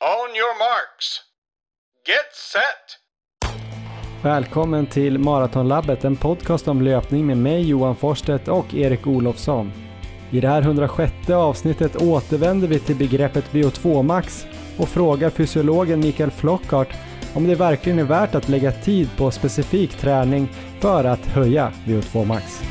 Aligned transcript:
On 0.00 0.36
your 0.36 0.58
marks. 0.58 1.20
Get 2.06 2.34
set! 2.52 2.98
Välkommen 4.22 4.86
till 4.86 5.18
Maratonlabbet, 5.18 6.04
en 6.04 6.16
podcast 6.16 6.68
om 6.68 6.82
löpning 6.82 7.26
med 7.26 7.36
mig 7.36 7.68
Johan 7.68 7.96
Forsstedt 7.96 8.48
och 8.48 8.74
Erik 8.74 9.06
Olofsson. 9.06 9.72
I 10.30 10.40
det 10.40 10.48
här 10.48 10.62
106 10.62 11.30
avsnittet 11.30 11.96
återvänder 11.96 12.68
vi 12.68 12.78
till 12.78 12.96
begreppet 12.96 13.44
VO2 13.50 14.02
max 14.02 14.46
och 14.78 14.88
frågar 14.88 15.30
fysiologen 15.30 16.00
Mikael 16.00 16.30
Flockhart 16.30 16.92
om 17.34 17.46
det 17.46 17.54
verkligen 17.54 17.98
är 17.98 18.04
värt 18.04 18.34
att 18.34 18.48
lägga 18.48 18.72
tid 18.72 19.08
på 19.16 19.30
specifik 19.30 19.90
träning 19.90 20.48
för 20.80 21.04
att 21.04 21.26
höja 21.26 21.72
VO2 21.84 22.24
max. 22.24 22.62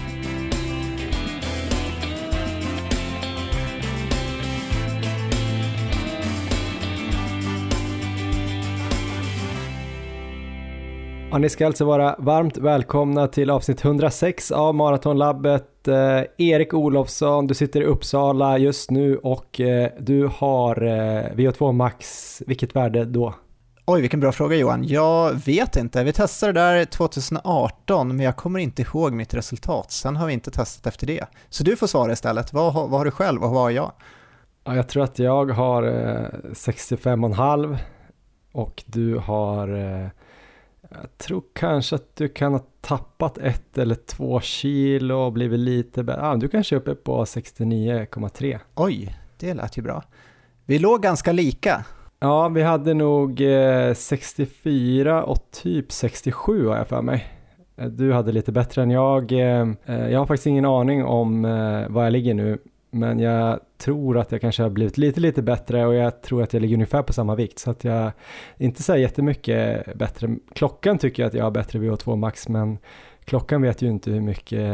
Ja, 11.32 11.38
ni 11.38 11.50
ska 11.50 11.66
alltså 11.66 11.86
vara 11.86 12.16
varmt 12.20 12.58
välkomna 12.58 13.28
till 13.28 13.50
avsnitt 13.50 13.86
106 13.86 14.52
av 14.52 14.76
Maratonlabbet. 14.76 15.88
Eh, 15.88 16.22
Erik 16.38 16.74
Olofsson, 16.74 17.48
du 17.48 17.54
sitter 17.54 17.82
i 17.82 17.84
Uppsala 17.86 18.58
just 18.58 18.92
nu 18.92 19.18
och 19.18 19.60
eh, 19.62 19.90
du 20.00 20.30
har 20.38 20.84
eh, 20.84 21.24
VO2 21.36 21.72
max. 21.72 22.42
Vilket 22.48 22.76
värde 22.76 23.06
då? 23.06 23.34
Oj, 23.86 24.02
vilken 24.02 24.20
bra 24.20 24.32
fråga 24.32 24.56
Johan. 24.56 24.84
Jag 24.88 25.34
vet 25.46 25.76
inte. 25.76 26.04
Vi 26.04 26.14
testade 26.14 26.54
det 26.54 26.60
där 26.60 26.86
2018, 26.86 28.08
men 28.08 28.20
jag 28.20 28.36
kommer 28.36 28.60
inte 28.60 28.82
ihåg 28.82 29.14
mitt 29.14 29.34
resultat. 29.34 29.92
Sen 29.92 30.16
har 30.16 30.28
vi 30.28 30.34
inte 30.34 30.52
testat 30.52 30.88
efter 30.88 31.08
det. 31.08 31.25
Så 31.50 31.64
du 31.64 31.75
får 31.75 31.88
svara 31.88 32.12
istället. 32.12 32.53
Vad, 32.53 32.73
har- 32.73 32.88
vad 32.88 33.00
har 33.00 33.06
du 33.06 33.12
själv 33.12 33.44
och 33.44 33.50
vad 33.52 33.62
har 33.62 33.70
jag? 33.70 33.92
Ja, 34.64 34.75
jag 34.75 34.88
tror 34.89 35.03
att 35.03 35.20
jag 35.20 35.45
har 35.52 35.84
eh, 35.84 36.28
65,5 36.53 37.78
och 38.52 38.84
du 38.86 39.17
har 39.17 39.67
eh, 40.02 40.08
jag 40.89 41.17
tror 41.17 41.43
kanske 41.53 41.95
att 41.95 42.16
du 42.16 42.27
kan 42.27 42.53
ha 42.53 42.59
tappat 42.81 43.38
ett 43.38 43.77
eller 43.77 43.95
två 43.95 44.39
kilo 44.39 45.16
och 45.16 45.33
blivit 45.33 45.59
lite 45.59 46.03
bättre. 46.03 46.21
Ah, 46.21 46.35
du 46.35 46.47
kanske 46.47 46.75
är 46.75 46.77
uppe 46.77 46.95
på 46.95 47.23
69,3. 47.25 48.59
Oj, 48.75 49.16
det 49.38 49.53
lät 49.53 49.77
ju 49.77 49.81
bra. 49.81 50.03
Vi 50.66 50.79
låg 50.79 51.02
ganska 51.02 51.31
lika. 51.31 51.85
Ja, 52.19 52.47
vi 52.49 52.63
hade 52.63 52.94
nog 52.94 53.41
eh, 53.41 53.94
64 53.94 55.23
och 55.23 55.52
typ 55.52 55.91
67 55.91 56.67
har 56.67 56.77
jag 56.77 56.88
för 56.88 57.01
mig. 57.01 57.27
Eh, 57.77 57.85
Du 57.88 58.13
hade 58.13 58.31
lite 58.31 58.51
bättre 58.51 58.81
än 58.83 58.91
jag. 58.91 59.31
Eh, 59.31 59.67
eh, 59.85 60.09
jag 60.09 60.19
har 60.19 60.25
faktiskt 60.25 60.47
ingen 60.47 60.66
aning 60.66 61.05
om 61.05 61.45
eh, 61.45 61.89
var 61.89 62.03
jag 62.03 62.11
ligger 62.11 62.33
nu, 62.33 62.57
men 62.98 63.20
jag 63.20 63.59
tror 63.78 64.17
att 64.17 64.31
jag 64.31 64.42
kanske 64.42 64.64
har 64.64 64.70
blivit 64.70 64.98
lite, 64.98 65.20
lite 65.20 65.42
bättre 65.42 65.86
och 65.86 65.94
jag 65.94 66.22
tror 66.22 66.44
att 66.44 66.53
jag 66.53 66.62
ligger 66.62 66.76
ungefär 66.76 67.03
på 67.03 67.14
samma 67.14 67.36
vikt 67.36 67.59
så 67.59 67.72
att 67.72 67.84
jag 67.84 68.12
inte 68.58 68.84
så 68.84 68.92
här 68.92 69.00
jättemycket 69.00 69.95
bättre. 69.98 70.36
Klockan 70.53 70.98
tycker 70.98 71.23
jag 71.23 71.28
att 71.28 71.34
jag 71.34 71.44
har 71.44 71.52
bättre 71.52 71.80
VO2 71.80 72.16
max, 72.16 72.50
men 72.50 72.78
klockan 73.25 73.62
vet 73.62 73.81
ju 73.81 73.88
inte 73.88 74.12
hur 74.12 74.22
mycket 74.22 74.72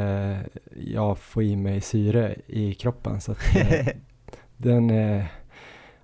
jag 0.75 1.17
får 1.17 1.43
i 1.43 1.55
mig 1.55 1.81
syre 1.81 2.35
i 2.47 2.73
kroppen 2.73 3.21
så 3.21 3.31
att 3.31 3.55
eh, 3.55 3.87
den 4.57 4.89
eh, 4.89 5.23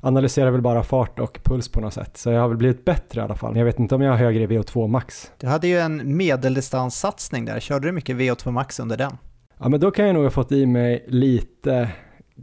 analyserar 0.02 0.52
väl 0.52 0.62
bara 0.62 0.84
fart 0.84 1.20
och 1.20 1.40
puls 1.44 1.70
på 1.70 1.82
något 1.82 1.94
sätt. 1.94 2.18
Så 2.18 2.30
jag 2.32 2.42
har 2.42 2.48
väl 2.48 2.58
blivit 2.58 2.86
bättre 2.86 3.22
i 3.22 3.24
alla 3.24 3.36
fall. 3.36 3.58
Jag 3.58 3.66
vet 3.66 3.80
inte 3.80 3.96
om 3.96 4.02
jag 4.02 4.12
har 4.12 4.18
högre 4.18 4.48
VO2 4.48 4.88
max. 4.88 5.32
Du 5.38 5.48
hade 5.48 5.68
ju 5.68 5.80
en 5.80 6.18
medeldistanssatsning 6.18 7.46
där. 7.46 7.60
Körde 7.60 7.88
du 7.88 7.92
mycket 7.92 8.16
VO2 8.16 8.52
max 8.52 8.80
under 8.80 8.98
den? 8.98 9.18
Ja 9.58 9.70
men 9.70 9.80
då 9.80 9.92
kan 9.92 10.06
jag 10.06 10.14
nog 10.14 10.24
ha 10.24 10.30
fått 10.30 10.52
i 10.52 10.66
mig 10.66 11.06
lite 11.08 11.90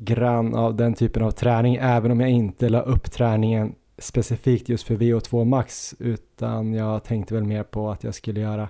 grann 0.01 0.55
av 0.55 0.77
den 0.77 0.95
typen 0.95 1.23
av 1.23 1.31
träning 1.31 1.79
även 1.81 2.11
om 2.11 2.21
jag 2.21 2.31
inte 2.31 2.69
la 2.69 2.81
upp 2.81 3.11
träningen 3.11 3.75
specifikt 3.99 4.69
just 4.69 4.87
för 4.87 4.97
VO2 4.97 5.45
max 5.45 5.95
utan 5.99 6.75
jag 6.75 7.05
tänkte 7.05 7.35
väl 7.35 7.45
mer 7.45 7.63
på 7.63 7.91
att 7.91 8.05
jag 8.05 8.15
skulle 8.15 8.41
göra 8.41 8.69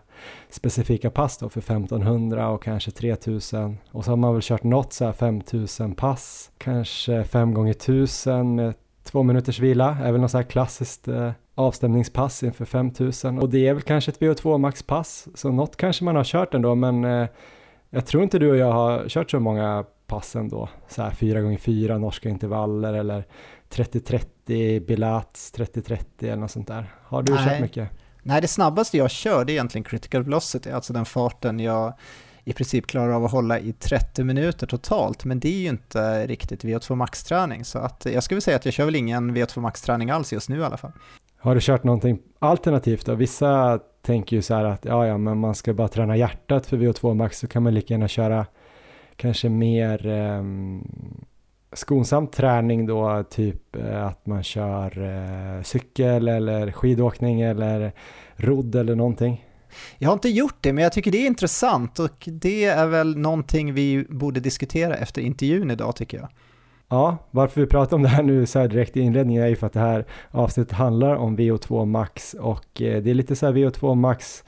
specifika 0.50 1.10
pass 1.10 1.38
då 1.38 1.48
för 1.48 1.60
1500 1.60 2.48
och 2.48 2.62
kanske 2.62 2.90
3000 2.90 3.78
och 3.90 4.04
så 4.04 4.10
har 4.10 4.16
man 4.16 4.32
väl 4.32 4.42
kört 4.42 4.62
något 4.62 4.92
så 4.92 5.04
här 5.04 5.12
5000 5.12 5.94
pass 5.94 6.50
kanske 6.58 7.24
5 7.24 7.54
gånger 7.54 7.70
1000 7.70 8.54
med 8.54 8.74
två 9.04 9.22
minuters 9.22 9.60
vila. 9.60 9.98
Är 10.02 10.12
väl 10.12 10.20
något 10.20 10.30
så 10.30 10.38
här 10.38 10.44
klassiskt 10.44 11.08
eh, 11.08 11.30
avstämningspass 11.54 12.42
inför 12.42 12.64
5000 12.64 13.38
och 13.38 13.48
det 13.50 13.68
är 13.68 13.74
väl 13.74 13.82
kanske 13.82 14.10
ett 14.10 14.20
VO2 14.20 14.58
max 14.58 14.82
pass 14.82 15.28
så 15.34 15.52
något 15.52 15.76
kanske 15.76 16.04
man 16.04 16.16
har 16.16 16.24
kört 16.24 16.54
ändå 16.54 16.74
men 16.74 17.04
eh, 17.04 17.28
jag 17.90 18.06
tror 18.06 18.22
inte 18.22 18.38
du 18.38 18.50
och 18.50 18.56
jag 18.56 18.72
har 18.72 19.08
kört 19.08 19.30
så 19.30 19.40
många 19.40 19.84
pass 20.06 20.36
ändå. 20.36 20.68
Så 20.88 21.02
här 21.02 21.10
4 21.10 21.40
gånger 21.40 21.58
4 21.58 21.98
norska 21.98 22.28
intervaller 22.28 22.94
eller 22.94 23.24
30-30 23.70 24.86
bilats 24.86 25.52
30-30 25.56 25.98
eller 26.20 26.36
något 26.36 26.50
sånt 26.50 26.68
där. 26.68 26.94
Har 27.02 27.22
du 27.22 27.34
Nej. 27.34 27.44
kört 27.44 27.60
mycket? 27.60 27.90
Nej, 28.22 28.40
det 28.40 28.48
snabbaste 28.48 28.96
jag 28.96 29.10
kör 29.10 29.44
det 29.44 29.52
är 29.52 29.54
egentligen 29.54 29.84
critical 29.84 30.22
velocity, 30.22 30.70
alltså 30.70 30.92
den 30.92 31.04
farten 31.04 31.60
jag 31.60 31.92
i 32.44 32.52
princip 32.52 32.86
klarar 32.86 33.12
av 33.12 33.24
att 33.24 33.32
hålla 33.32 33.58
i 33.58 33.72
30 33.72 34.24
minuter 34.24 34.66
totalt, 34.66 35.24
men 35.24 35.40
det 35.40 35.48
är 35.48 35.58
ju 35.58 35.68
inte 35.68 36.26
riktigt 36.26 36.64
VO2 36.64 36.94
max-träning, 36.94 37.64
så 37.64 37.78
att 37.78 38.06
jag 38.12 38.22
skulle 38.22 38.40
säga 38.40 38.56
att 38.56 38.64
jag 38.64 38.74
kör 38.74 38.84
väl 38.84 38.96
ingen 38.96 39.36
VO2 39.36 39.60
max-träning 39.60 40.10
alls 40.10 40.32
just 40.32 40.48
nu 40.48 40.58
i 40.58 40.64
alla 40.64 40.76
fall. 40.76 40.92
Har 41.38 41.54
du 41.54 41.60
kört 41.60 41.84
någonting 41.84 42.18
alternativt 42.38 43.06
då? 43.06 43.14
Vissa 43.14 43.80
tänker 44.02 44.36
ju 44.36 44.42
så 44.42 44.54
här 44.54 44.64
att 44.64 44.84
ja, 44.84 45.06
ja, 45.06 45.18
men 45.18 45.38
man 45.38 45.54
ska 45.54 45.74
bara 45.74 45.88
träna 45.88 46.16
hjärtat 46.16 46.66
för 46.66 46.76
VO2 46.76 47.14
max 47.14 47.38
så 47.38 47.46
kan 47.46 47.62
man 47.62 47.74
lika 47.74 47.94
gärna 47.94 48.08
köra 48.08 48.46
kanske 49.16 49.48
mer 49.48 50.06
ehm, 50.06 50.84
skonsam 51.72 52.26
träning 52.26 52.86
då, 52.86 53.24
typ 53.30 53.76
eh, 53.76 54.06
att 54.06 54.26
man 54.26 54.42
kör 54.42 55.02
eh, 55.04 55.62
cykel 55.62 56.28
eller 56.28 56.72
skidåkning 56.72 57.40
eller 57.40 57.92
rodd 58.36 58.74
eller 58.74 58.94
någonting. 58.94 59.44
Jag 59.98 60.08
har 60.08 60.14
inte 60.14 60.28
gjort 60.28 60.56
det, 60.60 60.72
men 60.72 60.84
jag 60.84 60.92
tycker 60.92 61.10
det 61.10 61.18
är 61.18 61.26
intressant 61.26 61.98
och 61.98 62.24
det 62.26 62.64
är 62.64 62.86
väl 62.86 63.18
någonting 63.18 63.74
vi 63.74 64.06
borde 64.08 64.40
diskutera 64.40 64.94
efter 64.94 65.22
intervjun 65.22 65.70
idag 65.70 65.96
tycker 65.96 66.18
jag. 66.18 66.28
Ja, 66.88 67.18
varför 67.30 67.60
vi 67.60 67.66
pratar 67.66 67.96
om 67.96 68.02
det 68.02 68.08
här 68.08 68.22
nu 68.22 68.46
så 68.46 68.58
här 68.58 68.68
direkt 68.68 68.96
i 68.96 69.00
inledningen 69.00 69.42
är 69.42 69.48
ju 69.48 69.56
för 69.56 69.66
att 69.66 69.72
det 69.72 69.80
här 69.80 70.06
avsnittet 70.30 70.72
handlar 70.72 71.14
om 71.14 71.38
VO2 71.38 71.84
max 71.84 72.34
och 72.34 72.82
eh, 72.82 73.02
det 73.02 73.10
är 73.10 73.14
lite 73.14 73.36
så 73.36 73.46
här 73.46 73.52
VO2 73.52 73.94
max 73.94 74.44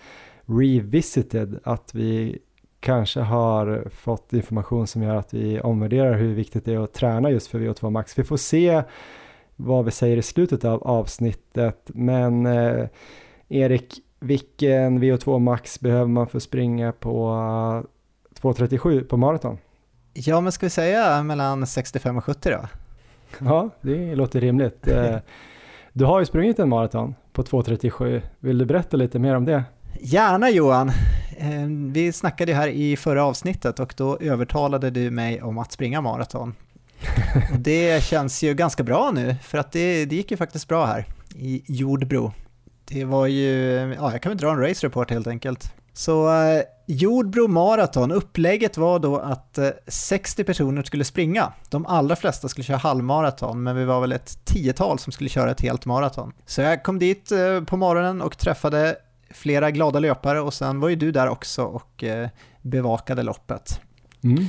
revisited, 0.47 1.61
att 1.65 1.95
vi 1.95 2.39
kanske 2.81 3.21
har 3.21 3.89
fått 3.91 4.33
information 4.33 4.87
som 4.87 5.03
gör 5.03 5.17
att 5.17 5.35
vi 5.35 5.61
omvärderar 5.61 6.15
hur 6.15 6.35
viktigt 6.35 6.65
det 6.65 6.75
är 6.75 6.79
att 6.85 6.93
träna 6.93 7.31
just 7.31 7.47
för 7.47 7.59
VO2 7.59 7.91
max. 7.91 8.19
Vi 8.19 8.25
får 8.25 8.37
se 8.37 8.83
vad 9.57 9.85
vi 9.85 9.91
säger 9.91 10.17
i 10.17 10.23
slutet 10.23 10.65
av 10.65 10.83
avsnittet, 10.83 11.91
men 11.95 12.47
eh, 12.47 12.87
Erik, 13.49 13.95
vilken 14.21 15.03
VO2 15.03 15.39
max 15.39 15.81
behöver 15.81 16.07
man 16.07 16.27
för 16.27 16.37
att 16.37 16.43
springa 16.43 16.93
på 16.93 17.29
eh, 18.35 18.41
2.37 18.43 19.05
på 19.05 19.17
maraton? 19.17 19.59
Ja, 20.13 20.41
men 20.41 20.53
ska 20.53 20.67
vi 20.67 20.71
säga 20.71 21.23
mellan 21.23 21.67
65 21.67 22.17
och 22.19 22.25
70 22.25 22.51
då? 22.51 22.69
Ja, 23.39 23.71
det 23.81 24.15
låter 24.15 24.41
rimligt. 24.41 24.89
Eh, 24.89 25.17
Du 25.93 26.05
har 26.05 26.19
ju 26.21 26.27
sprungit 26.27 26.59
en 26.59 26.69
maraton 26.69 27.15
på 27.33 27.43
2.37. 27.43 28.23
Vill 28.39 28.59
du 28.59 28.65
berätta 28.65 28.97
lite 28.97 29.19
mer 29.19 29.35
om 29.35 29.45
det? 29.45 29.65
Gärna 29.95 30.51
Johan! 30.51 30.89
Eh, 31.39 31.67
Vi 31.93 32.13
snackade 32.13 32.53
ju 32.53 32.57
här 32.57 32.69
i 32.69 32.97
förra 32.97 33.25
avsnittet 33.25 33.81
och 33.81 33.95
då 33.97 34.19
övertalade 34.21 34.91
du 34.91 35.11
mig 35.11 35.43
om 35.43 35.59
att 35.59 35.73
springa 35.73 36.01
maraton. 36.01 36.55
Och 37.53 37.59
det 37.59 38.05
känns 38.05 38.43
ju 38.43 38.55
ganska 38.55 38.83
bra 38.83 39.11
nu, 39.15 39.37
för 39.43 39.59
att 39.59 39.73
det, 39.73 40.05
det 40.05 40.17
gick 40.17 40.31
ju 40.31 40.37
faktiskt 40.37 40.69
bra 40.69 40.87
här 40.87 41.05
i 41.35 41.63
Jordbro. 41.67 42.33
Det 42.85 43.05
var 43.05 43.27
ju, 43.27 43.55
ja 43.99 44.13
jag 44.13 44.23
kan 44.23 44.31
väl 44.31 44.39
dra 44.39 44.51
en 44.51 44.61
race 44.61 44.87
report 44.87 45.11
helt 45.11 45.27
enkelt. 45.27 45.73
Så 45.93 46.43
eh, 46.43 46.63
Jordbro 46.87 47.49
Marathon, 47.49 48.13
upplägget 48.13 48.77
var 48.77 48.99
då 48.99 49.17
att 49.19 49.59
eh, 49.59 49.69
60 49.87 50.45
personer 50.45 50.83
skulle 50.83 51.05
springa. 51.05 51.53
De 51.71 51.87
allra 51.87 52.17
flesta 52.17 52.49
skulle 52.49 52.65
köra 52.65 52.77
halvmaraton, 52.77 53.63
men 53.63 53.77
vi 53.77 53.85
var 53.85 54.01
väl 54.01 54.13
ett 54.13 54.45
tiotal 54.45 54.99
som 54.99 55.13
skulle 55.13 55.31
köra 55.31 55.51
ett 55.51 55.61
helt 55.61 55.87
maraton. 55.87 56.33
Så 56.47 56.61
jag 56.61 56.83
kom 56.83 56.99
dit 56.99 57.33
eh, 57.33 57.61
på 57.65 57.77
morgonen 57.77 58.23
och 58.23 58.39
träffade 58.39 58.97
flera 59.31 59.71
glada 59.71 59.99
löpare 59.99 60.41
och 60.41 60.55
sen 60.55 60.81
var 60.81 60.89
ju 60.89 60.97
du 60.97 61.13
där 61.13 61.29
också 61.29 61.65
och 61.65 62.05
eh, 62.05 62.29
bevakade 62.63 63.23
loppet. 63.23 63.81
Mm. 64.25 64.47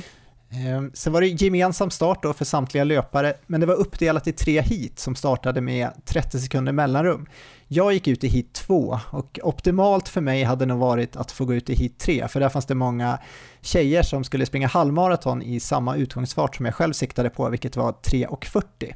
Eh, 0.50 0.90
Sen 0.94 1.12
var 1.12 1.20
det 1.20 1.26
gemensam 1.26 1.90
start 1.90 2.22
då 2.22 2.32
för 2.32 2.44
samtliga 2.44 2.84
löpare, 2.84 3.34
men 3.46 3.60
det 3.60 3.66
var 3.66 3.74
uppdelat 3.74 4.26
i 4.26 4.32
tre 4.32 4.60
heat 4.60 4.98
som 4.98 5.14
startade 5.14 5.60
med 5.60 5.90
30 6.04 6.38
sekunder 6.38 6.72
mellanrum. 6.72 7.26
Jag 7.68 7.92
gick 7.92 8.08
ut 8.08 8.24
i 8.24 8.28
heat 8.28 8.52
2 8.52 9.00
och 9.10 9.38
optimalt 9.42 10.08
för 10.08 10.20
mig 10.20 10.42
hade 10.42 10.66
nog 10.66 10.78
varit 10.78 11.16
att 11.16 11.32
få 11.32 11.44
gå 11.44 11.54
ut 11.54 11.70
i 11.70 11.74
heat 11.74 11.98
3, 11.98 12.28
för 12.28 12.40
där 12.40 12.48
fanns 12.48 12.66
det 12.66 12.74
många 12.74 13.18
tjejer 13.60 14.02
som 14.02 14.24
skulle 14.24 14.46
springa 14.46 14.68
halvmaraton 14.68 15.42
i 15.42 15.60
samma 15.60 15.96
utgångsfart 15.96 16.56
som 16.56 16.66
jag 16.66 16.74
själv 16.74 16.92
siktade 16.92 17.30
på, 17.30 17.48
vilket 17.48 17.76
var 17.76 17.92
3.40. 17.92 18.94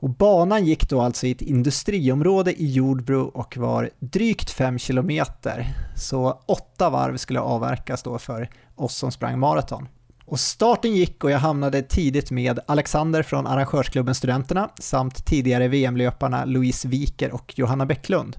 Och 0.00 0.10
banan 0.10 0.64
gick 0.64 0.88
då 0.88 1.00
alltså 1.00 1.26
i 1.26 1.30
ett 1.30 1.42
industriområde 1.42 2.62
i 2.62 2.72
Jordbro 2.72 3.20
och 3.20 3.56
var 3.56 3.90
drygt 3.98 4.50
5 4.50 4.78
kilometer, 4.78 5.66
så 5.96 6.40
åtta 6.46 6.90
varv 6.90 7.16
skulle 7.16 7.40
avverkas 7.40 8.02
då 8.02 8.18
för 8.18 8.50
oss 8.74 8.96
som 8.96 9.12
sprang 9.12 9.38
maraton. 9.38 9.88
Och 10.24 10.40
starten 10.40 10.92
gick 10.92 11.24
och 11.24 11.30
jag 11.30 11.38
hamnade 11.38 11.82
tidigt 11.82 12.30
med 12.30 12.60
Alexander 12.66 13.22
från 13.22 13.46
arrangörsklubben 13.46 14.14
Studenterna 14.14 14.70
samt 14.80 15.26
tidigare 15.26 15.68
VM-löparna 15.68 16.44
Louise 16.44 16.88
Wiker 16.88 17.32
och 17.34 17.58
Johanna 17.58 17.86
Bäcklund. 17.86 18.36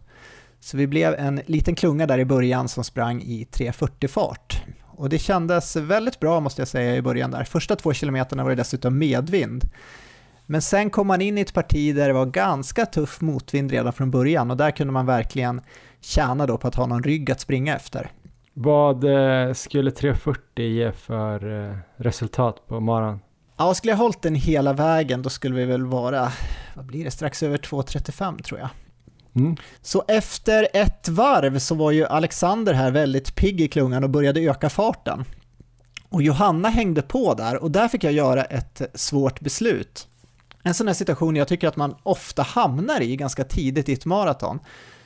Så 0.60 0.78
vi 0.78 0.88
blev 0.88 1.14
en 1.14 1.42
liten 1.46 1.76
klunga 1.76 2.08
där 2.08 2.20
i 2.20 2.26
början 2.26 2.68
som 2.68 2.84
sprang 2.84 3.22
i 3.22 3.48
3.40 3.52 4.08
fart. 4.08 4.62
Och 4.86 5.10
det 5.10 5.20
kändes 5.20 5.76
väldigt 5.76 6.20
bra 6.20 6.40
måste 6.40 6.62
jag 6.62 6.68
säga 6.68 6.96
i 6.96 7.02
början 7.02 7.32
där. 7.32 7.44
Första 7.44 7.76
två 7.76 7.94
kilometerna 7.94 8.44
var 8.44 8.50
det 8.50 8.56
dessutom 8.56 8.98
medvind. 8.98 9.70
Men 10.52 10.62
sen 10.62 10.90
kom 10.90 11.08
man 11.08 11.22
in 11.22 11.38
i 11.38 11.42
ett 11.42 11.54
parti 11.54 11.96
där 11.96 12.08
det 12.08 12.14
var 12.14 12.26
ganska 12.26 12.86
tuff 12.86 13.22
motvind 13.22 13.72
redan 13.72 13.94
från 13.94 14.12
början 14.12 14.52
och 14.52 14.58
där 14.58 14.72
kunde 14.72 14.94
man 14.94 15.06
verkligen 15.06 15.62
tjäna 16.02 16.46
då 16.46 16.58
på 16.58 16.68
att 16.68 16.76
ha 16.76 16.86
någon 16.86 17.04
rygg 17.04 17.32
att 17.32 17.40
springa 17.40 17.76
efter. 17.76 18.12
Vad 18.54 19.04
eh, 19.04 19.54
skulle 19.54 19.92
3.40 19.92 20.62
ge 20.62 20.92
för 20.92 21.68
eh, 21.70 21.78
resultat 21.98 22.68
på 22.68 22.80
maran? 22.80 23.20
Ja, 23.58 23.74
skulle 23.74 23.92
jag 23.92 23.98
hållit 23.98 24.22
den 24.22 24.36
hela 24.36 24.74
vägen 24.74 25.22
då 25.22 25.30
skulle 25.30 25.56
vi 25.56 25.66
väl 25.66 25.86
vara, 25.86 26.32
vad 26.76 26.86
blir 26.86 27.04
det, 27.04 27.12
strax 27.12 27.44
över 27.44 27.58
2.35 27.58 28.42
tror 28.42 28.60
jag. 28.60 28.70
Mm. 29.36 29.56
Så 29.82 30.04
efter 30.08 30.68
ett 30.74 31.10
varv 31.10 31.60
så 31.60 31.76
var 31.76 31.92
ju 31.92 32.06
Alexander 32.06 32.74
här 32.74 32.92
väldigt 32.92 33.36
pigg 33.36 33.62
i 33.62 33.68
klungan 33.68 34.04
och 34.04 34.10
började 34.10 34.40
öka 34.40 34.70
farten. 34.70 35.26
Och 36.10 36.22
Johanna 36.22 36.70
hängde 36.70 37.02
på 37.02 37.34
där 37.34 37.64
och 37.64 37.72
där 37.72 37.88
fick 37.88 38.04
jag 38.04 38.14
göra 38.14 38.44
ett 38.44 38.82
svårt 38.94 39.40
beslut. 39.40 40.09
En 40.64 40.74
sån 40.74 40.88
här 40.88 40.94
situation 40.94 41.36
jag 41.36 41.48
tycker 41.48 41.68
att 41.68 41.76
man 41.76 41.96
ofta 42.04 42.42
hamnar 42.42 43.02
i 43.02 43.16
ganska 43.16 43.44
tidigt 43.44 43.90
i 43.90 43.94
ett 43.94 44.06
maraton. 44.06 44.60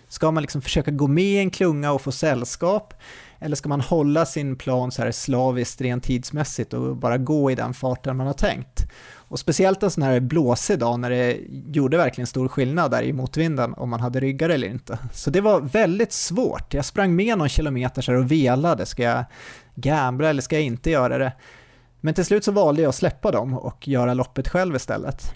Ska 0.07 0.31
man 0.31 0.41
liksom 0.41 0.61
försöka 0.61 0.91
gå 0.91 1.07
med 1.07 1.23
i 1.23 1.37
en 1.37 1.49
klunga 1.49 1.91
och 1.91 2.01
få 2.01 2.11
sällskap? 2.11 2.93
Eller 3.39 3.55
ska 3.55 3.69
man 3.69 3.81
hålla 3.81 4.25
sin 4.25 4.55
plan 4.55 4.91
så 4.91 5.01
här 5.01 5.11
slaviskt 5.11 5.81
rent 5.81 6.03
tidsmässigt 6.03 6.73
och 6.73 6.97
bara 6.97 7.17
gå 7.17 7.51
i 7.51 7.55
den 7.55 7.73
farten 7.73 8.17
man 8.17 8.27
har 8.27 8.33
tänkt? 8.33 8.91
Och 9.15 9.39
speciellt 9.39 9.83
en 9.83 9.91
sån 9.91 10.03
här 10.03 10.19
blåsig 10.19 10.79
dag 10.79 10.99
när 10.99 11.09
det 11.09 11.37
gjorde 11.49 11.97
verkligen 11.97 12.27
stor 12.27 12.47
skillnad 12.47 12.91
där 12.91 13.03
i 13.03 13.13
motvinden 13.13 13.73
om 13.73 13.89
man 13.89 13.99
hade 13.99 14.19
ryggar 14.19 14.49
eller 14.49 14.67
inte. 14.67 14.97
Så 15.13 15.29
det 15.29 15.41
var 15.41 15.61
väldigt 15.61 16.13
svårt. 16.13 16.73
Jag 16.73 16.85
sprang 16.85 17.15
med 17.15 17.37
någon 17.37 17.49
kilometer 17.49 18.01
så 18.01 18.13
och 18.15 18.31
velade. 18.31 18.85
Ska 18.85 19.03
jag 19.03 19.25
gambla 19.75 20.29
eller 20.29 20.41
ska 20.41 20.55
jag 20.55 20.65
inte 20.65 20.89
göra 20.89 21.17
det? 21.17 21.33
Men 22.01 22.13
till 22.13 22.25
slut 22.25 22.43
så 22.43 22.51
valde 22.51 22.81
jag 22.81 22.89
att 22.89 22.95
släppa 22.95 23.31
dem 23.31 23.53
och 23.53 23.87
göra 23.87 24.13
loppet 24.13 24.47
själv 24.47 24.75
istället. 24.75 25.33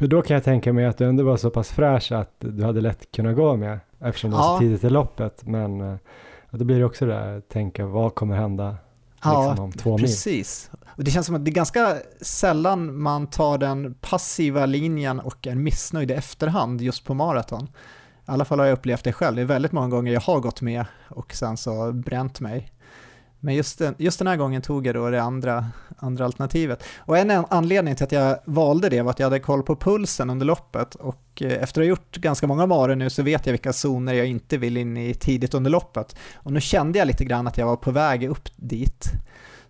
För 0.00 0.06
då 0.06 0.22
kan 0.22 0.34
jag 0.34 0.44
tänka 0.44 0.72
mig 0.72 0.86
att 0.86 0.98
du 0.98 1.04
ändå 1.04 1.24
var 1.24 1.36
så 1.36 1.50
pass 1.50 1.68
fräsch 1.68 2.12
att 2.12 2.34
du 2.38 2.64
hade 2.64 2.80
lätt 2.80 3.12
kunnat 3.12 3.36
gå 3.36 3.56
med 3.56 3.80
eftersom 3.98 4.30
det 4.30 4.36
var 4.36 4.54
så 4.54 4.58
tidigt 4.58 4.84
i 4.84 4.90
loppet. 4.90 5.46
Men 5.46 5.80
eh, 5.80 5.96
då 6.50 6.64
blir 6.64 6.78
det 6.78 6.84
också 6.84 7.06
det 7.06 7.12
där, 7.12 7.40
tänka 7.40 7.86
vad 7.86 8.14
kommer 8.14 8.36
hända 8.36 8.76
ja, 9.24 9.48
liksom, 9.48 9.64
om 9.64 9.72
två 9.72 9.98
precis. 9.98 10.26
mil? 10.26 10.34
precis. 10.34 10.70
Och 10.96 11.04
det 11.04 11.10
känns 11.10 11.26
som 11.26 11.34
att 11.34 11.44
det 11.44 11.50
är 11.50 11.52
ganska 11.52 11.96
sällan 12.20 13.00
man 13.00 13.26
tar 13.26 13.58
den 13.58 13.94
passiva 13.94 14.66
linjen 14.66 15.20
och 15.20 15.46
är 15.46 15.54
missnöjd 15.54 16.10
i 16.10 16.14
efterhand 16.14 16.80
just 16.80 17.04
på 17.04 17.14
maraton. 17.14 17.64
I 17.64 17.68
alla 18.24 18.44
fall 18.44 18.58
har 18.58 18.66
jag 18.66 18.72
upplevt 18.72 19.04
det 19.04 19.12
själv. 19.12 19.36
Det 19.36 19.42
är 19.42 19.46
väldigt 19.46 19.72
många 19.72 19.88
gånger 19.88 20.12
jag 20.12 20.20
har 20.20 20.40
gått 20.40 20.60
med 20.60 20.84
och 21.08 21.34
sen 21.34 21.56
så 21.56 21.92
bränt 21.92 22.40
mig. 22.40 22.72
Men 23.40 23.54
just 23.54 23.78
den, 23.78 23.94
just 23.98 24.18
den 24.18 24.28
här 24.28 24.36
gången 24.36 24.62
tog 24.62 24.86
jag 24.86 24.94
då 24.94 25.10
det 25.10 25.22
andra, 25.22 25.66
andra 25.98 26.24
alternativet. 26.24 26.84
Och 26.98 27.18
en 27.18 27.30
anledning 27.30 27.96
till 27.96 28.04
att 28.04 28.12
jag 28.12 28.38
valde 28.44 28.88
det 28.88 29.02
var 29.02 29.10
att 29.10 29.18
jag 29.18 29.26
hade 29.26 29.40
koll 29.40 29.62
på 29.62 29.76
pulsen 29.76 30.30
under 30.30 30.46
loppet 30.46 30.94
och 30.94 31.42
eh, 31.42 31.62
efter 31.62 31.80
att 31.80 31.84
ha 31.84 31.88
gjort 31.88 32.16
ganska 32.16 32.46
många 32.46 32.66
varor 32.66 32.94
nu 32.94 33.10
så 33.10 33.22
vet 33.22 33.46
jag 33.46 33.52
vilka 33.52 33.72
zoner 33.72 34.14
jag 34.14 34.26
inte 34.26 34.56
vill 34.56 34.76
in 34.76 34.96
i 34.96 35.14
tidigt 35.14 35.54
under 35.54 35.70
loppet. 35.70 36.16
Och 36.34 36.52
nu 36.52 36.60
kände 36.60 36.98
jag 36.98 37.06
lite 37.06 37.24
grann 37.24 37.46
att 37.46 37.58
jag 37.58 37.66
var 37.66 37.76
på 37.76 37.90
väg 37.90 38.28
upp 38.30 38.48
dit. 38.56 39.12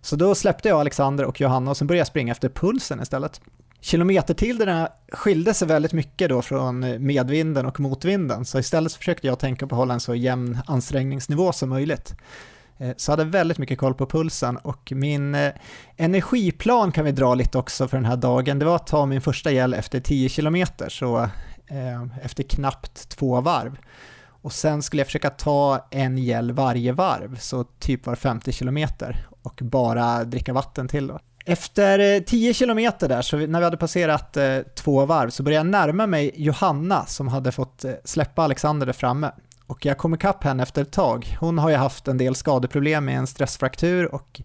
Så 0.01 0.15
då 0.15 0.35
släppte 0.35 0.69
jag 0.69 0.79
Alexander 0.79 1.25
och 1.25 1.41
Johanna 1.41 1.71
och 1.71 1.77
sen 1.77 1.87
började 1.87 1.99
jag 1.99 2.07
springa 2.07 2.31
efter 2.31 2.49
pulsen 2.49 3.01
istället. 3.01 3.41
Kilometertiderna 3.83 4.89
skilde 5.11 5.53
sig 5.53 5.67
väldigt 5.67 5.93
mycket 5.93 6.29
då 6.29 6.41
från 6.41 7.05
medvinden 7.05 7.65
och 7.65 7.79
motvinden, 7.79 8.45
så 8.45 8.59
istället 8.59 8.93
försökte 8.93 9.27
jag 9.27 9.39
tänka 9.39 9.67
på 9.67 9.75
att 9.75 9.79
hålla 9.79 9.93
en 9.93 9.99
så 9.99 10.15
jämn 10.15 10.57
ansträngningsnivå 10.65 11.51
som 11.51 11.69
möjligt. 11.69 12.15
Eh, 12.81 12.93
så 12.97 13.11
jag 13.11 13.17
hade 13.17 13.29
väldigt 13.29 13.57
mycket 13.57 13.79
koll 13.79 13.93
på 13.93 14.05
pulsen 14.05 14.57
och 14.57 14.91
min 14.95 15.35
eh, 15.35 15.51
energiplan 15.97 16.91
kan 16.91 17.05
vi 17.05 17.11
dra 17.11 17.35
lite 17.35 17.57
också 17.57 17.87
för 17.87 17.97
den 17.97 18.05
här 18.05 18.17
dagen. 18.17 18.59
Det 18.59 18.65
var 18.65 18.75
att 18.75 18.87
ta 18.87 19.05
min 19.05 19.21
första 19.21 19.51
gel 19.51 19.73
efter 19.73 19.99
10 19.99 20.29
km, 20.29 20.65
så 20.87 21.17
eh, 21.67 22.03
efter 22.23 22.43
knappt 22.43 23.09
två 23.09 23.41
varv. 23.41 23.77
Och 24.43 24.53
sen 24.53 24.81
skulle 24.81 24.99
jag 24.99 25.07
försöka 25.07 25.29
ta 25.29 25.87
en 25.91 26.17
gel 26.17 26.51
varje 26.51 26.91
varv, 26.91 27.37
så 27.39 27.63
typ 27.63 28.05
var 28.05 28.15
50 28.15 28.51
km 28.51 28.87
och 29.43 29.59
bara 29.63 30.23
dricka 30.23 30.53
vatten 30.53 30.87
till 30.87 31.07
då. 31.07 31.19
Efter 31.45 32.19
10 32.19 32.53
km 32.53 32.91
där, 32.99 33.21
så 33.21 33.37
när 33.37 33.59
vi 33.59 33.65
hade 33.65 33.77
passerat 33.77 34.37
två 34.75 35.05
varv, 35.05 35.29
så 35.29 35.43
började 35.43 35.59
jag 35.59 35.71
närma 35.71 36.07
mig 36.07 36.31
Johanna 36.35 37.05
som 37.05 37.27
hade 37.27 37.51
fått 37.51 37.85
släppa 38.03 38.43
Alexander 38.43 38.85
där 38.85 38.93
framme 38.93 39.31
och 39.71 39.85
jag 39.85 39.97
kom 39.97 40.13
ikapp 40.13 40.43
henne 40.43 40.63
efter 40.63 40.81
ett 40.81 40.91
tag. 40.91 41.37
Hon 41.39 41.57
har 41.57 41.69
ju 41.69 41.75
haft 41.75 42.07
en 42.07 42.17
del 42.17 42.35
skadeproblem 42.35 43.05
med 43.05 43.17
en 43.17 43.27
stressfraktur 43.27 44.15
och 44.15 44.41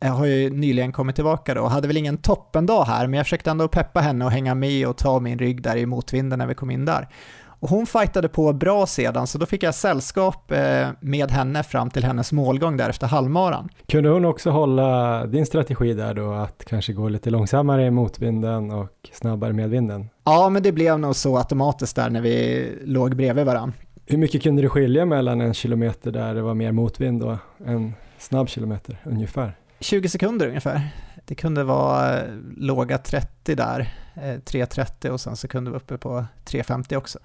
har 0.00 0.26
ju 0.26 0.50
nyligen 0.50 0.92
kommit 0.92 1.14
tillbaka 1.14 1.54
då 1.54 1.66
hade 1.66 1.86
väl 1.86 1.96
ingen 1.96 2.18
toppendag 2.18 2.84
här 2.84 3.06
men 3.06 3.16
jag 3.16 3.26
försökte 3.26 3.50
ändå 3.50 3.68
peppa 3.68 4.00
henne 4.00 4.24
och 4.24 4.30
hänga 4.30 4.54
med 4.54 4.88
och 4.88 4.96
ta 4.96 5.20
min 5.20 5.38
rygg 5.38 5.62
där 5.62 5.76
i 5.76 5.86
motvinden 5.86 6.38
när 6.38 6.46
vi 6.46 6.54
kom 6.54 6.70
in 6.70 6.84
där. 6.84 7.08
Och 7.42 7.68
hon 7.68 7.86
fightade 7.86 8.28
på 8.28 8.52
bra 8.52 8.86
sedan 8.86 9.26
så 9.26 9.38
då 9.38 9.46
fick 9.46 9.62
jag 9.62 9.74
sällskap 9.74 10.52
eh, 10.52 10.88
med 11.00 11.30
henne 11.30 11.62
fram 11.62 11.90
till 11.90 12.04
hennes 12.04 12.32
målgång 12.32 12.76
där 12.76 12.90
efter 12.90 13.06
halvmaran. 13.06 13.68
Kunde 13.88 14.08
hon 14.10 14.24
också 14.24 14.50
hålla 14.50 15.26
din 15.26 15.46
strategi 15.46 15.94
där 15.94 16.14
då 16.14 16.32
att 16.32 16.64
kanske 16.64 16.92
gå 16.92 17.08
lite 17.08 17.30
långsammare 17.30 17.86
i 17.86 17.90
motvinden 17.90 18.70
och 18.70 19.10
snabbare 19.12 19.52
med 19.52 19.70
vinden? 19.70 20.08
Ja 20.24 20.48
men 20.48 20.62
det 20.62 20.72
blev 20.72 20.98
nog 20.98 21.16
så 21.16 21.38
automatiskt 21.38 21.96
där 21.96 22.10
när 22.10 22.20
vi 22.20 22.68
låg 22.84 23.16
bredvid 23.16 23.46
varandra. 23.46 23.74
Hur 24.10 24.18
mycket 24.18 24.42
kunde 24.42 24.62
det 24.62 24.68
skilja 24.68 25.04
mellan 25.04 25.40
en 25.40 25.54
kilometer 25.54 26.10
där 26.10 26.34
det 26.34 26.42
var 26.42 26.54
mer 26.54 26.72
motvind 26.72 27.22
och 27.22 27.36
en 27.66 27.94
snabb 28.18 28.48
kilometer 28.48 28.96
ungefär? 29.04 29.52
20 29.80 30.08
sekunder 30.08 30.48
ungefär. 30.48 30.88
Det 31.24 31.34
kunde 31.34 31.64
vara 31.64 32.20
eh, 32.20 32.24
låga 32.56 32.98
30 32.98 33.54
där, 33.54 33.80
eh, 34.14 34.20
3.30 34.20 35.08
och 35.08 35.20
sen 35.20 35.36
så 35.36 35.48
kunde 35.48 35.70
vi 35.70 35.72
vara 35.72 35.82
uppe 35.82 35.98
på 35.98 36.24
3.50 36.44 36.96
också. 36.96 37.18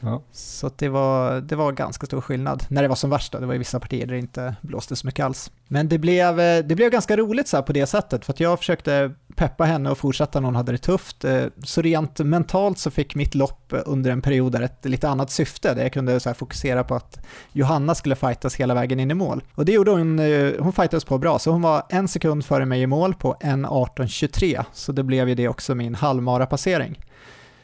Ja. 0.00 0.22
Så 0.32 0.70
det, 0.76 0.88
var, 0.88 1.40
det 1.40 1.56
var 1.56 1.72
ganska 1.72 2.06
stor 2.06 2.20
skillnad 2.20 2.64
när 2.68 2.82
det 2.82 2.88
var 2.88 2.96
som 2.96 3.10
värst. 3.10 3.32
Då. 3.32 3.38
Det 3.38 3.46
var 3.46 3.54
i 3.54 3.58
vissa 3.58 3.80
partier 3.80 4.06
där 4.06 4.14
det 4.14 4.20
inte 4.20 4.54
blåste 4.60 4.96
så 4.96 5.06
mycket 5.06 5.24
alls. 5.24 5.50
Men 5.68 5.88
det 5.88 5.98
blev, 5.98 6.40
eh, 6.40 6.64
det 6.64 6.74
blev 6.74 6.90
ganska 6.90 7.16
roligt 7.16 7.48
så 7.48 7.62
på 7.62 7.72
det 7.72 7.86
sättet 7.86 8.24
för 8.24 8.32
att 8.32 8.40
jag 8.40 8.58
försökte 8.58 9.14
peppa 9.36 9.64
henne 9.64 9.90
och 9.90 9.98
fortsätta 9.98 10.40
när 10.40 10.46
hon 10.46 10.56
hade 10.56 10.72
det 10.72 10.78
tufft. 10.78 11.24
Eh, 11.24 11.44
så 11.64 11.82
rent 11.82 12.18
mentalt 12.18 12.78
så 12.78 12.90
fick 12.90 13.14
mitt 13.14 13.34
lopp 13.34 13.72
eh, 13.72 13.80
under 13.86 14.10
en 14.10 14.22
period 14.22 14.52
där 14.52 14.60
ett 14.60 14.84
lite 14.84 15.08
annat 15.08 15.30
syfte 15.30 15.74
där 15.74 15.82
jag 15.82 15.92
kunde 15.92 16.20
så 16.20 16.34
fokusera 16.34 16.84
på 16.84 16.94
att 16.94 17.26
Johanna 17.52 17.94
skulle 17.94 18.16
fightas 18.16 18.56
hela 18.56 18.74
vägen 18.74 19.00
in 19.00 19.10
i 19.10 19.14
mål. 19.14 19.42
Och 19.54 19.64
det 19.64 19.72
gjorde 19.72 19.90
hon, 19.90 20.18
hon 20.58 20.72
fightades 20.72 21.04
på 21.04 21.18
bra 21.18 21.38
så 21.38 21.50
hon 21.50 21.62
var 21.62 21.82
en 21.88 22.08
sekund 22.08 22.44
före 22.44 22.66
mig 22.66 22.82
i 22.82 22.86
mål 22.86 23.14
på 23.14 23.36
1.18.23 23.40 24.64
så 24.72 24.92
det 24.92 25.02
blev 25.02 25.28
ju 25.28 25.34
det 25.34 25.48
också 25.48 25.74
min 25.74 25.94
halvmara 25.94 26.46
passering. 26.46 26.98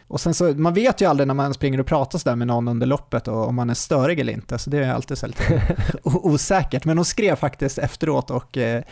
Och 0.09 0.21
sen 0.21 0.35
så, 0.35 0.45
man 0.45 0.75
vet 0.75 1.01
ju 1.01 1.09
aldrig 1.09 1.27
när 1.27 1.35
man 1.35 1.55
springer 1.55 1.81
och 1.81 1.87
pratar 1.87 2.19
sådär 2.19 2.37
med 2.37 2.47
någon 2.47 2.69
under 2.69 2.87
loppet 2.87 3.29
och 3.29 3.49
om 3.49 3.55
man 3.55 3.71
är 3.71 3.75
störig 3.75 4.21
eller 4.21 4.33
inte, 4.33 4.59
så 4.59 4.71
det 4.71 4.79
är 4.79 4.93
alltid 4.93 5.19
så 5.19 5.27
lite 5.27 5.77
osäkert. 6.03 6.85
Men 6.85 6.99
hon 6.99 7.05
skrev 7.05 7.37
faktiskt 7.37 7.79
efteråt 7.79 8.31
och 8.31 8.57
eh, 8.57 8.83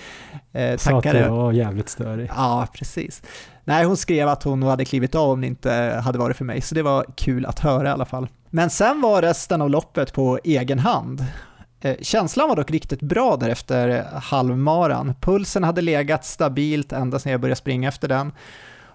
tackade. 0.52 0.78
Sa 0.78 0.98
att 0.98 1.02
du 1.12 1.28
var 1.28 1.52
jävligt 1.52 1.88
störig. 1.88 2.30
Ja, 2.36 2.66
precis. 2.72 3.22
Nej, 3.64 3.84
hon 3.84 3.96
skrev 3.96 4.28
att 4.28 4.42
hon 4.42 4.62
hade 4.62 4.84
klivit 4.84 5.14
av 5.14 5.30
om 5.30 5.40
det 5.40 5.46
inte 5.46 6.00
hade 6.04 6.18
varit 6.18 6.36
för 6.36 6.44
mig, 6.44 6.60
så 6.60 6.74
det 6.74 6.82
var 6.82 7.06
kul 7.16 7.46
att 7.46 7.58
höra 7.58 7.88
i 7.88 7.90
alla 7.90 8.04
fall. 8.04 8.28
Men 8.50 8.70
sen 8.70 9.00
var 9.00 9.22
resten 9.22 9.62
av 9.62 9.70
loppet 9.70 10.12
på 10.12 10.38
egen 10.44 10.78
hand. 10.78 11.24
Eh, 11.80 11.96
känslan 12.00 12.48
var 12.48 12.56
dock 12.56 12.70
riktigt 12.70 13.02
bra 13.02 13.36
där 13.36 13.48
efter 13.48 14.04
halvmaran. 14.14 15.14
Pulsen 15.20 15.64
hade 15.64 15.80
legat 15.80 16.24
stabilt 16.24 16.92
ända 16.92 17.18
sedan 17.18 17.32
jag 17.32 17.40
började 17.40 17.56
springa 17.56 17.88
efter 17.88 18.08
den 18.08 18.32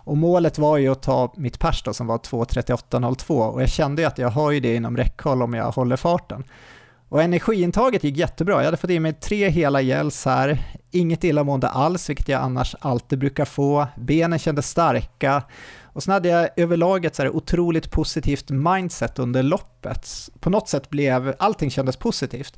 och 0.10 0.18
målet 0.18 0.58
var 0.58 0.78
ju 0.78 0.90
att 0.90 1.02
ta 1.02 1.34
mitt 1.38 1.60
pers 1.60 1.84
då, 1.84 1.94
som 1.94 2.08
var 2.08 2.18
2.38.02 2.18 3.50
och 3.50 3.62
jag 3.62 3.70
kände 3.70 4.02
ju 4.02 4.08
att 4.08 4.18
jag 4.18 4.30
har 4.30 4.52
ju 4.52 4.60
det 4.60 4.76
inom 4.76 4.98
räckhåll 4.98 5.42
om 5.42 5.54
jag 5.54 5.72
håller 5.72 5.96
farten. 5.96 6.44
Och 7.10 7.24
energiintaget 7.24 8.04
gick 8.04 8.18
jättebra. 8.18 8.56
Jag 8.56 8.66
hade 8.66 8.78
fått 8.78 8.90
i 8.90 9.00
mig 9.00 9.14
tre 9.14 9.50
hela 9.50 9.82
gels 9.82 10.26
här, 10.26 10.64
inget 10.92 11.24
illamående 11.24 11.68
alls, 11.68 12.10
vilket 12.10 12.28
jag 12.28 12.42
annars 12.42 12.76
alltid 12.80 13.20
brukar 13.20 13.46
få. 13.46 13.88
Benen 13.98 14.40
kändes 14.40 14.70
starka 14.70 15.44
och 15.84 16.04
sen 16.04 16.14
hade 16.14 16.30
jag 16.30 16.50
överlag 16.56 17.06
ett 17.06 17.16
så 17.16 17.22
här 17.22 17.36
otroligt 17.36 17.92
positivt 17.92 18.50
mindset 18.50 19.20
under 19.20 19.44
loppet. 19.44 20.30
På 20.40 20.50
något 20.50 20.70
sätt 20.70 20.90
blev 20.90 21.36
allting 21.40 21.72
kändes 21.72 21.98
positivt 21.98 22.58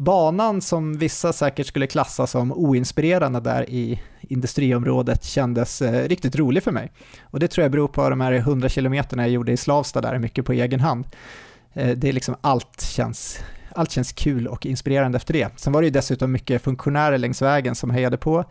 banan 0.00 0.60
som 0.60 0.98
vissa 0.98 1.32
säkert 1.32 1.66
skulle 1.66 1.86
klassa 1.86 2.26
som 2.26 2.52
oinspirerande 2.52 3.40
där 3.40 3.70
i 3.70 4.00
industriområdet 4.20 5.24
kändes 5.24 5.82
eh, 5.82 6.08
riktigt 6.08 6.36
rolig 6.36 6.62
för 6.62 6.72
mig. 6.72 6.92
Och 7.22 7.40
det 7.40 7.48
tror 7.48 7.62
jag 7.62 7.72
beror 7.72 7.88
på 7.88 8.10
de 8.10 8.20
här 8.20 8.32
100 8.32 8.68
kilometerna 8.68 9.22
jag 9.22 9.30
gjorde 9.30 9.52
i 9.52 9.56
Slavstad 9.56 10.00
där, 10.00 10.18
mycket 10.18 10.44
på 10.44 10.52
egen 10.52 10.80
hand. 10.80 11.06
Eh, 11.72 11.96
det 11.96 12.08
är 12.08 12.12
liksom 12.12 12.36
allt 12.40 12.80
känns, 12.80 13.38
allt 13.74 13.90
känns 13.90 14.12
kul 14.12 14.46
och 14.46 14.66
inspirerande 14.66 15.16
efter 15.16 15.32
det. 15.32 15.48
Sen 15.56 15.72
var 15.72 15.80
det 15.82 15.86
ju 15.86 15.92
dessutom 15.92 16.32
mycket 16.32 16.62
funktionärer 16.62 17.18
längs 17.18 17.42
vägen 17.42 17.74
som 17.74 17.90
hejade 17.90 18.16
på. 18.16 18.44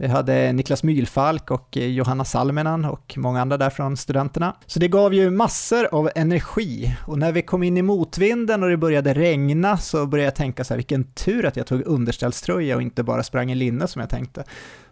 Vi 0.00 0.06
hade 0.06 0.52
Niklas 0.52 0.82
Mylfalk 0.82 1.50
och 1.50 1.76
eh, 1.76 1.86
Johanna 1.86 2.24
Salminen 2.24 2.84
och 2.84 3.14
många 3.16 3.40
andra 3.40 3.56
där 3.56 3.70
från 3.70 3.96
studenterna. 3.96 4.56
Så 4.66 4.78
det 4.78 4.88
gav 4.88 5.14
ju 5.14 5.30
massor 5.30 5.88
av 5.92 6.10
energi 6.14 6.96
och 7.06 7.18
när 7.18 7.32
vi 7.32 7.42
kom 7.42 7.62
in 7.62 7.76
i 7.76 7.82
motvinden 7.82 8.62
och 8.62 8.68
det 8.68 8.76
började 8.76 9.14
regna 9.14 9.78
så 9.78 10.06
började 10.06 10.26
jag 10.26 10.34
tänka 10.34 10.64
så 10.64 10.74
här, 10.74 10.76
vilken 10.76 11.04
tur 11.04 11.46
att 11.46 11.56
jag 11.56 11.66
tog 11.66 11.82
underställströja 11.86 12.76
och 12.76 12.82
inte 12.82 13.02
bara 13.02 13.22
sprang 13.22 13.50
i 13.50 13.54
linne 13.54 13.88
som 13.88 14.00
jag 14.00 14.10
tänkte. 14.10 14.44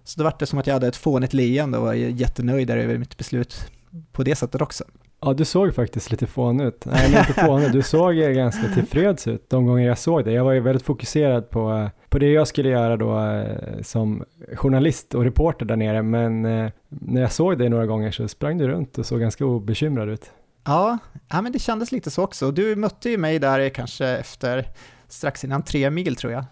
Så 0.05 0.19
då 0.19 0.25
var 0.25 0.35
det 0.39 0.47
som 0.47 0.59
att 0.59 0.67
jag 0.67 0.75
hade 0.75 0.89
ett 0.89 0.97
fånigt 0.97 1.33
leende 1.33 1.79
och 1.79 1.85
var 1.85 1.95
jättenöjd 1.95 2.71
över 2.71 2.99
mitt 2.99 3.17
beslut 3.17 3.71
på 4.13 4.23
det 4.23 4.37
sättet 4.37 4.61
också. 4.61 4.85
Ja, 5.21 5.33
du 5.33 5.45
såg 5.45 5.75
faktiskt 5.75 6.11
lite 6.11 6.27
fånig 6.27 6.65
ut. 6.65 6.85
Nej, 6.85 7.19
inte 7.19 7.33
fånig, 7.33 7.73
du 7.73 7.83
såg 7.83 8.15
ganska 8.15 8.69
tillfreds 8.75 9.27
ut 9.27 9.51
de 9.51 9.67
gånger 9.67 9.87
jag 9.87 9.99
såg 9.99 10.25
dig. 10.25 10.35
Jag 10.35 10.45
var 10.45 10.53
ju 10.53 10.61
väldigt 10.61 10.83
fokuserad 10.83 11.51
på, 11.51 11.73
eh, 11.73 11.89
på 12.09 12.19
det 12.19 12.33
jag 12.33 12.49
skulle 12.49 12.69
göra 12.69 12.97
då 12.97 13.21
eh, 13.21 13.83
som 13.83 14.25
journalist 14.55 15.15
och 15.15 15.25
reporter 15.25 15.67
där 15.67 15.77
nere, 15.77 16.03
men 16.03 16.47
eh, 16.47 16.71
när 16.89 17.21
jag 17.21 17.33
såg 17.33 17.59
dig 17.59 17.69
några 17.69 17.87
gånger 17.87 18.11
så 18.11 18.29
sprang 18.29 18.59
du 18.59 18.69
runt 18.69 18.99
och 18.99 19.07
såg 19.07 19.21
ganska 19.21 19.45
obekymrad 19.45 20.09
ut. 20.09 20.31
Ja, 20.65 20.99
ja 21.29 21.43
men 21.43 21.53
det 21.53 21.59
kändes 21.59 21.93
lite 21.93 22.11
så 22.11 22.23
också. 22.23 22.51
Du 22.51 22.77
mötte 22.77 23.11
ju 23.11 23.19
mig 23.19 23.39
där 23.39 23.69
kanske 23.69 24.07
efter 24.07 24.69
strax 25.09 25.45
innan 25.45 25.63
tre 25.63 25.91
mil 25.91 26.17
tror 26.17 26.33
jag. 26.33 26.45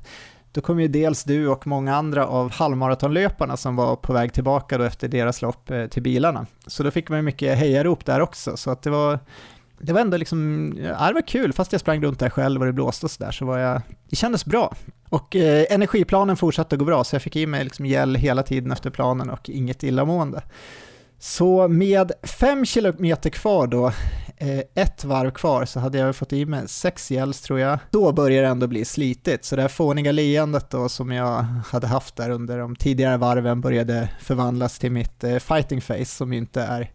Då 0.57 0.63
kom 0.63 0.81
ju 0.81 0.89
dels 0.89 1.25
du 1.25 1.49
och 1.49 1.67
många 1.67 1.97
andra 1.97 2.27
av 2.27 2.53
halvmaratonlöparna 2.53 3.57
som 3.57 3.77
var 3.77 3.97
på 3.97 4.13
väg 4.13 4.33
tillbaka 4.33 4.79
då 4.79 4.85
efter 4.85 5.09
deras 5.09 5.43
lopp 5.43 5.71
eh, 5.71 5.87
till 5.87 6.03
bilarna. 6.03 6.47
Så 6.67 6.83
då 6.83 6.91
fick 6.91 7.09
man 7.09 7.19
ju 7.19 7.23
mycket 7.23 7.59
hejarop 7.59 8.05
där 8.05 8.21
också, 8.21 8.57
så 8.57 8.71
att 8.71 8.83
det 8.83 8.91
var 8.91 9.19
det 9.79 9.93
var 9.93 10.01
ändå 10.01 10.17
liksom, 10.17 10.73
ja, 10.83 11.07
det 11.09 11.15
var 11.15 11.27
kul, 11.27 11.53
fast 11.53 11.73
jag 11.73 11.81
sprang 11.81 12.03
runt 12.03 12.19
där 12.19 12.31
själv 12.31 12.61
och 12.61 12.67
det 12.67 12.73
blåste 12.73 13.07
och 13.07 13.11
sådär 13.11 13.31
så 13.31 13.45
var 13.45 13.59
jag, 13.59 13.83
det 14.11 14.17
kändes 14.17 14.45
bra. 14.45 14.75
Och 15.09 15.37
eh, 15.37 15.67
energiplanen 15.71 16.37
fortsatte 16.37 16.75
att 16.75 16.79
gå 16.79 16.85
bra, 16.85 17.05
så 17.05 17.15
jag 17.15 17.23
fick 17.23 17.37
i 17.37 17.47
mig 17.47 17.65
liksom 17.65 17.87
gel 17.87 18.15
hela 18.15 18.43
tiden 18.43 18.73
efter 18.73 18.91
planen 18.91 19.31
och 19.31 19.51
inget 19.51 19.83
illamående. 19.83 20.43
Så 21.19 21.69
med 21.69 22.13
fem 22.23 22.65
kilometer 22.65 23.31
kvar 23.31 23.67
då, 23.67 23.93
Eh, 24.39 24.61
ett 24.75 25.05
varv 25.05 25.31
kvar, 25.31 25.65
så 25.65 25.81
hade 25.81 25.99
jag 25.99 26.17
fått 26.17 26.33
i 26.33 26.47
mig 26.47 26.69
sex 26.69 27.11
gels 27.11 27.41
tror 27.41 27.61
jag. 27.61 27.79
Då 27.91 28.13
börjar 28.13 28.43
det 28.43 28.49
ändå 28.49 28.67
bli 28.67 28.85
slitigt, 28.85 29.45
så 29.45 29.57
det 29.57 29.63
här 29.63 29.69
fåniga 29.69 30.13
leendet 30.13 30.71
då 30.71 30.89
som 30.89 31.11
jag 31.11 31.47
hade 31.67 31.87
haft 31.87 32.17
där 32.17 32.31
under 32.31 32.59
de 32.59 32.77
tidigare 32.77 33.17
varven 33.17 33.61
började 33.61 34.09
förvandlas 34.21 34.79
till 34.79 34.93
mitt 34.93 35.25
eh, 35.25 35.37
fighting 35.37 35.81
face 35.81 36.05
som 36.05 36.33
ju 36.33 36.39
inte 36.39 36.63
är, 36.63 36.91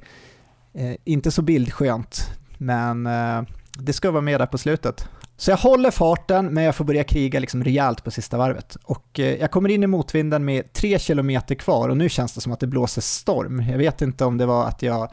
eh, 0.73 0.95
inte 1.03 1.31
så 1.31 1.41
bildskönt, 1.41 2.29
men 2.57 3.05
eh, 3.05 3.41
det 3.77 3.93
ska 3.93 4.11
vara 4.11 4.21
med 4.21 4.41
där 4.41 4.45
på 4.45 4.57
slutet. 4.57 5.09
Så 5.37 5.51
jag 5.51 5.57
håller 5.57 5.91
farten, 5.91 6.53
men 6.53 6.63
jag 6.63 6.75
får 6.75 6.85
börja 6.85 7.03
kriga 7.03 7.39
liksom 7.39 7.63
rejält 7.63 8.03
på 8.03 8.11
sista 8.11 8.37
varvet. 8.37 8.77
Och 8.83 9.19
eh, 9.19 9.35
jag 9.35 9.51
kommer 9.51 9.69
in 9.69 9.83
i 9.83 9.87
motvinden 9.87 10.45
med 10.45 10.73
tre 10.73 10.99
kilometer 10.99 11.55
kvar 11.55 11.89
och 11.89 11.97
nu 11.97 12.09
känns 12.09 12.33
det 12.33 12.41
som 12.41 12.51
att 12.51 12.59
det 12.59 12.67
blåser 12.67 13.01
storm. 13.01 13.59
Jag 13.69 13.77
vet 13.77 14.01
inte 14.01 14.25
om 14.25 14.37
det 14.37 14.45
var 14.45 14.65
att 14.67 14.81
jag 14.81 15.11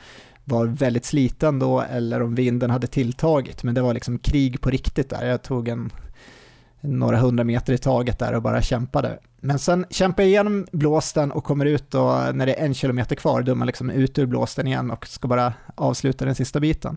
var 0.48 0.66
väldigt 0.66 1.04
sliten 1.04 1.58
då 1.58 1.80
eller 1.80 2.22
om 2.22 2.34
vinden 2.34 2.70
hade 2.70 2.86
tilltagit, 2.86 3.62
men 3.62 3.74
det 3.74 3.82
var 3.82 3.94
liksom 3.94 4.18
krig 4.18 4.60
på 4.60 4.70
riktigt 4.70 5.10
där. 5.10 5.26
Jag 5.26 5.42
tog 5.42 5.68
en, 5.68 5.92
några 6.80 7.16
hundra 7.16 7.44
meter 7.44 7.72
i 7.72 7.78
taget 7.78 8.18
där 8.18 8.34
och 8.34 8.42
bara 8.42 8.62
kämpade. 8.62 9.18
Men 9.40 9.58
sen 9.58 9.86
kämpar 9.90 10.22
jag 10.22 10.30
igenom 10.30 10.66
blåsten 10.72 11.32
och 11.32 11.44
kommer 11.44 11.66
ut 11.66 11.94
och 11.94 12.36
när 12.36 12.46
det 12.46 12.54
är 12.54 12.64
en 12.64 12.74
kilometer 12.74 13.16
kvar, 13.16 13.42
då 13.42 13.52
är 13.52 13.56
man 13.56 13.66
liksom 13.66 13.90
ut 13.90 14.18
ur 14.18 14.26
blåsten 14.26 14.66
igen 14.66 14.90
och 14.90 15.06
ska 15.06 15.28
bara 15.28 15.52
avsluta 15.74 16.24
den 16.24 16.34
sista 16.34 16.60
biten. 16.60 16.96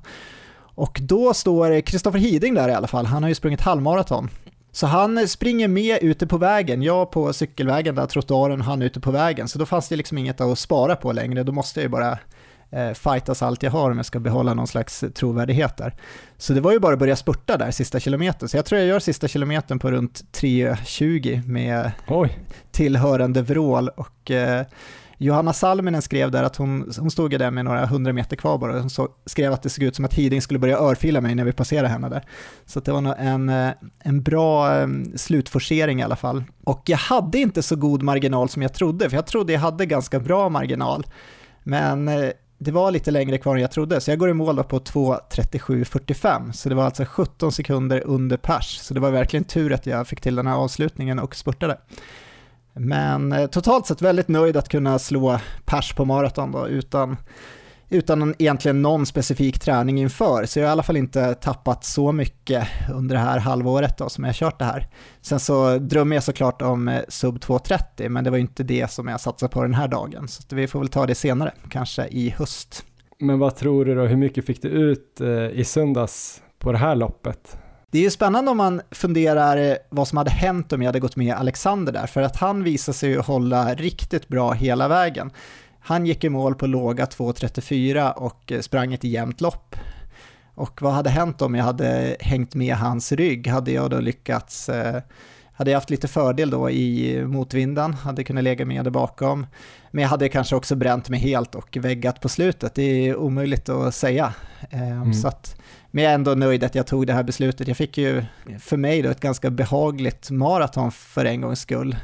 Och 0.74 1.00
då 1.03 1.34
står 1.34 1.81
Kristoffer 1.81 2.20
Hiding 2.20 2.53
där 2.53 2.70
i 2.70 2.74
alla 2.74 2.88
fall, 2.88 3.05
han 3.05 3.24
har 3.24 3.29
ju 3.29 3.36
sprungit 3.36 3.62
halvmaraton. 3.62 4.29
Så 4.72 4.88
han 4.88 5.27
springer 5.27 5.67
med 5.67 6.00
ute 6.01 6.27
på 6.27 6.38
vägen, 6.38 6.81
jag 6.81 7.12
på 7.12 7.34
cykelvägen 7.34 7.96
där 7.96 8.05
trottoaren, 8.05 8.62
han 8.62 8.81
ute 8.81 9.00
på 9.00 9.12
vägen. 9.12 9.48
Så 9.48 9.60
då 9.60 9.65
fanns 9.65 9.89
det 9.89 9.96
liksom 9.96 10.17
inget 10.17 10.41
att 10.41 10.60
spara 10.60 10.96
på 10.96 11.12
längre, 11.12 11.43
då 11.43 11.51
måste 11.51 11.79
jag 11.79 11.84
ju 11.84 11.89
bara 11.89 12.17
eh, 12.71 12.91
fightas 12.91 13.41
allt 13.41 13.63
jag 13.63 13.71
har 13.71 13.91
om 13.91 13.97
jag 13.97 14.05
ska 14.05 14.19
behålla 14.19 14.53
någon 14.53 14.67
slags 14.67 15.03
trovärdighet 15.13 15.77
där. 15.77 15.95
Så 16.37 16.53
det 16.53 16.61
var 16.61 16.71
ju 16.71 16.79
bara 16.79 16.93
att 16.93 16.99
börja 16.99 17.15
spurta 17.15 17.57
där 17.57 17.71
sista 17.71 17.99
kilometern, 17.99 18.49
så 18.49 18.57
jag 18.57 18.65
tror 18.65 18.79
jag 18.79 18.87
gör 18.87 18.99
sista 18.99 19.27
kilometern 19.27 19.79
på 19.79 19.91
runt 19.91 20.21
3.20 20.33 21.47
med 21.47 21.91
Oj. 22.07 22.39
tillhörande 22.71 23.41
vrål 23.41 23.89
och 23.89 24.31
eh, 24.31 24.65
Johanna 25.21 25.53
Salminen 25.53 26.01
skrev 26.01 26.31
där 26.31 26.43
att 26.43 26.55
hon, 26.55 26.91
hon 26.99 27.11
stod 27.11 27.39
där 27.39 27.51
med 27.51 27.65
några 27.65 27.85
hundra 27.85 28.13
meter 28.13 28.35
kvar 28.35 28.57
bara 28.57 28.73
och 28.73 28.79
hon 28.79 29.07
skrev 29.25 29.53
att 29.53 29.63
det 29.63 29.69
såg 29.69 29.83
ut 29.83 29.95
som 29.95 30.05
att 30.05 30.13
Hiding 30.13 30.41
skulle 30.41 30.59
börja 30.59 30.77
örfila 30.77 31.21
mig 31.21 31.35
när 31.35 31.43
vi 31.43 31.53
passerade 31.53 31.87
henne 31.87 32.09
där. 32.09 32.25
Så 32.65 32.79
det 32.79 32.91
var 32.91 33.01
nog 33.01 33.13
en, 33.17 33.49
eh, 33.49 33.71
en 33.99 34.23
bra 34.23 34.81
um, 34.81 35.17
slutforcering 35.17 35.99
i 35.99 36.03
alla 36.03 36.15
fall. 36.15 36.43
Och 36.63 36.83
jag 36.85 36.97
hade 36.97 37.37
inte 37.37 37.63
så 37.63 37.75
god 37.75 38.03
marginal 38.03 38.49
som 38.49 38.61
jag 38.61 38.73
trodde, 38.73 39.09
för 39.09 39.17
jag 39.17 39.25
trodde 39.25 39.53
jag 39.53 39.59
hade 39.59 39.85
ganska 39.85 40.19
bra 40.19 40.49
marginal. 40.49 41.05
Men 41.63 42.07
uh, 42.07 42.31
det 42.63 42.72
var 42.72 42.91
lite 42.91 43.12
längre 43.12 43.38
kvar 43.38 43.56
än 43.56 43.62
jag 43.62 43.72
trodde, 43.72 44.01
så 44.01 44.12
jag 44.12 44.20
går 44.20 44.30
i 44.30 44.34
mål 44.34 44.63
på 44.63 44.80
2.37.45, 44.80 46.51
så 46.51 46.70
det 46.70 46.75
var 46.75 46.84
alltså 46.84 47.06
17 47.06 47.51
sekunder 47.51 48.03
under 48.06 48.38
pers, 48.38 48.77
så 48.77 48.94
det 48.94 49.00
var 49.00 49.12
verkligen 49.12 49.44
tur 49.44 49.74
att 49.74 49.86
jag 49.86 50.08
fick 50.08 50.22
till 50.22 50.36
den 50.36 50.48
här 50.48 50.56
avslutningen 50.56 51.20
och 51.20 51.36
spurtade. 51.36 51.77
Men 52.74 53.32
eh, 53.32 53.48
totalt 53.48 53.88
sett 53.88 54.01
väldigt 54.01 54.27
nöjd 54.27 54.58
att 54.58 54.70
kunna 54.70 55.00
slå 55.00 55.39
pers 55.65 55.94
på 55.94 56.06
maraton 56.06 56.51
då, 56.51 56.68
utan, 56.68 57.18
utan 57.91 58.36
egentligen 58.39 58.81
någon 58.81 59.05
specifik 59.05 59.60
träning 59.60 60.00
inför. 60.00 60.45
Så 60.45 60.60
jag 60.60 60.65
har 60.65 60.69
i 60.69 60.71
alla 60.71 60.83
fall 60.83 60.98
inte 60.98 61.33
tappat 61.33 61.83
så 61.83 62.12
mycket 62.12 62.67
under 62.93 63.15
det 63.15 63.21
här 63.21 63.39
halvåret 63.39 63.98
då, 63.98 64.10
som 64.10 64.24
jag 64.24 64.29
har 64.29 64.33
kört 64.33 64.60
det 64.60 64.65
här. 64.65 64.88
Sen 65.21 65.39
så 65.39 65.77
drömmer 65.77 66.15
jag 66.15 66.24
såklart 66.24 66.62
om 66.62 66.88
eh, 66.88 67.01
sub 67.07 67.38
2.30, 67.38 68.10
men 68.10 68.24
det 68.24 68.29
var 68.29 68.38
ju 68.38 68.41
inte 68.41 68.63
det 68.63 68.91
som 68.91 69.07
jag 69.07 69.19
satsade 69.19 69.50
på 69.53 69.62
den 69.62 69.74
här 69.74 69.88
dagen. 69.88 70.27
Så 70.27 70.55
vi 70.55 70.67
får 70.67 70.79
väl 70.79 70.88
ta 70.88 71.05
det 71.05 71.15
senare, 71.15 71.53
kanske 71.69 72.07
i 72.07 72.29
höst. 72.29 72.86
Men 73.19 73.39
vad 73.39 73.55
tror 73.55 73.86
du 73.86 73.95
då, 73.95 74.01
hur 74.01 74.17
mycket 74.17 74.45
fick 74.45 74.62
du 74.62 74.67
ut 74.67 75.21
eh, 75.21 75.27
i 75.29 75.63
söndags 75.63 76.41
på 76.60 76.71
det 76.71 76.77
här 76.77 76.95
loppet? 76.95 77.57
Det 77.91 77.98
är 77.98 78.03
ju 78.03 78.10
spännande 78.10 78.51
om 78.51 78.57
man 78.57 78.81
funderar 78.91 79.77
vad 79.89 80.07
som 80.07 80.17
hade 80.17 80.31
hänt 80.31 80.74
om 80.74 80.81
jag 80.81 80.88
hade 80.88 81.00
gått 81.00 81.15
med 81.15 81.36
Alexander 81.36 81.93
där, 81.93 82.07
för 82.07 82.21
att 82.21 82.36
han 82.36 82.63
visade 82.63 82.98
sig 82.98 83.15
hålla 83.15 83.74
riktigt 83.74 84.27
bra 84.27 84.51
hela 84.51 84.88
vägen. 84.88 85.31
Han 85.83 86.05
gick 86.05 86.23
i 86.23 86.29
mål 86.29 86.55
på 86.55 86.67
låga 86.67 87.05
2.34 87.05 88.11
och 88.11 88.53
sprang 88.61 88.93
ett 88.93 89.03
jämnt 89.03 89.41
lopp. 89.41 89.75
Och 90.55 90.81
vad 90.81 90.93
hade 90.93 91.09
hänt 91.09 91.41
om 91.41 91.55
jag 91.55 91.63
hade 91.63 92.17
hängt 92.19 92.55
med 92.55 92.75
hans 92.75 93.11
rygg? 93.11 93.47
Hade 93.47 93.71
jag 93.71 93.89
då 93.89 94.00
lyckats, 94.00 94.69
eh, 94.69 95.01
hade 95.53 95.71
jag 95.71 95.77
haft 95.77 95.89
lite 95.89 96.07
fördel 96.07 96.50
då 96.50 96.69
i 96.69 97.23
motvinden, 97.25 97.93
hade 97.93 98.23
kunnat 98.23 98.43
lägga 98.43 98.65
med 98.65 98.83
där 98.83 98.91
bakom. 98.91 99.47
Men 99.91 100.01
jag 100.01 100.09
hade 100.09 100.29
kanske 100.29 100.55
också 100.55 100.75
bränt 100.75 101.09
mig 101.09 101.19
helt 101.19 101.55
och 101.55 101.77
väggat 101.81 102.21
på 102.21 102.29
slutet, 102.29 102.75
det 102.75 103.07
är 103.07 103.15
omöjligt 103.15 103.69
att 103.69 103.95
säga. 103.95 104.33
Eh, 104.69 104.91
mm. 104.91 105.13
Så 105.13 105.27
att 105.27 105.61
men 105.91 106.03
jag 106.03 106.11
är 106.11 106.15
ändå 106.15 106.35
nöjd 106.35 106.63
att 106.63 106.75
jag 106.75 106.88
tog 106.88 107.07
det 107.07 107.13
här 107.13 107.23
beslutet. 107.23 107.67
Jag 107.67 107.77
fick 107.77 107.97
ju 107.97 108.23
för 108.59 108.77
mig 108.77 109.01
då 109.01 109.09
ett 109.09 109.19
ganska 109.19 109.50
behagligt 109.50 110.31
maraton 110.31 110.91
för 110.91 111.25
en 111.25 111.41
gångs 111.41 111.59
skull. 111.59 111.95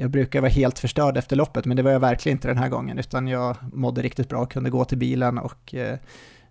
Jag 0.00 0.10
brukar 0.10 0.40
vara 0.40 0.50
helt 0.50 0.78
förstörd 0.78 1.16
efter 1.16 1.36
loppet, 1.36 1.64
men 1.64 1.76
det 1.76 1.82
var 1.82 1.90
jag 1.90 2.00
verkligen 2.00 2.36
inte 2.36 2.48
den 2.48 2.58
här 2.58 2.68
gången, 2.68 2.98
utan 2.98 3.28
jag 3.28 3.56
mådde 3.72 4.02
riktigt 4.02 4.28
bra, 4.28 4.40
och 4.40 4.52
kunde 4.52 4.70
gå 4.70 4.84
till 4.84 4.98
bilen 4.98 5.38
och 5.38 5.74
eh, 5.74 5.98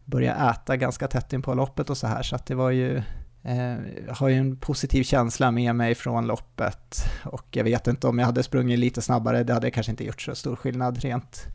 börja 0.06 0.52
äta 0.52 0.78
ganska 0.78 1.08
tätt 1.08 1.34
in 1.34 1.42
på 1.42 1.54
loppet 1.54 1.90
och 1.90 1.98
så 1.98 2.08
här, 2.08 2.24
så 2.24 2.36
att 2.36 2.46
det 2.46 2.56
var 2.56 2.72
ju 2.72 2.98
eh, 3.44 3.76
jag 4.08 4.14
har 4.16 4.30
ju 4.30 4.36
en 4.36 4.58
positiv 4.58 5.04
känsla 5.04 5.52
med 5.52 5.76
mig 5.76 5.96
från 5.96 6.28
loppet 6.28 6.96
och 7.26 7.48
jag 7.52 7.64
vet 7.64 7.88
inte 7.88 8.08
om 8.08 8.20
jag 8.20 8.26
hade 8.26 8.44
sprungit 8.44 8.80
lite 8.80 9.02
snabbare, 9.02 9.44
det 9.44 9.54
hade 9.54 9.72
kanske 9.72 9.92
inte 9.92 10.06
gjort 10.06 10.22
så 10.22 10.36
stor 10.36 10.56
skillnad 10.56 10.98
rent 10.98 11.48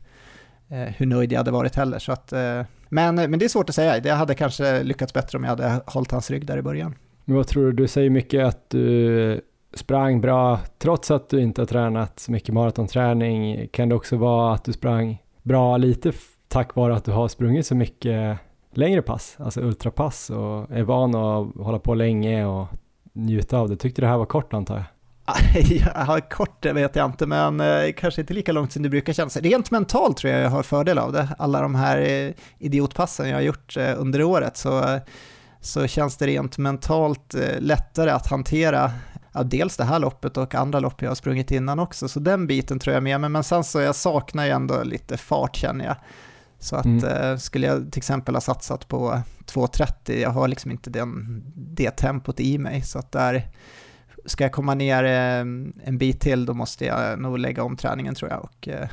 eh, 0.69 0.77
hur 0.77 1.05
nöjd 1.05 1.31
jag 1.31 1.37
hade 1.37 1.51
varit 1.51 1.75
heller. 1.75 1.99
Så 1.99 2.11
att, 2.11 2.33
eh, 2.33 2.61
men, 2.89 3.15
men 3.15 3.39
det 3.39 3.45
är 3.45 3.49
svårt 3.49 3.69
att 3.69 3.75
säga, 3.75 3.99
det 3.99 4.11
hade 4.11 4.35
kanske 4.35 4.83
lyckats 4.83 5.13
bättre 5.13 5.37
om 5.37 5.43
jag 5.43 5.49
hade 5.49 5.81
hållit 5.85 6.11
hans 6.11 6.31
rygg 6.31 6.45
där 6.45 6.57
i 6.57 6.61
början. 6.61 6.95
Men 7.25 7.37
vad 7.37 7.47
tror 7.47 7.65
du, 7.65 7.71
du 7.71 7.87
säger 7.87 8.09
mycket 8.09 8.45
att 8.45 8.69
du 8.69 9.41
sprang 9.75 10.21
bra 10.21 10.59
trots 10.77 11.11
att 11.11 11.29
du 11.29 11.41
inte 11.41 11.61
har 11.61 11.65
tränat 11.65 12.19
så 12.19 12.31
mycket 12.31 12.53
maratonträning. 12.53 13.67
Kan 13.67 13.89
det 13.89 13.95
också 13.95 14.17
vara 14.17 14.53
att 14.53 14.63
du 14.63 14.73
sprang 14.73 15.21
bra 15.43 15.77
lite 15.77 16.11
tack 16.47 16.75
vare 16.75 16.95
att 16.95 17.05
du 17.05 17.11
har 17.11 17.27
sprungit 17.27 17.65
så 17.65 17.75
mycket 17.75 18.37
längre 18.73 19.01
pass, 19.01 19.37
alltså 19.39 19.61
ultrapass 19.61 20.29
och 20.29 20.71
är 20.71 20.83
van 20.83 21.15
att 21.15 21.55
hålla 21.55 21.79
på 21.79 21.93
länge 21.93 22.45
och 22.45 22.67
njuta 23.13 23.57
av 23.57 23.69
det. 23.69 23.75
Tyckte 23.75 24.01
det 24.01 24.07
här 24.07 24.17
var 24.17 24.25
kort 24.25 24.53
antar 24.53 24.75
jag? 24.75 24.85
Ja, 25.95 26.19
kort 26.29 26.63
det 26.63 26.73
vet 26.73 26.95
jag 26.95 27.05
inte, 27.05 27.25
men 27.25 27.61
eh, 27.61 27.91
kanske 27.97 28.21
inte 28.21 28.33
lika 28.33 28.51
långt 28.51 28.71
som 28.71 28.83
det 28.83 28.89
brukar 28.89 29.13
kännas. 29.13 29.37
Rent 29.37 29.71
mentalt 29.71 30.17
tror 30.17 30.33
jag 30.33 30.41
jag 30.41 30.49
har 30.49 30.63
fördel 30.63 30.97
av 30.97 31.11
det. 31.11 31.27
Alla 31.37 31.61
de 31.61 31.75
här 31.75 31.97
eh, 31.97 32.31
idiotpassen 32.59 33.29
jag 33.29 33.35
har 33.35 33.41
gjort 33.41 33.77
eh, 33.77 33.93
under 33.97 34.23
året 34.23 34.57
så, 34.57 34.99
så 35.61 35.87
känns 35.87 36.17
det 36.17 36.27
rent 36.27 36.57
mentalt 36.57 37.35
lättare 37.59 38.09
att 38.09 38.27
hantera 38.27 38.91
ja, 39.35 39.43
dels 39.43 39.77
det 39.77 39.83
här 39.83 39.99
loppet 39.99 40.37
och 40.37 40.55
andra 40.55 40.79
lopp 40.79 41.01
jag 41.01 41.09
har 41.09 41.15
sprungit 41.15 41.51
innan 41.51 41.79
också, 41.79 42.07
så 42.07 42.19
den 42.19 42.47
biten 42.47 42.79
tror 42.79 42.93
jag 42.93 43.03
med 43.03 43.21
mig. 43.21 43.29
Men 43.29 43.43
sen 43.43 43.63
så 43.63 43.81
jag 43.81 43.95
saknar 43.95 44.45
ju 44.45 44.51
ändå 44.51 44.83
lite 44.83 45.17
fart 45.17 45.55
känner 45.55 45.85
jag. 45.85 45.95
Så 46.59 46.75
att 46.75 46.85
mm. 46.85 47.05
eh, 47.05 47.37
skulle 47.37 47.67
jag 47.67 47.91
till 47.91 47.99
exempel 47.99 48.35
ha 48.35 48.41
satsat 48.41 48.87
på 48.87 49.21
2.30, 49.45 50.21
jag 50.21 50.29
har 50.29 50.47
liksom 50.47 50.71
inte 50.71 50.89
den, 50.89 51.43
det 51.55 51.91
tempot 51.91 52.39
i 52.39 52.57
mig, 52.57 52.81
så 52.81 52.99
att 52.99 53.11
där 53.11 53.47
ska 54.25 54.43
jag 54.43 54.51
komma 54.51 54.73
ner 54.73 55.03
eh, 55.03 55.39
en 55.87 55.97
bit 55.97 56.21
till 56.21 56.45
då 56.45 56.53
måste 56.53 56.85
jag 56.85 57.19
nog 57.19 57.39
lägga 57.39 57.63
om 57.63 57.77
träningen 57.77 58.15
tror 58.15 58.31
jag 58.31 58.43
och 58.43 58.67
eh, 58.67 58.87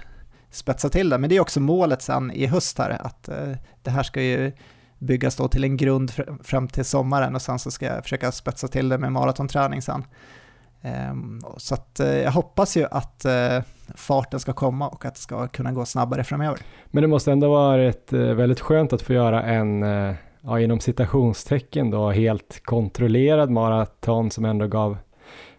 spetsa 0.51 0.89
till 0.89 1.09
det. 1.09 1.19
Men 1.19 1.31
det 1.31 1.37
är 1.37 1.41
också 1.41 1.61
målet 1.61 2.03
sen 2.03 2.31
i 2.31 2.47
höst 2.47 2.79
här, 2.79 2.91
att 2.91 3.29
det 3.83 3.91
här 3.91 4.03
ska 4.03 4.23
ju 4.23 4.53
byggas 5.03 5.37
då 5.37 5.49
till 5.49 5.65
en 5.65 5.77
grund 5.77 6.13
fram 6.43 6.69
till 6.69 6.85
sommaren 6.85 7.35
och 7.35 7.43
sen 7.43 7.59
så 7.59 7.71
ska 7.71 7.87
jag 7.87 8.03
försöka 8.03 8.33
spetsa 8.33 8.69
till 8.69 8.89
det 8.89 8.99
med 8.99 9.13
maratonträning 9.13 9.83
sen. 9.83 10.05
Ehm, 10.83 11.41
så 11.57 11.75
att 11.75 12.01
eh, 12.01 12.19
jag 12.19 12.33
hoppas 12.33 12.77
ju 12.77 12.87
att 12.91 13.25
eh, 13.25 13.63
farten 13.95 14.41
ska 14.41 14.53
komma 14.53 14.89
och 14.89 15.05
att 15.05 15.15
det 15.15 15.21
ska 15.21 15.49
kunna 15.49 15.73
gå 15.73 15.85
snabbare 15.85 16.25
framöver. 16.25 16.59
Men 16.87 17.03
det 17.03 17.09
måste 17.09 17.33
ändå 17.33 17.51
varit 17.51 18.13
eh, 18.13 18.21
väldigt 18.21 18.61
skönt 18.61 18.93
att 18.93 19.03
få 19.03 19.13
göra 19.13 19.43
en 19.43 19.85
ja, 20.41 20.61
inom 20.61 20.81
citationstecken 20.81 21.91
då, 21.91 22.11
helt 22.11 22.63
kontrollerad 22.65 23.51
maraton 23.51 24.31
som 24.31 24.45
ändå 24.45 24.67
gav 24.67 24.97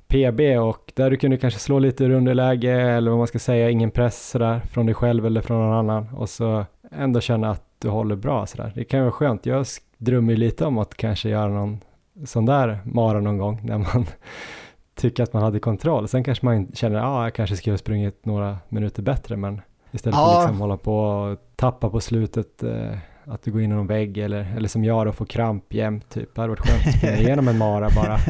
PB 0.07 0.39
och 0.59 0.91
där 0.95 1.09
du 1.09 1.17
kunde 1.17 1.37
kanske 1.37 1.59
slå 1.59 1.79
lite 1.79 2.03
ur 2.03 2.09
underläge 2.09 2.81
eller 2.81 3.11
vad 3.11 3.17
man 3.17 3.27
ska 3.27 3.39
säga, 3.39 3.69
ingen 3.69 3.91
press 3.91 4.29
sådär 4.29 4.59
från 4.59 4.85
dig 4.85 4.95
själv 4.95 5.25
eller 5.25 5.41
från 5.41 5.59
någon 5.59 5.77
annan 5.77 6.07
och 6.13 6.29
så 6.29 6.65
ändå 6.91 7.21
känna 7.21 7.51
att 7.51 7.72
du 7.83 7.89
håller 7.89 8.15
bra 8.15 8.45
sådär. 8.45 8.71
Det 8.75 8.83
kan 8.83 9.01
vara 9.01 9.11
skönt. 9.11 9.45
Jag 9.45 9.65
drömmer 9.97 10.35
lite 10.35 10.65
om 10.65 10.77
att 10.77 10.97
kanske 10.97 11.29
göra 11.29 11.47
någon 11.47 11.79
sån 12.25 12.45
där 12.45 12.79
mara 12.85 13.19
någon 13.19 13.37
gång 13.37 13.61
när 13.63 13.77
man 13.77 14.05
tycker 14.95 15.23
att 15.23 15.33
man 15.33 15.43
hade 15.43 15.59
kontroll. 15.59 16.07
Sen 16.07 16.23
kanske 16.23 16.45
man 16.45 16.71
känner 16.73 16.97
att 16.97 17.05
ah, 17.05 17.23
jag 17.23 17.33
kanske 17.33 17.55
skulle 17.55 17.73
ha 17.73 17.77
sprungit 17.77 18.25
några 18.25 18.57
minuter 18.69 19.03
bättre 19.03 19.37
men 19.37 19.61
istället 19.91 20.17
ja. 20.17 20.25
för 20.25 20.39
att 20.39 20.43
liksom 20.43 20.61
hålla 20.61 20.77
på 20.77 20.97
och 20.97 21.39
tappa 21.55 21.89
på 21.89 21.99
slutet 21.99 22.63
eh, 22.63 22.97
att 23.25 23.43
du 23.43 23.51
går 23.51 23.61
in 23.61 23.71
i 23.71 23.75
någon 23.75 23.87
vägg 23.87 24.17
eller, 24.17 24.53
eller 24.57 24.67
som 24.67 24.83
jag 24.83 25.05
då 25.05 25.11
får 25.11 25.25
kramp 25.25 25.73
jämt 25.73 26.09
typ. 26.09 26.35
Det 26.35 26.41
hade 26.41 26.49
varit 26.49 26.67
skönt 26.67 26.87
att 26.87 26.97
springa 26.97 27.17
igenom 27.17 27.47
en 27.47 27.57
mara 27.57 27.89
bara. 27.95 28.19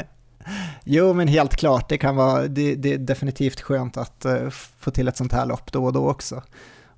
Jo, 0.84 1.14
men 1.14 1.28
helt 1.28 1.56
klart, 1.56 1.90
det 1.90 1.98
kan 1.98 2.16
vara, 2.16 2.48
det, 2.48 2.76
det 2.76 2.94
är 2.94 2.98
definitivt 2.98 3.62
skönt 3.62 3.98
att 3.98 4.26
uh, 4.26 4.50
få 4.50 4.92
till 4.92 5.08
ett 5.08 5.18
sånt 5.18 5.34
här 5.34 5.46
lopp 5.46 5.72
då 5.72 5.86
och 5.86 5.94
då 5.94 6.10
också. 6.10 6.42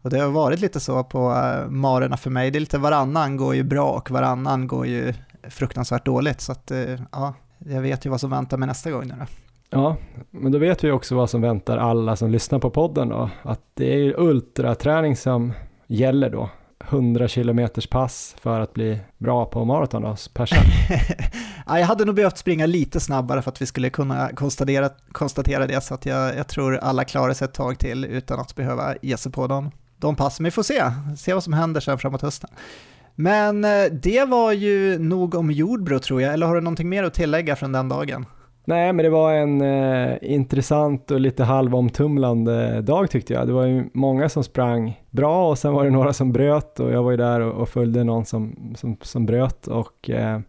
Och 0.06 0.12
det 0.12 0.20
har 0.20 0.32
varit 0.32 0.60
lite 0.60 0.80
så 0.80 1.04
på 1.04 1.30
uh, 1.30 1.70
marorna 1.70 2.18
för 2.18 2.30
mig, 2.30 2.52
det 2.52 2.58
är 2.58 2.60
lite 2.60 2.78
varannan 2.78 3.38
går 3.38 3.56
ju 3.56 3.64
bra 3.64 3.92
och 3.92 4.12
varannan 4.12 4.68
går 4.68 4.88
ju 4.88 5.14
fruktansvärt 5.50 6.06
dåligt, 6.06 6.42
så 6.42 6.52
att 6.52 6.72
uh, 6.72 7.00
ja, 7.12 7.34
jag 7.58 7.82
vet 7.82 8.06
ju 8.06 8.10
vad 8.10 8.20
som 8.20 8.30
väntar 8.30 8.58
mig 8.58 8.68
nästa 8.68 8.92
gång 8.92 9.08
nu 9.08 9.14
då. 9.20 9.26
Ja, 9.70 9.98
men 10.32 10.52
då 10.52 10.58
vet 10.58 10.84
vi 10.84 10.92
också 10.92 11.16
vad 11.16 11.30
som 11.30 11.42
väntar 11.42 11.78
alla 11.78 12.16
som 12.16 12.32
lyssnar 12.32 12.60
på 12.60 12.70
podden 12.70 13.10
då, 13.10 13.30
att 13.42 13.62
det 13.74 13.94
är 13.94 14.20
ultraträning 14.20 15.16
som 15.16 15.54
gäller 15.88 16.30
då. 16.30 16.50
100 16.90 17.28
kilometers 17.28 17.88
pass 17.88 18.36
för 18.42 18.60
att 18.60 18.74
bli 18.74 19.00
bra 19.18 19.46
på 19.46 19.66
maraton 19.66 20.02
då, 20.02 20.16
per 20.34 20.50
ja, 21.66 21.80
Jag 21.80 21.86
hade 21.86 22.06
nog 22.06 22.16
behövt 22.16 22.38
springa 22.38 22.66
lite 22.66 23.00
snabbare 23.00 23.42
för 23.42 23.52
att 23.52 23.62
vi 23.62 23.66
skulle 23.66 23.90
kunna 23.90 24.30
konstatera, 24.30 24.90
konstatera 25.12 25.68
det, 25.68 25.82
så 25.82 25.94
att 25.94 26.06
jag, 26.06 26.38
jag 26.38 26.48
tror 26.48 26.78
alla 26.78 27.04
klarar 27.04 27.34
sig 27.34 27.46
ett 27.46 27.54
tag 27.54 27.80
till 27.80 28.06
utan 28.06 28.40
att 28.40 28.56
behöva 28.56 28.96
ge 29.02 29.18
sig 29.18 29.32
på 29.32 29.48
dem. 29.48 29.72
De 29.98 30.16
passen, 30.16 30.44
vi 30.44 30.52
får 30.52 30.64
se, 30.64 30.84
se 31.18 31.34
vad 31.34 31.44
som 31.44 31.54
händer 31.54 31.82
sen 31.82 31.98
framåt 31.98 32.22
hösten. 32.22 32.50
Men 33.16 33.66
eh, 33.66 33.86
det 33.92 34.26
var 34.26 34.52
ju 34.52 35.00
nog 35.00 35.36
om 35.36 35.52
Jordbro 35.52 36.00
tror 36.00 36.22
jag, 36.22 36.34
eller 36.34 36.48
har 36.48 36.56
du 36.56 36.62
någonting 36.62 36.90
mer 36.90 37.04
att 37.04 37.14
tillägga 37.14 37.56
från 37.56 37.72
den 37.72 37.90
dagen? 37.90 38.26
Nej, 38.68 38.94
men 38.94 39.04
det 39.04 39.10
var 39.10 39.34
en 39.34 39.62
eh, 39.62 40.18
intressant 40.22 41.12
och 41.12 41.20
lite 41.20 41.44
halvomtumlande 41.44 42.82
dag 42.82 43.10
tyckte 43.10 43.34
jag. 43.34 43.48
Det 43.48 43.54
var 43.54 43.66
ju 43.66 43.84
många 43.94 44.30
som 44.30 44.44
sprang 44.44 45.02
bra 45.10 45.50
och 45.50 45.58
sen 45.58 45.74
var 45.74 45.84
det 45.84 45.90
några 45.90 46.14
som 46.14 46.32
bröt 46.32 46.80
och 46.80 46.92
jag 46.92 47.04
var 47.04 47.12
ju 47.12 47.18
där 47.18 47.40
och, 47.40 47.62
och 47.62 47.70
följde 47.70 48.04
någon 48.04 48.26
som, 48.26 48.74
som, 48.76 48.98
som 49.02 49.26
bröt 49.26 49.68
och 49.68 50.10
eh, 50.10 50.40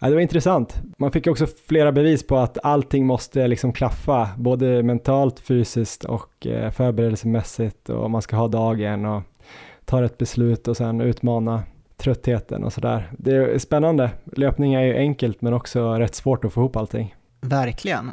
det 0.00 0.14
var 0.14 0.20
intressant. 0.20 0.80
Man 0.98 1.12
fick 1.12 1.26
också 1.26 1.46
flera 1.66 1.92
bevis 1.92 2.26
på 2.26 2.36
att 2.36 2.58
allting 2.62 3.06
måste 3.06 3.48
liksom 3.48 3.72
klaffa, 3.72 4.28
både 4.36 4.82
mentalt, 4.82 5.40
fysiskt 5.40 6.04
och 6.04 6.46
eh, 6.46 6.70
förberedelsemässigt 6.70 7.90
och 7.90 8.10
man 8.10 8.22
ska 8.22 8.36
ha 8.36 8.48
dagen 8.48 9.04
och 9.04 9.22
ta 9.84 10.04
ett 10.04 10.18
beslut 10.18 10.68
och 10.68 10.76
sen 10.76 11.00
utmana 11.00 11.62
tröttheten 11.96 12.64
och 12.64 12.72
sådär. 12.72 13.10
Det 13.18 13.34
är 13.34 13.58
spännande. 13.58 14.10
Löpning 14.36 14.74
är 14.74 14.82
ju 14.82 14.96
enkelt 14.96 15.42
men 15.42 15.52
också 15.52 15.92
rätt 15.94 16.14
svårt 16.14 16.44
att 16.44 16.52
få 16.52 16.60
ihop 16.60 16.76
allting. 16.76 17.14
Verkligen. 17.40 18.10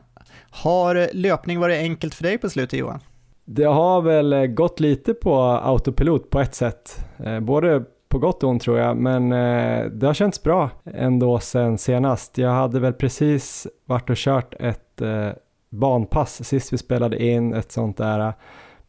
Har 0.50 1.10
löpning 1.14 1.60
varit 1.60 1.78
enkelt 1.78 2.16
för 2.16 2.24
dig 2.24 2.38
på 2.38 2.50
slutet 2.50 2.80
Johan? 2.80 3.00
Det 3.46 3.64
har 3.64 4.02
väl 4.02 4.48
gått 4.48 4.80
lite 4.80 5.14
på 5.14 5.36
autopilot 5.44 6.30
på 6.30 6.40
ett 6.40 6.56
sätt, 6.56 7.06
eh, 7.26 7.40
både 7.40 7.84
på 8.16 8.20
gott 8.20 8.44
och 8.44 8.50
ont 8.50 8.62
tror 8.62 8.80
jag, 8.80 8.98
men 8.98 9.32
eh, 9.32 9.86
det 9.86 10.08
har 10.08 10.14
känts 10.14 10.44
bra 10.44 10.70
ändå 10.94 11.40
sen 11.40 11.78
senast. 11.78 12.38
Jag 12.38 12.52
hade 12.52 12.80
väl 12.80 12.94
precis 12.94 13.68
varit 13.86 14.10
och 14.10 14.16
kört 14.16 14.54
ett 14.60 15.02
eh, 15.02 15.30
banpass 15.70 16.48
sist 16.48 16.74
vi 16.74 16.78
spelade 16.78 17.24
in 17.24 17.54
ett 17.54 17.72
sånt 17.72 17.98
där 17.98 18.34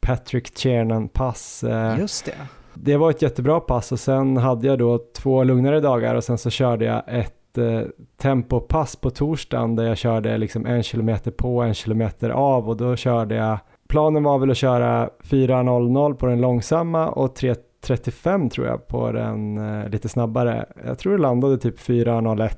Patrick 0.00 0.54
Tiernan-pass. 0.54 1.64
Just 1.98 2.24
det. 2.24 2.32
Det 2.74 2.96
var 2.96 3.10
ett 3.10 3.22
jättebra 3.22 3.60
pass 3.60 3.92
och 3.92 4.00
sen 4.00 4.36
hade 4.36 4.66
jag 4.66 4.78
då 4.78 4.98
två 5.16 5.44
lugnare 5.44 5.80
dagar 5.80 6.14
och 6.14 6.24
sen 6.24 6.38
så 6.38 6.50
körde 6.50 6.84
jag 6.84 7.02
ett 7.06 7.58
eh, 7.58 7.80
tempopass 8.16 8.96
på 8.96 9.10
torsdagen 9.10 9.76
där 9.76 9.84
jag 9.84 9.98
körde 9.98 10.38
liksom 10.38 10.66
en 10.66 10.82
kilometer 10.82 11.30
på, 11.30 11.62
en 11.62 11.74
kilometer 11.74 12.30
av 12.30 12.68
och 12.68 12.76
då 12.76 12.96
körde 12.96 13.34
jag, 13.34 13.58
planen 13.88 14.22
var 14.22 14.38
väl 14.38 14.50
att 14.50 14.56
köra 14.56 15.10
4.00 15.22 16.14
på 16.14 16.26
den 16.26 16.40
långsamma 16.40 17.08
och 17.08 17.34
3.35 17.82 18.50
tror 18.50 18.66
jag 18.66 18.88
på 18.88 19.12
den 19.12 19.58
eh, 19.58 19.88
lite 19.88 20.08
snabbare. 20.08 20.66
Jag 20.86 20.98
tror 20.98 21.12
det 21.12 21.22
landade 21.22 21.58
typ 21.58 21.78
4.01 21.78 22.56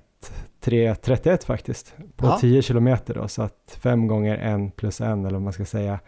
3.31 0.64 1.46
faktiskt 1.46 1.94
på 2.16 2.26
ja. 2.26 2.38
10 2.40 2.62
kilometer 2.62 3.14
då 3.14 3.28
så 3.28 3.42
att 3.42 3.78
fem 3.82 4.06
gånger 4.06 4.38
en 4.38 4.70
plus 4.70 5.00
en 5.00 5.20
eller 5.24 5.34
vad 5.34 5.42
man 5.42 5.52
ska 5.52 5.64
säga 5.64 6.00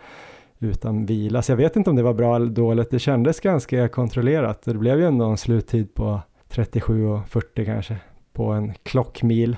utan 0.58 1.06
vila. 1.06 1.42
Så 1.42 1.52
jag 1.52 1.56
vet 1.56 1.76
inte 1.76 1.90
om 1.90 1.96
det 1.96 2.02
var 2.02 2.14
bra 2.14 2.36
eller 2.36 2.50
dåligt. 2.50 2.90
Det 2.90 2.98
kändes 2.98 3.40
ganska 3.40 3.88
kontrollerat. 3.88 4.62
Det 4.62 4.74
blev 4.74 4.98
ju 4.98 5.06
ändå 5.06 5.24
en 5.24 5.36
sluttid 5.36 5.94
på 5.94 6.20
37 6.48 7.06
och 7.06 7.28
40 7.28 7.64
kanske 7.64 7.96
på 8.32 8.44
en 8.44 8.74
klockmil. 8.82 9.56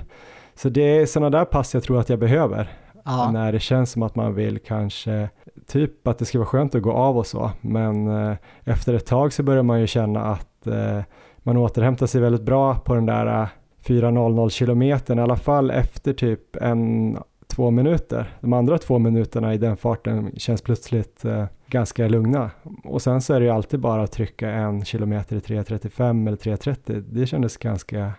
Så 0.55 0.69
det 0.69 0.83
är 0.83 1.07
sådana 1.07 1.38
där 1.38 1.45
pass 1.45 1.75
jag 1.75 1.83
tror 1.83 2.01
att 2.01 2.09
jag 2.09 2.19
behöver. 2.19 2.71
Ja. 3.05 3.27
Eh, 3.27 3.33
när 3.33 3.53
det 3.53 3.61
känns 3.61 3.91
som 3.91 4.03
att 4.03 4.17
man 4.17 4.35
vill 4.35 4.59
kanske, 4.59 5.29
typ 5.67 6.07
att 6.07 6.19
det 6.19 6.25
ska 6.25 6.38
vara 6.38 6.47
skönt 6.47 6.75
att 6.75 6.83
gå 6.83 6.93
av 6.93 7.19
och 7.19 7.27
så, 7.27 7.51
men 7.61 8.07
eh, 8.09 8.37
efter 8.65 8.95
ett 8.95 9.07
tag 9.07 9.33
så 9.33 9.43
börjar 9.43 9.62
man 9.62 9.81
ju 9.81 9.87
känna 9.87 10.25
att 10.25 10.67
eh, 10.67 11.01
man 11.38 11.57
återhämtar 11.57 12.07
sig 12.07 12.21
väldigt 12.21 12.43
bra 12.43 12.75
på 12.75 12.95
den 12.95 13.07
där 13.07 13.27
eh, 13.27 13.49
4.00 13.87 14.49
kilometern, 14.49 15.19
i 15.19 15.23
alla 15.23 15.37
fall 15.37 15.71
efter 15.71 16.12
typ 16.12 16.57
en, 16.57 17.19
två 17.47 17.71
minuter. 17.71 18.37
De 18.41 18.53
andra 18.53 18.79
två 18.79 18.99
minuterna 18.99 19.55
i 19.55 19.59
den 19.59 19.77
farten 19.77 20.33
känns 20.37 20.62
plötsligt 20.62 21.25
eh, 21.25 21.45
ganska 21.67 22.09
lugna. 22.09 22.51
Och 22.85 23.03
sen 23.03 23.21
så 23.21 23.35
är 23.35 23.41
det 23.41 23.47
ju 23.47 23.53
alltid 23.53 23.81
bara 23.81 24.03
att 24.03 24.12
trycka 24.12 24.51
en 24.51 24.85
kilometer 24.85 25.37
i 25.37 25.41
3.35 25.41 26.27
eller 26.27 26.37
3.30. 26.37 27.05
Det 27.11 27.27
kändes 27.27 27.57
ganska 27.57 28.12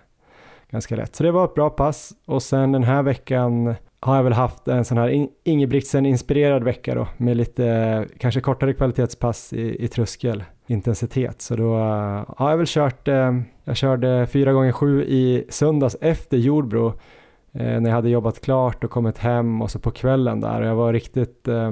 ganska 0.70 0.96
lätt. 0.96 1.16
Så 1.16 1.24
det 1.24 1.32
var 1.32 1.46
ett 1.46 1.54
bra 1.54 1.70
pass 1.70 2.14
och 2.26 2.44
sen 2.44 2.72
den 2.72 2.84
här 2.84 3.04
veckan 3.04 3.76
har 4.04 4.16
jag 4.16 4.24
väl 4.24 4.34
haft 4.34 4.68
en 4.68 4.86
sån 4.86 4.98
här 4.98 5.28
Ingebrigtsen-inspirerad 5.44 6.64
vecka 6.64 6.96
då 6.96 7.08
med 7.18 7.38
lite 7.38 7.68
eh, 7.68 8.18
kanske 8.18 8.42
kortare 8.42 8.74
kvalitetspass 8.74 9.54
i, 9.54 9.84
i 9.84 9.88
tröskel 9.88 10.44
intensitet. 10.68 11.42
Så 11.42 11.56
då 11.56 11.76
eh, 11.76 11.82
ja, 11.82 12.26
jag 12.38 12.46
har 12.46 12.58
väl 12.58 12.68
kört, 12.68 13.08
eh, 13.08 13.34
jag 13.64 13.78
körde 13.78 14.28
fyra 14.28 14.54
gånger 14.54 14.72
sju 14.72 15.04
i 15.04 15.46
söndags 15.50 15.98
efter 16.02 16.38
Jordbro 16.38 16.88
eh, 17.52 17.82
när 17.82 17.90
jag 17.90 17.96
hade 17.96 18.10
jobbat 18.10 18.42
klart 18.42 18.84
och 18.84 18.92
kommit 18.92 19.18
hem 19.18 19.62
och 19.62 19.72
så 19.72 19.80
på 19.80 19.92
kvällen 19.92 20.42
där 20.42 20.62
och 20.62 20.68
jag 20.68 20.76
var 20.76 20.94
riktigt 20.94 21.48
eh, 21.48 21.72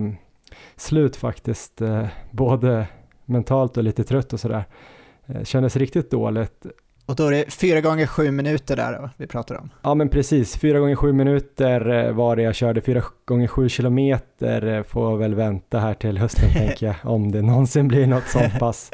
slut 0.75 1.15
faktiskt, 1.15 1.81
eh, 1.81 2.07
både 2.31 2.87
mentalt 3.25 3.77
och 3.77 3.83
lite 3.83 4.03
trött 4.03 4.33
och 4.33 4.39
sådär. 4.39 4.63
Kändes 5.43 5.75
riktigt 5.75 6.11
dåligt 6.11 6.65
och 7.11 7.17
då 7.17 7.27
är 7.27 7.31
det 7.31 7.51
fyra 7.53 7.81
gånger 7.81 8.05
sju 8.05 8.31
minuter 8.31 8.75
där 8.75 9.09
vi 9.17 9.27
pratar 9.27 9.55
om? 9.55 9.69
Ja 9.81 9.93
men 9.95 10.09
precis, 10.09 10.57
fyra 10.57 10.79
gånger 10.79 10.95
sju 10.95 11.13
minuter 11.13 11.89
eh, 11.89 12.11
var 12.11 12.35
det 12.35 12.41
jag 12.41 12.55
körde, 12.55 12.81
fyra 12.81 13.03
gånger 13.25 13.47
sju 13.47 13.69
kilometer 13.69 14.67
eh, 14.67 14.83
får 14.83 15.17
väl 15.17 15.35
vänta 15.35 15.79
här 15.79 15.93
till 15.93 16.17
hösten 16.17 16.49
tänker 16.53 16.85
jag, 16.85 16.95
om 17.03 17.31
det 17.31 17.41
någonsin 17.41 17.87
blir 17.87 18.07
något 18.07 18.27
sånt 18.27 18.53
pass. 18.59 18.91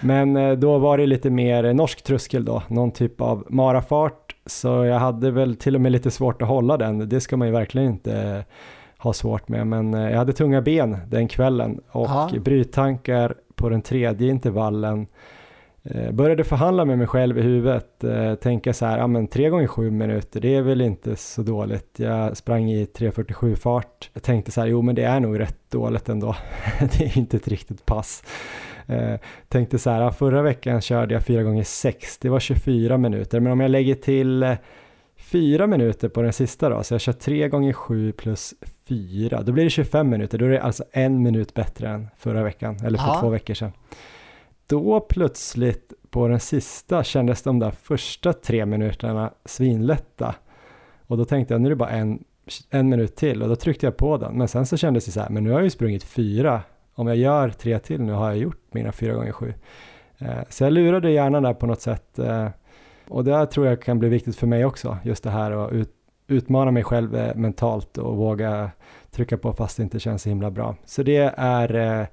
Men 0.00 0.36
eh, 0.36 0.52
då 0.52 0.78
var 0.78 0.98
det 0.98 1.06
lite 1.06 1.30
mer 1.30 1.72
norsk 1.72 2.02
tröskel 2.02 2.44
då, 2.44 2.62
någon 2.68 2.90
typ 2.90 3.20
av 3.20 3.46
marafart, 3.48 4.36
så 4.46 4.68
jag 4.84 4.98
hade 4.98 5.30
väl 5.30 5.56
till 5.56 5.74
och 5.74 5.80
med 5.80 5.92
lite 5.92 6.10
svårt 6.10 6.42
att 6.42 6.48
hålla 6.48 6.76
den, 6.76 7.08
det 7.08 7.20
ska 7.20 7.36
man 7.36 7.48
ju 7.48 7.52
verkligen 7.52 7.88
inte 7.88 8.44
ha 8.98 9.12
svårt 9.12 9.48
med, 9.48 9.66
men 9.66 9.92
jag 9.92 10.18
hade 10.18 10.32
tunga 10.32 10.62
ben 10.62 10.96
den 11.08 11.28
kvällen 11.28 11.80
och 11.90 12.06
Aha. 12.06 12.30
bryttankar 12.44 13.34
på 13.54 13.68
den 13.68 13.82
tredje 13.82 14.30
intervallen 14.30 15.06
började 16.12 16.44
förhandla 16.44 16.84
med 16.84 16.98
mig 16.98 17.06
själv 17.06 17.38
i 17.38 17.42
huvudet, 17.42 18.04
eh, 18.04 18.34
tänka 18.34 18.72
så 18.72 18.86
här, 18.86 18.98
ja 18.98 19.06
men 19.06 19.26
3 19.26 19.48
gånger 19.48 19.66
7 19.66 19.90
minuter, 19.90 20.40
det 20.40 20.54
är 20.54 20.62
väl 20.62 20.80
inte 20.80 21.16
så 21.16 21.42
dåligt. 21.42 21.94
Jag 21.98 22.36
sprang 22.36 22.70
i 22.70 22.84
3.47 22.84 23.54
fart. 23.56 24.10
Jag 24.12 24.22
tänkte 24.22 24.50
så 24.52 24.60
här, 24.60 24.68
jo 24.68 24.82
men 24.82 24.94
det 24.94 25.02
är 25.04 25.20
nog 25.20 25.40
rätt 25.40 25.70
dåligt 25.70 26.08
ändå. 26.08 26.36
det 26.80 27.04
är 27.04 27.18
inte 27.18 27.36
ett 27.36 27.48
riktigt 27.48 27.86
pass. 27.86 28.24
Eh, 28.86 29.14
tänkte 29.48 29.78
så 29.78 29.90
här, 29.90 30.10
förra 30.10 30.42
veckan 30.42 30.80
körde 30.80 31.14
jag 31.14 31.22
4 31.24 31.42
gånger 31.42 31.64
6, 31.64 32.18
det 32.18 32.28
var 32.28 32.40
24 32.40 32.98
minuter, 32.98 33.40
men 33.40 33.52
om 33.52 33.60
jag 33.60 33.70
lägger 33.70 33.94
till 33.94 34.56
fyra 35.16 35.66
minuter 35.66 36.08
på 36.08 36.22
den 36.22 36.32
sista 36.32 36.68
då, 36.68 36.82
så 36.82 36.94
jag 36.94 37.00
kör 37.00 37.12
tre 37.12 37.48
gånger 37.48 37.72
sju 37.72 38.12
plus 38.12 38.54
fyra. 38.88 39.42
Då 39.42 39.52
blir 39.52 39.64
det 39.64 39.70
25 39.70 40.08
minuter, 40.08 40.38
då 40.38 40.44
är 40.44 40.50
det 40.50 40.62
alltså 40.62 40.84
en 40.92 41.22
minut 41.22 41.54
bättre 41.54 41.88
än 41.88 42.08
förra 42.18 42.42
veckan, 42.42 42.76
eller 42.84 42.98
för 42.98 43.06
Ja. 43.06 43.20
två 43.20 43.28
veckor 43.28 43.54
sedan. 43.54 43.72
Då 44.66 45.00
plötsligt 45.00 45.92
på 46.10 46.28
den 46.28 46.40
sista 46.40 47.04
kändes 47.04 47.42
de 47.42 47.58
där 47.58 47.70
första 47.70 48.32
tre 48.32 48.66
minuterna 48.66 49.32
svinlätta. 49.44 50.34
Och 51.06 51.16
då 51.16 51.24
tänkte 51.24 51.54
jag, 51.54 51.60
nu 51.60 51.66
är 51.66 51.70
det 51.70 51.76
bara 51.76 51.90
en, 51.90 52.24
en 52.70 52.88
minut 52.88 53.16
till 53.16 53.42
och 53.42 53.48
då 53.48 53.56
tryckte 53.56 53.86
jag 53.86 53.96
på 53.96 54.16
den. 54.16 54.38
Men 54.38 54.48
sen 54.48 54.66
så 54.66 54.76
kändes 54.76 55.04
det 55.04 55.12
så 55.12 55.20
här, 55.20 55.30
men 55.30 55.44
nu 55.44 55.50
har 55.50 55.58
jag 55.58 55.64
ju 55.64 55.70
sprungit 55.70 56.04
fyra. 56.04 56.62
Om 56.94 57.06
jag 57.06 57.16
gör 57.16 57.48
tre 57.48 57.78
till 57.78 58.00
nu 58.00 58.12
har 58.12 58.28
jag 58.28 58.38
gjort 58.38 58.60
mina 58.70 58.92
fyra 58.92 59.14
gånger 59.14 59.32
sju. 59.32 59.54
Eh, 60.18 60.38
så 60.48 60.64
jag 60.64 60.72
lurade 60.72 61.10
hjärnan 61.10 61.42
där 61.42 61.54
på 61.54 61.66
något 61.66 61.80
sätt. 61.80 62.18
Eh, 62.18 62.48
och 63.08 63.24
det 63.24 63.46
tror 63.46 63.66
jag 63.66 63.82
kan 63.82 63.98
bli 63.98 64.08
viktigt 64.08 64.36
för 64.36 64.46
mig 64.46 64.64
också, 64.64 64.98
just 65.04 65.24
det 65.24 65.30
här 65.30 65.50
att 65.50 65.72
ut, 65.72 65.90
utmana 66.26 66.70
mig 66.70 66.84
själv 66.84 67.16
eh, 67.16 67.34
mentalt 67.34 67.98
och 67.98 68.16
våga 68.16 68.70
trycka 69.10 69.38
på 69.38 69.52
fast 69.52 69.76
det 69.76 69.82
inte 69.82 70.00
känns 70.00 70.22
så 70.22 70.28
himla 70.28 70.50
bra. 70.50 70.76
Så 70.84 71.02
det 71.02 71.34
är 71.36 72.06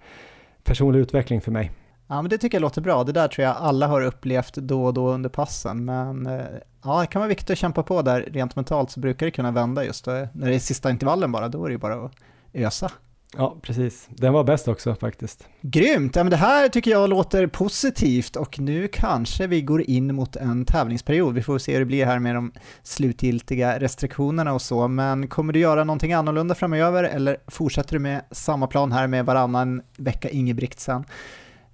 personlig 0.64 1.00
utveckling 1.00 1.42
för 1.42 1.52
mig. 1.52 1.72
Ja, 2.08 2.22
men 2.22 2.30
det 2.30 2.38
tycker 2.38 2.56
jag 2.56 2.62
låter 2.62 2.82
bra. 2.82 3.04
Det 3.04 3.12
där 3.12 3.28
tror 3.28 3.46
jag 3.46 3.56
alla 3.58 3.88
har 3.88 4.02
upplevt 4.02 4.54
då 4.54 4.86
och 4.86 4.94
då 4.94 5.10
under 5.10 5.30
passen. 5.30 5.86
Men 5.86 6.26
eh, 6.26 6.42
ja, 6.84 7.02
det 7.02 7.08
kan 7.08 7.20
vara 7.20 7.30
viktigt 7.30 7.50
att 7.50 7.58
kämpa 7.58 7.84
på 7.84 8.02
där 8.02 8.22
rent 8.22 8.56
mentalt 8.56 8.92
så 8.92 9.00
brukar 9.00 9.26
det 9.26 9.32
kunna 9.32 9.52
vända 9.52 9.86
just 9.86 10.06
då. 10.06 10.12
När 10.12 10.50
det 10.50 10.56
är 10.56 10.60
sista 10.60 10.90
intervallen 10.90 11.32
bara, 11.32 11.48
då 11.48 11.64
är 11.64 11.70
det 11.70 11.74
ju 11.74 11.80
bara 11.80 12.06
att 12.06 12.12
ösa. 12.54 12.92
Ja, 13.38 13.58
precis. 13.62 14.08
Den 14.10 14.34
var 14.34 14.44
bäst 14.44 14.68
också 14.68 14.96
faktiskt. 14.96 15.48
Grymt! 15.62 16.16
Ja, 16.16 16.24
men 16.24 16.32
det 16.32 16.38
här 16.38 16.70
tycker 16.70 16.92
jag 16.92 17.10
låter 17.10 17.48
positivt 17.48 18.36
och 18.36 18.60
nu 18.60 18.88
kanske 18.88 19.48
vi 19.48 19.62
går 19.62 19.82
in 19.82 20.16
mot 20.16 20.36
en 20.36 20.66
tävlingsperiod. 20.66 21.34
Vi 21.34 21.44
får 21.44 21.58
se 21.58 21.74
hur 21.74 21.80
det 21.80 21.86
blir 21.86 22.06
här 22.06 22.20
med 22.20 22.36
de 22.36 22.52
slutgiltiga 22.84 23.80
restriktionerna 23.80 24.54
och 24.54 24.62
så, 24.62 24.88
men 24.88 25.28
kommer 25.28 25.54
du 25.54 25.60
göra 25.60 25.84
någonting 25.84 26.14
annorlunda 26.14 26.56
framöver 26.56 27.04
eller 27.04 27.38
fortsätter 27.48 27.94
du 27.94 28.00
med 28.00 28.22
samma 28.32 28.68
plan 28.68 28.92
här 28.92 29.08
med 29.08 29.26
varannan 29.26 29.82
vecka 29.98 30.30
Ingebrigtsen 30.30 30.98
eh, 31.00 31.06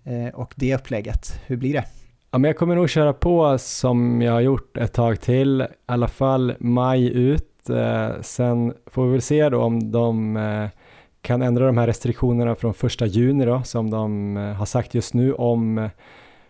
Eh, 0.03 0.33
och 0.33 0.53
det 0.55 0.75
upplägget? 0.75 1.41
Hur 1.45 1.57
blir 1.57 1.73
det? 1.73 1.83
Ja, 2.31 2.37
men 2.37 2.49
jag 2.49 2.57
kommer 2.57 2.75
nog 2.75 2.89
köra 2.89 3.13
på 3.13 3.57
som 3.57 4.21
jag 4.21 4.33
har 4.33 4.41
gjort 4.41 4.77
ett 4.77 4.93
tag 4.93 5.21
till, 5.21 5.61
i 5.61 5.65
alla 5.85 6.07
fall 6.07 6.53
maj 6.59 7.13
ut. 7.13 7.69
Eh, 7.69 8.09
sen 8.21 8.73
får 8.85 9.05
vi 9.05 9.11
väl 9.11 9.21
se 9.21 9.49
då 9.49 9.61
om 9.61 9.91
de 9.91 10.37
eh, 10.37 10.67
kan 11.21 11.41
ändra 11.41 11.65
de 11.65 11.77
här 11.77 11.87
restriktionerna 11.87 12.55
från 12.55 12.73
första 12.73 13.05
juni 13.05 13.45
då, 13.45 13.61
som 13.63 13.89
de 13.89 14.35
har 14.57 14.65
sagt 14.65 14.93
just 14.93 15.13
nu 15.13 15.33
om, 15.33 15.89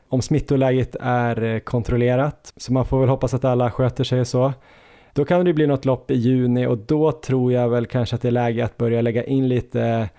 om 0.09 0.21
smittoläget 0.21 0.95
är 0.99 1.59
kontrollerat. 1.59 2.53
Så 2.57 2.73
man 2.73 2.85
får 2.85 2.99
väl 2.99 3.09
hoppas 3.09 3.33
att 3.33 3.45
alla 3.45 3.71
sköter 3.71 4.03
sig 4.03 4.19
och 4.19 4.27
så. 4.27 4.53
Då 5.13 5.25
kan 5.25 5.45
det 5.45 5.53
bli 5.53 5.67
något 5.67 5.85
lopp 5.85 6.11
i 6.11 6.15
juni 6.15 6.67
och 6.67 6.77
då 6.77 7.11
tror 7.11 7.53
jag 7.53 7.69
väl 7.69 7.85
kanske 7.85 8.15
att 8.15 8.21
det 8.21 8.27
är 8.27 8.31
läge 8.31 8.65
att 8.65 8.77
börja 8.77 9.01
lägga 9.01 9.23
in 9.23 9.47
lite 9.47 10.09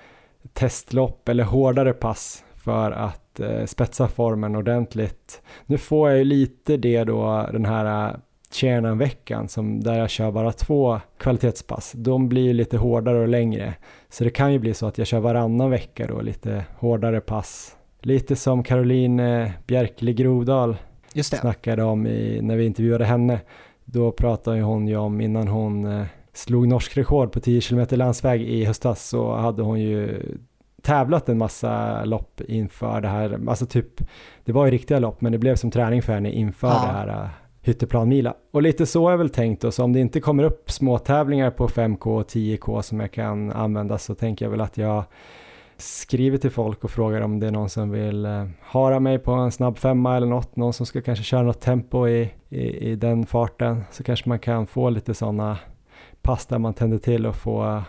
testlopp 0.52 1.28
eller 1.28 1.44
hårdare 1.44 1.92
pass 1.92 2.44
för 2.70 2.90
att 2.90 3.40
eh, 3.40 3.64
spetsa 3.64 4.08
formen 4.08 4.56
ordentligt. 4.56 5.42
Nu 5.66 5.78
får 5.78 6.08
jag 6.10 6.18
ju 6.18 6.24
lite 6.24 6.76
det 6.76 7.04
då 7.04 7.48
den 7.52 7.64
här 7.64 8.08
eh, 8.08 8.16
Tjärnan-veckan 8.52 9.48
som 9.48 9.80
där 9.80 9.98
jag 9.98 10.10
kör 10.10 10.30
bara 10.30 10.52
två 10.52 11.00
kvalitetspass. 11.18 11.92
De 11.96 12.28
blir 12.28 12.42
ju 12.42 12.52
lite 12.52 12.76
hårdare 12.76 13.20
och 13.20 13.28
längre. 13.28 13.74
Så 14.08 14.24
det 14.24 14.30
kan 14.30 14.52
ju 14.52 14.58
bli 14.58 14.74
så 14.74 14.86
att 14.86 14.98
jag 14.98 15.06
kör 15.06 15.20
varannan 15.20 15.70
vecka 15.70 16.06
då 16.06 16.20
lite 16.20 16.64
hårdare 16.78 17.20
pass. 17.20 17.76
Lite 18.00 18.36
som 18.36 18.62
Caroline 18.62 19.20
eh, 19.20 19.50
Bjerkeli 19.66 20.14
Grodal 20.14 20.76
Just 21.12 21.30
det. 21.30 21.36
snackade 21.36 21.82
om 21.82 22.06
i, 22.06 22.40
när 22.42 22.56
vi 22.56 22.66
intervjuade 22.66 23.04
henne. 23.04 23.40
Då 23.84 24.12
pratade 24.12 24.56
ju 24.56 24.62
hon 24.62 24.88
ju 24.88 24.96
om 24.96 25.20
innan 25.20 25.48
hon 25.48 25.84
eh, 25.84 26.06
slog 26.32 26.68
norsk 26.68 26.96
rekord 26.96 27.32
på 27.32 27.40
10 27.40 27.60
km 27.60 27.86
landsväg 27.90 28.42
i 28.42 28.64
höstas 28.64 29.08
så 29.08 29.34
hade 29.34 29.62
hon 29.62 29.80
ju 29.80 30.22
tävlat 30.82 31.28
en 31.28 31.38
massa 31.38 32.04
lopp 32.04 32.40
inför 32.48 33.00
det 33.00 33.08
här, 33.08 33.40
alltså 33.48 33.66
typ, 33.66 34.00
det 34.44 34.52
var 34.52 34.64
ju 34.64 34.70
riktiga 34.70 34.98
lopp 34.98 35.20
men 35.20 35.32
det 35.32 35.38
blev 35.38 35.56
som 35.56 35.70
träning 35.70 36.02
för 36.02 36.12
henne 36.12 36.30
inför 36.30 36.68
Ja. 36.68 36.74
det 36.74 36.92
här 36.92 37.08
uh, 37.08 37.28
Hytteplanmila. 37.62 38.34
Och 38.50 38.62
lite 38.62 38.86
så 38.86 39.08
är 39.08 39.16
väl 39.16 39.30
tänkt 39.30 39.62
då, 39.62 39.70
så 39.70 39.84
om 39.84 39.92
det 39.92 40.00
inte 40.00 40.20
kommer 40.20 40.42
upp 40.42 40.70
små 40.70 40.98
tävlingar 40.98 41.50
på 41.50 41.68
5K 41.68 42.20
och 42.20 42.26
10K 42.26 42.82
som 42.82 43.00
jag 43.00 43.12
kan 43.12 43.52
använda 43.52 43.98
så 43.98 44.14
tänker 44.14 44.44
jag 44.44 44.50
väl 44.50 44.60
att 44.60 44.78
jag 44.78 45.04
skriver 45.76 46.38
till 46.38 46.50
folk 46.50 46.84
och 46.84 46.90
frågar 46.90 47.20
om 47.20 47.40
det 47.40 47.46
är 47.46 47.50
någon 47.50 47.68
som 47.68 47.90
vill 47.90 48.26
eh, 48.26 48.46
hara 48.62 49.00
mig 49.00 49.18
på 49.18 49.32
en 49.32 49.52
snabb 49.52 49.78
femma 49.78 50.16
eller 50.16 50.26
något, 50.26 50.56
någon 50.56 50.72
som 50.72 50.86
ska 50.86 51.02
kanske 51.02 51.24
köra 51.24 51.42
något 51.42 51.60
tempo 51.60 52.08
i, 52.08 52.30
i, 52.48 52.90
i 52.90 52.96
den 52.96 53.26
farten, 53.26 53.84
så 53.90 54.02
kanske 54.02 54.28
man 54.28 54.38
kan 54.38 54.66
få 54.66 54.90
lite 54.90 55.14
sådana 55.14 55.58
pass 56.22 56.46
där 56.46 56.58
man 56.58 56.74
tänder 56.74 56.98
till 56.98 57.26
och 57.26 57.36
få, 57.36 57.82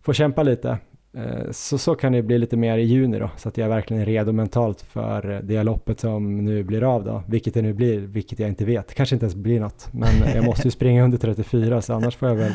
få 0.00 0.12
kämpa 0.12 0.42
lite. 0.42 0.78
Eh, 1.14 1.50
Så, 1.50 1.78
så 1.78 1.94
kan 1.94 2.12
det 2.12 2.22
bli 2.22 2.38
lite 2.38 2.56
mer 2.56 2.78
i 2.78 2.82
juni 2.82 3.18
då, 3.18 3.30
så 3.36 3.48
att 3.48 3.56
jag 3.58 3.68
verkligen 3.68 4.02
är 4.02 4.06
redo 4.06 4.32
mentalt 4.32 4.82
för 4.82 5.40
det 5.44 5.62
loppet 5.62 6.00
som 6.00 6.44
nu 6.44 6.62
blir 6.62 6.94
av 6.94 7.04
då, 7.04 7.22
vilket 7.26 7.54
det 7.54 7.62
nu 7.62 7.72
blir, 7.72 8.00
vilket 8.00 8.38
jag 8.38 8.48
inte 8.48 8.64
vet, 8.64 8.94
kanske 8.94 9.14
inte 9.16 9.24
ens 9.24 9.34
blir 9.34 9.60
något, 9.60 9.88
men 9.92 10.08
jag 10.34 10.44
måste 10.44 10.66
ju 10.66 10.70
springa 10.70 11.04
under 11.04 11.18
34 11.18 11.82
så 11.82 11.94
annars 11.94 12.16
får 12.16 12.28
jag 12.28 12.36
väl 12.36 12.52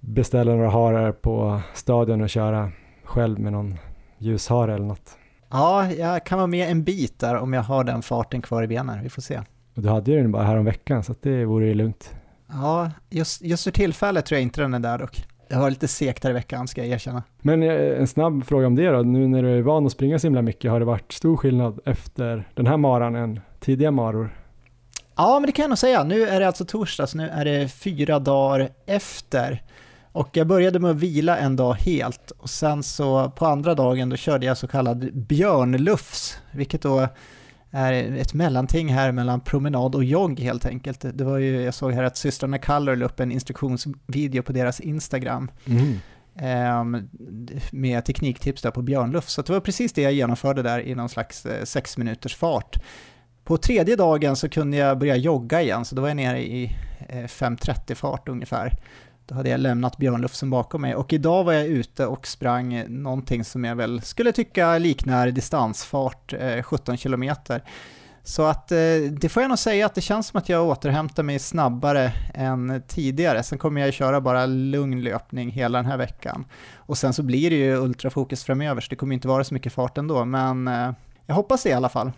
beställa 0.00 0.54
några 0.54 0.70
harar 0.70 1.12
på 1.12 1.60
stadion 1.74 2.20
och 2.20 2.30
köra 2.30 2.70
själv 3.04 3.38
med 3.40 3.52
någon 3.52 3.74
ljushare 4.18 4.74
eller 4.74 4.86
något. 4.86 5.16
Ja, 5.50 5.92
jag 5.92 6.26
kan 6.26 6.38
vara 6.38 6.46
med 6.46 6.70
en 6.70 6.84
bit 6.84 7.18
där 7.18 7.36
om 7.36 7.52
jag 7.52 7.62
har 7.62 7.84
den 7.84 8.02
farten 8.02 8.42
kvar 8.42 8.62
i 8.62 8.66
benen. 8.66 9.02
Vi 9.02 9.08
får 9.08 9.22
se. 9.22 9.40
Du 9.74 9.88
hade 9.88 10.10
ju 10.10 10.16
den 10.22 10.32
bara 10.32 10.42
här 10.42 10.56
om 10.56 10.64
veckan 10.64 11.02
så 11.04 11.14
det 11.22 11.44
vore 11.44 11.66
ju 11.66 11.74
lugnt. 11.74 12.14
Ja, 12.52 12.90
just, 13.10 13.42
just 13.42 13.64
för 13.64 13.70
tillfället 13.70 14.26
tror 14.26 14.36
jag 14.36 14.42
inte 14.42 14.60
den 14.60 14.74
är 14.74 14.78
där 14.78 14.98
dock. 14.98 15.24
Det 15.52 15.58
var 15.58 15.70
lite 15.70 15.88
segt 15.88 16.24
här 16.24 16.30
i 16.30 16.34
veckan 16.34 16.68
ska 16.68 16.80
jag 16.80 16.90
erkänna. 16.90 17.22
Men 17.40 17.62
eh, 17.62 18.00
en 18.00 18.06
snabb 18.06 18.46
fråga 18.46 18.66
om 18.66 18.74
det 18.74 18.90
då, 18.90 19.02
nu 19.02 19.28
när 19.28 19.42
du 19.42 19.58
är 19.58 19.62
van 19.62 19.86
att 19.86 19.92
springa 19.92 20.18
så 20.18 20.26
himla 20.26 20.42
mycket, 20.42 20.70
har 20.70 20.78
det 20.78 20.86
varit 20.86 21.12
stor 21.12 21.36
skillnad 21.36 21.80
efter 21.84 22.48
den 22.54 22.66
här 22.66 22.76
maran 22.76 23.14
än 23.14 23.40
tidiga 23.60 23.90
maror? 23.90 24.36
Ja, 25.16 25.40
men 25.40 25.46
det 25.46 25.52
kan 25.52 25.62
jag 25.62 25.68
nog 25.68 25.78
säga. 25.78 26.04
Nu 26.04 26.22
är 26.22 26.40
det 26.40 26.46
alltså 26.46 26.64
torsdag, 26.64 27.06
så 27.06 27.16
nu 27.16 27.28
är 27.28 27.44
det 27.44 27.68
fyra 27.68 28.18
dagar 28.18 28.68
efter. 28.86 29.62
Och 30.12 30.28
jag 30.32 30.46
började 30.46 30.78
med 30.78 30.90
att 30.90 30.96
vila 30.96 31.38
en 31.38 31.56
dag 31.56 31.74
helt 31.74 32.30
och 32.30 32.50
sen 32.50 32.82
så 32.82 33.30
på 33.30 33.46
andra 33.46 33.74
dagen 33.74 34.08
då 34.08 34.16
körde 34.16 34.46
jag 34.46 34.56
så 34.56 34.66
kallad 34.66 35.14
björnlufs, 35.14 36.38
vilket 36.52 36.82
då 36.82 37.08
är 37.72 38.16
ett 38.16 38.34
mellanting 38.34 38.88
här 38.88 39.12
mellan 39.12 39.40
promenad 39.40 39.94
och 39.94 40.04
jogg 40.04 40.40
helt 40.40 40.66
enkelt. 40.66 41.04
Det 41.14 41.24
var 41.24 41.38
ju, 41.38 41.62
jag 41.62 41.74
såg 41.74 41.92
här 41.92 42.02
att 42.02 42.16
systrarna 42.16 42.58
Color 42.58 42.96
la 42.96 43.04
upp 43.04 43.20
en 43.20 43.32
instruktionsvideo 43.32 44.42
på 44.42 44.52
deras 44.52 44.80
Instagram 44.80 45.50
Mm. 45.66 45.98
ehm, 46.36 47.08
med 47.72 48.04
tekniktips 48.04 48.62
där 48.62 48.70
på 48.70 48.82
björnlufs. 48.82 49.32
Så 49.32 49.42
det 49.42 49.52
var 49.52 49.60
precis 49.60 49.92
det 49.92 50.02
jag 50.02 50.12
genomförde 50.12 50.62
där 50.62 50.80
i 50.80 50.94
någon 50.94 51.08
slags 51.08 51.46
eh, 51.46 51.64
sex 51.64 51.98
minuters 51.98 52.36
fart. 52.36 52.76
På 53.44 53.56
tredje 53.56 53.96
dagen 53.96 54.36
så 54.36 54.48
kunde 54.48 54.76
jag 54.76 54.98
börja 54.98 55.16
jogga 55.16 55.62
igen, 55.62 55.84
så 55.84 55.94
då 55.94 56.02
var 56.02 56.08
jag 56.08 56.16
nere 56.16 56.42
i 56.42 56.64
eh, 57.08 57.16
5.30 57.16 57.94
fart 57.94 58.28
ungefär. 58.28 58.72
Då 59.32 59.36
hade 59.36 59.50
jag 59.50 59.60
lämnat 59.60 59.96
björnlufsen 59.96 60.50
bakom 60.50 60.80
mig 60.80 60.94
och 60.94 61.12
idag 61.12 61.44
var 61.44 61.52
jag 61.52 61.66
ute 61.66 62.06
och 62.06 62.26
sprang 62.26 62.84
någonting 62.88 63.44
som 63.44 63.64
jag 63.64 63.76
väl 63.76 64.02
skulle 64.02 64.32
tycka 64.32 64.78
liknar 64.78 65.30
distansfart, 65.30 66.32
eh, 66.32 66.62
17 66.62 66.96
kilometer. 66.96 67.62
Så 68.22 68.42
att 68.42 68.72
eh, 68.72 68.78
det 69.20 69.28
får 69.28 69.42
jag 69.42 69.48
nog 69.48 69.58
säga 69.58 69.86
att 69.86 69.94
det 69.94 70.00
känns 70.00 70.26
som 70.26 70.38
att 70.38 70.48
jag 70.48 70.66
återhämtar 70.66 71.22
mig 71.22 71.38
snabbare 71.38 72.12
än 72.34 72.82
tidigare. 72.88 73.42
Sen 73.42 73.58
kommer 73.58 73.80
jag 73.80 73.94
köra 73.94 74.20
bara 74.20 74.46
lugn 74.46 75.02
löpning 75.02 75.50
hela 75.50 75.78
den 75.78 75.86
här 75.86 75.96
veckan. 75.96 76.44
Och 76.76 76.98
sen 76.98 77.12
så 77.12 77.22
blir 77.22 77.50
det 77.50 77.56
ju 77.56 77.76
ultrafokus 77.76 78.44
framöver, 78.44 78.80
så 78.80 78.90
det 78.90 78.96
kommer 78.96 79.14
inte 79.14 79.28
vara 79.28 79.44
så 79.44 79.54
mycket 79.54 79.72
fart 79.72 79.98
ändå, 79.98 80.24
men 80.24 80.68
eh, 80.68 80.92
jag 81.26 81.34
hoppas 81.34 81.62
det 81.62 81.68
i 81.68 81.72
alla 81.72 81.88
fall. 81.88 82.12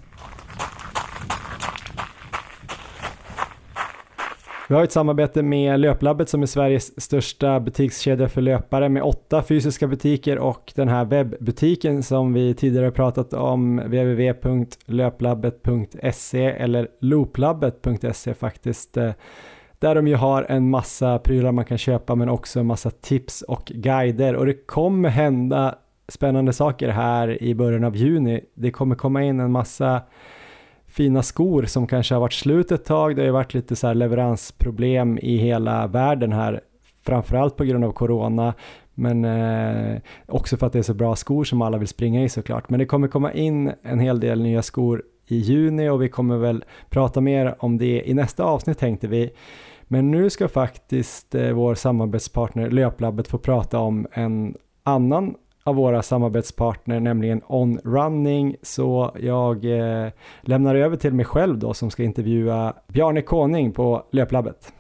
Vi 4.69 4.75
har 4.75 4.85
ett 4.85 4.93
samarbete 4.93 5.43
med 5.43 5.81
Löplabbet 5.81 6.29
som 6.29 6.43
är 6.43 6.47
Sveriges 6.47 7.03
största 7.03 7.61
butikskedja 7.61 8.29
för 8.29 8.41
löpare 8.41 8.89
med 8.89 9.03
åtta 9.03 9.43
fysiska 9.43 9.87
butiker 9.87 10.39
och 10.39 10.73
den 10.75 10.89
här 10.89 11.05
webbutiken 11.05 12.03
som 12.03 12.33
vi 12.33 12.55
tidigare 12.55 12.91
pratat 12.91 13.33
om 13.33 13.77
www.löplabbet.se 13.77 16.45
eller 16.45 16.89
looplabbet.se 17.01 18.35
faktiskt 18.35 18.97
eh, 18.97 19.11
där 19.79 19.95
de 19.95 20.09
ju 20.09 20.15
har 20.15 20.47
en 20.49 20.71
massa 20.71 21.19
prylar 21.19 21.53
man 21.53 21.65
kan 21.65 21.79
köpa 21.79 22.15
men 22.15 22.29
också 22.29 22.61
en 22.61 22.67
massa 22.67 22.91
tips 22.91 23.43
och 23.43 23.65
guider 23.65 24.37
och 24.37 24.47
det 24.47 24.67
kommer 24.67 25.09
hända 25.09 25.75
spännande 26.09 26.53
saker 26.53 26.89
här 26.89 27.43
i 27.43 27.55
början 27.55 27.85
av 27.85 27.97
juni. 27.97 28.41
Det 28.55 28.71
kommer 28.71 28.95
komma 28.95 29.23
in 29.23 29.41
en 29.41 29.53
massa 29.53 30.03
fina 30.95 31.23
skor 31.23 31.63
som 31.63 31.87
kanske 31.87 32.15
har 32.15 32.21
varit 32.21 32.33
slut 32.33 32.73
ett 32.73 32.85
tag. 32.85 33.17
Det 33.17 33.23
har 33.23 33.27
ju 33.27 33.33
varit 33.33 33.55
lite 33.55 33.77
så 33.77 33.87
här 33.87 33.95
leveransproblem 33.95 35.19
i 35.19 35.37
hela 35.37 35.87
världen 35.87 36.33
här, 36.33 36.61
framförallt 37.03 37.57
på 37.57 37.65
grund 37.65 37.85
av 37.85 37.93
corona, 37.93 38.55
men 38.95 39.25
eh, 39.25 40.01
också 40.27 40.57
för 40.57 40.67
att 40.67 40.73
det 40.73 40.79
är 40.79 40.83
så 40.83 40.95
bra 40.95 41.17
skor 41.17 41.45
som 41.45 41.63
alla 41.63 41.79
vill 41.79 41.89
springa 41.89 42.25
i 42.25 42.29
såklart. 42.29 42.71
Men 42.71 42.79
det 42.79 42.87
kommer 42.87 43.09
komma 43.09 43.33
in 43.33 43.73
en 43.83 44.01
hel 44.01 44.21
del 44.21 44.43
nya 44.43 44.63
skor 44.63 45.03
i 45.27 45.37
juni 45.37 45.89
och 45.89 46.03
vi 46.03 46.09
kommer 46.09 46.37
väl 46.37 46.65
prata 46.91 47.21
mer 47.21 47.55
om 47.59 47.79
det 47.79 48.09
i 48.09 48.15
nästa 48.15 48.45
avsnitt 48.45 48.79
tänkte 48.79 49.09
vi. 49.09 49.31
Men 49.83 50.11
nu 50.11 50.31
ska 50.31 50.49
faktiskt 50.49 51.35
eh, 51.35 51.51
vår 51.51 51.75
samarbetspartner 51.75 52.71
Löplabbet 52.71 53.29
få 53.29 53.39
prata 53.39 53.79
om 53.79 54.07
en 54.13 54.57
annan 54.83 55.35
av 55.67 55.75
våra 55.75 56.03
samarbetspartner, 56.03 57.01
nämligen 57.01 57.41
On 57.47 57.79
Running. 57.85 58.57
Så 58.63 59.11
jag 59.21 59.65
eh, 59.65 60.09
lämnar 60.41 60.75
över 60.75 60.97
till 60.97 61.15
mig 61.15 61.25
själv 61.25 61.59
då 61.59 61.75
som 61.75 61.91
ska 61.91 62.03
intervjua 62.03 62.75
Bjarne 62.89 63.23
Koning 63.23 63.73
på 63.73 64.05
Löplabbet. 64.11 64.73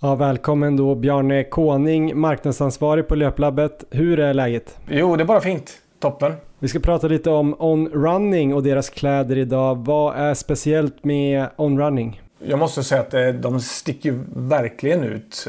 Ja, 0.00 0.14
välkommen 0.14 0.76
då 0.76 0.94
Bjarne 0.94 1.44
Koning, 1.44 2.20
marknadsansvarig 2.20 3.08
på 3.08 3.14
Löplabbet. 3.14 3.84
Hur 3.90 4.20
är 4.20 4.34
läget? 4.34 4.78
Jo, 4.88 5.16
det 5.16 5.22
är 5.22 5.26
bara 5.26 5.40
fint. 5.40 5.72
Toppen. 6.00 6.32
Vi 6.58 6.68
ska 6.68 6.80
prata 6.80 7.08
lite 7.08 7.30
om 7.30 7.56
On 7.58 7.88
Running 7.88 8.54
och 8.54 8.62
deras 8.62 8.90
kläder 8.90 9.38
idag. 9.38 9.84
Vad 9.86 10.16
är 10.16 10.34
speciellt 10.34 11.04
med 11.04 11.46
On 11.56 11.80
Running? 11.80 12.22
Jag 12.44 12.58
måste 12.58 12.82
säga 12.82 13.00
att 13.00 13.14
eh, 13.14 13.28
de 13.28 13.60
sticker 13.60 14.18
verkligen 14.36 15.04
ut. 15.04 15.48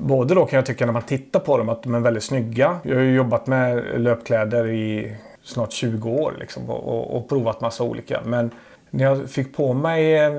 Både 0.00 0.34
då 0.34 0.46
kan 0.46 0.56
jag 0.56 0.66
tycka 0.66 0.86
när 0.86 0.92
man 0.92 1.02
tittar 1.02 1.40
på 1.40 1.58
dem 1.58 1.68
att 1.68 1.82
de 1.82 1.94
är 1.94 2.00
väldigt 2.00 2.24
snygga. 2.24 2.78
Jag 2.82 2.94
har 2.94 3.02
ju 3.02 3.14
jobbat 3.14 3.46
med 3.46 4.00
löpkläder 4.00 4.68
i 4.68 5.16
snart 5.42 5.72
20 5.72 6.10
år 6.10 6.34
liksom 6.38 6.70
och, 6.70 7.16
och 7.16 7.28
provat 7.28 7.60
massa 7.60 7.84
olika. 7.84 8.20
Men 8.24 8.50
när 8.90 9.04
jag 9.04 9.30
fick 9.30 9.56
på 9.56 9.72
mig, 9.72 10.14
eh, 10.14 10.32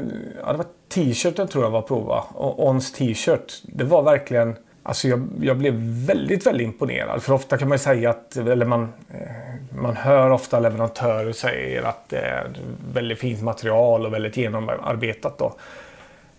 ja 0.44 0.52
det 0.52 0.58
var 0.58 0.66
t-shirten 0.90 1.48
tror 1.48 1.64
jag 1.64 1.72
var 1.72 1.82
prova. 1.82 2.24
Ons 2.58 2.94
t-shirt. 2.94 3.62
Det 3.64 3.84
var 3.84 4.04
verkligen 4.04 4.56
Alltså 4.84 5.08
jag, 5.08 5.30
jag, 5.42 5.58
blev 5.58 5.74
väldigt, 6.08 6.48
väldigt 6.48 6.66
imponerad. 6.66 7.24
För 7.24 7.34
ofta 7.34 7.58
kan 7.58 7.68
man 7.70 7.76
ju 7.76 7.80
säga 7.80 8.10
att, 8.10 8.38
eller 8.38 8.66
man, 8.66 8.94
eh, 9.14 9.78
man 9.78 9.98
hör 9.98 10.30
ofta 10.30 10.60
leverantörer 10.60 11.32
säga 11.32 11.88
att 11.88 12.10
det 12.10 12.18
är 12.18 12.50
väldigt 12.94 13.20
fint 13.20 13.42
material 13.42 14.06
och 14.06 14.14
väldigt 14.14 14.38
genomarbetat. 14.38 15.38
Då. 15.38 15.56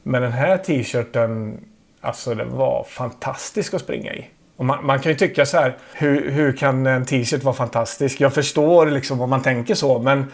Men 0.02 0.22
den 0.22 0.33
här 0.33 0.56
t-shirten, 0.56 1.61
alltså 2.00 2.34
den 2.34 2.56
var 2.56 2.84
fantastisk 2.84 3.74
att 3.74 3.80
springa 3.80 4.14
i. 4.14 4.24
Man, 4.62 4.86
man, 4.86 4.98
kan 4.98 5.12
ju 5.12 5.18
tycka 5.18 5.46
så 5.46 5.56
här, 5.56 5.76
hur, 5.94 6.30
hur 6.30 6.52
kan 6.52 6.86
en 6.86 7.04
t-shirt 7.04 7.44
vara 7.44 7.54
fantastisk? 7.54 8.20
Jag 8.20 8.34
förstår 8.34 8.86
liksom 8.86 9.20
om 9.20 9.30
man 9.30 9.42
tänker 9.42 9.74
så, 9.74 9.98
men 9.98 10.24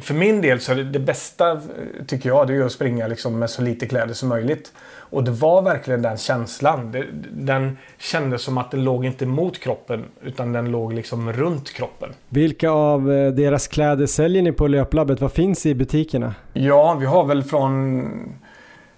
för 0.00 0.14
min 0.14 0.40
del 0.40 0.60
så 0.60 0.72
är 0.72 0.76
det, 0.76 0.84
det 0.84 0.98
bästa, 0.98 1.60
tycker 2.06 2.28
jag, 2.28 2.46
det 2.46 2.54
är 2.54 2.62
att 2.62 2.72
springa 2.72 3.06
liksom 3.06 3.38
med 3.38 3.50
så 3.50 3.62
lite 3.62 3.86
kläder 3.86 4.14
som 4.14 4.28
möjligt. 4.28 4.72
Och 5.10 5.24
det 5.24 5.30
var 5.30 5.62
verkligen 5.62 6.02
den 6.02 6.16
känslan. 6.16 6.92
Det, 6.92 7.04
den 7.32 7.78
kändes 7.98 8.42
som 8.42 8.58
att 8.58 8.70
den 8.70 8.84
låg 8.84 9.04
inte 9.04 9.26
mot 9.26 9.60
kroppen 9.60 10.04
utan 10.22 10.52
den 10.52 10.70
låg 10.70 10.92
liksom 10.92 11.32
runt 11.32 11.72
kroppen. 11.72 12.12
Vilka 12.28 12.70
av 12.70 13.12
eh, 13.12 13.32
deras 13.32 13.68
kläder 13.68 14.06
säljer 14.06 14.42
ni 14.42 14.52
på 14.52 14.66
Löplabbet? 14.66 15.20
Vad 15.20 15.32
finns 15.32 15.66
i 15.66 15.74
butikerna? 15.74 16.34
Ja, 16.52 16.94
vi 17.00 17.06
har 17.06 17.24
väl 17.24 17.42
från, 17.42 18.02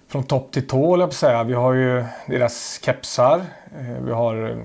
från 0.09 0.23
topp 0.23 0.51
till 0.51 0.67
tå, 0.67 0.99
jag 0.99 1.13
säga. 1.13 1.43
Vi 1.43 1.53
har 1.53 1.73
ju 1.73 2.05
deras 2.27 2.79
kepsar. 2.83 3.45
Eh, 3.79 4.03
vi 4.03 4.11
har 4.11 4.49
eh, 4.49 4.57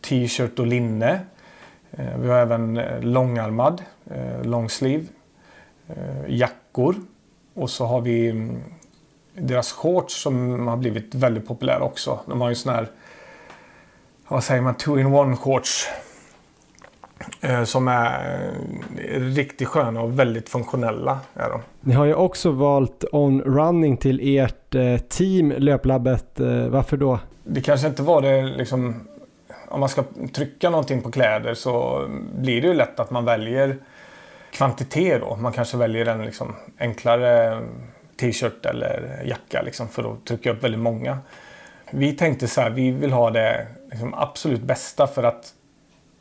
t-shirt 0.00 0.58
och 0.58 0.66
linne. 0.66 1.20
Eh, 1.90 2.18
vi 2.18 2.28
har 2.28 2.38
även 2.38 2.80
långarmad, 3.00 3.82
longsleeve, 4.42 5.04
jackor. 6.26 6.94
Och 7.54 7.70
så 7.70 7.86
har 7.86 8.00
vi 8.00 8.30
mm, 8.30 8.62
deras 9.34 9.72
shorts 9.72 10.22
som 10.22 10.68
har 10.68 10.76
blivit 10.76 11.14
väldigt 11.14 11.48
populära 11.48 11.80
också. 11.80 12.20
De 12.26 12.40
har 12.40 12.48
ju 12.48 12.54
sån 12.54 12.74
här, 12.74 12.88
vad 14.28 14.44
säger 14.44 14.62
man, 14.62 14.74
two-in-one 14.74 15.36
shorts. 15.36 15.88
Eh, 17.40 17.64
som 17.64 17.88
är 17.88 18.50
riktigt 19.34 19.68
sköna 19.68 20.00
och 20.00 20.18
väldigt 20.18 20.48
funktionella. 20.48 21.18
Är 21.34 21.50
de. 21.50 21.60
Ni 21.80 21.94
har 21.94 22.04
ju 22.04 22.14
också 22.14 22.50
valt 22.50 23.04
On 23.12 23.42
Running 23.42 23.96
till 23.96 24.38
ert 24.38 24.74
eh, 24.74 24.96
team 24.96 25.54
Löplabbet. 25.58 26.40
Eh, 26.40 26.66
varför 26.66 26.96
då? 26.96 27.18
Det 27.44 27.60
kanske 27.60 27.86
inte 27.86 28.02
var 28.02 28.22
det 28.22 28.42
liksom... 28.42 29.08
Om 29.68 29.80
man 29.80 29.88
ska 29.88 30.04
trycka 30.32 30.70
någonting 30.70 31.02
på 31.02 31.10
kläder 31.10 31.54
så 31.54 32.04
blir 32.38 32.62
det 32.62 32.68
ju 32.68 32.74
lätt 32.74 33.00
att 33.00 33.10
man 33.10 33.24
väljer 33.24 33.76
kvantitet 34.50 35.20
då. 35.20 35.36
Man 35.36 35.52
kanske 35.52 35.76
väljer 35.76 36.06
en 36.06 36.24
liksom 36.24 36.54
enklare 36.78 37.60
t-shirt 38.20 38.66
eller 38.66 39.22
jacka 39.24 39.62
liksom, 39.62 39.88
för 39.88 40.12
att 40.12 40.24
trycka 40.24 40.50
upp 40.50 40.64
väldigt 40.64 40.80
många. 40.80 41.18
Vi 41.90 42.12
tänkte 42.12 42.48
så 42.48 42.60
här, 42.60 42.70
vi 42.70 42.90
vill 42.90 43.12
ha 43.12 43.30
det 43.30 43.66
liksom, 43.90 44.14
absolut 44.14 44.62
bästa 44.62 45.06
för 45.06 45.22
att 45.22 45.52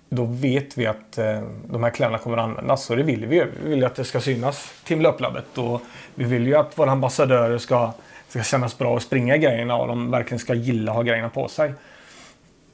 då 0.09 0.25
vet 0.25 0.77
vi 0.77 0.85
att 0.85 1.17
eh, 1.17 1.41
de 1.69 1.83
här 1.83 1.89
kläderna 1.89 2.17
kommer 2.17 2.37
att 2.37 2.43
användas 2.43 2.89
och 2.89 2.97
det 2.97 3.03
vill 3.03 3.25
vi 3.25 3.35
ju. 3.35 3.47
Vi 3.63 3.69
vill 3.69 3.79
ju 3.79 3.85
att 3.85 3.95
det 3.95 4.03
ska 4.03 4.19
synas 4.19 4.73
till 4.83 5.01
Löplabbet 5.01 5.57
och 5.57 5.81
vi 6.15 6.23
vill 6.23 6.47
ju 6.47 6.55
att 6.55 6.77
våra 6.77 6.91
ambassadörer 6.91 7.57
ska, 7.57 7.91
ska 8.27 8.43
kännas 8.43 8.77
bra 8.77 8.93
och 8.93 9.01
springa 9.01 9.37
grejerna 9.37 9.75
och 9.75 9.87
de 9.87 10.11
verkligen 10.11 10.39
ska 10.39 10.53
gilla 10.53 10.91
att 10.91 10.95
ha 10.95 11.03
grejerna 11.03 11.29
på 11.29 11.47
sig. 11.47 11.73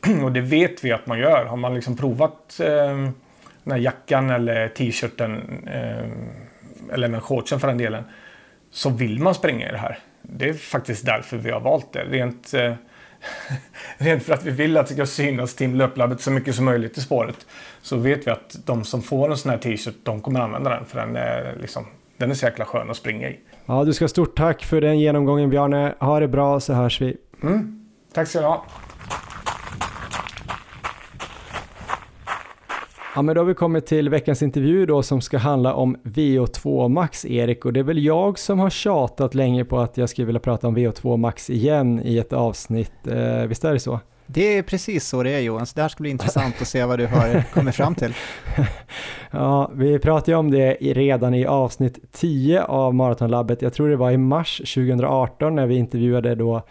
och 0.24 0.32
det 0.32 0.42
vet 0.42 0.84
vi 0.84 0.92
att 0.92 1.08
man 1.08 1.20
gör. 1.20 1.46
Har 1.46 1.58
man 1.58 1.76
liksom 1.76 1.98
provat 1.98 2.60
eh, 2.60 3.10
den 3.64 3.72
här 3.72 3.78
jackan 3.78 4.30
eller 4.30 4.68
t-shirten 4.68 5.42
eh, 5.68 6.94
eller 6.94 7.08
den 7.08 7.22
shortsen 7.22 7.60
för 7.60 7.68
den 7.68 7.78
delen 7.78 8.04
så 8.72 8.90
vill 8.90 9.20
man 9.20 9.36
springa 9.36 9.70
i 9.70 9.72
det 9.72 9.78
här. 9.78 10.00
Det 10.22 10.50
är 10.50 10.54
faktiskt 10.54 11.06
därför 11.06 11.38
vi 11.38 11.52
har 11.52 11.60
valt 11.60 11.94
det. 11.94 12.04
Rent, 12.04 12.54
eh, 12.54 12.74
rent 13.98 14.24
för 14.24 14.34
att 14.34 14.46
vi 14.46 14.52
vill 14.52 14.78
att 14.78 14.88
det 14.88 14.94
ska 14.94 15.06
synas 15.06 15.56
Team 15.56 15.76
Löplabbet 15.76 16.22
så 16.22 16.32
mycket 16.32 16.56
som 16.56 16.66
möjligt 16.66 16.98
i 16.98 17.02
spåret. 17.02 17.46
Så 17.82 17.98
vet 17.98 18.28
vi 18.28 18.32
att 18.32 18.58
de 18.66 18.84
som 18.84 19.02
får 19.02 19.32
en 19.32 19.38
sån 19.38 19.52
här 19.52 19.58
t-shirt, 19.58 19.96
de 20.04 20.22
kommer 20.22 20.40
använda 20.40 20.70
den 20.70 20.86
för 20.86 21.00
den 21.00 21.16
är, 21.16 21.58
liksom, 21.62 21.86
den 22.18 22.32
är 22.32 22.36
så 22.36 22.46
jäkla 22.46 22.66
skön 22.66 22.90
att 22.90 22.98
springa 22.98 23.30
i. 23.30 23.40
Ja, 23.66 23.84
du 23.84 23.94
ska 23.94 24.04
ha 24.04 24.10
stort 24.10 24.38
tack 24.38 24.64
för 24.64 24.82
den 24.82 25.00
genomgången 25.00 25.50
Bjarne. 25.50 25.96
Ha 26.00 26.20
det 26.20 26.28
bra 26.28 26.60
så 26.60 26.74
hörs 26.74 27.02
vi. 27.02 27.18
Mm. 27.44 27.90
Tack 28.14 28.28
ska 28.28 28.40
du 28.40 28.46
ha. 28.46 28.66
Ja 33.16 33.22
men 33.22 33.36
då 33.36 33.42
har 33.42 33.46
vi 33.46 33.54
kommit 33.54 33.86
till 33.86 34.10
veckans 34.10 34.42
intervju 34.42 34.86
då 34.86 35.04
som 35.04 35.22
ska 35.22 35.38
handla 35.38 35.74
om 35.74 35.98
VO2 36.04 36.90
Max 36.90 37.26
Erik 37.26 37.66
och 37.66 37.74
det 37.74 37.80
är 37.80 37.84
väl 37.84 38.06
jag 38.06 38.40
som 38.40 38.60
har 38.60 38.70
tjatat 38.70 39.36
länge 39.36 39.66
på 39.66 39.80
att 39.80 39.98
jag 39.98 40.10
skulle 40.10 40.26
vilja 40.26 40.40
prata 40.40 40.68
om 40.68 40.78
VO2 40.78 41.18
Max 41.18 41.50
igen 41.50 42.02
i 42.04 42.18
ett 42.18 42.34
avsnitt. 42.34 43.08
Eh, 43.08 43.48
visst 43.48 43.64
är 43.64 43.74
det 43.74 43.80
så? 43.80 44.00
Det 44.28 44.58
är 44.58 44.64
precis 44.64 45.08
så 45.08 45.24
det 45.24 45.30
är 45.30 45.40
Johan, 45.40 45.66
så 45.66 45.76
det 45.76 45.82
här 45.82 45.90
ska 45.90 46.02
bli 46.02 46.10
intressant 46.10 46.62
att 46.62 46.68
se 46.68 46.86
vad 46.86 47.00
du 47.00 47.08
har 47.08 47.44
kommit 47.54 47.76
fram 47.76 47.96
till. 47.96 48.14
ja, 49.32 49.72
vi 49.76 50.00
pratade 50.00 50.32
ju 50.32 50.38
om 50.38 50.52
det 50.52 50.74
redan 50.82 51.34
i 51.34 51.46
avsnitt 51.46 52.00
10 52.12 52.64
av 52.64 52.96
Maratonlabbet. 52.96 53.62
Jag 53.62 53.74
tror 53.74 53.90
det 53.90 53.96
var 53.96 54.12
i 54.12 54.18
mars 54.18 54.58
2018 54.58 55.56
när 55.56 55.68
vi 55.68 55.76
intervjuade 55.76 56.36
då 56.36 56.62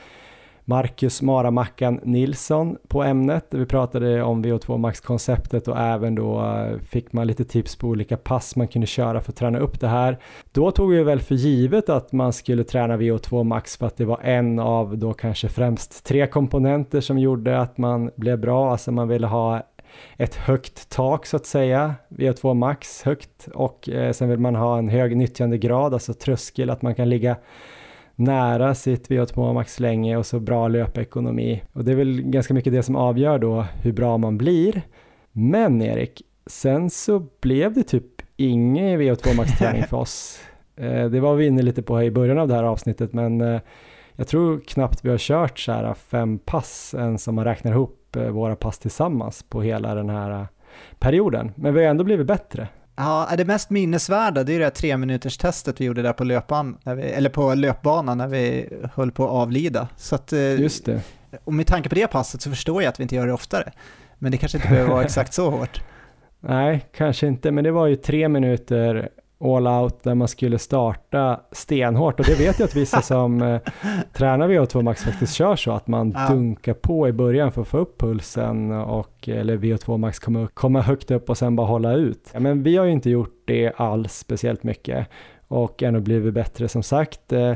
Marcus 0.65 1.23
Maramackan 1.23 2.01
Nilsson 2.03 2.77
på 2.89 3.03
ämnet. 3.03 3.47
Vi 3.51 3.67
pratade 3.67 4.23
om 4.23 4.45
VO2 4.45 4.79
Max-konceptet 4.79 5.69
och 5.69 5.79
även 5.79 6.15
då 6.15 6.45
eh, 6.45 6.79
fick 6.79 7.13
man 7.13 7.27
lite 7.27 7.45
tips 7.45 7.77
på 7.77 7.89
olika 7.89 8.17
pass 8.17 8.57
man 8.57 8.69
kunde 8.69 8.87
köra 8.87 9.21
för 9.21 9.33
att 9.33 9.37
träna 9.37 9.59
upp 9.59 9.81
det 9.81 9.89
här. 9.89 10.19
Då 10.53 10.71
tog 10.71 10.91
vi 10.91 11.03
väl 11.03 11.21
för 11.21 11.35
givet 11.35 11.89
att 11.89 12.13
man 12.13 12.33
skulle 12.33 12.65
träna 12.65 12.97
VO2 12.97 13.45
Max 13.45 13.77
för 13.77 13.87
att 13.87 13.97
det 13.97 14.05
var 14.05 14.21
en 14.23 14.59
av 14.59 14.99
då 14.99 15.13
kanske 15.13 15.49
främst 15.49 16.05
tre 16.05 16.27
komponenter 16.27 17.01
som 17.01 17.19
gjorde 17.19 17.61
att 17.61 17.79
man 17.79 18.11
blev 18.17 18.39
bra, 18.39 18.73
alltså 18.73 18.93
man 18.93 19.09
ville 19.09 19.27
ha 19.27 19.63
ett 20.17 20.35
högt 20.35 20.89
tak 20.89 21.27
så 21.27 21.37
att 21.37 21.47
säga, 21.47 21.95
VO2 22.09 22.55
max 22.55 23.03
högt 23.03 23.49
och 23.55 23.89
eh, 23.89 24.13
sen 24.13 24.29
vill 24.29 24.39
man 24.39 24.55
ha 24.55 24.79
en 24.79 24.89
hög 24.89 25.17
nyttjandegrad, 25.17 25.95
alltså 25.95 26.15
tröskel, 26.15 26.71
att 26.71 26.83
man 26.83 26.95
kan 26.95 27.09
ligga 27.09 27.37
nära 28.21 28.75
sitt 28.75 29.09
VO2 29.09 29.53
max 29.55 29.81
länge 29.81 30.17
och 30.17 30.27
så 30.27 30.41
bra 30.41 30.69
löpekonomi. 30.69 31.63
Och 31.73 31.85
det 31.85 31.93
är 31.93 31.97
väl 31.97 32.23
ganska 32.23 32.55
mycket 32.55 32.73
det 32.73 32.83
som 32.83 32.97
avgör 32.97 33.39
då 33.39 33.67
hur 33.83 33.93
bra 33.93 34.19
man 34.19 34.39
blir. 34.39 34.83
Men 35.33 35.83
Erik, 35.83 36.23
sen 36.47 36.91
så 36.91 37.27
blev 37.41 37.75
det 37.75 37.83
typ 37.83 38.23
ingen 38.37 39.01
VO2 39.01 39.37
max-träning 39.37 39.83
för 39.83 39.97
oss. 39.97 40.41
Eh, 40.77 41.11
det 41.11 41.21
var 41.21 41.35
vi 41.35 41.47
inne 41.47 41.63
lite 41.63 41.83
på 41.83 42.03
i 42.03 42.11
början 42.11 42.39
av 42.39 42.49
det 42.49 42.55
här 42.55 42.65
avsnittet, 42.65 43.13
men 43.13 43.41
eh, 43.41 43.61
jag 44.17 44.29
tror 44.29 44.59
knappt 44.59 45.05
vi 45.05 45.11
har 45.11 45.19
kört 45.19 45.59
så 45.59 45.73
här 45.73 45.95
fem 45.95 46.39
pass 46.39 46.95
än 46.99 47.19
som 47.19 47.35
man 47.35 47.45
räknar 47.45 47.73
ihop 47.73 48.17
eh, 48.17 48.29
våra 48.29 48.57
pass 48.57 48.79
tillsammans 48.79 49.43
på 49.43 49.63
hela 49.63 49.95
den 49.95 50.11
här 50.11 50.47
perioden. 50.99 51.53
Men 51.55 51.75
vi 51.75 51.85
har 51.85 51.91
ändå 51.91 52.05
blivit 52.05 52.27
bättre. 52.27 52.69
Ja, 53.01 53.37
det 53.37 53.45
mest 53.45 53.71
minnesvärda 53.71 54.45
det 54.45 54.55
är 54.55 54.59
det 54.59 54.65
här 54.65 54.71
tre 54.71 54.97
minuters 54.97 55.39
testet 55.39 55.81
vi 55.81 55.85
gjorde 55.85 56.03
där 56.03 56.13
på 56.13 56.25
löpan, 56.25 56.77
vi, 56.85 57.03
eller 57.03 57.31
på 57.31 57.55
löpbanan 57.55 58.19
när 58.19 58.29
vi 58.29 58.69
höll 58.95 59.13
på 59.13 59.25
att 59.25 59.31
avlida. 59.31 59.89
Så 59.97 60.15
att, 60.15 60.33
eh, 60.33 60.61
Just 60.61 60.85
det. 60.85 61.01
Och 61.45 61.55
med 61.55 61.67
tanke 61.67 61.89
på 61.89 61.95
det 61.95 62.07
passet 62.07 62.43
så 62.43 62.51
förstår 62.51 62.83
jag 62.83 62.91
att 62.91 63.01
vi 63.01 63.03
inte 63.03 63.15
gör 63.15 63.27
det 63.27 63.33
oftare. 63.33 63.73
Men 64.19 64.33
det 64.33 64.39
kanske 64.39 64.59
inte 64.59 64.69
behöver 64.69 64.91
vara 64.91 65.05
exakt 65.05 65.35
så 65.35 65.51
hårt. 65.51 65.83
Nej, 66.41 66.87
kanske 66.97 67.27
inte, 67.27 67.51
men 67.51 67.65
det 67.65 67.71
var 67.71 67.87
ju 67.87 67.97
tre 67.97 68.29
minuter 68.29 69.09
all 69.41 69.67
out 69.67 70.03
där 70.03 70.15
man 70.15 70.29
skulle 70.29 70.59
starta 70.59 71.41
stenhårt 71.53 72.21
och 72.21 72.27
det 72.27 72.39
vet 72.39 72.59
jag 72.59 72.67
att 72.67 72.77
vissa 72.77 73.03
som 73.03 73.43
eh, 73.43 73.61
tränar 74.13 74.49
VO2 74.49 74.83
Max 74.83 75.05
faktiskt 75.05 75.35
kör 75.35 75.57
så 75.57 75.73
att 75.73 75.87
man 75.87 76.11
ja. 76.17 76.29
dunkar 76.35 76.75
på 76.75 77.09
i 77.09 77.13
början 77.13 77.53
för 77.53 77.63
att 77.63 77.69
få 77.69 77.79
upp 77.79 78.01
pulsen 78.01 78.73
och 78.73 79.29
eller 79.29 79.57
VO2 79.57 79.99
Max 79.99 80.19
kommer 80.19 80.47
komma 80.47 80.81
högt 80.81 81.11
upp 81.11 81.31
och 81.31 81.39
sen 81.39 81.57
bara 81.57 81.67
hålla 81.67 81.93
ut. 81.93 82.31
Ja, 82.33 82.41
men 82.41 82.63
vi 82.63 82.77
har 82.77 82.85
ju 82.85 82.93
inte 82.93 83.11
gjort 83.11 83.43
det 83.45 83.73
alls 83.77 84.13
speciellt 84.13 84.63
mycket 84.63 85.07
och 85.49 85.83
ändå 85.83 86.01
blivit 86.01 86.35
bättre 86.35 86.69
som 86.69 86.83
sagt. 86.83 87.33
Eh, 87.33 87.55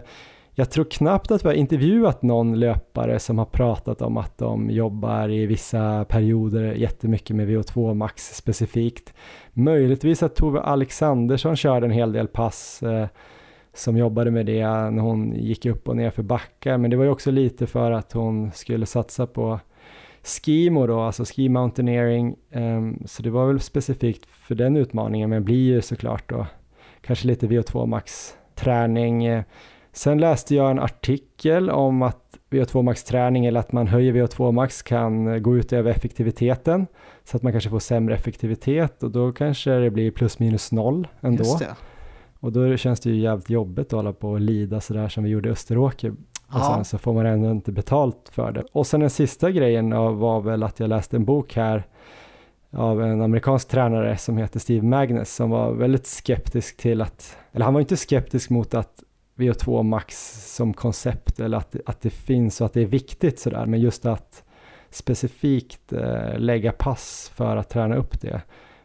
jag 0.57 0.71
tror 0.71 0.85
knappt 0.85 1.31
att 1.31 1.45
vi 1.45 1.49
har 1.49 1.55
intervjuat 1.55 2.23
någon 2.23 2.61
löpare 2.61 3.19
som 3.19 3.39
har 3.39 3.45
pratat 3.45 4.03
om 4.03 4.17
att 4.17 4.39
de 4.39 4.71
jobbar 4.71 5.29
i 5.29 5.47
vissa 5.47 6.05
perioder 6.05 6.73
jättemycket 6.73 7.37
med 7.37 7.49
VO2 7.49 7.95
max 7.95 8.37
specifikt. 8.37 9.15
Möjligtvis 9.55 10.23
att 10.23 10.37
Tove 10.37 10.61
Alexandersson 10.61 11.57
körde 11.57 11.87
en 11.87 11.93
hel 11.93 12.13
del 12.13 12.29
pass 12.29 12.83
eh, 12.83 13.07
som 13.75 13.97
jobbade 13.97 14.31
med 14.31 14.47
det 14.47 14.67
när 14.67 15.03
hon 15.03 15.33
gick 15.33 15.67
upp 15.67 15.89
och 15.89 15.97
ner 15.97 16.11
för 16.11 16.23
backar, 16.23 16.79
men 16.79 16.91
det 16.91 16.97
var 16.97 17.05
ju 17.05 17.11
också 17.11 17.31
lite 17.31 17.67
för 17.67 17.91
att 17.91 18.13
hon 18.13 18.53
skulle 18.53 18.87
satsa 18.87 19.27
på 19.27 19.61
skimo 20.23 20.87
då, 20.87 21.01
alltså 21.01 21.25
ski 21.25 21.49
mountaineering, 21.49 22.37
um, 22.53 23.03
så 23.07 23.23
det 23.23 23.31
var 23.31 23.47
väl 23.47 23.61
specifikt 23.61 24.27
för 24.27 24.55
den 24.55 24.77
utmaningen, 24.77 25.31
men 25.31 25.45
blir 25.45 25.73
ju 25.75 25.83
såklart 25.83 26.29
då 26.29 26.47
kanske 27.01 27.27
lite 27.27 27.47
VO2 27.47 27.87
max 27.87 28.37
träning. 28.55 29.43
Sen 29.93 30.19
läste 30.19 30.55
jag 30.55 30.71
en 30.71 30.79
artikel 30.79 31.71
om 31.71 32.03
att 32.03 32.24
VO2 32.55 32.83
max 32.83 33.05
träning 33.05 33.47
eller 33.47 33.61
att 33.61 33.73
man 33.73 33.87
höjer 33.87 34.13
VO2 34.13 34.53
max 34.53 34.83
kan 34.83 35.43
gå 35.43 35.57
ut 35.57 35.73
över 35.73 35.91
effektiviteten 35.91 36.87
så 37.25 37.37
att 37.37 37.43
man 37.43 37.53
kanske 37.53 37.71
får 37.71 37.79
sämre 37.79 38.15
effektivitet 38.15 39.03
och 39.03 39.11
då 39.11 39.33
kanske 39.33 39.71
det 39.71 39.91
blir 39.91 40.11
plus 40.11 40.39
minus 40.39 40.73
noll 40.73 41.09
ändå. 41.21 41.45
Och 42.41 42.53
då 42.53 42.77
känns 42.77 43.01
det 43.01 43.11
ju 43.11 43.21
jävligt 43.21 43.51
jobbigt 43.51 43.87
att 43.87 43.93
hålla 43.93 44.13
på 44.13 44.31
och 44.31 44.41
lida 44.41 44.81
sådär 44.81 45.09
som 45.09 45.25
vi 45.25 45.31
gjorde 45.31 45.49
i 45.49 45.53
Österåker. 45.53 46.11
Och 46.11 46.61
ja. 46.61 46.73
sen 46.75 46.85
så 46.85 46.99
får 46.99 47.13
man 47.13 47.27
ändå 47.27 47.51
inte 47.51 47.73
betalt 47.73 48.31
för 48.33 48.53
det. 48.53 48.65
Och 48.73 48.87
sen 48.87 49.01
den 49.01 49.11
sista 49.11 49.51
grejen 49.51 49.91
var 50.19 50.41
väl 50.41 50.63
att 50.63 50.81
jag 50.81 50.89
läste 50.89 51.17
en 51.17 51.25
bok 51.25 51.57
här 51.57 51.85
av 52.71 53.03
en 53.03 53.23
amerikansk 53.23 53.69
tränare 53.69 54.17
som 54.17 54.37
heter 54.39 54.61
Steve 54.61 54.87
Magnus 54.87 55.35
som 55.35 55.51
var 55.51 55.73
väldigt 55.73 56.07
skeptisk 56.07 56.77
till 56.77 57.03
att, 57.03 57.37
eller 57.53 57.65
han 57.65 57.75
var 57.75 57.81
inte 57.81 57.97
skeptisk 57.97 58.51
mot 58.51 58.75
att 58.75 59.03
VO2 59.37 59.83
max 59.83 60.33
som 60.55 60.75
koncept 60.75 61.41
eller 61.41 61.59
att, 61.59 61.77
att 61.87 62.01
det 62.01 62.11
finns 62.11 62.61
och 62.61 62.65
att 62.65 62.73
det 62.73 62.81
är 62.81 62.87
viktigt 62.87 63.39
sådär, 63.39 63.67
men 63.67 63.81
just 63.81 64.07
att 64.07 64.45
specifikt 64.91 65.93
eh, 65.93 66.39
lägga 66.39 66.73
pass 66.73 67.33
för 67.35 67.57
att 67.57 67.71
träna 67.71 67.97
upp 67.97 68.21
det 68.21 68.43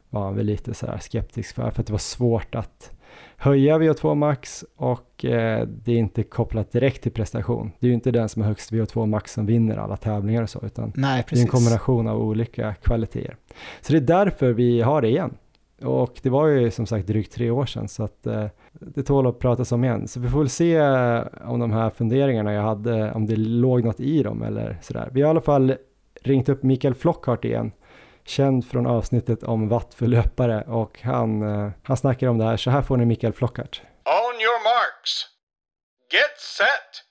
var 0.09 0.23
han 0.23 0.35
väl 0.35 0.45
lite 0.45 0.73
sådär 0.73 0.97
skeptisk 1.01 1.55
för, 1.55 1.71
för 1.71 1.81
att 1.81 1.87
det 1.87 1.93
var 1.93 1.97
svårt 1.97 2.55
att 2.55 2.91
höja 3.37 3.77
VO2 3.77 4.15
max 4.15 4.65
och 4.75 5.25
eh, 5.25 5.67
det 5.67 5.91
är 5.91 5.97
inte 5.97 6.23
kopplat 6.23 6.71
direkt 6.71 7.03
till 7.03 7.11
prestation. 7.11 7.71
Det 7.79 7.87
är 7.87 7.89
ju 7.89 7.93
inte 7.93 8.11
den 8.11 8.29
som 8.29 8.41
har 8.41 8.49
högst 8.49 8.71
VO2 8.71 9.05
max 9.05 9.33
som 9.33 9.45
vinner 9.45 9.77
alla 9.77 9.97
tävlingar 9.97 10.43
och 10.43 10.49
så, 10.49 10.65
utan 10.65 10.93
Nej, 10.95 11.25
det 11.29 11.35
är 11.35 11.41
en 11.41 11.47
kombination 11.47 12.07
av 12.07 12.21
olika 12.21 12.73
kvaliteter. 12.73 13.35
Så 13.81 13.93
det 13.93 13.99
är 13.99 14.25
därför 14.25 14.53
vi 14.53 14.81
har 14.81 15.01
det 15.01 15.07
igen. 15.07 15.37
Och 15.81 16.19
det 16.21 16.29
var 16.29 16.47
ju 16.47 16.71
som 16.71 16.85
sagt 16.85 17.07
drygt 17.07 17.33
tre 17.33 17.49
år 17.49 17.65
sedan 17.65 17.87
så 17.87 18.03
att 18.03 18.27
eh, 18.27 18.45
det 18.71 19.03
tål 19.03 19.27
att 19.27 19.39
pratas 19.39 19.71
om 19.71 19.83
igen. 19.83 20.07
Så 20.07 20.19
vi 20.19 20.29
får 20.29 20.39
väl 20.39 20.49
se 20.49 20.75
eh, 20.75 21.23
om 21.51 21.59
de 21.59 21.71
här 21.71 21.89
funderingarna 21.89 22.53
jag 22.53 22.61
hade, 22.61 23.11
om 23.11 23.25
det 23.25 23.35
låg 23.35 23.83
något 23.83 23.99
i 23.99 24.23
dem 24.23 24.43
eller 24.43 24.77
sådär. 24.81 25.09
Vi 25.11 25.21
har 25.21 25.27
i 25.27 25.29
alla 25.29 25.41
fall 25.41 25.75
ringt 26.21 26.49
upp 26.49 26.63
Mikael 26.63 26.95
Flockhart 26.95 27.45
igen 27.45 27.71
känd 28.29 28.65
från 28.65 28.87
avsnittet 28.87 29.43
om 29.43 29.67
watt 29.69 29.93
för 29.93 30.07
löpare 30.07 30.63
och 30.67 30.99
han, 31.01 31.41
eh, 31.41 31.71
han 31.83 31.97
snackar 31.97 32.27
om 32.27 32.37
det 32.37 32.43
här. 32.43 32.57
Så 32.57 32.69
här 32.69 32.81
får 32.81 32.97
ni 32.97 33.05
Mikael 33.05 33.33
Flockart. 33.33 33.81
On 34.05 34.41
your 34.41 34.63
marks. 34.63 35.25
Get 36.11 36.39
set. 36.57 37.05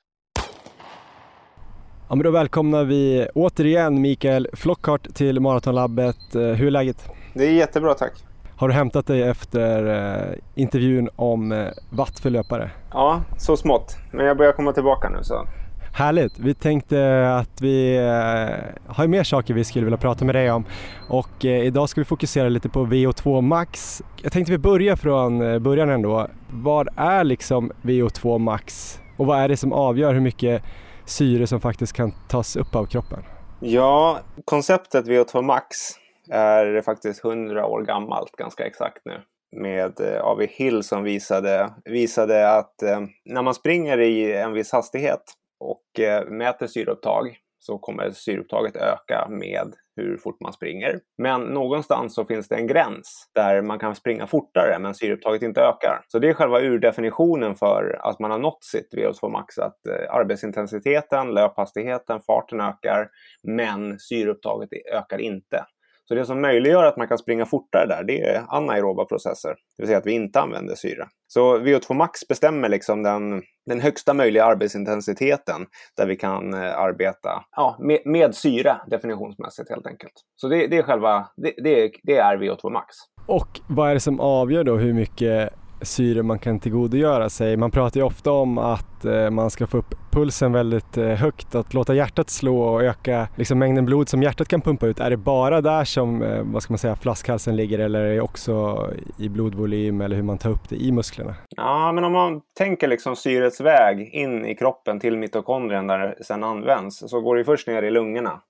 Ja, 2.08 2.14
men 2.14 2.24
då 2.24 2.30
välkomnar 2.30 2.84
vi 2.84 3.28
återigen 3.34 4.00
Mikael 4.00 4.48
Flockhart 4.52 5.14
till 5.14 5.40
Maratonlabbet. 5.40 6.34
Eh, 6.34 6.42
hur 6.42 6.66
är 6.66 6.70
läget? 6.70 7.08
Det 7.34 7.44
är 7.44 7.52
jättebra 7.52 7.94
tack. 7.94 8.27
Har 8.58 8.68
du 8.68 8.74
hämtat 8.74 9.06
dig 9.06 9.22
efter 9.22 9.86
eh, 9.86 10.34
intervjun 10.54 11.08
om 11.16 11.52
eh, 11.52 11.68
watt 11.90 12.20
för 12.20 12.30
löpare? 12.30 12.70
Ja, 12.90 13.22
så 13.36 13.56
smått. 13.56 13.96
Men 14.12 14.26
jag 14.26 14.36
börjar 14.36 14.52
komma 14.52 14.72
tillbaka 14.72 15.08
nu 15.08 15.18
så 15.22 15.46
Härligt! 15.92 16.38
Vi 16.38 16.54
tänkte 16.54 17.28
att 17.34 17.60
vi 17.60 17.96
eh, 17.96 18.92
har 18.94 19.06
mer 19.06 19.24
saker 19.24 19.54
vi 19.54 19.64
skulle 19.64 19.84
vilja 19.84 19.98
prata 19.98 20.24
med 20.24 20.34
dig 20.34 20.50
om 20.50 20.64
och 21.08 21.44
idag 21.44 21.88
ska 21.88 22.00
vi 22.00 22.04
fokusera 22.04 22.48
lite 22.48 22.68
på 22.68 22.84
VO2 22.84 23.40
Max. 23.40 24.02
Jag 24.22 24.32
tänkte 24.32 24.52
vi 24.52 24.58
börjar 24.58 24.96
från 24.96 25.62
början 25.62 25.90
ändå. 25.90 26.28
Vad 26.50 26.88
är 26.96 27.24
liksom 27.24 27.72
VO2 27.82 28.38
Max 28.38 29.00
och 29.16 29.26
vad 29.26 29.38
är 29.38 29.48
det 29.48 29.56
som 29.56 29.72
avgör 29.72 30.14
hur 30.14 30.20
mycket 30.20 30.62
syre 31.04 31.46
som 31.46 31.60
faktiskt 31.60 31.92
kan 31.92 32.12
tas 32.28 32.56
upp 32.56 32.74
av 32.74 32.86
kroppen? 32.86 33.22
Ja, 33.60 34.18
konceptet 34.44 35.06
VO2 35.06 35.42
Max 35.42 35.98
är 36.30 36.82
faktiskt 36.82 37.24
100 37.24 37.66
år 37.66 37.82
gammalt 37.82 38.32
ganska 38.32 38.66
exakt 38.66 39.04
nu 39.04 39.22
med 39.56 40.00
eh, 40.00 40.24
A.V. 40.24 40.46
Hill 40.50 40.82
som 40.82 41.02
visade, 41.02 41.70
visade 41.84 42.58
att 42.58 42.82
eh, 42.82 43.00
när 43.24 43.42
man 43.42 43.54
springer 43.54 44.00
i 44.00 44.32
en 44.32 44.52
viss 44.52 44.72
hastighet 44.72 45.22
och 45.60 46.00
eh, 46.00 46.26
mäter 46.26 46.66
syreupptag 46.66 47.38
så 47.58 47.78
kommer 47.78 48.10
syreupptaget 48.10 48.76
öka 48.76 49.26
med 49.30 49.74
hur 49.96 50.16
fort 50.16 50.40
man 50.40 50.52
springer. 50.52 51.00
Men 51.22 51.40
någonstans 51.40 52.14
så 52.14 52.24
finns 52.24 52.48
det 52.48 52.56
en 52.56 52.66
gräns 52.66 53.30
där 53.34 53.62
man 53.62 53.78
kan 53.78 53.94
springa 53.94 54.26
fortare 54.26 54.78
men 54.78 54.94
syreupptaget 54.94 55.42
inte 55.42 55.60
ökar. 55.60 56.04
Så 56.08 56.18
det 56.18 56.28
är 56.28 56.34
själva 56.34 56.60
urdefinitionen 56.60 57.54
för 57.54 58.00
att 58.02 58.18
man 58.18 58.30
har 58.30 58.38
nått 58.38 58.64
sitt 58.64 58.94
VO2 58.94 59.30
max, 59.30 59.58
att 59.58 59.86
eh, 59.86 60.14
arbetsintensiteten, 60.14 61.34
löphastigheten, 61.34 62.20
farten 62.26 62.60
ökar 62.60 63.08
men 63.42 63.98
syreupptaget 63.98 64.68
ökar 64.92 65.18
inte. 65.18 65.64
Så 66.08 66.14
det 66.14 66.24
som 66.24 66.40
möjliggör 66.40 66.84
att 66.84 66.96
man 66.96 67.08
kan 67.08 67.18
springa 67.18 67.46
fortare 67.46 67.86
där, 67.86 68.04
det 68.04 68.20
är 68.20 68.44
anaeroba 68.48 69.04
processer, 69.04 69.48
det 69.48 69.82
vill 69.82 69.86
säga 69.86 69.98
att 69.98 70.06
vi 70.06 70.12
inte 70.12 70.40
använder 70.40 70.74
syre. 70.74 71.08
Så 71.26 71.58
VO2 71.58 71.94
max 71.94 72.28
bestämmer 72.28 72.68
liksom 72.68 73.02
den, 73.02 73.42
den 73.66 73.80
högsta 73.80 74.14
möjliga 74.14 74.44
arbetsintensiteten 74.44 75.66
där 75.96 76.06
vi 76.06 76.16
kan 76.16 76.54
eh, 76.54 76.78
arbeta 76.78 77.44
ja, 77.56 77.76
med, 77.80 77.98
med 78.04 78.34
syre 78.34 78.76
definitionsmässigt 78.86 79.70
helt 79.70 79.86
enkelt. 79.86 80.12
Så 80.36 80.48
det, 80.48 80.66
det 80.66 80.76
är 80.78 80.82
själva, 80.82 81.28
det, 81.36 81.54
det, 81.56 81.90
det 82.02 82.16
är 82.16 82.36
VO2 82.36 82.70
max. 82.70 82.96
Och 83.26 83.60
vad 83.68 83.90
är 83.90 83.94
det 83.94 84.00
som 84.00 84.20
avgör 84.20 84.64
då 84.64 84.76
hur 84.76 84.92
mycket 84.92 85.52
syre 85.82 86.22
man 86.22 86.38
kan 86.38 86.60
tillgodogöra 86.60 87.30
sig. 87.30 87.56
Man 87.56 87.70
pratar 87.70 88.00
ju 88.00 88.06
ofta 88.06 88.32
om 88.32 88.58
att 88.58 89.04
eh, 89.04 89.30
man 89.30 89.50
ska 89.50 89.66
få 89.66 89.78
upp 89.78 89.94
pulsen 90.10 90.52
väldigt 90.52 90.96
eh, 90.96 91.06
högt, 91.06 91.54
att 91.54 91.74
låta 91.74 91.94
hjärtat 91.94 92.30
slå 92.30 92.60
och 92.62 92.82
öka 92.82 93.28
liksom, 93.36 93.58
mängden 93.58 93.84
blod 93.84 94.08
som 94.08 94.22
hjärtat 94.22 94.48
kan 94.48 94.60
pumpa 94.60 94.86
ut. 94.86 95.00
Är 95.00 95.10
det 95.10 95.16
bara 95.16 95.60
där 95.60 95.84
som 95.84 96.22
eh, 96.22 96.42
vad 96.42 96.62
ska 96.62 96.72
man 96.72 96.78
säga, 96.78 96.96
flaskhalsen 96.96 97.56
ligger 97.56 97.78
eller 97.78 98.00
är 98.00 98.14
det 98.14 98.20
också 98.20 98.86
i 99.18 99.28
blodvolym 99.28 100.00
eller 100.00 100.16
hur 100.16 100.22
man 100.22 100.38
tar 100.38 100.50
upp 100.50 100.68
det 100.68 100.76
i 100.76 100.92
musklerna? 100.92 101.34
Ja, 101.56 101.92
men 101.92 102.04
om 102.04 102.12
man 102.12 102.40
tänker 102.58 102.88
liksom 102.88 103.16
syrets 103.16 103.60
väg 103.60 104.10
in 104.12 104.46
i 104.46 104.54
kroppen 104.54 105.00
till 105.00 105.18
mitokondrien 105.18 105.86
där 105.86 105.98
det 105.98 106.24
sedan 106.24 106.44
används 106.44 106.98
så 107.06 107.20
går 107.20 107.36
det 107.36 107.44
först 107.44 107.66
ner 107.66 107.82
i 107.82 107.90
lungorna. 107.90 108.40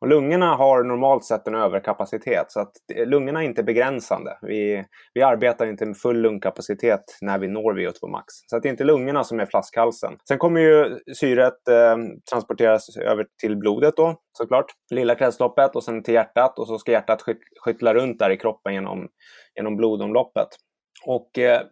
Och 0.00 0.08
lungorna 0.08 0.54
har 0.54 0.84
normalt 0.84 1.24
sett 1.24 1.46
en 1.46 1.54
överkapacitet 1.54 2.44
så 2.48 2.60
att 2.60 2.72
lungorna 3.06 3.40
är 3.40 3.44
inte 3.44 3.62
begränsande. 3.62 4.38
Vi, 4.42 4.84
vi 5.14 5.22
arbetar 5.22 5.66
inte 5.66 5.86
med 5.86 5.96
full 5.96 6.20
lungkapacitet 6.20 7.04
när 7.20 7.38
vi 7.38 7.48
når 7.48 7.74
VO2 7.74 8.10
max. 8.10 8.24
Så 8.46 8.56
att 8.56 8.62
det 8.62 8.68
är 8.68 8.70
inte 8.70 8.84
lungorna 8.84 9.24
som 9.24 9.40
är 9.40 9.46
flaskhalsen. 9.46 10.16
Sen 10.28 10.38
kommer 10.38 10.60
ju 10.60 10.98
syret 11.14 11.68
eh, 11.68 11.96
transporteras 12.30 12.96
över 12.96 13.26
till 13.40 13.56
blodet 13.56 13.96
då 13.96 14.16
såklart. 14.38 14.66
Lilla 14.90 15.14
kretsloppet 15.14 15.76
och 15.76 15.84
sen 15.84 16.02
till 16.02 16.14
hjärtat 16.14 16.58
och 16.58 16.66
så 16.66 16.78
ska 16.78 16.92
hjärtat 16.92 17.22
skyttla 17.60 17.94
runt 17.94 18.18
där 18.18 18.30
i 18.30 18.36
kroppen 18.36 18.74
genom, 18.74 19.08
genom 19.56 19.76
blodomloppet. 19.76 20.48
Och 21.06 21.38
eh, 21.38 21.62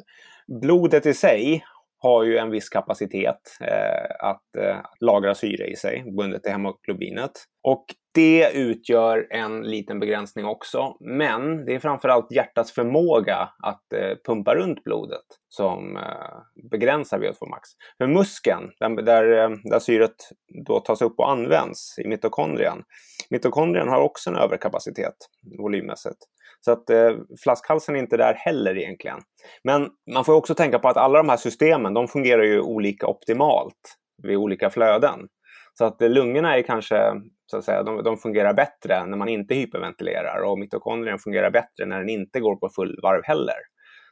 blodet 0.63 1.07
i 1.07 1.15
sig 1.15 1.65
har 1.99 2.25
ju 2.25 2.39
en 2.39 2.51
viss 2.51 2.69
kapacitet 2.69 3.41
eh, 3.61 4.29
att 4.29 4.57
eh, 4.59 4.77
lagra 5.01 5.35
syre 5.35 5.67
i 5.67 5.77
sig, 5.77 6.05
bundet 6.17 6.43
till 6.43 6.53
hemoglobinet. 6.53 7.31
Och 7.63 7.85
det 8.19 8.51
utgör 8.55 9.27
en 9.31 9.63
liten 9.63 10.01
begränsning 10.01 10.45
också, 10.45 10.97
men 11.01 11.65
det 11.65 11.75
är 11.75 11.79
framförallt 11.79 12.33
hjärtats 12.33 12.73
förmåga 12.73 13.49
att 13.63 13.93
eh, 13.93 14.17
pumpa 14.27 14.55
runt 14.55 14.85
blodet 14.85 15.25
som 15.49 15.97
eh, 15.97 16.63
begränsar 16.71 17.19
VO2 17.19 17.49
max. 17.49 17.69
För 17.99 18.07
muskeln, 18.07 18.71
där, 18.79 19.03
där, 19.03 19.25
där 19.71 19.79
syret 19.79 20.17
då 20.67 20.81
tas 20.81 21.03
upp 21.03 21.19
och 21.19 21.31
används 21.31 21.99
i 21.99 22.09
mitokondrien, 22.09 22.83
mitokondrien 23.31 23.89
har 23.89 24.01
också 24.01 24.31
en 24.31 24.37
överkapacitet 24.37 25.17
volymmässigt. 25.59 26.19
Så 26.61 26.73
att 26.73 26.91
eh, 26.91 27.11
flaskhalsen 27.43 27.97
är 27.97 28.01
inte 28.01 28.17
där 28.17 28.35
heller 28.35 28.79
egentligen. 28.79 29.19
Men 29.65 29.89
man 30.15 30.25
får 30.25 30.35
också 30.35 30.55
tänka 30.55 30.79
på 30.79 30.89
att 30.89 30.97
alla 30.97 31.19
de 31.19 31.29
här 31.29 31.37
systemen, 31.37 31.95
de 31.95 32.09
fungerar 32.09 32.43
ju 32.43 32.61
olika 32.61 33.07
optimalt 33.07 33.97
vid 34.23 34.37
olika 34.37 34.71
flöden. 34.71 35.29
Så 35.79 35.85
att 35.85 36.03
eh, 36.03 36.11
lungorna 36.11 36.57
är 36.57 36.63
kanske, 36.63 37.13
så 37.51 37.57
att 37.57 37.65
säga, 37.65 37.83
de, 37.83 38.03
de 38.03 38.17
fungerar 38.17 38.55
bättre 38.55 39.07
när 39.07 39.17
man 39.17 39.29
inte 39.29 39.55
hyperventilerar 39.55 40.43
och 40.43 40.59
mitokondrien 40.59 41.19
fungerar 41.19 41.51
bättre 41.51 41.87
när 41.87 41.99
den 41.99 42.09
inte 42.09 42.41
går 42.41 42.57
på 42.57 42.69
full 42.69 43.01
varv 43.03 43.23
heller. 43.25 43.57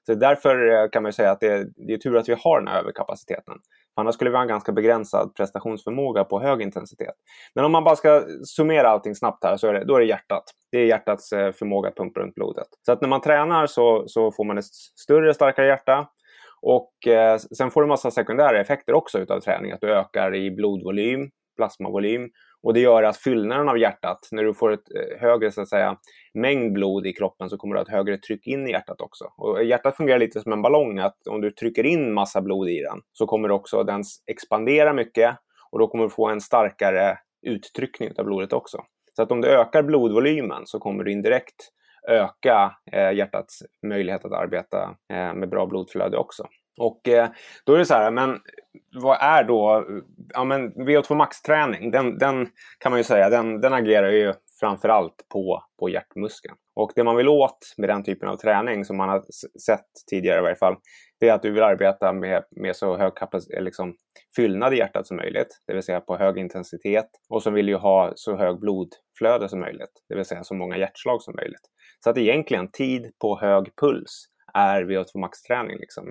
Så 0.07 0.15
därför 0.15 0.73
eh, 0.73 0.89
kan 0.93 1.03
man 1.03 1.13
säga 1.13 1.31
att 1.31 1.41
det, 1.41 1.67
det 1.87 1.93
är 1.93 1.99
tur 1.99 2.17
att 2.17 2.29
vi 2.29 2.37
har 2.39 2.61
den 2.61 2.69
här 2.69 2.81
överkapaciteten. 2.81 3.55
För 3.95 4.01
annars 4.01 4.15
skulle 4.15 4.31
vi 4.31 4.37
ha 4.37 4.43
en 4.43 4.49
ganska 4.49 4.73
begränsad 4.73 5.35
prestationsförmåga 5.37 6.25
på 6.25 6.41
hög 6.41 6.63
intensitet. 6.63 7.15
Men 7.55 7.65
om 7.65 7.73
man 7.73 7.85
bara 7.85 7.97
ska 7.97 8.23
summera 8.45 8.89
allting 8.89 9.15
snabbt 9.15 9.45
här 9.45 9.57
så 9.57 9.69
är 9.69 9.73
det, 9.73 9.85
då 9.85 9.97
är 9.97 10.01
det 10.01 10.07
hjärtat. 10.07 10.45
Det 10.73 10.79
är 10.79 10.85
hjärtats 10.85 11.33
eh, 11.33 11.53
förmåga 11.53 11.89
att 11.89 11.97
pumpa 11.97 12.21
runt 12.21 12.35
blodet. 12.35 12.69
Så 12.87 12.93
att 12.93 13.01
när 13.01 13.09
man 13.09 13.21
tränar 13.21 13.67
så, 13.67 14.05
så 14.07 14.33
får 14.33 14.45
man 14.45 14.59
ett 14.59 14.65
större, 15.01 15.35
starkare 15.35 15.67
hjärta 15.67 16.09
Och 16.63 17.07
eh, 17.07 17.39
sen 17.39 17.71
får 17.71 17.83
du 17.83 17.89
massa 17.89 18.11
sekundära 18.11 18.61
effekter 18.61 18.93
också 18.93 19.19
utav 19.19 19.41
träning. 19.41 19.73
Att 19.73 19.81
du 19.81 19.95
ökar 19.95 20.35
i 20.35 20.51
blodvolym, 20.51 21.31
plasmavolym. 21.57 22.31
Och 22.67 22.75
det 22.75 22.81
gör 22.81 23.03
att 23.03 23.17
fyllnaden 23.17 23.69
av 23.69 23.79
hjärtat, 23.79 24.29
när 24.33 24.45
du 24.45 24.55
får 24.55 24.73
ett 24.73 24.95
eh, 24.95 25.21
högre 25.21 25.53
så 25.53 25.61
att 25.61 25.69
säga, 25.69 25.97
mängd 26.35 26.73
blod 26.73 27.07
i 27.07 27.13
kroppen 27.13 27.51
så 27.51 27.57
kommer 27.57 27.75
du 27.75 27.79
ha 27.79 27.83
ett 27.83 27.93
högre 27.93 28.19
tryck 28.19 28.47
in 28.47 28.69
i 28.69 28.71
hjärtat 28.71 29.01
också. 29.01 29.25
Och 29.37 29.65
hjärtat 29.65 29.97
fungerar 29.97 30.19
lite 30.19 30.41
som 30.41 30.53
en 30.53 30.63
ballong, 30.63 30.99
att 30.99 31.27
om 31.31 31.41
du 31.41 31.51
trycker 31.51 31.87
in 31.87 32.15
massa 32.15 32.41
blod 32.41 32.69
i 32.69 32.83
den 32.83 33.01
så 33.13 33.27
kommer 33.27 33.51
också 33.51 33.83
den 33.83 34.03
expandera 34.27 34.93
mycket 34.93 35.37
och 35.71 35.79
då 35.79 35.89
kommer 35.89 36.05
du 36.05 36.11
få 36.11 36.29
en 36.29 36.41
starkare 36.41 37.19
uttryckning 37.47 38.11
av 38.19 38.25
blodet 38.25 38.53
också. 38.53 38.79
Så 39.17 39.23
att 39.23 39.33
om 39.33 39.41
du 39.41 39.49
ökar 39.49 39.83
blodvolymen 39.83 40.63
så 40.67 40.79
kommer 40.79 41.05
du 41.05 41.13
indirekt 41.13 41.71
öka 42.09 42.77
eh, 42.93 43.13
hjärtats 43.13 43.63
möjlighet 43.87 44.25
att 44.25 44.33
arbeta 44.33 44.83
eh, 45.13 45.35
med 45.35 45.49
bra 45.49 45.67
blodflöde 45.67 46.17
också. 46.17 46.47
Och 46.79 47.09
eh, 47.09 47.29
då 47.65 47.75
är 47.75 47.79
det 47.79 47.87
så 47.87 47.95
här, 47.95 48.11
men 48.11 48.41
vad 48.95 49.19
är 49.21 49.45
då 49.45 49.87
ja, 50.35 50.45
men 50.45 50.73
VO2 50.73 51.15
max-träning? 51.15 51.91
Den, 51.91 52.19
den, 52.19 52.49
kan 52.79 52.93
man 52.93 53.01
ju 53.01 53.05
säga, 53.05 53.31
den, 53.31 53.61
den 53.61 53.73
agerar 53.73 54.11
ju 54.11 54.35
framförallt 54.61 55.27
på, 55.33 55.63
på 55.79 55.89
hjärtmuskeln. 55.89 56.57
Och 56.75 56.93
det 56.95 57.05
man 57.05 57.17
vill 57.17 57.29
åt 57.29 57.75
med 57.77 57.89
den 57.89 58.05
typen 58.05 58.29
av 58.29 58.37
träning, 58.37 58.85
som 58.85 58.97
man 58.97 59.09
har 59.09 59.25
sett 59.67 59.87
tidigare 60.11 60.39
i 60.39 60.43
varje 60.43 60.57
fall, 60.57 60.77
det 61.21 61.29
är 61.29 61.33
att 61.35 61.43
du 61.43 61.51
vill 61.51 61.63
arbeta 61.63 62.13
med, 62.13 62.45
med 62.51 62.77
så 62.77 62.97
hög 62.97 63.13
eh, 63.57 63.63
liksom, 63.63 63.95
fyllnad 64.37 64.75
i 64.75 64.77
hjärtat 64.77 65.07
som 65.07 65.17
möjligt, 65.17 65.63
det 65.67 65.75
vill 65.75 65.83
säga 65.83 66.01
på 66.01 66.17
hög 66.17 66.39
intensitet. 66.39 67.09
Och 67.29 67.43
så 67.43 67.51
vill 67.51 67.67
du 67.67 67.77
ha 67.77 68.13
så 68.15 68.37
hög 68.37 68.61
blodflöde 68.61 69.49
som 69.49 69.61
möjligt, 69.61 70.03
det 70.09 70.15
vill 70.15 70.25
säga 70.25 70.45
så 70.45 70.55
många 70.55 70.77
hjärtslag 70.77 71.23
som 71.23 71.35
möjligt. 71.37 71.71
Så 72.05 72.11
att 72.11 72.19
egentligen 72.19 72.71
tid 72.71 73.13
på 73.21 73.39
hög 73.39 73.77
puls 73.81 74.27
är 74.55 74.85
VO2 74.85 75.19
max-träning 75.19 75.79
liksom, 75.79 76.05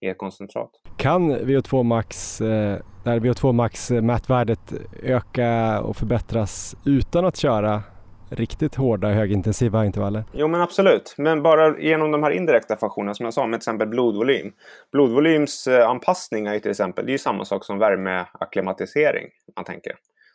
i, 0.00 0.06
i 0.06 0.08
ett 0.08 0.18
koncentrat. 0.18 0.70
Kan 0.96 1.36
VO2 1.36 1.82
max, 1.82 2.40
eh, 2.40 2.78
där 3.04 3.20
VO2 3.20 3.52
max 3.52 3.90
mätvärdet 3.90 4.72
öka 5.02 5.80
och 5.80 5.96
förbättras 5.96 6.76
utan 6.84 7.24
att 7.24 7.36
köra 7.36 7.82
riktigt 8.30 8.74
hårda 8.74 9.08
högintensiva 9.08 9.86
intervaller? 9.86 10.24
Jo 10.32 10.48
men 10.48 10.60
absolut, 10.60 11.14
men 11.18 11.42
bara 11.42 11.78
genom 11.78 12.10
de 12.10 12.22
här 12.22 12.30
indirekta 12.30 12.76
faktorerna 12.76 13.14
som 13.14 13.24
jag 13.24 13.34
sa, 13.34 13.46
med 13.46 13.60
till 13.60 13.70
exempel 13.70 13.88
blodvolym. 13.88 14.52
Blodvolymsanpassning 14.92 16.46
är 16.46 16.54
ju 16.54 16.60
till 16.60 16.70
exempel, 16.70 17.06
det 17.06 17.10
är 17.10 17.12
ju 17.12 17.18
samma 17.18 17.44
sak 17.44 17.64
som 17.64 17.78
värmeakklimatisering, 17.78 19.28
man 19.56 19.64
tänker. 19.64 19.92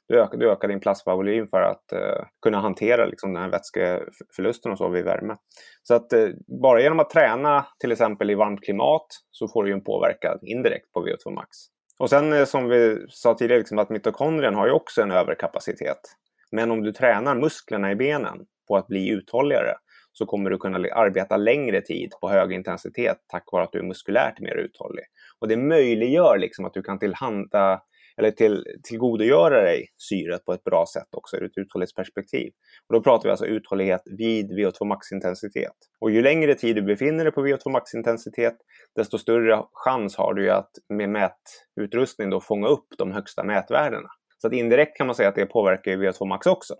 Du 0.08 0.22
ökar, 0.22 0.38
du 0.38 0.52
ökar 0.52 0.68
din 0.68 0.80
plasmavolym 0.80 1.48
för 1.48 1.62
att 1.62 1.92
eh, 1.92 2.26
kunna 2.42 2.60
hantera 2.60 3.06
liksom, 3.06 3.34
den 3.34 3.42
här 3.42 3.50
vätskeförlusten 3.50 4.72
och 4.72 4.78
så 4.78 4.90
vid 4.90 5.04
värme. 5.04 5.38
Så 5.84 5.94
att 5.94 6.14
eh, 6.14 6.28
bara 6.62 6.82
genom 6.82 7.00
att 7.00 7.10
träna 7.10 7.66
till 7.80 7.92
exempel 7.92 8.30
i 8.30 8.36
varmt 8.36 8.64
klimat 8.64 9.08
så 9.32 9.48
får 9.48 9.64
du 9.64 9.70
ju 9.70 9.74
en 9.74 9.84
påverkan 9.84 10.40
indirekt 10.42 10.92
på 10.92 11.06
VO2 11.06 11.34
max. 11.36 11.50
Och 12.00 12.10
sen 12.10 12.34
eh, 12.34 12.46
som 12.46 12.70
vi 12.70 13.06
sa 13.10 13.34
tidigare, 13.34 13.60
liksom, 13.60 13.80
att 13.80 13.90
mitokondrien 13.90 14.56
har 14.56 14.68
ju 14.68 14.72
också 14.72 15.02
en 15.02 15.12
överkapacitet. 15.12 16.00
Men 16.52 16.72
om 16.72 16.84
du 16.84 16.92
tränar 16.92 17.36
musklerna 17.36 17.92
i 17.92 17.96
benen 17.96 18.46
på 18.68 18.78
att 18.78 18.88
bli 18.88 19.10
uthålligare 19.10 19.74
så 20.18 20.26
kommer 20.26 20.50
du 20.50 20.58
kunna 20.58 20.78
arbeta 20.78 21.38
längre 21.38 21.82
tid 21.82 22.12
på 22.22 22.30
hög 22.30 22.52
intensitet 22.52 23.18
tack 23.28 23.44
vare 23.52 23.64
att 23.64 23.72
du 23.72 23.80
är 23.80 23.84
muskulärt 23.84 24.40
mer 24.40 24.56
uthållig. 24.56 25.06
Och 25.40 25.48
det 25.48 25.58
möjliggör 25.58 26.38
liksom 26.38 26.66
att 26.66 26.74
du 26.74 26.82
kan 26.82 27.00
tillhanda 27.00 27.82
eller 28.18 28.32
till, 28.32 28.64
tillgodogöra 28.84 29.62
dig 29.62 29.88
syret 29.98 30.46
på 30.46 30.54
ett 30.54 30.64
bra 30.64 30.86
sätt 30.94 31.08
också 31.12 31.38
ur 31.38 31.46
ett 31.46 31.58
uthållighetsperspektiv. 31.58 32.52
Och 32.88 32.94
då 32.94 33.02
pratar 33.02 33.24
vi 33.24 33.32
alltså 33.32 33.46
uthållighet 33.46 34.02
vid 34.18 34.52
VO2 34.52 34.86
maxintensitet. 34.86 35.76
Och 36.00 36.12
ju 36.12 36.22
längre 36.22 36.56
tid 36.56 36.76
du 36.76 36.82
befinner 36.82 37.24
dig 37.24 37.34
på 37.34 37.46
VO2 37.46 37.72
maxintensitet, 37.72 38.56
desto 38.96 39.18
större 39.18 39.64
chans 39.74 40.18
har 40.18 40.34
du 40.34 40.52
att 40.52 40.72
med 40.90 41.10
mätutrustning 41.10 42.30
då 42.30 42.42
fånga 42.42 42.68
upp 42.68 42.88
de 42.98 43.12
högsta 43.12 43.44
mätvärdena. 43.44 44.10
Så 44.38 44.48
att 44.48 44.54
indirekt 44.54 44.98
kan 44.98 45.08
man 45.08 45.16
säga 45.16 45.30
att 45.30 45.36
det 45.36 45.46
påverkar 45.46 45.92
VO2 45.92 46.26
max 46.26 46.48
också. 46.48 46.76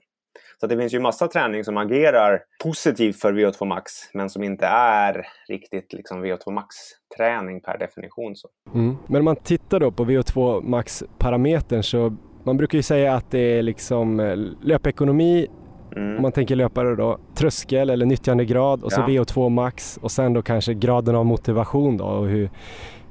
Så 0.60 0.68
det 0.68 0.78
finns 0.78 0.94
ju 0.94 1.00
massa 1.00 1.28
träning 1.28 1.64
som 1.64 1.78
agerar 1.78 2.42
positivt 2.64 3.20
för 3.20 3.34
VO2 3.34 3.66
max 3.66 3.92
men 4.14 4.30
som 4.30 4.44
inte 4.44 4.66
är 4.66 5.28
riktigt 5.48 5.94
liksom 5.94 6.26
VO2 6.26 6.52
max-träning 6.52 7.62
per 7.62 7.78
definition. 7.78 8.36
Så. 8.36 8.48
Mm. 8.74 8.98
Men 9.08 9.20
om 9.20 9.26
man 9.26 9.36
tittar 9.36 9.80
då 9.80 9.92
på 9.92 10.06
VO2 10.06 10.62
max-parametern 10.64 11.84
så 11.84 12.16
man 12.44 12.58
brukar 12.58 12.78
ju 12.78 12.84
säga 12.84 13.14
att 13.14 13.32
det 13.32 13.40
är 13.40 13.62
liksom 13.62 14.20
eh, 14.20 14.36
löpekonomi 14.62 15.48
Mm. 15.96 16.16
Om 16.16 16.22
man 16.22 16.32
tänker 16.32 16.56
löpare 16.56 16.96
då, 16.96 17.18
tröskel 17.36 17.90
eller 17.90 18.06
nyttjandegrad 18.06 18.84
och 18.84 18.92
ja. 18.92 18.96
så 18.96 19.02
VO2 19.02 19.50
max 19.50 20.00
och 20.02 20.12
sen 20.12 20.34
då 20.34 20.42
kanske 20.42 20.74
graden 20.74 21.16
av 21.16 21.26
motivation 21.26 21.98
då 21.98 22.06
och 22.06 22.28
hur, 22.28 22.50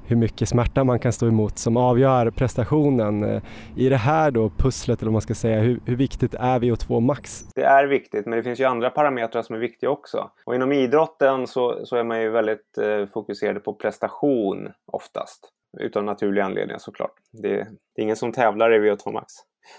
hur 0.06 0.16
mycket 0.16 0.48
smärta 0.48 0.84
man 0.84 0.98
kan 0.98 1.12
stå 1.12 1.26
emot 1.26 1.58
som 1.58 1.76
avgör 1.76 2.30
prestationen. 2.30 3.24
Eh, 3.24 3.42
I 3.76 3.88
det 3.88 3.96
här 3.96 4.30
då 4.30 4.50
pusslet, 4.50 5.00
eller 5.00 5.08
vad 5.08 5.12
man 5.12 5.22
ska 5.22 5.34
säga, 5.34 5.60
hur, 5.60 5.80
hur 5.86 5.96
viktigt 5.96 6.34
är 6.34 6.58
VO2 6.58 7.00
max? 7.00 7.44
Det 7.54 7.62
är 7.62 7.86
viktigt, 7.86 8.26
men 8.26 8.36
det 8.36 8.42
finns 8.42 8.60
ju 8.60 8.64
andra 8.64 8.90
parametrar 8.90 9.42
som 9.42 9.56
är 9.56 9.60
viktiga 9.60 9.90
också. 9.90 10.30
Och 10.46 10.54
inom 10.54 10.72
idrotten 10.72 11.46
så, 11.46 11.86
så 11.86 11.96
är 11.96 12.04
man 12.04 12.20
ju 12.20 12.30
väldigt 12.30 12.78
eh, 12.78 13.06
fokuserade 13.12 13.60
på 13.60 13.74
prestation 13.74 14.68
oftast. 14.92 15.50
Utan 15.80 16.06
naturliga 16.06 16.44
anledningar 16.44 16.78
såklart. 16.78 17.14
Det, 17.32 17.48
det 17.48 18.00
är 18.00 18.02
ingen 18.02 18.16
som 18.16 18.32
tävlar 18.32 18.74
i 18.74 18.78
VO2 18.78 19.12
max. 19.12 19.32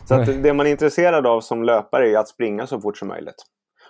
Så 0.07 0.17
det 0.17 0.53
man 0.53 0.65
är 0.65 0.71
intresserad 0.71 1.27
av 1.27 1.41
som 1.41 1.63
löpare 1.63 2.09
är 2.09 2.17
att 2.17 2.27
springa 2.27 2.67
så 2.67 2.81
fort 2.81 2.97
som 2.97 3.07
möjligt. 3.07 3.45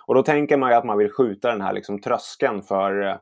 Och 0.06 0.14
då 0.14 0.22
tänker 0.22 0.56
man 0.56 0.70
ju 0.70 0.76
att 0.76 0.84
man 0.84 0.98
vill 0.98 1.12
skjuta 1.12 1.50
den 1.50 1.60
här 1.60 1.72
liksom 1.72 2.00
tröskeln 2.00 2.62
för 2.62 3.06
eh, 3.06 3.16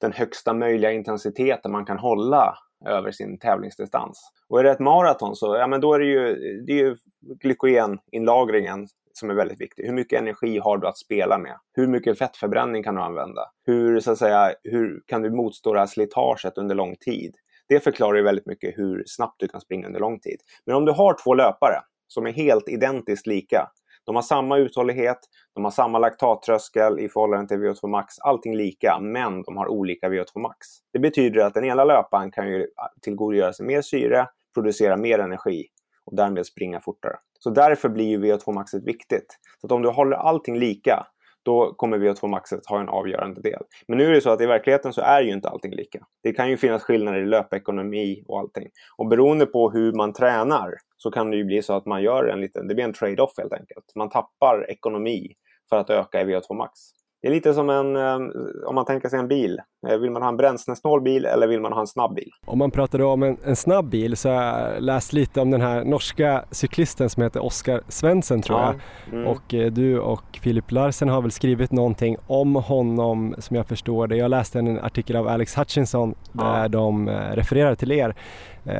den 0.00 0.12
högsta 0.12 0.54
möjliga 0.54 0.92
intensiteten 0.92 1.72
man 1.72 1.86
kan 1.86 1.98
hålla 1.98 2.58
över 2.86 3.10
sin 3.10 3.38
tävlingsdistans. 3.38 4.32
Och 4.48 4.60
är 4.60 4.64
det 4.64 4.70
ett 4.70 4.80
maraton 4.80 5.36
så 5.36 5.56
ja, 5.56 5.66
men 5.66 5.80
då 5.80 5.94
är 5.94 5.98
det 5.98 6.06
ju, 6.06 6.34
det 6.66 6.72
är 6.72 6.76
ju 6.76 6.96
glykogeninlagringen 7.42 8.86
som 9.12 9.30
är 9.30 9.34
väldigt 9.34 9.60
viktig. 9.60 9.84
Hur 9.84 9.92
mycket 9.92 10.20
energi 10.20 10.58
har 10.58 10.78
du 10.78 10.86
att 10.86 10.98
spela 10.98 11.38
med? 11.38 11.56
Hur 11.72 11.86
mycket 11.86 12.18
fettförbränning 12.18 12.82
kan 12.82 12.94
du 12.94 13.00
använda? 13.00 13.42
Hur, 13.66 14.00
så 14.00 14.12
att 14.12 14.18
säga, 14.18 14.54
hur 14.64 15.02
kan 15.06 15.22
du 15.22 15.30
motstå 15.30 15.72
det 15.72 15.78
här 15.78 15.86
slitaget 15.86 16.58
under 16.58 16.74
lång 16.74 16.96
tid? 16.96 17.34
Det 17.68 17.80
förklarar 17.80 18.16
ju 18.16 18.22
väldigt 18.22 18.46
mycket 18.46 18.78
hur 18.78 19.02
snabbt 19.06 19.40
du 19.40 19.48
kan 19.48 19.60
springa 19.60 19.86
under 19.86 20.00
lång 20.00 20.20
tid. 20.20 20.40
Men 20.66 20.76
om 20.76 20.84
du 20.84 20.92
har 20.92 21.16
två 21.24 21.34
löpare 21.34 21.80
som 22.08 22.26
är 22.26 22.32
helt 22.32 22.68
identiskt 22.68 23.26
lika, 23.26 23.70
de 24.06 24.14
har 24.14 24.22
samma 24.22 24.58
uthållighet, 24.58 25.18
de 25.54 25.64
har 25.64 25.70
samma 25.70 25.98
laktattröskel 25.98 26.98
i 27.00 27.08
förhållande 27.08 27.48
till 27.48 27.56
VO2 27.56 27.88
max, 27.88 28.18
allting 28.18 28.56
lika, 28.56 28.98
men 29.00 29.42
de 29.42 29.56
har 29.56 29.68
olika 29.68 30.08
VO2 30.08 30.38
max. 30.42 30.66
Det 30.92 30.98
betyder 30.98 31.40
att 31.40 31.54
den 31.54 31.64
ena 31.64 31.84
löparen 31.84 32.30
kan 32.30 32.48
ju 32.48 32.66
ah, 32.76 32.88
tillgodogöra 33.02 33.52
sig 33.52 33.66
mer 33.66 33.82
syre, 33.82 34.28
producera 34.54 34.96
mer 34.96 35.18
energi 35.18 35.66
och 36.04 36.16
därmed 36.16 36.46
springa 36.46 36.80
fortare. 36.80 37.16
Så 37.38 37.50
därför 37.50 37.88
blir 37.88 38.06
ju 38.06 38.20
VO2 38.20 38.52
maxet 38.52 38.84
viktigt. 38.84 39.38
Så 39.60 39.66
att 39.66 39.72
om 39.72 39.82
du 39.82 39.88
håller 39.88 40.16
allting 40.16 40.58
lika, 40.58 41.06
då 41.46 41.74
kommer 41.74 41.98
VO2 41.98 42.28
maxet 42.28 42.66
ha 42.66 42.80
en 42.80 42.88
avgörande 42.88 43.40
del. 43.40 43.62
Men 43.88 43.98
nu 43.98 44.06
är 44.06 44.12
det 44.12 44.20
så 44.20 44.30
att 44.30 44.40
i 44.40 44.46
verkligheten 44.46 44.92
så 44.92 45.00
är 45.00 45.20
ju 45.20 45.32
inte 45.32 45.48
allting 45.48 45.74
lika. 45.74 46.06
Det 46.22 46.32
kan 46.32 46.50
ju 46.50 46.56
finnas 46.56 46.82
skillnader 46.82 47.18
i 47.18 47.26
löpekonomi 47.26 48.24
och 48.28 48.38
allting. 48.38 48.68
Och 48.96 49.06
beroende 49.06 49.46
på 49.46 49.70
hur 49.70 49.92
man 49.92 50.12
tränar 50.12 50.74
så 50.96 51.10
kan 51.10 51.30
det 51.30 51.36
ju 51.36 51.44
bli 51.44 51.62
så 51.62 51.72
att 51.72 51.86
man 51.86 52.02
gör 52.02 52.24
en 52.24 52.40
liten, 52.40 52.68
det 52.68 52.74
blir 52.74 52.84
en 52.84 52.92
trade-off 52.92 53.32
helt 53.38 53.52
enkelt. 53.52 53.84
Man 53.94 54.10
tappar 54.10 54.70
ekonomi 54.70 55.32
för 55.68 55.76
att 55.76 55.90
öka 55.90 56.20
i 56.20 56.24
VO2 56.24 56.54
max. 56.54 56.80
Det 57.22 57.28
är 57.28 57.32
lite 57.32 57.54
som 57.54 57.70
en, 57.70 57.96
eh, 57.96 58.18
om 58.66 58.74
man 58.74 58.84
tänker 58.84 59.08
sig 59.08 59.18
en 59.18 59.28
bil. 59.28 59.60
Eh, 59.88 59.96
vill 59.98 60.10
man 60.10 60.22
ha 60.22 60.28
en 60.28 60.36
bränslesnål 60.36 61.00
bil 61.02 61.24
eller 61.24 61.46
vill 61.46 61.60
man 61.60 61.72
ha 61.72 61.80
en 61.80 61.86
snabb 61.86 62.14
bil? 62.14 62.30
Om 62.46 62.58
man 62.58 62.70
pratar 62.70 63.02
om 63.02 63.22
en, 63.22 63.36
en 63.44 63.56
snabb 63.56 63.88
bil 63.88 64.16
så 64.16 64.28
har 64.28 64.34
jag 64.34 64.82
läst 64.82 65.12
lite 65.12 65.40
om 65.40 65.50
den 65.50 65.60
här 65.60 65.84
norska 65.84 66.44
cyklisten 66.50 67.10
som 67.10 67.22
heter 67.22 67.44
Oskar 67.44 67.80
Svensson 67.88 68.42
tror 68.42 68.58
ja. 68.58 68.74
jag. 69.06 69.14
Mm. 69.14 69.26
Och 69.26 69.54
eh, 69.54 69.72
du 69.72 69.98
och 69.98 70.38
Filip 70.42 70.70
Larsen 70.70 71.08
har 71.08 71.22
väl 71.22 71.30
skrivit 71.30 71.72
någonting 71.72 72.16
om 72.26 72.54
honom 72.54 73.34
som 73.38 73.56
jag 73.56 73.66
förstår 73.66 74.06
det. 74.06 74.16
Jag 74.16 74.30
läste 74.30 74.58
en 74.58 74.78
artikel 74.78 75.16
av 75.16 75.28
Alex 75.28 75.58
Hutchinson 75.58 76.14
där 76.32 76.62
ja. 76.62 76.68
de 76.68 77.08
refererar 77.08 77.74
till 77.74 77.92
er. 77.92 78.14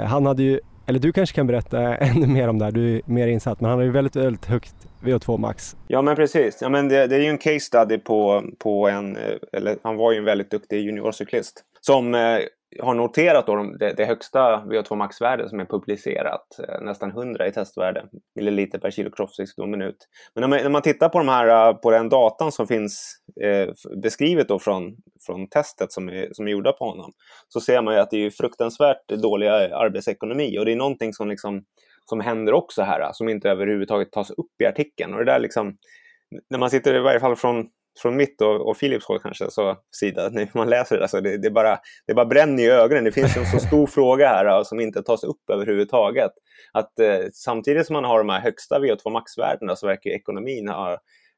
Han 0.06 0.26
hade 0.26 0.42
ju 0.42 0.60
eller 0.86 0.98
du 0.98 1.12
kanske 1.12 1.36
kan 1.36 1.46
berätta 1.46 1.96
ännu 1.96 2.26
mer 2.26 2.48
om 2.48 2.58
det 2.58 2.64
här, 2.64 2.72
du 2.72 2.96
är 2.96 3.02
mer 3.04 3.26
insatt, 3.26 3.60
men 3.60 3.70
han 3.70 3.78
har 3.78 3.84
ju 3.84 3.90
väldigt, 3.90 4.16
väldigt 4.16 4.46
högt 4.46 4.74
VO2 5.06 5.38
max. 5.38 5.76
Ja 5.88 6.02
men 6.02 6.16
precis, 6.16 6.58
ja, 6.62 6.68
men 6.68 6.88
det, 6.88 7.06
det 7.06 7.16
är 7.16 7.20
ju 7.20 7.28
en 7.28 7.38
case 7.38 7.60
study 7.60 7.98
på, 7.98 8.44
på 8.58 8.88
en, 8.88 9.16
eh, 9.16 9.34
eller 9.52 9.76
han 9.82 9.96
var 9.96 10.12
ju 10.12 10.18
en 10.18 10.24
väldigt 10.24 10.50
duktig 10.50 10.80
juniorcyklist 10.80 11.64
som 11.80 12.14
eh, 12.14 12.38
har 12.80 12.94
noterat 12.94 13.46
då 13.46 13.62
det, 13.78 13.92
det 13.92 14.04
högsta 14.04 14.38
VO2 14.38 14.96
max-värde 14.96 15.48
som 15.48 15.60
är 15.60 15.64
publicerat, 15.64 16.58
eh, 16.68 16.80
nästan 16.80 17.10
100 17.10 17.46
i 17.46 17.52
testvärde, 17.52 18.04
milliliter 18.34 18.78
per 18.78 18.90
kilo 18.90 19.10
kroppsvikt 19.10 19.58
och 19.58 19.68
minut. 19.68 19.96
Men 20.34 20.40
när 20.40 20.48
man, 20.48 20.62
när 20.62 20.70
man, 20.70 20.82
tittar 20.82 21.08
på, 21.08 21.18
de 21.18 21.28
här, 21.28 21.68
eh, 21.68 21.76
på 21.76 21.90
den 21.90 22.08
datan 22.08 22.52
som 22.52 22.66
finns 22.66 23.16
eh, 23.40 23.68
beskrivet 24.02 24.48
då 24.48 24.58
från, 24.58 24.96
från 25.26 25.48
testet 25.48 25.92
som 25.92 26.08
är, 26.08 26.28
som 26.32 26.46
är 26.46 26.50
gjorda 26.50 26.72
på 26.72 26.84
honom, 26.84 27.12
så 27.48 27.60
ser 27.60 27.82
man 27.82 27.94
ju 27.94 28.00
att 28.00 28.10
det 28.10 28.26
är 28.26 28.30
fruktansvärt 28.30 29.08
dålig 29.08 29.48
arbetsekonomi 29.48 30.58
och 30.58 30.64
det 30.64 30.72
är 30.72 30.76
någonting 30.76 31.12
som, 31.12 31.28
liksom, 31.28 31.64
som 32.08 32.20
händer 32.20 32.52
också 32.52 32.82
här, 32.82 33.00
äh, 33.00 33.12
som 33.12 33.28
inte 33.28 33.50
överhuvudtaget 33.50 34.12
tas 34.12 34.30
upp 34.30 34.60
i 34.62 34.66
artikeln. 34.66 35.14
Och 35.14 35.18
det 35.18 35.32
där 35.32 35.38
liksom, 35.38 35.76
när 36.50 36.58
man 36.58 36.70
sitter 36.70 36.94
i 36.94 37.00
varje 37.00 37.20
fall 37.20 37.36
från 37.36 37.68
från 38.02 38.16
mitt 38.16 38.40
och, 38.40 38.68
och 38.68 38.78
Philips 38.78 39.06
håll 39.06 39.20
kanske, 39.20 39.50
så 39.50 39.76
sida, 39.92 40.28
när 40.32 40.50
man 40.54 40.70
läser 40.70 40.98
det, 40.98 41.08
så 41.08 41.20
det, 41.20 41.38
det, 41.38 41.50
bara, 41.50 41.78
det 42.06 42.14
bara 42.14 42.26
bränner 42.26 42.62
i 42.62 42.70
ögonen. 42.70 43.04
Det 43.04 43.12
finns 43.12 43.36
en 43.36 43.46
så 43.46 43.58
stor 43.58 43.86
fråga 43.96 44.28
här 44.28 44.46
äh, 44.46 44.62
som 44.62 44.80
inte 44.80 45.02
tas 45.02 45.24
upp 45.24 45.50
överhuvudtaget. 45.50 46.32
Att 46.72 46.98
eh, 46.98 47.18
samtidigt 47.32 47.86
som 47.86 47.94
man 47.94 48.04
har 48.04 48.18
de 48.18 48.28
här 48.28 48.40
högsta 48.40 48.78
VO2 48.78 49.10
max-värdena 49.10 49.76
så 49.76 49.86
verkar 49.86 50.10
ekonomin 50.10 50.68
ha 50.68 50.92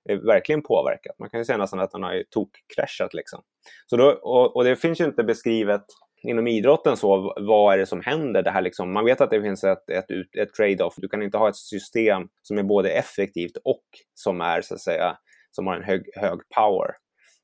eh, 0.08 0.18
verkligen 0.18 0.62
påverkat. 0.62 1.18
Man 1.18 1.30
kan 1.30 1.40
ju 1.40 1.44
säga 1.44 1.58
nästan 1.58 1.80
att 1.80 1.90
den 1.90 2.02
har 2.02 2.24
tokkraschat. 2.30 3.14
Liksom. 3.14 3.42
Så 3.86 3.96
då, 3.96 4.10
och, 4.10 4.56
och, 4.56 4.64
det 4.64 4.76
finns 4.76 5.00
ju 5.00 5.04
inte 5.04 5.24
beskrivet 5.24 5.84
inom 6.22 6.46
idrotten 6.46 6.96
så, 6.96 7.34
vad 7.36 7.74
är 7.74 7.78
det 7.78 7.86
som 7.86 8.00
händer? 8.00 8.42
Det 8.42 8.50
här 8.50 8.62
liksom, 8.62 8.92
man 8.92 9.04
vet 9.04 9.20
att 9.20 9.30
det 9.30 9.42
finns 9.42 9.64
ett, 9.64 9.90
ett, 9.90 10.10
ett 10.38 10.54
trade-off. 10.54 10.94
Du 10.96 11.08
kan 11.08 11.22
inte 11.22 11.38
ha 11.38 11.48
ett 11.48 11.56
system 11.56 12.22
som 12.42 12.58
är 12.58 12.62
både 12.62 12.90
effektivt 12.90 13.56
och 13.64 13.84
som 14.14 14.40
är 14.40 14.60
så 14.60 14.74
att 14.74 14.80
säga 14.80 15.16
som 15.50 15.66
har 15.66 15.76
en 15.76 15.82
hög, 15.82 16.02
hög 16.14 16.38
power. 16.56 16.90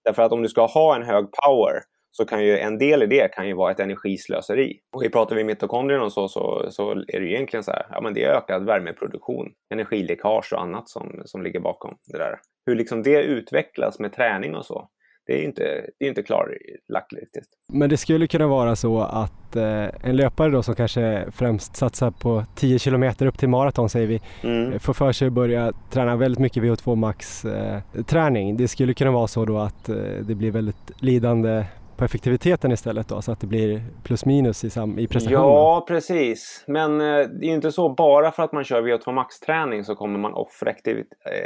Därför 0.05 0.23
att 0.23 0.33
om 0.33 0.43
du 0.43 0.49
ska 0.49 0.67
ha 0.67 0.97
en 0.97 1.03
hög 1.03 1.25
power 1.47 1.81
så 2.17 2.25
kan 2.25 2.45
ju 2.45 2.59
en 2.59 2.79
del 2.79 3.03
i 3.03 3.07
det 3.07 3.29
kan 3.33 3.49
ju 3.49 3.55
vara 3.55 3.71
ett 3.73 3.81
energislöseri. 3.81 4.81
Och 4.97 5.13
pratar 5.13 5.37
vi 5.37 5.45
mitokondrier 5.45 6.01
och 6.01 6.13
så, 6.13 6.29
så, 6.29 6.67
så 6.71 6.91
är 6.91 7.21
det 7.21 7.27
ju 7.27 7.35
egentligen 7.35 7.65
så 7.65 7.71
här, 7.71 7.87
ja 7.91 8.01
men 8.01 8.15
det 8.15 8.25
är 8.25 8.37
ökad 8.37 8.67
värmeproduktion, 8.67 9.53
energiläckage 9.73 10.53
och 10.53 10.61
annat 10.61 10.89
som, 10.89 11.23
som 11.25 11.43
ligger 11.43 11.61
bakom 11.61 11.97
det 12.07 12.19
där. 12.19 12.39
Hur 12.67 12.75
liksom 12.75 13.03
det 13.03 13.23
utvecklas 13.23 13.99
med 13.99 14.13
träning 14.13 14.55
och 14.55 14.67
så, 14.67 14.89
det 15.27 15.33
är 15.33 15.45
inte, 15.45 15.63
det 15.99 16.05
är 16.05 16.09
inte 16.09 16.23
klarlagt 16.23 17.13
riktigt. 17.13 17.45
Men 17.73 17.91
det 17.91 17.97
skulle 17.97 18.27
kunna 18.27 18.47
vara 18.47 18.77
så 18.77 19.01
att 19.01 19.57
eh, 19.57 19.89
en 20.03 20.17
löpare 20.17 20.51
då 20.51 20.63
som 20.63 20.75
kanske 20.75 21.25
främst 21.33 21.77
satsar 21.77 22.11
på 22.11 22.45
10 22.55 22.79
kilometer 22.79 23.27
upp 23.27 23.39
till 23.39 23.49
maraton 23.49 23.89
säger 23.89 24.07
vi, 24.07 24.21
mm. 24.43 24.73
Eh, 24.73 24.79
får 24.79 24.93
för 24.93 25.13
sig 25.13 25.27
att 25.27 25.33
börja 25.33 25.73
träna 25.91 26.17
väldigt 26.17 26.39
mycket 26.39 26.63
VO2 26.63 26.97
max 26.97 27.45
eh, 27.45 27.81
träning. 28.07 28.57
Det 28.57 28.69
skulle 28.69 28.95
kunna 28.95 29.11
vara 29.11 29.27
så 29.27 29.45
då 29.45 29.59
att 29.59 29.89
eh, 29.89 29.97
det 30.21 30.35
blir 30.35 30.51
väldigt 30.51 30.91
lidande 31.03 31.65
på 31.97 32.05
effektiviteten 32.05 32.73
istället 32.73 33.09
då, 33.09 33.23
så 33.23 33.33
att 33.33 33.41
det 33.41 33.47
blir 33.47 33.83
plus 34.05 34.25
minus 34.25 34.65
i, 34.65 34.71
sam 34.71 34.99
i 34.99 35.07
prestationen? 35.07 35.41
Ja, 35.41 35.85
precis. 35.89 36.65
Men 36.67 37.01
eh, 37.01 37.07
det 37.07 37.47
är 37.47 37.49
ju 37.49 37.55
inte 37.55 37.73
så 37.73 37.95
bara 37.95 38.31
för 38.31 38.43
att 38.43 38.53
man 38.53 38.65
kör 38.65 38.83
VO2 38.83 39.13
max-träning 39.13 39.85
så 39.85 39.95
kommer 39.95 40.19
man 40.19 40.35
offra 40.35 40.73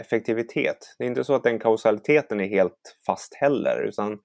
effektivitet. 0.00 0.94
Det 0.98 1.04
är 1.04 1.08
inte 1.08 1.24
så 1.24 1.34
att 1.34 1.42
den 1.42 1.58
kausaliteten 1.58 2.40
är 2.40 2.48
helt 2.48 2.96
fast 3.06 3.34
heller, 3.34 3.84
utan 3.88 4.18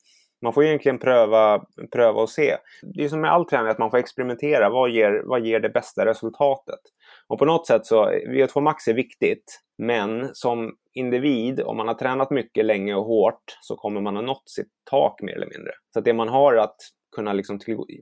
man 0.44 0.54
får 0.54 0.64
egentligen 0.64 1.00
pröva, 1.00 1.64
pröva 1.92 2.22
och 2.22 2.30
se. 2.30 2.58
Det 2.96 3.04
är 3.04 3.10
som 3.10 3.22
med 3.22 3.32
all 3.32 3.46
träning, 3.46 3.68
att 3.68 3.80
man 3.80 3.92
får 3.92 3.98
experimentera. 3.98 4.70
Vad 4.70 4.90
ger, 4.90 5.24
vad 5.26 5.46
ger 5.46 5.60
det 5.60 5.70
bästa 5.70 6.06
resultatet? 6.06 6.80
Och 7.28 7.40
på 7.40 7.46
något 7.46 7.68
sätt 7.68 7.86
så, 7.86 8.06
VO2 8.10 8.62
max 8.62 8.88
är 8.88 8.94
viktigt, 8.94 9.62
men 9.78 10.30
som 10.36 10.76
individ, 10.94 11.62
om 11.62 11.78
man 11.78 11.88
har 11.88 11.96
tränat 11.96 12.32
mycket, 12.32 12.66
länge 12.66 12.96
och 12.96 13.06
hårt, 13.06 13.58
så 13.62 13.76
kommer 13.76 14.02
man 14.02 14.16
ha 14.16 14.22
nått 14.22 14.50
sitt 14.50 14.72
tak 14.90 15.22
mer 15.22 15.36
eller 15.36 15.50
mindre. 15.50 15.72
Så 15.94 16.00
att 16.00 16.06
det 16.06 16.14
man 16.14 16.30
har 16.30 16.56
att 16.56 16.76
kunna 17.16 17.34
liksom 17.34 17.60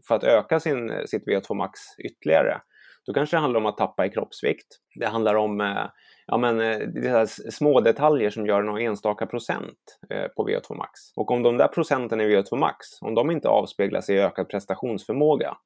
för 0.08 0.16
att 0.16 0.24
öka 0.24 0.60
sin, 0.60 0.92
sitt 1.06 1.28
VO2 1.28 1.54
max 1.54 1.80
ytterligare, 1.98 2.62
då 3.06 3.14
kanske 3.14 3.36
det 3.36 3.42
handlar 3.42 3.60
om 3.60 3.66
att 3.66 3.78
tappa 3.78 4.06
i 4.06 4.10
kroppsvikt. 4.10 4.68
Det 5.00 5.06
handlar 5.06 5.36
om 5.36 5.62
eh, 5.62 5.86
ja, 6.28 6.38
men, 6.38 6.62
eh, 6.62 6.80
det 6.80 7.10
här 7.10 7.26
små 7.52 7.82
detaljer 7.82 8.30
som 8.30 8.46
gör 8.46 8.62
någon 8.62 8.82
enstaka 8.82 9.26
procent 9.26 10.00
eh, 10.10 10.28
på 10.28 10.48
VO2 10.48 10.78
max. 10.78 11.00
Och 11.16 11.32
om 11.32 11.44
de 11.44 11.58
där 11.58 11.68
procenten 11.68 12.22
i 12.22 12.24
VO2 12.24 12.58
max, 12.58 12.78
om 13.02 13.16
de 13.16 13.32
inte 13.32 13.50
avspeglas 13.50 14.10
i 14.10 14.20
ökad 14.20 14.50
prestationsförmåga, 14.50 15.58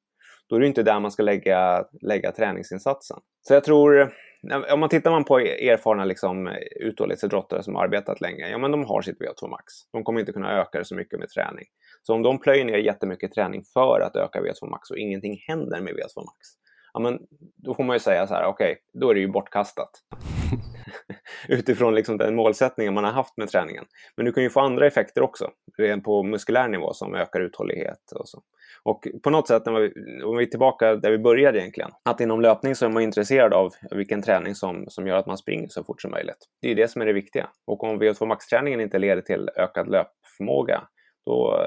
då 0.48 0.56
är 0.56 0.60
det 0.60 0.66
inte 0.66 0.82
där 0.82 1.00
man 1.00 1.10
ska 1.10 1.22
lägga, 1.22 1.84
lägga 2.00 2.32
träningsinsatsen. 2.32 3.16
Så 3.42 3.54
jag 3.54 3.64
tror, 3.64 4.12
om 4.72 4.80
man 4.80 4.88
tittar 4.88 5.10
man 5.10 5.24
på 5.24 5.38
erfarna 5.38 6.04
liksom, 6.04 6.50
uthållighetsidrottare 6.80 7.62
som 7.62 7.74
har 7.74 7.84
arbetat 7.84 8.20
länge, 8.20 8.48
ja 8.48 8.58
men 8.58 8.70
de 8.70 8.84
har 8.84 9.02
sitt 9.02 9.18
VO2 9.20 9.50
max. 9.50 9.64
De 9.92 10.04
kommer 10.04 10.20
inte 10.20 10.32
kunna 10.32 10.60
öka 10.60 10.78
det 10.78 10.84
så 10.84 10.94
mycket 10.94 11.18
med 11.18 11.28
träning. 11.28 11.64
Så 12.02 12.14
om 12.14 12.22
de 12.22 12.38
plöjer 12.38 12.64
ner 12.64 12.78
jättemycket 12.78 13.32
träning 13.32 13.62
för 13.72 14.00
att 14.00 14.16
öka 14.16 14.40
VO2 14.40 14.70
max 14.70 14.90
och 14.90 14.98
ingenting 14.98 15.38
händer 15.48 15.80
med 15.80 15.94
VO2 15.94 16.16
max, 16.16 16.48
ja 16.92 17.00
men 17.00 17.18
då 17.56 17.74
får 17.74 17.84
man 17.84 17.96
ju 17.96 18.00
säga 18.00 18.26
så 18.26 18.34
här, 18.34 18.44
okej, 18.44 18.72
okay, 18.72 19.00
då 19.00 19.10
är 19.10 19.14
det 19.14 19.20
ju 19.20 19.28
bortkastat. 19.28 19.90
Utifrån 21.48 21.94
liksom 21.94 22.18
den 22.18 22.34
målsättningen 22.34 22.94
man 22.94 23.04
har 23.04 23.12
haft 23.12 23.36
med 23.36 23.48
träningen. 23.48 23.84
Men 24.16 24.26
du 24.26 24.32
kan 24.32 24.42
ju 24.42 24.50
få 24.50 24.60
andra 24.60 24.86
effekter 24.86 25.22
också, 25.22 25.50
på 26.04 26.22
muskulär 26.22 26.68
nivå 26.68 26.92
som 26.92 27.14
ökar 27.14 27.40
uthållighet 27.40 28.12
och 28.14 28.28
så. 28.28 28.42
Och 28.82 29.08
på 29.22 29.30
något 29.30 29.48
sätt, 29.48 29.66
när 29.66 29.80
vi, 29.80 30.22
om 30.22 30.36
vi 30.36 30.44
är 30.44 30.50
tillbaka 30.50 30.96
där 30.96 31.10
vi 31.10 31.18
började 31.18 31.58
egentligen, 31.58 31.90
att 32.02 32.20
inom 32.20 32.40
löpning 32.40 32.74
så 32.74 32.86
är 32.86 32.90
man 32.90 33.02
intresserad 33.02 33.52
av 33.52 33.72
vilken 33.90 34.22
träning 34.22 34.54
som, 34.54 34.84
som 34.88 35.06
gör 35.06 35.16
att 35.16 35.26
man 35.26 35.38
springer 35.38 35.68
så 35.68 35.84
fort 35.84 36.02
som 36.02 36.10
möjligt. 36.10 36.48
Det 36.62 36.70
är 36.70 36.74
det 36.74 36.88
som 36.88 37.02
är 37.02 37.06
det 37.06 37.12
viktiga. 37.12 37.48
Och 37.66 37.84
om 37.84 38.02
VO2 38.02 38.26
max-träningen 38.26 38.80
inte 38.80 38.98
leder 38.98 39.22
till 39.22 39.50
ökad 39.56 39.88
löpförmåga, 39.88 40.82
då, 41.26 41.66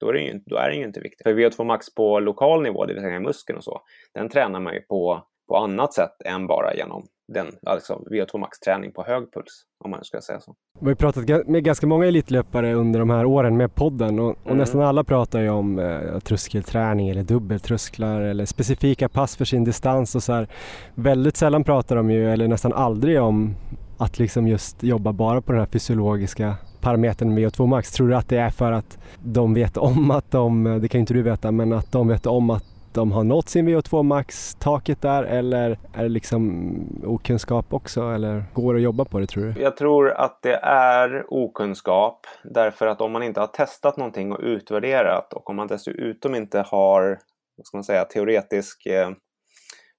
då 0.00 0.08
är, 0.08 0.12
det 0.12 0.20
ju, 0.20 0.40
då 0.46 0.56
är 0.56 0.68
den 0.68 0.78
ju 0.78 0.84
inte 0.84 1.00
viktig. 1.00 1.24
För 1.24 1.34
VO2 1.34 1.64
max 1.64 1.94
på 1.94 2.20
lokal 2.20 2.62
nivå, 2.62 2.84
det 2.84 2.94
vill 2.94 3.02
säga 3.02 3.20
muskeln 3.20 3.56
och 3.56 3.64
så, 3.64 3.82
den 4.14 4.28
tränar 4.28 4.60
man 4.60 4.74
ju 4.74 4.80
på, 4.80 5.24
på 5.48 5.56
annat 5.56 5.94
sätt 5.94 6.22
än 6.24 6.46
bara 6.46 6.74
genom 6.74 7.06
den, 7.34 7.46
alltså 7.66 8.02
VO2 8.10 8.38
max-träning 8.38 8.92
på 8.92 9.04
hög 9.04 9.32
puls, 9.32 9.64
om 9.84 9.90
man 9.90 10.04
ska 10.04 10.20
säga 10.20 10.40
så. 10.40 10.54
Vi 10.80 10.88
har 10.88 10.94
pratat 10.94 11.46
med 11.46 11.64
ganska 11.64 11.86
många 11.86 12.06
elitlöpare 12.06 12.74
under 12.74 13.00
de 13.00 13.10
här 13.10 13.24
åren 13.24 13.56
med 13.56 13.74
podden 13.74 14.18
och, 14.18 14.30
och 14.30 14.46
mm. 14.46 14.58
nästan 14.58 14.80
alla 14.80 15.04
pratar 15.04 15.40
ju 15.40 15.50
om 15.50 15.78
eh, 15.78 16.18
tröskelträning 16.18 17.08
eller 17.08 17.22
dubbeltrösklar 17.22 18.20
eller 18.20 18.44
specifika 18.44 19.08
pass 19.08 19.36
för 19.36 19.44
sin 19.44 19.64
distans 19.64 20.14
och 20.14 20.22
så 20.22 20.32
här. 20.32 20.48
Väldigt 20.94 21.36
sällan 21.36 21.64
pratar 21.64 21.96
de 21.96 22.10
ju, 22.10 22.32
eller 22.32 22.48
nästan 22.48 22.72
aldrig 22.72 23.20
om 23.20 23.54
att 23.98 24.18
liksom 24.18 24.48
just 24.48 24.82
jobba 24.82 25.12
bara 25.12 25.40
på 25.40 25.52
den 25.52 25.60
här 25.60 25.66
fysiologiska 25.66 26.56
parametern 26.80 27.38
VO2 27.38 27.66
max. 27.66 27.92
Tror 27.92 28.08
du 28.08 28.16
att 28.16 28.28
det 28.28 28.38
är 28.38 28.50
för 28.50 28.72
att 28.72 28.98
de 29.22 29.54
vet 29.54 29.76
om 29.76 30.10
att 30.10 30.30
de, 30.30 30.78
det 30.82 30.88
kan 30.88 31.00
inte 31.00 31.14
du 31.14 31.22
veta, 31.22 31.50
men 31.50 31.72
att 31.72 31.92
de 31.92 32.08
vet 32.08 32.26
om 32.26 32.50
att 32.50 32.64
de 32.92 33.12
har 33.12 33.24
nått 33.24 33.48
sin 33.48 33.68
VO2 33.68 34.02
max-taket 34.02 35.02
där 35.02 35.22
eller 35.22 35.78
är 35.92 36.02
det 36.02 36.08
liksom 36.08 37.02
okunskap 37.04 37.72
också 37.72 38.02
eller 38.02 38.44
går 38.54 38.74
det 38.74 38.78
att 38.78 38.84
jobba 38.84 39.04
på 39.04 39.18
det 39.18 39.26
tror 39.26 39.44
du? 39.44 39.62
Jag 39.62 39.76
tror 39.76 40.10
att 40.10 40.42
det 40.42 40.56
är 40.62 41.24
okunskap 41.28 42.26
därför 42.44 42.86
att 42.86 43.00
om 43.00 43.12
man 43.12 43.22
inte 43.22 43.40
har 43.40 43.46
testat 43.46 43.96
någonting 43.96 44.32
och 44.32 44.40
utvärderat 44.42 45.32
och 45.32 45.50
om 45.50 45.56
man 45.56 45.66
dessutom 45.66 46.34
inte 46.34 46.60
har 46.60 47.18
vad 47.56 47.66
ska 47.66 47.76
man 47.76 47.84
säga, 47.84 48.04
teoretisk 48.04 48.86
eh, 48.86 49.10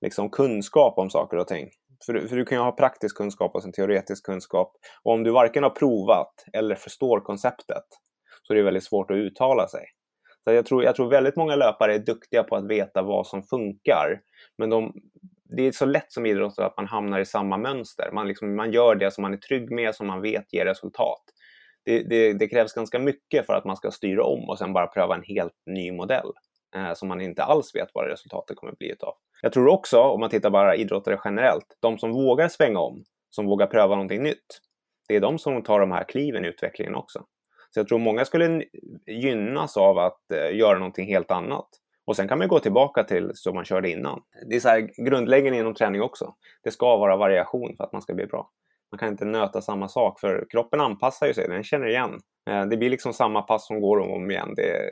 liksom 0.02 0.30
kunskap 0.30 0.98
om 0.98 1.10
saker 1.10 1.38
och 1.38 1.48
ting. 1.48 1.70
För, 2.06 2.28
för 2.28 2.36
du 2.36 2.46
kan 2.46 2.58
ju 2.58 2.64
ha 2.64 2.72
praktisk 2.72 3.18
kunskap 3.18 3.56
och 3.56 3.64
sen 3.64 3.72
teoretisk 3.72 4.26
kunskap. 4.26 4.72
Och 5.04 5.14
om 5.14 5.24
du 5.24 5.32
varken 5.32 5.64
har 5.64 5.70
provat 5.70 6.46
eller 6.54 6.76
förstår 6.76 7.20
konceptet 7.20 7.84
så 8.44 8.54
är 8.54 8.58
det 8.58 8.64
väldigt 8.64 8.84
svårt 8.84 9.12
att 9.12 9.18
uttala 9.18 9.68
sig. 9.68 9.86
Så 10.44 10.54
jag 10.54 10.66
tror, 10.66 10.84
jag 10.84 10.96
tror 10.96 11.10
väldigt 11.10 11.36
många 11.36 11.56
löpare 11.56 11.96
är 11.96 12.00
duktiga 12.00 12.44
på 12.44 12.56
att 12.56 12.68
veta 12.68 13.02
vad 13.02 13.28
som 13.28 13.44
funkar. 13.44 14.22
Men 14.58 14.70
de, 14.70 14.94
det 15.58 15.68
är 15.68 15.72
så 15.72 15.86
lätt 15.86 16.12
som 16.12 16.26
idrottare 16.26 16.66
att 16.66 16.78
man 16.78 16.88
hamnar 16.88 17.20
i 17.20 17.26
samma 17.26 17.58
mönster. 17.58 18.12
Man, 18.14 18.28
liksom, 18.28 18.56
man 18.56 18.72
gör 18.72 18.96
det 18.96 19.12
som 19.12 19.22
man 19.22 19.34
är 19.34 19.38
trygg 19.38 19.72
med, 19.72 19.96
som 19.96 20.08
man 20.08 20.22
vet 20.22 20.54
ger 20.54 20.66
resultat. 20.66 21.22
Det, 21.86 22.04
det, 22.04 22.34
det, 22.34 22.48
krävs 22.48 22.74
ganska 22.74 23.00
mycket 23.00 23.46
för 23.46 23.54
att 23.54 23.66
man 23.66 23.78
ska 23.78 23.92
styra 23.92 24.24
om 24.24 24.50
och 24.50 24.58
sen 24.58 24.74
bara 24.74 24.88
pröva 24.88 25.16
en 25.16 25.24
helt 25.24 25.54
ny 25.66 25.92
modell 25.92 26.32
eh, 26.76 26.94
som 26.94 27.08
man 27.08 27.22
inte 27.22 27.44
alls 27.44 27.76
vet 27.76 27.90
vad 27.94 28.08
resultatet 28.08 28.58
kommer 28.58 28.74
bli 28.74 28.92
utav. 28.92 29.14
Jag 29.42 29.54
tror 29.54 29.68
också, 29.68 30.00
om 30.00 30.20
man 30.20 30.30
tittar 30.30 30.50
bara 30.50 30.76
idrottare 30.76 31.20
generellt, 31.24 31.78
de 31.80 31.98
som 31.98 32.12
vågar 32.12 32.48
svänga 32.48 32.80
om, 32.80 33.04
som 33.30 33.46
vågar 33.46 33.68
pröva 33.68 33.96
någonting 33.96 34.24
nytt, 34.24 34.60
det 35.08 35.16
är 35.16 35.20
de 35.20 35.40
som 35.40 35.64
tar 35.64 35.80
de 35.80 35.92
här 35.92 36.04
kliven 36.04 36.46
i 36.46 36.48
utvecklingen 36.48 36.96
också. 36.96 37.26
Så 37.74 37.80
jag 37.80 37.88
tror 37.88 38.00
många 38.00 38.26
skulle 38.26 38.64
gynnas 39.08 39.78
av 39.78 39.98
att 39.98 40.32
eh, 40.34 40.58
göra 40.58 40.78
någonting 40.78 41.08
helt 41.08 41.32
annat. 41.32 41.68
Och 42.06 42.16
sen 42.16 42.28
kan 42.28 42.38
man 42.38 42.48
gå 42.48 42.60
tillbaka 42.60 43.04
till 43.04 43.32
som 43.34 43.56
man 43.56 43.66
körde 43.66 43.90
innan. 43.90 44.22
Det 44.50 44.56
är 44.56 44.60
så 44.60 44.70
här 44.70 44.90
grundläggande 45.06 45.60
inom 45.60 45.74
träning 45.74 46.02
också. 46.02 46.34
Det 46.64 46.72
ska 46.72 46.98
vara 46.98 47.16
variation 47.18 47.76
för 47.78 47.84
att 47.84 47.94
man 47.94 48.02
ska 48.02 48.14
bli 48.14 48.26
bra. 48.26 48.50
Man 48.92 49.00
kan 49.00 49.10
inte 49.10 49.26
nöta 49.26 49.62
samma 49.62 49.88
sak 49.88 50.20
för 50.20 50.46
kroppen 50.50 50.82
anpassar 50.82 51.28
ju 51.28 51.34
sig, 51.34 51.48
den 51.48 51.64
känner 51.64 51.88
igen. 51.88 52.20
Eh, 52.50 52.66
det 52.66 52.78
blir 52.78 52.90
liksom 52.90 53.14
samma 53.14 53.42
pass 53.42 53.68
som 53.68 53.82
går 53.82 54.00
om 54.00 54.10
och 54.10 54.16
om 54.16 54.32
igen. 54.32 54.54
Det, 54.56 54.92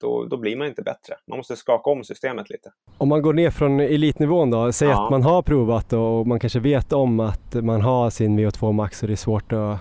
då, 0.00 0.24
då 0.24 0.36
blir 0.36 0.56
man 0.56 0.66
inte 0.66 0.82
bättre. 0.82 1.14
Man 1.26 1.36
måste 1.36 1.56
skaka 1.56 1.90
om 1.90 2.04
systemet 2.04 2.50
lite. 2.50 2.70
Om 2.98 3.08
man 3.08 3.22
går 3.22 3.32
ner 3.32 3.50
från 3.50 3.80
elitnivån 3.80 4.50
då, 4.50 4.72
säg 4.72 4.88
ja. 4.88 5.04
att 5.04 5.10
man 5.10 5.22
har 5.22 5.42
provat 5.42 5.92
och 5.92 6.26
man 6.26 6.40
kanske 6.40 6.60
vet 6.60 6.92
om 6.92 7.20
att 7.20 7.54
man 7.54 7.80
har 7.80 8.10
sin 8.10 8.40
VO2 8.40 8.72
max 8.72 9.02
och 9.02 9.08
det 9.08 9.14
är 9.14 9.16
svårt 9.16 9.52
att 9.52 9.78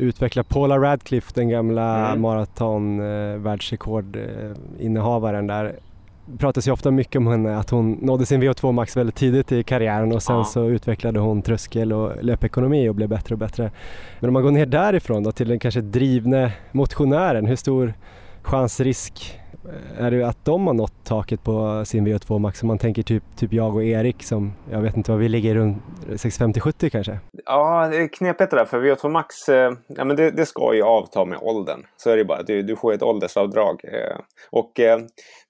utveckla 0.00 0.42
Paula 0.42 0.78
Radcliffe, 0.78 1.32
den 1.34 1.48
gamla 1.48 2.08
mm. 2.08 2.20
maraton 2.20 3.00
eh, 3.00 3.38
där. 5.46 5.76
Det 6.26 6.38
pratas 6.38 6.68
ju 6.68 6.72
ofta 6.72 6.90
mycket 6.90 7.16
om 7.16 7.26
henne, 7.26 7.56
att 7.56 7.70
hon 7.70 7.92
nådde 7.92 8.26
sin 8.26 8.42
VO2 8.42 8.72
max 8.72 8.96
väldigt 8.96 9.14
tidigt 9.14 9.52
i 9.52 9.62
karriären 9.62 10.12
och 10.12 10.22
sen 10.22 10.36
ja. 10.36 10.44
så 10.44 10.64
utvecklade 10.64 11.20
hon 11.20 11.42
tröskel 11.42 11.92
och 11.92 12.24
löpekonomi 12.24 12.88
och 12.88 12.94
blev 12.94 13.08
bättre 13.08 13.34
och 13.34 13.38
bättre. 13.38 13.70
Men 14.20 14.28
om 14.28 14.32
man 14.34 14.42
går 14.42 14.50
ner 14.50 14.66
därifrån 14.66 15.22
då 15.22 15.32
till 15.32 15.48
den 15.48 15.58
kanske 15.58 15.80
drivne 15.80 16.52
motionären, 16.72 17.46
hur 17.46 17.56
stor 17.56 17.94
chans, 18.42 18.80
risk 18.80 19.39
Eh, 19.68 20.04
är 20.04 20.10
det 20.10 20.22
att 20.22 20.44
de 20.44 20.66
har 20.66 20.74
nått 20.74 21.04
taket 21.04 21.44
på 21.44 21.84
sin 21.84 22.08
VO2 22.08 22.38
max? 22.38 22.62
Om 22.62 22.68
man 22.68 22.78
tänker 22.78 23.02
typ, 23.02 23.22
typ 23.36 23.52
jag 23.52 23.74
och 23.74 23.84
Erik 23.84 24.22
som, 24.22 24.52
jag 24.70 24.80
vet 24.80 24.96
inte 24.96 25.10
vad 25.10 25.20
vi 25.20 25.28
ligger 25.28 25.54
runt 25.54 25.82
65-70 26.08 26.90
kanske? 26.90 27.18
Ja, 27.44 27.88
det 27.90 27.96
är 27.96 28.08
knepigt 28.08 28.50
det 28.50 28.56
där. 28.56 28.64
För 28.64 28.80
VO2 28.80 29.08
Max, 29.08 29.48
eh, 29.48 29.72
ja, 29.88 30.04
men 30.04 30.16
det, 30.16 30.30
det, 30.30 30.46
ska 30.46 30.74
ju 30.74 30.82
avta 30.82 31.24
med 31.24 31.38
åldern. 31.42 31.86
Så 31.96 32.10
är 32.10 32.16
det 32.16 32.24
bara. 32.24 32.42
Du, 32.42 32.62
du 32.62 32.76
får 32.76 32.92
ett 32.92 33.02
åldersavdrag. 33.02 33.80
Eh, 33.84 34.20
och 34.50 34.80
eh, 34.80 34.98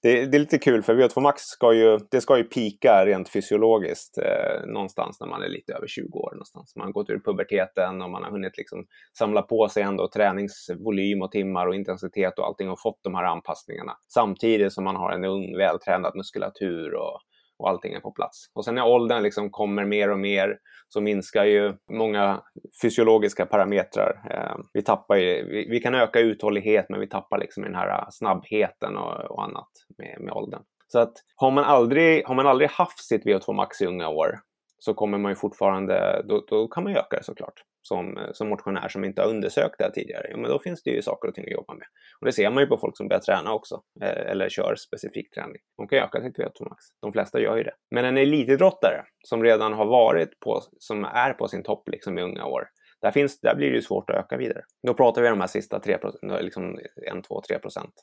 det, 0.01 0.25
det, 0.25 0.37
är 0.37 0.39
lite 0.39 0.57
kul 0.57 0.83
för 0.83 0.95
VO2 0.95 1.21
Max 1.21 1.41
ska 1.41 1.73
ju, 1.73 1.99
det 2.11 2.21
ska 2.21 2.37
ju 2.37 2.43
pika 2.43 3.05
rent 3.05 3.29
fysiologiskt 3.29 4.17
eh, 4.17 4.67
någonstans 4.67 5.19
när 5.19 5.27
man 5.27 5.41
är 5.41 5.49
lite 5.49 5.73
över 5.73 5.87
20 5.87 6.19
år. 6.19 6.31
Någonstans. 6.31 6.75
Man 6.75 6.85
har 6.85 6.91
gått 6.91 7.09
ur 7.09 7.19
puberteten 7.19 8.01
och 8.01 8.09
man 8.09 8.23
har 8.23 8.31
hunnit 8.31 8.57
liksom 8.57 8.85
samla 9.17 9.41
på 9.41 9.69
sig 9.69 9.83
ändå 9.83 10.09
träningsvolym 10.09 11.21
och 11.21 11.31
timmar 11.31 11.67
och 11.67 11.75
intensitet 11.75 12.39
och 12.39 12.45
allting 12.45 12.69
och 12.69 12.81
fått 12.81 12.99
de 13.03 13.15
här 13.15 13.23
anpassningarna. 13.23 13.93
Samtidigt 14.07 14.73
som 14.73 14.83
man 14.83 14.95
har 14.95 15.11
en 15.11 15.25
ung 15.25 15.57
vältränad 15.57 16.15
muskulatur 16.15 16.93
och 16.95 17.21
och 17.61 17.69
allting 17.69 17.93
är 17.93 17.99
på 17.99 18.11
plats. 18.11 18.51
Och 18.53 18.65
sen 18.65 18.75
när 18.75 18.87
åldern 18.87 19.23
liksom 19.23 19.49
kommer 19.49 19.85
mer 19.85 20.11
och 20.11 20.19
mer 20.19 20.57
så 20.89 21.01
minskar 21.01 21.45
ju 21.45 21.73
många 21.91 22.41
fysiologiska 22.81 23.45
parametrar. 23.45 24.21
Eh, 24.31 24.63
vi, 24.73 24.81
tappar 24.81 25.15
ju, 25.15 25.45
vi, 25.45 25.67
vi, 25.69 25.79
kan 25.79 25.95
öka 25.95 26.19
uthållighet 26.19 26.85
men 26.89 26.99
vi 26.99 27.07
tappar 27.07 27.39
liksom 27.39 27.63
den 27.63 27.75
här 27.75 28.05
snabbheten 28.09 28.97
och, 28.97 29.31
och 29.31 29.43
annat 29.43 29.69
med, 29.97 30.17
med 30.19 30.33
åldern. 30.33 30.61
Så 30.87 30.99
att 30.99 31.13
har 31.35 31.51
man 31.51 31.63
aldrig, 31.63 32.25
har 32.25 32.35
man 32.35 32.47
aldrig 32.47 32.69
haft 32.69 33.07
sitt 33.07 33.25
VO2 33.25 33.53
max 33.53 33.81
i 33.81 33.85
unga 33.85 34.09
år 34.09 34.39
så 34.79 34.93
kommer 34.93 35.17
man 35.17 35.31
ju 35.31 35.35
fortfarande, 35.35 36.25
då, 36.27 36.43
då 36.47 36.67
kan 36.67 36.83
man 36.83 36.93
ju 36.93 36.99
öka 36.99 37.17
det 37.17 37.23
såklart 37.23 37.63
som, 37.81 38.17
eh, 38.17 38.23
som 38.33 38.49
motionär 38.49 38.87
som 38.89 39.03
inte 39.03 39.21
har 39.21 39.29
undersökt 39.29 39.75
det 39.77 39.83
här 39.83 39.91
tidigare, 39.91 40.27
ja, 40.29 40.37
men 40.37 40.51
då 40.51 40.59
finns 40.59 40.83
det 40.83 40.89
ju 40.89 41.01
saker 41.01 41.27
och 41.27 41.35
ting 41.35 41.45
att 41.45 41.51
jobba 41.51 41.73
med. 41.73 41.87
Och 42.19 42.25
det 42.25 42.31
ser 42.31 42.49
man 42.49 42.63
ju 42.63 42.67
på 42.67 42.77
folk 42.77 42.97
som 42.97 43.07
börjar 43.07 43.21
träna 43.21 43.53
också, 43.53 43.81
eh, 44.01 44.31
eller 44.31 44.49
kör 44.49 44.75
specifik 44.75 45.33
träning. 45.33 45.61
De 45.77 45.87
kan 45.87 45.99
öka 45.99 46.21
sitt 46.21 46.37
VO2 46.37 46.69
max. 46.69 46.85
De 47.01 47.13
flesta 47.13 47.39
gör 47.39 47.57
ju 47.57 47.63
det. 47.63 47.73
Men 47.91 48.05
en 48.05 48.17
elitidrottare 48.17 49.03
som 49.27 49.43
redan 49.43 49.73
har 49.73 49.85
varit 49.85 50.39
på, 50.39 50.61
som 50.79 51.05
är 51.05 51.33
på 51.33 51.47
sin 51.47 51.63
topp 51.63 51.89
liksom 51.89 52.17
i 52.17 52.21
unga 52.21 52.45
år, 52.45 52.67
där, 53.01 53.11
finns, 53.11 53.39
där 53.39 53.55
blir 53.55 53.69
det 53.69 53.75
ju 53.75 53.81
svårt 53.81 54.09
att 54.09 54.15
öka 54.15 54.37
vidare. 54.37 54.61
Då 54.87 54.93
pratar 54.93 55.21
vi 55.21 55.27
om 55.27 55.33
de 55.33 55.41
här 55.41 55.47
sista 55.47 55.79
3 55.79 55.97
liksom 56.41 56.79
1, 57.17 57.23
2, 57.27 57.41
3 57.47 57.59
procent. 57.59 57.93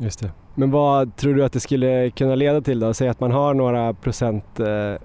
Just 0.00 0.22
det. 0.22 0.30
Men 0.56 0.70
vad 0.70 1.16
tror 1.16 1.34
du 1.34 1.44
att 1.44 1.52
det 1.52 1.60
skulle 1.60 2.10
kunna 2.10 2.34
leda 2.34 2.60
till 2.60 2.80
då? 2.80 2.94
Säg 2.94 3.08
att 3.08 3.20
man 3.20 3.30
har 3.30 3.54
några 3.54 3.94
procent 3.94 4.60
eh 4.60 4.96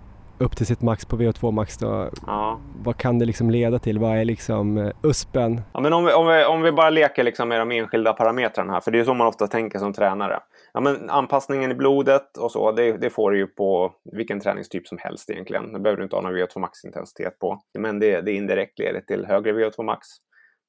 upp 0.42 0.58
till 0.58 0.66
sitt 0.66 0.82
max 0.82 1.06
på 1.06 1.18
VO2 1.18 1.52
max 1.52 1.78
då, 1.78 2.10
ja. 2.28 2.60
vad 2.84 2.98
kan 2.98 3.20
det 3.20 3.26
liksom 3.26 3.50
leda 3.50 3.80
till? 3.80 4.00
Vad 4.00 4.18
är 4.18 4.26
liksom 4.26 4.78
uh, 4.78 4.92
USPen? 5.04 5.62
Ja, 5.74 5.80
men 5.80 5.94
om, 5.94 6.06
vi, 6.06 6.14
om, 6.14 6.28
vi, 6.28 6.46
om 6.46 6.62
vi 6.62 6.72
bara 6.72 6.90
leker 6.90 7.24
liksom 7.24 7.50
med 7.50 7.60
de 7.60 7.72
enskilda 7.72 8.14
parametrarna 8.14 8.74
här, 8.74 8.80
för 8.80 8.92
det 8.92 9.00
är 9.00 9.04
så 9.04 9.14
man 9.14 9.28
ofta 9.28 9.48
tänker 9.48 9.80
som 9.80 9.94
tränare. 9.94 10.40
Ja, 10.74 10.80
men 10.80 11.10
anpassningen 11.10 11.72
i 11.72 11.76
blodet 11.76 12.38
och 12.38 12.52
så, 12.52 12.72
det, 12.72 12.98
det 12.98 13.10
får 13.10 13.32
du 13.32 13.38
ju 13.38 13.48
på 13.48 13.92
vilken 14.12 14.40
träningstyp 14.40 14.88
som 14.88 14.98
helst 14.98 15.30
egentligen. 15.30 15.74
Det 15.74 15.80
behöver 15.80 15.98
du 15.98 16.04
inte 16.04 16.16
ha 16.16 16.24
någon 16.24 16.36
VO2 16.36 16.60
max-intensitet 16.60 17.40
på. 17.40 17.62
Men 17.80 18.00
det, 18.00 18.22
det 18.22 18.32
indirekt 18.32 18.80
leder 18.80 19.02
till 19.02 19.26
högre 19.26 19.52
VO2 19.52 19.84
max 19.84 20.08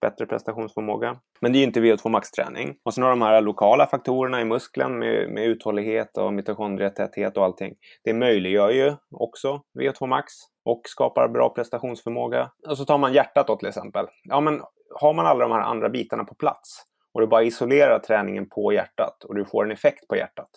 bättre 0.03 0.27
prestationsförmåga. 0.27 1.17
Men 1.41 1.53
det 1.53 1.59
är 1.59 1.61
ju 1.61 1.67
inte 1.67 1.81
VO2 1.81 2.09
max-träning. 2.09 2.75
Och 2.85 2.95
sen 2.95 3.03
har 3.03 3.11
de 3.11 3.23
här 3.23 3.41
lokala 3.41 3.87
faktorerna 3.87 4.41
i 4.41 4.45
muskeln 4.45 4.99
med, 4.99 5.31
med 5.31 5.47
uthållighet 5.47 6.17
och 6.19 6.33
mitokondrietäthet 6.33 7.37
och 7.37 7.45
allting. 7.45 7.75
Det 8.05 8.13
möjliggör 8.13 8.71
ju 8.71 8.95
också 9.11 9.61
VO2 9.79 10.07
max 10.07 10.33
och 10.65 10.83
skapar 10.85 11.29
bra 11.29 11.49
prestationsförmåga. 11.49 12.51
Och 12.69 12.79
så 12.79 12.85
tar 12.85 12.99
man 12.99 13.13
hjärtat 13.13 13.47
då 13.47 13.57
till 13.57 13.69
exempel. 13.69 14.07
Ja, 14.25 14.41
men 14.41 14.61
har 15.01 15.15
man 15.15 15.27
alla 15.27 15.49
de 15.49 15.53
här 15.53 15.61
andra 15.61 15.89
bitarna 15.89 16.25
på 16.25 16.35
plats 16.35 16.83
och 17.15 17.21
du 17.21 17.27
bara 17.27 17.43
isolerar 17.43 17.99
träningen 17.99 18.49
på 18.49 18.73
hjärtat 18.73 19.25
och 19.25 19.35
du 19.35 19.45
får 19.45 19.65
en 19.65 19.71
effekt 19.71 20.09
på 20.09 20.17
hjärtat, 20.17 20.49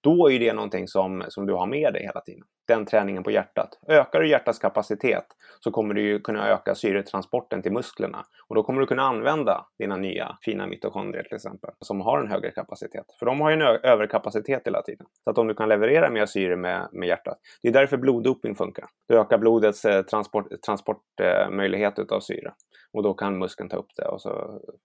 då 0.00 0.30
är 0.30 0.38
det 0.38 0.52
någonting 0.52 0.88
som, 0.88 1.24
som 1.28 1.46
du 1.46 1.52
har 1.52 1.66
med 1.66 1.92
dig 1.92 2.02
hela 2.02 2.20
tiden. 2.20 2.44
Den 2.66 2.86
träningen 2.86 3.22
på 3.22 3.30
hjärtat. 3.30 3.78
Ökar 3.88 4.20
du 4.20 4.28
hjärtats 4.28 4.58
kapacitet 4.58 5.24
så 5.60 5.70
kommer 5.70 5.94
du 5.94 6.02
ju 6.02 6.20
kunna 6.20 6.48
öka 6.48 6.74
syretransporten 6.74 7.62
till 7.62 7.72
musklerna 7.72 8.24
och 8.48 8.54
då 8.54 8.62
kommer 8.62 8.80
du 8.80 8.86
kunna 8.86 9.02
använda 9.02 9.66
dina 9.78 9.96
nya 9.96 10.38
fina 10.42 10.66
mitokondrier 10.66 11.22
till 11.22 11.36
exempel 11.36 11.70
som 11.80 12.00
har 12.00 12.18
en 12.18 12.30
högre 12.30 12.50
kapacitet. 12.50 13.04
För 13.18 13.26
de 13.26 13.40
har 13.40 13.50
ju 13.50 13.54
en 13.54 13.62
överkapacitet 13.62 14.66
hela 14.66 14.82
tiden. 14.82 15.06
Så 15.24 15.30
att 15.30 15.38
om 15.38 15.46
du 15.46 15.54
kan 15.54 15.68
leverera 15.68 16.10
mer 16.10 16.26
syre 16.26 16.56
med, 16.56 16.88
med 16.92 17.08
hjärtat. 17.08 17.38
Det 17.62 17.68
är 17.68 17.72
därför 17.72 17.96
bloddoping 17.96 18.54
funkar. 18.54 18.84
Du 19.08 19.20
ökar 19.20 19.38
blodets 19.38 19.84
eh, 19.84 20.02
transport, 20.02 20.46
transportmöjlighet 20.66 21.98
eh, 21.98 22.04
av 22.10 22.20
syre 22.20 22.52
och 22.94 23.02
då 23.02 23.14
kan 23.14 23.38
muskeln 23.38 23.68
ta 23.68 23.76
upp 23.76 23.90
det 23.96 24.04
och 24.04 24.20
så 24.20 24.28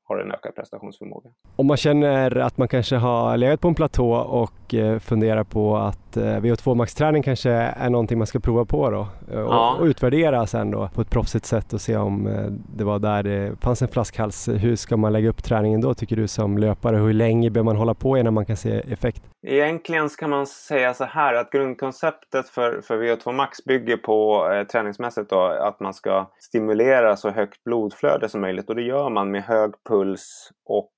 har 0.04 0.16
du 0.16 0.24
en 0.24 0.32
ökad 0.32 0.56
prestationsförmåga. 0.56 1.30
Om 1.56 1.68
man 1.68 1.78
känner 1.78 2.38
att 2.38 2.58
man 2.58 2.68
kanske 2.68 2.96
har 2.96 3.38
legat 3.38 3.62
på 3.62 3.68
en 3.68 3.76
platå 3.76 4.14
och 4.16 4.74
eh, 4.74 5.00
funderar 5.00 5.44
på 5.44 5.78
att 5.78 6.18
eh, 6.18 6.22
VO2 6.22 6.76
max-träning 6.76 7.24
kanske 7.24 7.69
är 7.78 7.90
någonting 7.90 8.18
man 8.18 8.28
ska 8.28 8.40
prova 8.40 8.66
på 8.66 8.90
då 8.90 9.08
eh, 9.32 9.42
och, 9.42 9.54
ja. 9.54 9.78
och, 9.80 9.86
utvärdera 9.86 10.48
sen 10.48 10.72
då 10.72 10.90
på 10.94 11.02
ett 11.02 11.10
proffsigt 11.10 11.46
sätt 11.46 11.74
och 11.74 11.82
se 11.82 11.98
om 11.98 12.30
det 12.76 12.84
var 12.84 13.00
där 13.00 13.24
det 13.24 13.62
fanns 13.62 13.82
en 13.82 13.88
flaskhals. 13.88 14.48
Hur 14.48 14.76
ska 14.76 14.98
man 14.98 15.14
lägga 15.14 15.30
upp 15.30 15.44
träningen 15.44 15.82
då 15.82 15.94
tycker 15.94 16.16
du 16.16 16.28
som 16.28 16.58
löpare? 16.58 16.98
Hur 16.98 17.14
länge 17.14 17.50
behöver 17.50 17.66
man 17.66 17.76
hålla 17.76 17.94
på 17.94 18.18
innan 18.18 18.34
man 18.34 18.46
kan 18.46 18.58
se 18.58 18.82
effekt? 18.92 19.24
Egentligen 19.48 20.10
ska 20.10 20.28
man 20.28 20.48
säga 20.48 20.94
så 20.94 21.04
här 21.04 21.34
att 21.34 21.52
grundkonceptet 21.52 22.50
för, 22.50 22.82
för 22.82 22.98
VO2 22.98 23.32
max 23.32 23.66
bygger 23.66 23.98
på 23.98 24.50
eh, 24.52 24.64
träningsmässigt 24.64 25.30
då, 25.30 25.42
att 25.42 25.80
man 25.80 25.94
ska 25.94 26.30
stimulera 26.40 27.16
så 27.16 27.30
högt 27.30 27.64
blodflöde 27.64 28.30
som 28.30 28.42
möjligt 28.42 28.70
och 28.70 28.76
det 28.76 28.82
gör 28.82 29.10
man 29.10 29.32
med 29.32 29.44
hög 29.44 29.74
puls 29.90 30.50
och 30.66 30.90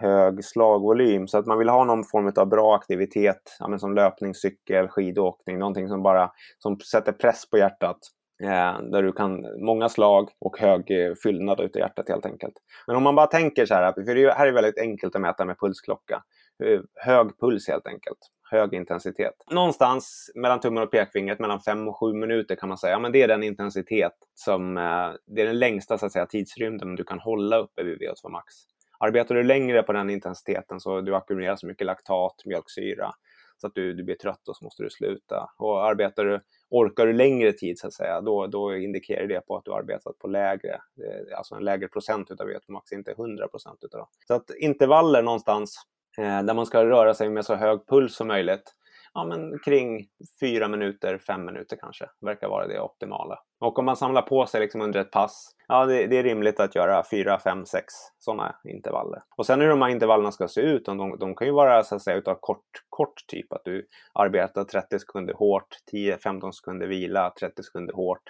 hög 0.00 0.44
slagvolym. 0.44 1.28
Så 1.28 1.38
att 1.38 1.46
man 1.46 1.58
vill 1.58 1.68
ha 1.68 1.84
någon 1.84 2.04
form 2.04 2.32
av 2.36 2.48
bra 2.48 2.74
aktivitet 2.74 3.56
ja, 3.58 3.78
som 3.78 3.94
löpning, 3.94 4.34
cykel, 4.34 4.88
skidåkning, 4.88 5.58
någonting 5.58 5.88
som 5.88 6.02
bara 6.02 6.30
som 6.58 6.80
sätter 6.80 7.12
press 7.12 7.50
på 7.50 7.58
hjärtat. 7.58 7.98
Eh, 8.42 8.82
där 8.82 9.02
du 9.02 9.12
kan 9.12 9.46
många 9.64 9.88
slag 9.88 10.30
och 10.40 10.58
hög 10.58 10.90
eh, 10.90 11.14
fyllnad 11.22 11.60
utav 11.60 11.80
hjärtat 11.80 12.08
helt 12.08 12.26
enkelt. 12.26 12.54
Men 12.86 12.96
om 12.96 13.02
man 13.02 13.14
bara 13.14 13.26
tänker 13.26 13.66
så 13.66 13.74
här, 13.74 13.92
för 13.92 14.14
det 14.14 14.32
här 14.32 14.46
är 14.46 14.52
väldigt 14.52 14.78
enkelt 14.78 15.14
att 15.14 15.20
mäta 15.20 15.44
med 15.44 15.58
pulsklocka. 15.58 16.22
Eh, 16.64 16.80
hög 16.94 17.40
puls 17.40 17.68
helt 17.68 17.86
enkelt. 17.86 18.18
Hög 18.50 18.74
intensitet. 18.74 19.34
Någonstans 19.50 20.30
mellan 20.34 20.60
tummen 20.60 20.82
och 20.82 20.90
pekfingret, 20.90 21.38
mellan 21.38 21.60
5 21.60 21.88
och 21.88 22.00
7 22.00 22.12
minuter 22.12 22.54
kan 22.54 22.68
man 22.68 22.78
säga. 22.78 22.98
Men 22.98 23.12
det 23.12 23.22
är 23.22 23.28
den 23.28 23.42
intensitet 23.42 24.12
som, 24.34 24.76
eh, 24.76 25.10
det 25.26 25.42
är 25.42 25.46
den 25.46 25.58
längsta 25.58 25.98
så 25.98 26.06
att 26.06 26.12
säga, 26.12 26.26
tidsrymden 26.26 26.96
du 26.96 27.04
kan 27.04 27.18
hålla 27.18 27.58
uppe 27.58 27.82
vid 27.82 27.98
VO2 27.98 28.28
max. 28.30 28.54
Arbetar 29.00 29.34
du 29.34 29.42
längre 29.42 29.82
på 29.82 29.92
den 29.92 30.10
intensiteten 30.10 30.80
så 30.80 31.00
du 31.00 31.16
ackumulerar 31.16 31.56
så 31.56 31.66
mycket 31.66 31.86
laktat, 31.86 32.42
mjölksyra, 32.44 33.10
så 33.56 33.66
att 33.66 33.74
du, 33.74 33.94
du 33.94 34.04
blir 34.04 34.14
trött 34.14 34.48
och 34.48 34.56
så 34.56 34.64
måste 34.64 34.82
du 34.82 34.90
sluta. 34.90 35.50
Och 35.58 35.86
arbetar 35.86 36.24
du, 36.24 36.40
orkar 36.70 37.06
du 37.06 37.12
längre 37.12 37.52
tid 37.52 37.78
så 37.78 37.86
att 37.86 37.92
säga, 37.92 38.20
då, 38.20 38.46
då 38.46 38.76
indikerar 38.76 39.26
det 39.26 39.40
på 39.40 39.56
att 39.56 39.64
du 39.64 39.74
arbetat 39.74 40.18
på 40.18 40.28
lägre, 40.28 40.72
eh, 40.74 41.38
alltså 41.38 41.54
en 41.54 41.64
lägre 41.64 41.88
procent 41.88 42.30
utav 42.30 42.46
VO2 42.46 42.72
max, 42.72 42.92
inte 42.92 43.10
100 43.10 43.48
procent 43.48 43.78
utav 43.84 44.08
Så 44.26 44.34
att 44.34 44.50
intervaller 44.58 45.22
någonstans 45.22 45.76
eh, 46.18 46.42
där 46.42 46.54
man 46.54 46.66
ska 46.66 46.84
röra 46.84 47.14
sig 47.14 47.30
med 47.30 47.44
så 47.44 47.54
hög 47.54 47.86
puls 47.86 48.16
som 48.16 48.28
möjligt. 48.28 48.74
Ja, 49.14 49.24
men 49.24 49.58
kring 49.58 50.06
fyra 50.40 50.68
minuter, 50.68 51.18
fem 51.18 51.44
minuter 51.44 51.76
kanske, 51.76 52.06
verkar 52.20 52.48
vara 52.48 52.66
det 52.66 52.80
optimala. 52.80 53.38
Och 53.60 53.78
om 53.78 53.84
man 53.84 53.96
samlar 53.96 54.22
på 54.22 54.46
sig 54.46 54.60
liksom 54.60 54.80
under 54.80 55.00
ett 55.00 55.10
pass, 55.10 55.50
ja 55.68 55.86
det, 55.86 56.06
det 56.06 56.18
är 56.18 56.22
rimligt 56.22 56.60
att 56.60 56.74
göra 56.74 57.02
fyra, 57.10 57.38
fem, 57.38 57.66
sex 57.66 57.84
sådana 58.18 58.56
intervaller. 58.64 59.22
Och 59.36 59.46
sen 59.46 59.60
hur 59.60 59.68
de 59.68 59.82
här 59.82 59.88
intervallerna 59.88 60.32
ska 60.32 60.48
se 60.48 60.60
ut, 60.60 60.84
de, 60.84 61.18
de 61.18 61.34
kan 61.34 61.46
ju 61.46 61.52
vara 61.52 61.82
så 61.82 61.94
att 61.94 62.02
säga 62.02 62.16
utav 62.16 62.38
kort, 62.40 62.66
kort 62.88 63.26
typ, 63.26 63.52
att 63.52 63.64
du 63.64 63.86
arbetar 64.14 64.64
30 64.64 64.98
sekunder 64.98 65.34
hårt, 65.34 65.76
10-15 65.92 66.52
sekunder 66.52 66.86
vila, 66.86 67.32
30 67.40 67.62
sekunder 67.62 67.94
hårt. 67.94 68.22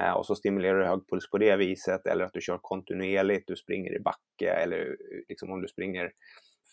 Eh, 0.00 0.12
och 0.12 0.26
så 0.26 0.34
stimulerar 0.34 0.78
du 0.78 0.86
hög 0.86 1.08
puls 1.10 1.30
på 1.30 1.38
det 1.38 1.56
viset, 1.56 2.06
eller 2.06 2.24
att 2.24 2.32
du 2.32 2.40
kör 2.40 2.58
kontinuerligt, 2.62 3.48
du 3.48 3.56
springer 3.56 3.96
i 3.96 4.00
backe, 4.00 4.50
eller 4.50 4.96
liksom 5.28 5.52
om 5.52 5.62
du 5.62 5.68
springer 5.68 6.10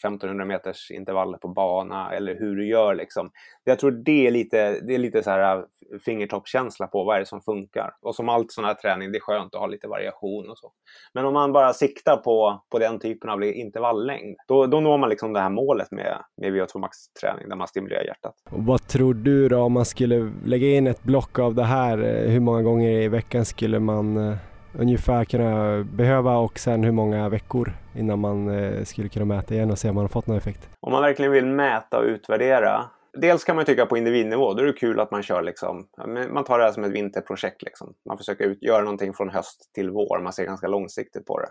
1500 0.06 0.46
meters 0.46 0.92
intervaller 0.92 1.38
på 1.38 1.48
bana 1.48 2.12
eller 2.12 2.36
hur 2.40 2.56
du 2.56 2.68
gör 2.68 2.96
liksom. 2.96 3.32
Jag 3.64 3.80
tror 3.80 3.92
det 3.92 4.28
är 4.28 4.32
lite, 4.32 4.80
det 4.80 4.94
är 4.96 4.98
lite 4.98 5.24
så 5.24 5.30
här 5.30 5.58
äh, 5.58 5.64
fingertoppkänsla 6.06 6.42
fingertoppskänsla 6.42 6.88
på 6.88 7.04
vad 7.04 7.16
är 7.16 7.20
det 7.20 7.26
som 7.26 7.42
funkar. 7.42 7.94
Och 8.02 8.16
som 8.16 8.30
allt 8.30 8.52
sån 8.52 8.66
här 8.66 8.74
träning, 8.74 9.12
det 9.12 9.18
är 9.18 9.20
skönt 9.20 9.56
att 9.56 9.60
ha 9.60 9.68
lite 9.68 9.88
variation 9.88 10.50
och 10.50 10.58
så. 10.58 10.72
Men 11.14 11.26
om 11.26 11.34
man 11.34 11.54
bara 11.54 11.74
siktar 11.74 12.18
på, 12.18 12.62
på 12.70 12.80
den 12.80 13.00
typen 13.00 13.30
av 13.30 13.44
intervalllängd, 13.44 14.38
då, 14.48 14.66
då 14.66 14.80
når 14.80 14.98
man 14.98 15.10
liksom 15.10 15.34
det 15.34 15.40
här 15.40 15.50
målet 15.50 15.92
med, 15.92 16.18
med 16.38 16.54
VO2 16.54 16.80
max-träning 16.80 17.50
där 17.50 17.56
man 17.56 17.68
stimulerar 17.68 18.04
hjärtat. 18.04 18.34
Och 18.50 18.66
vad 18.66 18.88
tror 18.88 19.14
du 19.14 19.50
då 19.50 19.60
om 19.62 19.74
man 19.74 19.86
skulle 19.86 20.32
lägga 20.46 20.68
in 20.68 20.88
ett 20.88 21.04
block 21.04 21.40
av 21.40 21.56
det 21.56 21.64
här, 21.64 21.98
eh, 21.98 22.32
hur 22.32 22.40
många 22.40 22.62
gånger 22.62 22.90
i 22.90 23.08
veckan 23.08 23.46
skulle 23.46 23.80
man 23.80 24.18
eh, 24.18 24.38
ungefär 24.80 25.26
kunna 25.26 25.84
behöva 25.84 26.38
och 26.38 26.60
sen 26.60 26.84
hur 26.84 26.92
många 26.92 27.30
veckor 27.30 27.74
innan 27.96 28.20
man 28.20 28.50
eh, 28.50 28.84
skulle 28.84 29.10
kunna 29.10 29.26
mäta 29.26 29.54
igen 29.54 29.72
och 29.72 29.80
se 29.80 29.90
om 29.90 29.96
man 29.96 30.04
har 30.04 30.10
fått 30.10 30.28
någon 30.28 30.38
effekt? 30.38 30.70
Om 30.80 30.92
man 30.92 31.02
verkligen 31.02 31.32
vill 31.32 31.46
mäta 31.46 31.98
och 31.98 32.06
utvärdera 32.06 32.90
Dels 33.14 33.44
kan 33.44 33.56
man 33.56 33.66
tycka 33.66 33.86
på 33.86 33.98
individnivå, 33.98 34.54
då 34.54 34.62
är 34.62 34.66
det 34.66 34.74
kul 34.74 35.00
att 35.00 35.12
man 35.12 35.24
kör 35.24 35.42
liksom, 35.42 35.88
man 36.30 36.44
tar 36.44 36.60
det 36.60 36.66
här 36.66 36.72
som 36.72 36.84
ett 36.84 36.92
vinterprojekt 36.92 37.62
liksom. 37.62 37.94
Man 38.06 38.18
försöker 38.18 38.46
ut, 38.46 38.64
göra 38.64 38.82
någonting 38.82 39.14
från 39.14 39.30
höst 39.30 39.72
till 39.74 39.90
vår, 39.90 40.20
man 40.20 40.34
ser 40.34 40.46
ganska 40.46 40.68
långsiktigt 40.68 41.26
på 41.26 41.40
det. 41.40 41.50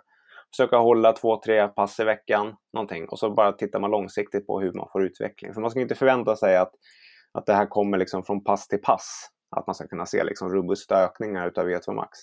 Försöka 0.51 0.77
hålla 0.77 1.13
två, 1.13 1.41
tre 1.45 1.69
pass 1.69 2.01
i 2.01 2.05
veckan, 2.05 2.57
någonting. 2.73 3.09
Och 3.09 3.19
så 3.19 3.31
bara 3.31 3.53
tittar 3.53 3.81
man 3.81 3.91
långsiktigt 3.91 4.47
på 4.47 4.61
hur 4.61 4.73
man 4.73 4.89
får 4.93 5.05
utveckling. 5.05 5.55
För 5.55 5.61
man 5.61 5.71
ska 5.71 5.81
inte 5.81 5.95
förvänta 5.95 6.37
sig 6.37 6.57
att, 6.57 6.73
att 7.33 7.47
det 7.47 7.55
här 7.55 7.67
kommer 7.67 7.99
liksom 7.99 8.25
från 8.25 8.45
pass 8.45 8.69
till 8.69 8.81
pass. 8.81 9.31
Att 9.57 9.67
man 9.67 9.75
ska 9.75 9.87
kunna 9.87 10.07
se 10.07 10.25
liksom 10.25 10.53
robusta 10.53 11.05
ökningar 11.05 11.49
utav 11.49 11.67
VO2 11.67 11.95
Max. 11.95 12.19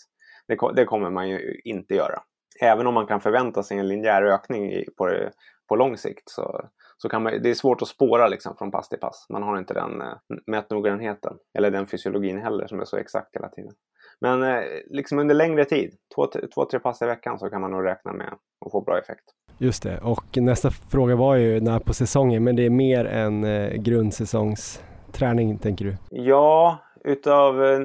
Det, 0.47 0.57
det, 0.75 0.85
kommer 0.85 1.09
man 1.09 1.29
ju 1.29 1.61
inte 1.63 1.95
göra. 1.95 2.21
Även 2.61 2.87
om 2.87 2.93
man 2.93 3.07
kan 3.07 3.21
förvänta 3.21 3.63
sig 3.63 3.77
en 3.77 3.87
linjär 3.87 4.23
ökning 4.23 4.83
på, 4.97 5.29
på 5.69 5.75
lång 5.75 5.97
sikt 5.97 6.29
så, 6.29 6.69
så 6.97 7.09
kan 7.09 7.23
man, 7.23 7.41
det 7.41 7.49
är 7.49 7.53
svårt 7.53 7.81
att 7.81 7.87
spåra 7.87 8.27
liksom 8.27 8.55
från 8.57 8.71
pass 8.71 8.89
till 8.89 8.99
pass. 8.99 9.25
Man 9.29 9.43
har 9.43 9.57
inte 9.57 9.73
den 9.73 10.01
eh, 10.01 10.07
mätnoggrannheten 10.47 11.37
eller 11.57 11.71
den 11.71 11.87
fysiologin 11.87 12.37
heller 12.37 12.67
som 12.67 12.79
är 12.79 12.85
så 12.85 12.97
exakt 12.97 13.35
hela 13.35 13.49
tiden. 13.49 13.73
Men 14.21 14.43
eh, 14.43 14.63
liksom 14.89 15.19
under 15.19 15.35
längre 15.35 15.65
tid, 15.65 15.93
två, 16.15 16.27
två, 16.55 16.65
tre 16.65 16.79
pass 16.79 17.01
i 17.01 17.05
veckan 17.05 17.39
så 17.39 17.49
kan 17.49 17.61
man 17.61 17.71
nog 17.71 17.85
räkna 17.85 18.13
med 18.13 18.33
att 18.65 18.71
få 18.71 18.81
bra 18.81 18.99
effekt. 18.99 19.23
Just 19.57 19.83
det, 19.83 19.99
och 19.99 20.37
nästa 20.37 20.71
fråga 20.71 21.15
var 21.15 21.35
ju 21.35 21.59
när 21.59 21.79
på 21.79 21.93
säsongen, 21.93 22.43
men 22.43 22.55
det 22.55 22.65
är 22.65 22.69
mer 22.69 23.05
en 23.05 23.43
eh, 23.43 23.73
grundsäsongsträning 23.73 25.57
tänker 25.57 25.85
du? 25.85 25.97
Ja, 26.09 26.77
utav 27.07 27.65
eh, 27.65 27.79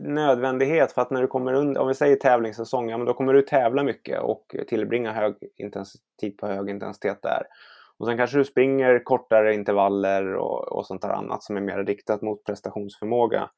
nödvändighet 0.00 0.92
för 0.92 1.02
att 1.02 1.10
när 1.10 1.20
du 1.20 1.26
kommer 1.26 1.52
under, 1.52 1.80
om 1.80 1.88
vi 1.88 1.94
säger 1.94 2.16
tävlingssäsong, 2.16 2.90
ja 2.90 2.98
men 2.98 3.06
då 3.06 3.14
kommer 3.14 3.32
du 3.32 3.42
tävla 3.42 3.82
mycket 3.82 4.20
och 4.20 4.56
tillbringa 4.68 5.12
hög 5.12 5.34
intensitet 5.56 6.36
på 6.36 6.46
hög 6.46 6.70
intensitet 6.70 7.22
där. 7.22 7.42
Och 7.98 8.06
sen 8.06 8.16
kanske 8.16 8.38
du 8.38 8.44
springer 8.44 9.04
kortare 9.04 9.54
intervaller 9.54 10.34
och, 10.34 10.72
och 10.72 10.86
sånt 10.86 11.02
där 11.02 11.08
annat 11.08 11.42
som 11.42 11.56
är 11.56 11.60
mer 11.60 11.84
riktat 11.84 12.22
mot 12.22 12.44
prestationsförmåga. 12.44 13.50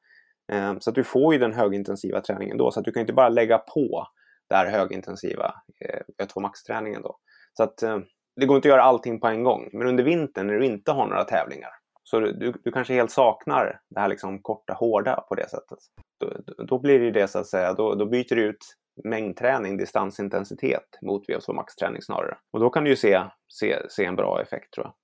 Eh, 0.52 0.74
så 0.78 0.90
att 0.90 0.96
du 0.96 1.04
får 1.04 1.32
ju 1.34 1.40
den 1.40 1.52
högintensiva 1.52 2.20
träningen 2.20 2.58
då, 2.58 2.70
så 2.70 2.80
att 2.80 2.84
du 2.84 2.92
kan 2.92 3.00
inte 3.00 3.12
bara 3.12 3.28
lägga 3.28 3.58
på 3.58 4.06
den 4.48 4.58
här 4.58 4.78
högintensiva 4.78 5.54
eh, 5.80 6.26
Ö2 6.26 6.40
Max-träningen 6.40 7.02
då. 7.02 7.16
Så 7.52 7.62
att 7.62 7.82
eh, 7.82 7.98
det 8.36 8.46
går 8.46 8.56
inte 8.56 8.68
att 8.68 8.70
göra 8.70 8.82
allting 8.82 9.20
på 9.20 9.26
en 9.26 9.44
gång. 9.44 9.68
Men 9.72 9.86
under 9.86 10.04
vintern 10.04 10.46
när 10.46 10.54
du 10.54 10.64
inte 10.64 10.92
har 10.92 11.06
några 11.06 11.24
tävlingar 11.24 11.70
så 12.04 12.20
du, 12.20 12.54
du 12.64 12.72
kanske 12.72 12.94
helt 12.94 13.10
saknar 13.10 13.80
det 13.90 14.00
här 14.00 14.08
liksom 14.08 14.42
korta, 14.42 14.72
hårda 14.72 15.20
på 15.28 15.34
det 15.34 15.48
sättet. 15.48 15.78
Då, 16.20 16.64
då 16.64 16.78
blir 16.78 16.98
det 16.98 17.04
ju 17.04 17.10
det 17.10 17.28
så 17.28 17.38
att 17.38 17.46
säga, 17.46 17.72
då, 17.72 17.94
då 17.94 18.06
byter 18.06 18.34
du 18.34 18.42
ut 18.42 18.76
mängdträning, 19.04 19.76
distansintensitet 19.76 20.98
mot 21.02 21.28
VO2 21.28 21.52
max-träning 21.52 22.02
snarare. 22.02 22.36
Och 22.52 22.60
då 22.60 22.70
kan 22.70 22.84
du 22.84 22.90
ju 22.90 22.96
se, 22.96 23.22
se, 23.52 23.90
se 23.90 24.04
en 24.04 24.16
bra 24.16 24.42
effekt 24.42 24.74
tror 24.74 24.86
jag. 24.86 24.94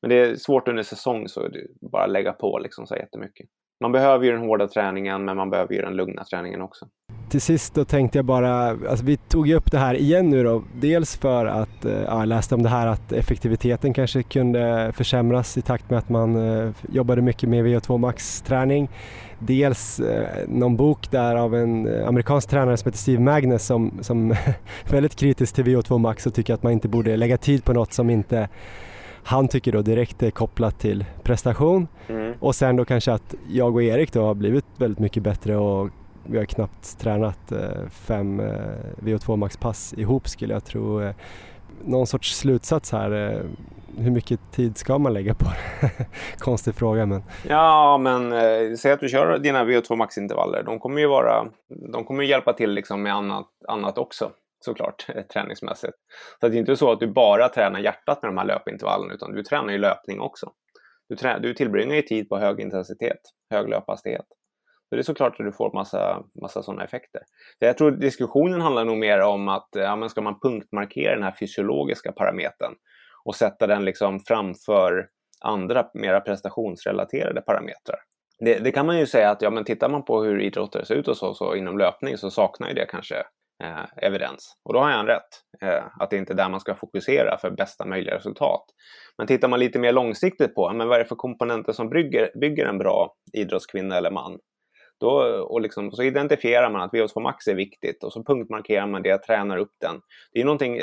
Men 0.00 0.08
det 0.10 0.16
är 0.16 0.36
svårt 0.36 0.68
under 0.68 0.82
säsong 0.82 1.28
så 1.28 1.48
det 1.48 1.66
bara 1.80 2.06
lägga 2.06 2.32
på 2.32 2.58
liksom 2.58 2.86
så 2.86 2.96
jättemycket. 2.96 3.46
Man 3.80 3.92
behöver 3.92 4.24
ju 4.24 4.32
den 4.32 4.40
hårda 4.40 4.68
träningen 4.68 5.24
men 5.24 5.36
man 5.36 5.50
behöver 5.50 5.74
ju 5.74 5.80
den 5.80 5.96
lugna 5.96 6.24
träningen 6.24 6.62
också 6.62 6.88
till 7.30 7.40
sist 7.40 7.74
då 7.74 7.84
tänkte 7.84 8.18
jag 8.18 8.24
bara, 8.24 8.68
alltså 8.68 9.04
vi 9.04 9.16
tog 9.16 9.48
ju 9.48 9.54
upp 9.54 9.70
det 9.70 9.78
här 9.78 9.94
igen 9.94 10.30
nu 10.30 10.44
då, 10.44 10.62
dels 10.74 11.16
för 11.16 11.46
att, 11.46 11.84
eh, 11.84 11.92
ja, 11.92 12.18
jag 12.18 12.28
läste 12.28 12.54
om 12.54 12.62
det 12.62 12.68
här 12.68 12.86
att 12.86 13.12
effektiviteten 13.12 13.94
kanske 13.94 14.22
kunde 14.22 14.92
försämras 14.96 15.58
i 15.58 15.62
takt 15.62 15.90
med 15.90 15.98
att 15.98 16.08
man 16.08 16.36
eh, 16.36 16.70
jobbade 16.92 17.22
mycket 17.22 17.48
med 17.48 17.66
VO2 17.66 17.98
Max-träning. 17.98 18.88
Dels 19.38 20.00
eh, 20.00 20.26
någon 20.48 20.76
bok 20.76 21.10
där 21.10 21.36
av 21.36 21.54
en 21.54 22.04
amerikansk 22.04 22.48
tränare 22.48 22.76
som 22.76 22.88
heter 22.88 22.98
Steve 22.98 23.22
Magnus 23.22 23.66
som, 23.66 23.98
som 24.00 24.30
är 24.30 24.54
väldigt 24.90 25.16
kritisk 25.16 25.54
till 25.54 25.64
VO2 25.64 25.98
Max 25.98 26.26
och 26.26 26.34
tycker 26.34 26.54
att 26.54 26.62
man 26.62 26.72
inte 26.72 26.88
borde 26.88 27.16
lägga 27.16 27.36
tid 27.36 27.64
på 27.64 27.72
något 27.72 27.92
som 27.92 28.10
inte 28.10 28.48
han 29.22 29.48
tycker 29.48 29.72
då 29.72 29.82
direkt 29.82 30.22
är 30.22 30.30
kopplat 30.30 30.78
till 30.78 31.04
prestation 31.22 31.88
mm. 32.08 32.34
och 32.40 32.54
sen 32.54 32.76
då 32.76 32.84
kanske 32.84 33.12
att 33.12 33.34
jag 33.50 33.74
och 33.74 33.82
Erik 33.82 34.12
då 34.12 34.24
har 34.24 34.34
blivit 34.34 34.64
väldigt 34.76 34.98
mycket 34.98 35.22
bättre 35.22 35.56
och 35.56 35.90
vi 36.24 36.38
har 36.38 36.44
knappt 36.44 36.98
tränat 36.98 37.52
eh, 37.52 37.88
fem 37.90 38.40
eh, 38.40 38.46
VO2 39.00 39.36
Max-pass 39.36 39.94
ihop 39.96 40.28
skulle 40.28 40.52
jag 40.52 40.64
tro. 40.64 41.02
Eh, 41.02 41.14
någon 41.84 42.06
sorts 42.06 42.36
slutsats 42.36 42.92
här, 42.92 43.42
hur 43.98 44.10
mycket 44.10 44.40
tid 44.52 44.76
ska 44.76 44.98
man 44.98 45.12
lägga 45.12 45.34
på 45.34 45.44
det? 45.44 45.90
Konstig 46.38 46.74
fråga 46.74 47.06
men. 47.06 47.22
Ja 47.48 47.98
men 47.98 48.32
eh, 48.32 48.74
säg 48.78 48.92
att 48.92 49.00
du 49.00 49.08
kör 49.08 49.38
dina 49.38 49.64
VO2 49.64 49.96
Max-intervaller. 49.96 50.62
De 50.62 50.78
kommer 50.78 51.00
ju 51.00 51.06
vara, 51.06 51.46
de 51.92 52.04
kommer 52.04 52.22
hjälpa 52.22 52.52
till 52.52 52.70
liksom 52.70 53.02
med 53.02 53.14
annat, 53.14 53.46
annat 53.68 53.98
också 53.98 54.30
såklart 54.64 55.06
träningsmässigt. 55.32 55.96
Så 56.40 56.48
det 56.48 56.56
är 56.56 56.58
inte 56.58 56.76
så 56.76 56.92
att 56.92 57.00
du 57.00 57.06
bara 57.06 57.48
tränar 57.48 57.80
hjärtat 57.80 58.22
med 58.22 58.28
de 58.28 58.38
här 58.38 58.46
löpintervallerna 58.46 59.14
utan 59.14 59.32
du 59.32 59.42
tränar 59.42 59.72
ju 59.72 59.78
löpning 59.78 60.20
också. 60.20 60.52
Du, 61.08 61.16
trä, 61.16 61.38
du 61.38 61.54
tillbringar 61.54 61.96
ju 61.96 62.02
tid 62.02 62.28
på 62.28 62.38
hög 62.38 62.60
intensitet, 62.60 63.20
hög 63.50 63.68
löphastighet. 63.68 64.26
Så 64.90 64.96
det 64.96 65.00
är 65.00 65.02
såklart 65.02 65.40
att 65.40 65.46
du 65.46 65.52
får 65.52 65.72
massa, 65.72 66.22
massa 66.42 66.62
sådana 66.62 66.84
effekter. 66.84 67.22
Så 67.58 67.64
jag 67.64 67.78
tror 67.78 67.90
diskussionen 67.90 68.60
handlar 68.60 68.84
nog 68.84 68.98
mer 68.98 69.20
om 69.20 69.48
att 69.48 69.68
ja, 69.72 69.96
men 69.96 70.10
ska 70.10 70.20
man 70.20 70.40
punktmarkera 70.40 71.14
den 71.14 71.22
här 71.22 71.34
fysiologiska 71.40 72.12
parametern 72.12 72.74
och 73.24 73.34
sätta 73.34 73.66
den 73.66 73.84
liksom 73.84 74.20
framför 74.20 75.08
andra 75.40 75.90
mera 75.94 76.20
prestationsrelaterade 76.20 77.40
parametrar. 77.40 77.98
Det, 78.44 78.58
det, 78.58 78.72
kan 78.72 78.86
man 78.86 78.98
ju 78.98 79.06
säga 79.06 79.30
att 79.30 79.42
ja, 79.42 79.50
men 79.50 79.64
tittar 79.64 79.88
man 79.88 80.04
på 80.04 80.22
hur 80.22 80.40
idrottare 80.40 80.84
ser 80.84 80.94
ut 80.94 81.08
och 81.08 81.16
så, 81.16 81.34
så 81.34 81.54
inom 81.54 81.78
löpning 81.78 82.18
så 82.18 82.30
saknar 82.30 82.68
ju 82.68 82.74
det 82.74 82.86
kanske 82.86 83.16
eh, 83.62 83.84
evidens. 83.96 84.52
Och 84.64 84.74
då 84.74 84.80
har 84.80 84.90
han 84.90 85.06
rätt, 85.06 85.28
eh, 85.62 85.84
att 86.00 86.10
det 86.10 86.16
inte 86.16 86.32
är 86.32 86.36
där 86.36 86.48
man 86.48 86.60
ska 86.60 86.74
fokusera 86.74 87.38
för 87.38 87.50
bästa 87.50 87.86
möjliga 87.86 88.14
resultat. 88.14 88.64
Men 89.18 89.26
tittar 89.26 89.48
man 89.48 89.60
lite 89.60 89.78
mer 89.78 89.92
långsiktigt 89.92 90.54
på 90.54 90.72
men 90.72 90.88
vad 90.88 90.96
är 90.96 91.02
det 91.02 91.08
för 91.08 91.16
komponenter 91.16 91.72
som 91.72 91.88
bygger, 91.88 92.30
bygger 92.40 92.66
en 92.66 92.78
bra 92.78 93.14
idrottskvinna 93.32 93.96
eller 93.96 94.10
man? 94.10 94.38
Då, 95.00 95.10
och 95.48 95.60
liksom, 95.60 95.92
så 95.92 96.02
identifierar 96.02 96.70
man 96.70 96.80
att 96.80 96.92
VO2 96.92 97.20
max 97.20 97.48
är 97.48 97.54
viktigt 97.54 98.04
och 98.04 98.12
så 98.12 98.24
punktmarkerar 98.24 98.86
man 98.86 99.02
det, 99.02 99.18
tränar 99.18 99.56
upp 99.56 99.72
den. 99.80 100.00
Det 100.32 100.40
är 100.40 100.44
någonting, 100.44 100.80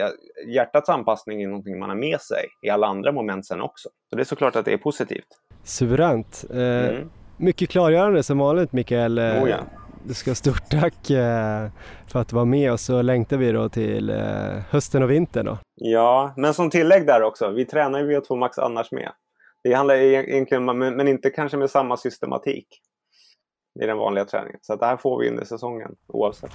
hjärtats 0.47 0.89
anpassning 0.89 1.41
är 1.41 1.47
någonting 1.47 1.79
man 1.79 1.89
har 1.89 1.95
med 1.95 2.21
sig 2.21 2.45
i 2.61 2.69
alla 2.69 2.87
andra 2.87 3.11
moment 3.11 3.45
sen 3.45 3.61
också. 3.61 3.89
Så 4.09 4.15
det 4.15 4.21
är 4.21 4.25
såklart 4.25 4.55
att 4.55 4.65
det 4.65 4.73
är 4.73 4.77
positivt. 4.77 5.27
Suveränt. 5.63 6.45
Eh, 6.49 6.89
mm. 6.89 7.09
Mycket 7.37 7.69
klargörande 7.69 8.23
som 8.23 8.37
vanligt 8.37 8.73
Mikael. 8.73 9.17
Eh, 9.17 9.43
oh 9.43 9.49
ja. 9.49 9.57
Du 10.03 10.13
ska 10.13 10.29
ha 10.29 10.35
stort 10.35 10.69
tack 10.69 11.09
eh, 11.09 11.67
för 12.07 12.19
att 12.19 12.27
du 12.27 12.35
var 12.35 12.45
med 12.45 12.71
och 12.71 12.79
så 12.79 13.01
längtar 13.01 13.37
vi 13.37 13.51
då 13.51 13.69
till 13.69 14.09
eh, 14.09 14.17
hösten 14.69 15.03
och 15.03 15.11
vintern 15.11 15.45
då. 15.45 15.57
Ja, 15.75 16.33
men 16.37 16.53
som 16.53 16.69
tillägg 16.69 17.07
där 17.07 17.21
också, 17.21 17.49
vi 17.49 17.65
tränar 17.65 17.99
ju 17.99 18.05
VO2 18.05 18.35
max 18.35 18.57
annars 18.57 18.91
med. 18.91 19.11
Det 19.63 19.73
handlar 19.73 19.95
egentligen, 19.95 20.65
men 20.65 21.07
inte 21.07 21.29
kanske 21.29 21.57
med 21.57 21.69
samma 21.69 21.97
systematik 21.97 22.67
i 23.81 23.85
den 23.85 23.97
vanliga 23.97 24.25
träningen. 24.25 24.59
Så 24.61 24.75
det 24.75 24.85
här 24.85 24.97
får 24.97 25.19
vi 25.19 25.29
under 25.29 25.45
säsongen 25.45 25.95
oavsett. 26.07 26.51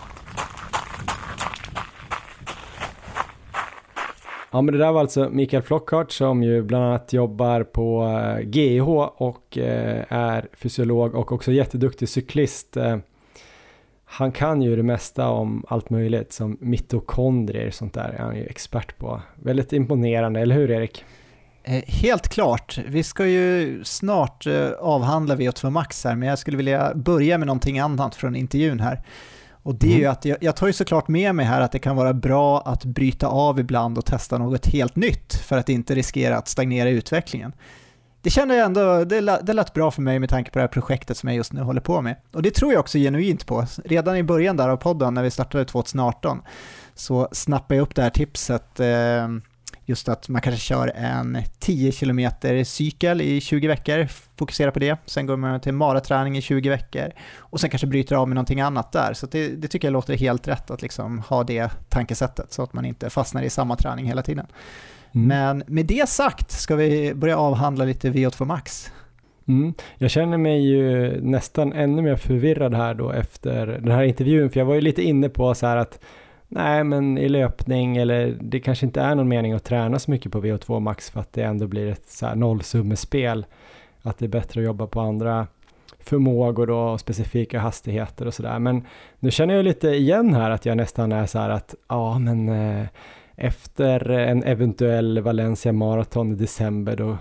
Ja 4.54 4.62
men 4.62 4.72
det 4.72 4.78
där 4.78 4.92
var 4.92 5.00
alltså 5.00 5.28
Mikael 5.30 5.62
Flockhart 5.62 6.12
som 6.12 6.42
ju 6.42 6.62
bland 6.62 6.84
annat 6.84 7.12
jobbar 7.12 7.62
på 7.62 8.04
eh, 8.04 8.48
GIH 8.48 8.88
och 9.16 9.58
eh, 9.58 10.04
är 10.08 10.48
fysiolog 10.52 11.14
och 11.14 11.32
också 11.32 11.52
jätteduktig 11.52 12.08
cyklist. 12.08 12.76
Eh, 12.76 12.96
han 14.04 14.32
kan 14.32 14.62
ju 14.62 14.76
det 14.76 14.82
mesta 14.82 15.28
om 15.28 15.64
allt 15.68 15.90
möjligt 15.90 16.32
som 16.32 16.56
mitokondrier 16.60 17.66
och 17.66 17.74
sånt 17.74 17.94
där 17.94 18.08
är 18.08 18.18
han 18.18 18.36
ju 18.36 18.46
expert 18.46 18.98
på. 18.98 19.20
Väldigt 19.34 19.72
imponerande, 19.72 20.40
eller 20.40 20.54
hur 20.54 20.70
Erik? 20.70 21.04
Eh, 21.64 21.82
helt 21.86 22.28
klart. 22.28 22.78
Vi 22.86 23.02
ska 23.02 23.26
ju 23.26 23.80
snart 23.84 24.46
eh, 24.46 24.70
avhandla 24.70 25.36
VO2 25.36 25.70
Max 25.70 26.04
här, 26.04 26.16
men 26.16 26.28
jag 26.28 26.38
skulle 26.38 26.56
vilja 26.56 26.94
börja 26.94 27.38
med 27.38 27.46
någonting 27.46 27.78
annat 27.78 28.14
från 28.14 28.36
intervjun 28.36 28.80
här. 28.80 29.02
Och 29.62 29.74
det 29.74 29.86
är 29.86 29.96
ju 29.96 30.00
mm. 30.00 30.12
att 30.12 30.24
jag, 30.24 30.38
jag 30.40 30.56
tar 30.56 30.66
ju 30.66 30.72
såklart 30.72 31.08
med 31.08 31.34
mig 31.34 31.46
här 31.46 31.60
att 31.60 31.72
det 31.72 31.78
kan 31.78 31.96
vara 31.96 32.12
bra 32.12 32.60
att 32.60 32.84
bryta 32.84 33.26
av 33.26 33.60
ibland 33.60 33.98
och 33.98 34.04
testa 34.04 34.38
något 34.38 34.66
helt 34.66 34.96
nytt 34.96 35.34
för 35.34 35.58
att 35.58 35.68
inte 35.68 35.94
riskera 35.94 36.36
att 36.36 36.48
stagnera 36.48 36.90
utvecklingen. 36.90 37.52
Det 38.22 38.30
kände 38.30 38.56
jag 38.56 38.66
ändå, 38.66 39.04
det, 39.04 39.38
det 39.42 39.52
lät 39.52 39.72
bra 39.72 39.90
för 39.90 40.02
mig 40.02 40.18
med 40.18 40.28
tanke 40.28 40.50
på 40.50 40.58
det 40.58 40.62
här 40.62 40.68
projektet 40.68 41.16
som 41.16 41.28
jag 41.28 41.36
just 41.36 41.52
nu 41.52 41.60
håller 41.60 41.80
på 41.80 42.00
med. 42.00 42.16
Och 42.32 42.42
det 42.42 42.50
tror 42.50 42.72
jag 42.72 42.80
också 42.80 42.98
genuint 42.98 43.46
på. 43.46 43.66
Redan 43.84 44.16
i 44.16 44.22
början 44.22 44.56
där 44.56 44.68
av 44.68 44.76
podden 44.76 45.14
när 45.14 45.22
vi 45.22 45.30
startade 45.30 45.64
2018 45.64 46.42
så 46.94 47.28
snappade 47.32 47.74
jag 47.74 47.82
upp 47.82 47.94
det 47.94 48.02
här 48.02 48.10
tipset 48.10 48.80
eh, 48.80 49.28
just 49.84 50.08
att 50.08 50.28
man 50.28 50.40
kanske 50.40 50.60
kör 50.60 50.92
en 50.94 51.38
10 51.58 51.92
km 51.92 52.30
cykel 52.64 53.20
i 53.20 53.40
20 53.40 53.68
veckor, 53.68 54.08
fokuserar 54.36 54.70
på 54.70 54.78
det, 54.78 54.98
sen 55.06 55.26
går 55.26 55.36
man 55.36 55.60
till 55.60 55.74
maraträning 55.74 56.36
i 56.36 56.40
20 56.40 56.68
veckor 56.68 57.10
och 57.38 57.60
sen 57.60 57.70
kanske 57.70 57.86
bryter 57.86 58.16
av 58.16 58.28
med 58.28 58.34
någonting 58.34 58.60
annat 58.60 58.92
där. 58.92 59.12
Så 59.14 59.26
det, 59.26 59.48
det, 59.48 59.68
tycker 59.68 59.88
jag 59.88 59.92
låter 59.92 60.16
helt 60.16 60.48
rätt 60.48 60.70
att 60.70 60.82
liksom 60.82 61.18
ha 61.18 61.44
det 61.44 61.70
tankesättet 61.88 62.52
så 62.52 62.62
att 62.62 62.72
man 62.72 62.84
inte 62.84 63.10
fastnar 63.10 63.42
i 63.42 63.50
samma 63.50 63.76
träning 63.76 64.06
hela 64.06 64.22
tiden. 64.22 64.46
Mm. 65.14 65.28
Men 65.28 65.64
med 65.66 65.86
det 65.86 66.08
sagt 66.08 66.50
ska 66.50 66.76
vi 66.76 67.14
börja 67.14 67.38
avhandla 67.38 67.84
lite 67.84 68.10
VO2 68.10 68.44
Max. 68.44 68.92
Mm. 69.48 69.74
Jag 69.98 70.10
känner 70.10 70.38
mig 70.38 70.66
ju 70.66 71.20
nästan 71.20 71.72
ännu 71.72 72.02
mer 72.02 72.16
förvirrad 72.16 72.74
här 72.74 72.94
då 72.94 73.10
efter 73.10 73.66
den 73.66 73.90
här 73.90 74.02
intervjun, 74.02 74.50
för 74.50 74.60
jag 74.60 74.66
var 74.66 74.74
ju 74.74 74.80
lite 74.80 75.02
inne 75.02 75.28
på 75.28 75.54
så 75.54 75.66
här 75.66 75.76
att 75.76 76.00
nej 76.54 76.84
men 76.84 77.18
i 77.18 77.28
löpning 77.28 77.96
eller 77.96 78.36
det 78.40 78.60
kanske 78.60 78.86
inte 78.86 79.00
är 79.00 79.14
någon 79.14 79.28
mening 79.28 79.52
att 79.52 79.64
träna 79.64 79.98
så 79.98 80.10
mycket 80.10 80.32
på 80.32 80.40
VO2 80.40 80.80
max 80.80 81.10
för 81.10 81.20
att 81.20 81.32
det 81.32 81.42
ändå 81.42 81.66
blir 81.66 81.88
ett 81.88 82.06
så 82.06 82.26
här 82.26 82.34
nollsummespel. 82.34 83.46
Att 84.02 84.18
det 84.18 84.24
är 84.24 84.28
bättre 84.28 84.60
att 84.60 84.66
jobba 84.66 84.86
på 84.86 85.00
andra 85.00 85.46
förmågor 85.98 86.70
och 86.70 87.00
specifika 87.00 87.58
hastigheter 87.58 88.26
och 88.26 88.34
sådär. 88.34 88.58
Men 88.58 88.86
nu 89.18 89.30
känner 89.30 89.54
jag 89.54 89.64
lite 89.64 89.88
igen 89.88 90.34
här 90.34 90.50
att 90.50 90.66
jag 90.66 90.76
nästan 90.76 91.12
är 91.12 91.26
så 91.26 91.38
här 91.38 91.50
att 91.50 91.74
ja 91.88 92.18
men 92.18 92.48
eh, 92.48 92.86
efter 93.36 94.10
en 94.10 94.42
eventuell 94.42 95.20
Valencia 95.20 95.72
Marathon 95.72 96.32
i 96.32 96.34
december 96.34 96.96
då, 96.96 97.16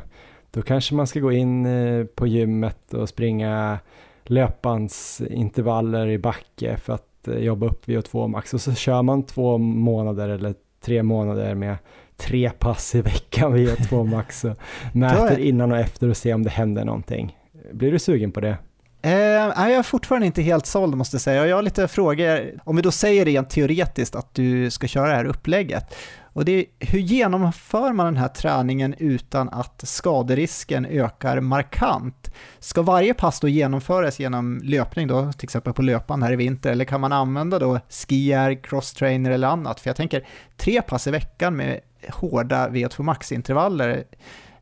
då 0.52 0.62
kanske 0.62 0.96
man 0.96 1.08
ska 1.08 1.20
gå 1.20 1.32
in 1.32 1.66
eh, 1.66 2.06
på 2.06 2.28
gymmet 2.28 2.94
och 2.94 3.10
springa 3.10 3.80
löpbandsintervaller 4.24 6.08
i 6.08 6.18
backe 6.18 6.78
för 6.78 6.94
att 6.94 7.11
eh, 7.28 7.38
jobba 7.38 7.66
upp 7.66 7.88
VO2 7.88 8.28
max 8.28 8.54
och 8.54 8.62
så 8.62 8.74
kör 8.74 9.02
man 9.02 9.24
två 9.24 9.58
månader 9.58 10.30
eller 10.30 10.54
tre 10.84 11.04
månader 11.04 11.56
med 11.56 11.78
tre 12.18 12.50
pass 12.50 12.96
i 12.96 13.02
veckan 13.02 13.56
VO2 13.56 14.06
max 14.06 14.46
och 14.46 14.58
mäter 14.94 15.40
innan 15.40 15.72
och 15.72 15.78
efter 15.78 16.10
och 16.10 16.18
ser 16.18 16.34
om 16.34 16.44
det 16.44 16.50
händer 16.50 16.86
någonting. 16.86 17.38
Blir 17.74 17.92
du 17.92 18.00
sugen 18.00 18.32
på 18.32 18.40
det? 18.40 18.58
Eh, 19.04 19.12
jag 19.12 19.72
är 19.72 19.84
fortfarande 19.84 20.26
inte 20.28 20.42
helt 20.42 20.66
såld 20.66 20.96
måste 20.96 21.16
jag 21.16 21.22
säga. 21.22 21.48
Jag 21.48 21.56
har 21.56 21.64
lite 21.64 21.88
frågor. 21.88 22.60
Om 22.64 22.76
vi 22.76 22.82
då 22.82 22.92
säger 22.92 23.26
rent 23.26 23.50
teoretiskt 23.50 24.16
att 24.16 24.34
du 24.34 24.72
ska 24.72 24.88
köra 24.88 25.08
det 25.08 25.16
här 25.16 25.26
upplägget. 25.26 25.96
Och 26.34 26.46
det 26.46 26.52
är, 26.52 26.66
hur 26.80 27.00
genomför 27.00 27.94
man 27.94 28.06
den 28.06 28.18
här 28.18 28.28
träningen 28.28 28.96
utan 28.98 29.50
att 29.50 29.82
skaderisken 29.84 30.86
ökar 30.86 31.40
markant? 31.40 32.32
Ska 32.60 32.82
varje 32.82 33.14
pass 33.14 33.40
då 33.40 33.48
genomföras 33.48 34.20
genom 34.20 34.62
löpning 34.64 35.08
då, 35.08 35.32
till 35.34 35.46
exempel 35.46 35.74
på 35.74 35.82
löpan 35.82 36.24
här 36.24 36.34
i 36.34 36.36
vinter, 36.36 36.72
eller 36.72 36.86
kan 36.86 37.02
man 37.02 37.12
använda 37.12 37.60
då 37.60 37.80
skier, 37.90 38.64
crosstrainer 38.64 39.32
eller 39.32 39.48
annat? 39.48 39.80
För 39.80 39.90
jag 39.90 39.96
tänker 39.98 40.28
tre 40.58 40.82
pass 40.82 41.08
i 41.08 41.12
veckan 41.12 41.56
med 41.56 41.80
hårda 42.10 42.70
VO2 42.70 43.04
max-intervaller, 43.04 44.04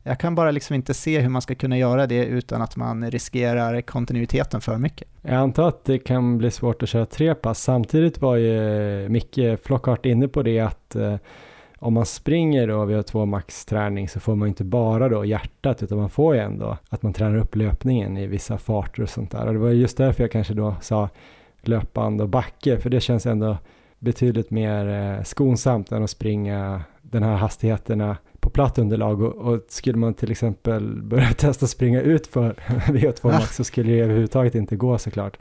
jag 0.02 0.20
kan 0.20 0.34
bara 0.34 0.50
liksom 0.50 0.74
inte 0.74 0.94
se 0.94 1.20
hur 1.20 1.28
man 1.28 1.42
ska 1.42 1.54
kunna 1.54 1.78
göra 1.78 2.06
det 2.06 2.24
utan 2.24 2.62
att 2.62 2.76
man 2.76 3.10
riskerar 3.10 3.80
kontinuiteten 3.80 4.60
för 4.60 4.78
mycket. 4.78 5.08
Jag 5.22 5.34
antar 5.34 5.68
att 5.68 5.84
det 5.84 5.98
kan 5.98 6.38
bli 6.38 6.50
svårt 6.50 6.82
att 6.82 6.88
köra 6.88 7.06
tre 7.06 7.34
pass. 7.34 7.62
Samtidigt 7.62 8.20
var 8.20 8.36
ju 8.36 9.08
Micke 9.08 9.60
Flockhart 9.64 10.06
inne 10.06 10.28
på 10.28 10.42
det 10.42 10.60
att 10.60 10.96
eh, 10.96 11.16
om 11.78 11.94
man 11.94 12.06
springer 12.06 12.66
då 12.66 12.84
vid 12.84 13.06
två 13.06 13.26
max-träning 13.26 14.08
så 14.08 14.20
får 14.20 14.34
man 14.34 14.48
inte 14.48 14.64
bara 14.64 15.08
då 15.08 15.24
hjärtat 15.24 15.82
utan 15.82 15.98
man 15.98 16.10
får 16.10 16.34
ju 16.34 16.40
ändå 16.40 16.76
att 16.88 17.02
man 17.02 17.12
tränar 17.12 17.36
upp 17.36 17.56
löpningen 17.56 18.16
i 18.16 18.26
vissa 18.26 18.58
farter 18.58 19.02
och 19.02 19.08
sånt 19.08 19.30
där. 19.30 19.46
Och 19.46 19.52
det 19.52 19.58
var 19.58 19.70
just 19.70 19.96
därför 19.96 20.22
jag 20.22 20.30
kanske 20.30 20.54
då 20.54 20.74
sa 20.80 21.08
löpband 21.62 22.20
och 22.20 22.28
backe 22.28 22.78
för 22.78 22.90
det 22.90 23.00
känns 23.00 23.26
ändå 23.26 23.56
betydligt 23.98 24.50
mer 24.50 24.88
eh, 24.88 25.22
skonsamt 25.22 25.92
än 25.92 26.04
att 26.04 26.10
springa 26.10 26.82
den 27.02 27.22
här 27.22 27.36
hastigheterna 27.36 28.16
på 28.40 28.50
platt 28.50 28.78
underlag 28.78 29.22
och, 29.22 29.34
och, 29.34 29.60
skulle 29.68 29.98
man 29.98 30.14
till 30.14 30.30
exempel 30.30 31.02
börja 31.02 31.28
testa 31.36 31.66
springa 31.66 32.00
ut 32.00 32.26
för 32.26 32.52
VO2 32.68 33.24
max 33.24 33.56
så 33.56 33.64
skulle 33.64 33.92
det 33.92 34.00
överhuvudtaget 34.00 34.54
inte 34.54 34.76
gå 34.76 34.98
såklart. 34.98 35.38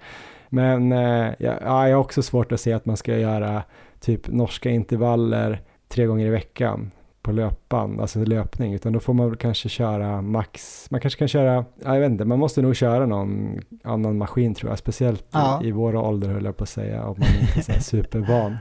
Men 0.49 0.91
eh, 0.91 1.33
ja, 1.39 1.87
jag 1.87 1.95
har 1.95 2.01
också 2.01 2.21
svårt 2.21 2.51
att 2.51 2.59
se 2.59 2.73
att 2.73 2.85
man 2.85 2.97
ska 2.97 3.17
göra 3.17 3.63
typ 3.99 4.27
norska 4.27 4.69
intervaller 4.69 5.61
tre 5.87 6.05
gånger 6.05 6.25
i 6.25 6.29
veckan 6.29 6.91
på 7.21 7.31
löpband, 7.31 8.01
alltså 8.01 8.19
löpning, 8.19 8.73
utan 8.73 8.93
då 8.93 8.99
får 8.99 9.13
man 9.13 9.29
väl 9.29 9.37
kanske 9.37 9.69
köra 9.69 10.21
max, 10.21 10.87
man 10.91 11.01
kanske 11.01 11.19
kan 11.19 11.27
köra, 11.27 11.65
jag 11.83 11.99
vet 11.99 12.11
inte, 12.11 12.25
man 12.25 12.39
måste 12.39 12.61
nog 12.61 12.75
köra 12.75 13.05
någon 13.05 13.59
annan 13.83 14.17
maskin 14.17 14.53
tror 14.55 14.71
jag, 14.71 14.79
speciellt 14.79 15.25
ja. 15.31 15.61
i, 15.63 15.67
i 15.67 15.71
vår 15.71 15.95
ålder 15.95 16.29
höll 16.29 16.45
jag 16.45 16.57
på 16.57 16.63
att 16.63 16.69
säga, 16.69 17.03
om 17.03 17.15
man 17.19 17.57
inte 17.57 17.71
är 17.71 17.79
supervan. 17.79 18.57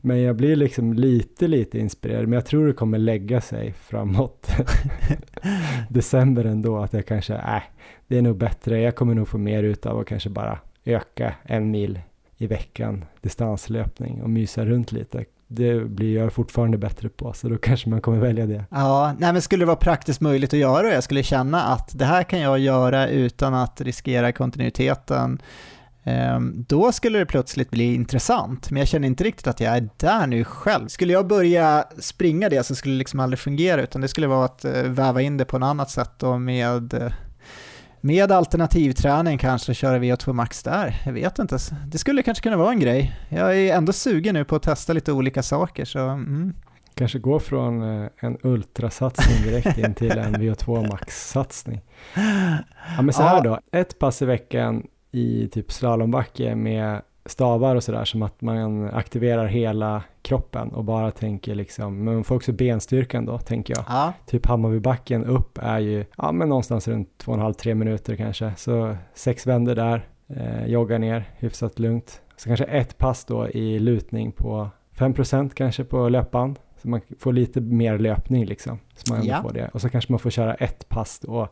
Men 0.00 0.22
jag 0.22 0.36
blir 0.36 0.56
liksom 0.56 0.92
lite, 0.92 1.48
lite 1.48 1.78
inspirerad, 1.78 2.28
men 2.28 2.32
jag 2.32 2.46
tror 2.46 2.66
det 2.66 2.72
kommer 2.72 2.98
lägga 2.98 3.40
sig 3.40 3.72
framåt 3.72 4.50
december 5.88 6.44
ändå, 6.44 6.78
att 6.78 6.92
jag 6.92 7.06
kanske, 7.06 7.34
äh, 7.34 7.62
det 8.06 8.18
är 8.18 8.22
nog 8.22 8.36
bättre, 8.36 8.80
jag 8.80 8.96
kommer 8.96 9.14
nog 9.14 9.28
få 9.28 9.38
mer 9.38 9.62
ut 9.62 9.86
av 9.86 9.98
att 9.98 10.06
kanske 10.06 10.30
bara 10.30 10.58
öka 10.84 11.34
en 11.42 11.70
mil 11.70 12.00
i 12.36 12.46
veckan 12.46 13.04
distanslöpning 13.20 14.22
och 14.22 14.30
mysa 14.30 14.64
runt 14.64 14.92
lite. 14.92 15.24
Det 15.48 15.74
blir 15.74 16.16
jag 16.16 16.32
fortfarande 16.32 16.78
bättre 16.78 17.08
på, 17.08 17.32
så 17.32 17.48
då 17.48 17.58
kanske 17.58 17.88
man 17.88 18.00
kommer 18.00 18.18
välja 18.18 18.46
det. 18.46 18.64
Ja, 18.70 19.14
nej 19.18 19.32
men 19.32 19.42
skulle 19.42 19.62
det 19.62 19.66
vara 19.66 19.76
praktiskt 19.76 20.20
möjligt 20.20 20.52
att 20.52 20.58
göra 20.58 20.86
och 20.86 20.92
jag 20.92 21.04
skulle 21.04 21.22
känna 21.22 21.62
att 21.62 21.98
det 21.98 22.04
här 22.04 22.22
kan 22.22 22.40
jag 22.40 22.58
göra 22.58 23.08
utan 23.08 23.54
att 23.54 23.80
riskera 23.80 24.32
kontinuiteten, 24.32 25.42
då 26.54 26.92
skulle 26.92 27.18
det 27.18 27.26
plötsligt 27.26 27.70
bli 27.70 27.94
intressant, 27.94 28.70
men 28.70 28.80
jag 28.80 28.88
känner 28.88 29.08
inte 29.08 29.24
riktigt 29.24 29.46
att 29.46 29.60
jag 29.60 29.76
är 29.76 29.88
där 29.96 30.26
nu 30.26 30.44
själv. 30.44 30.88
Skulle 30.88 31.12
jag 31.12 31.26
börja 31.26 31.84
springa 31.98 32.48
det 32.48 32.66
så 32.66 32.74
skulle 32.74 32.94
det 32.94 32.98
liksom 32.98 33.20
aldrig 33.20 33.38
fungera, 33.38 33.82
utan 33.82 34.00
det 34.00 34.08
skulle 34.08 34.26
vara 34.26 34.44
att 34.44 34.64
eh, 34.64 34.82
väva 34.82 35.22
in 35.22 35.36
det 35.36 35.44
på 35.44 35.58
något 35.58 35.66
annat 35.66 35.90
sätt 35.90 36.22
och 36.22 36.40
med 36.40 36.94
eh, 36.94 37.12
med 38.04 38.32
alternativträning 38.32 39.38
kanske 39.38 39.74
köra 39.74 39.98
VO2 39.98 40.32
Max 40.32 40.62
där. 40.62 41.02
Jag 41.04 41.12
vet 41.12 41.38
inte. 41.38 41.58
Det 41.86 41.98
skulle 41.98 42.22
kanske 42.22 42.42
kunna 42.42 42.56
vara 42.56 42.70
en 42.70 42.80
grej. 42.80 43.16
Jag 43.28 43.58
är 43.58 43.76
ändå 43.76 43.92
sugen 43.92 44.34
nu 44.34 44.44
på 44.44 44.56
att 44.56 44.62
testa 44.62 44.92
lite 44.92 45.12
olika 45.12 45.42
saker. 45.42 45.84
Så, 45.84 45.98
mm. 45.98 46.54
Kanske 46.94 47.18
gå 47.18 47.40
från 47.40 47.82
eh, 47.82 48.08
en 48.16 48.38
ultrasatsning 48.42 49.42
direkt 49.42 49.78
in 49.78 49.94
till 49.94 50.10
en 50.10 50.36
VO2 50.36 50.88
Max-satsning. 50.90 51.80
Ja, 52.96 53.02
men 53.02 53.12
så 53.12 53.22
här 53.22 53.40
då, 53.44 53.60
ett 53.72 53.98
pass 53.98 54.22
i 54.22 54.24
veckan 54.24 54.82
i 55.12 55.48
typ 55.48 55.72
slalombacke 55.72 56.54
med 56.54 57.02
stavar 57.26 57.76
och 57.76 57.84
sådär 57.84 58.04
som 58.04 58.22
att 58.22 58.40
man 58.40 58.90
aktiverar 58.90 59.46
hela 59.46 60.02
kroppen 60.22 60.68
och 60.68 60.84
bara 60.84 61.10
tänker 61.10 61.54
liksom, 61.54 62.04
men 62.04 62.14
man 62.14 62.24
får 62.24 62.36
också 62.36 62.52
benstyrkan 62.52 63.26
då 63.26 63.38
tänker 63.38 63.74
jag. 63.76 63.84
Ja. 63.88 64.12
Typ 64.26 64.46
Hammarbybacken 64.46 65.24
upp 65.24 65.58
är 65.62 65.78
ju, 65.78 66.04
ja 66.16 66.32
men 66.32 66.48
någonstans 66.48 66.88
runt 66.88 67.18
två 67.18 67.32
och 67.32 67.38
en 67.38 67.42
halv, 67.42 67.54
tre 67.54 67.74
minuter 67.74 68.16
kanske. 68.16 68.52
Så 68.56 68.96
sex 69.14 69.46
vänder 69.46 69.74
där, 69.74 70.06
eh, 70.28 70.66
jogga 70.66 70.98
ner 70.98 71.24
hyfsat 71.38 71.78
lugnt. 71.78 72.22
Så 72.36 72.48
kanske 72.48 72.64
ett 72.64 72.98
pass 72.98 73.24
då 73.24 73.48
i 73.48 73.78
lutning 73.78 74.32
på 74.32 74.70
5% 74.98 75.54
kanske 75.54 75.84
på 75.84 76.08
löpband. 76.08 76.58
Så 76.82 76.88
man 76.88 77.00
får 77.18 77.32
lite 77.32 77.60
mer 77.60 77.98
löpning 77.98 78.44
liksom. 78.46 78.78
Så 78.94 79.14
man 79.14 79.26
ja. 79.26 79.42
får 79.42 79.52
det. 79.52 79.70
Och 79.72 79.80
så 79.80 79.88
kanske 79.88 80.12
man 80.12 80.18
får 80.18 80.30
köra 80.30 80.54
ett 80.54 80.88
pass 80.88 81.18
då 81.18 81.48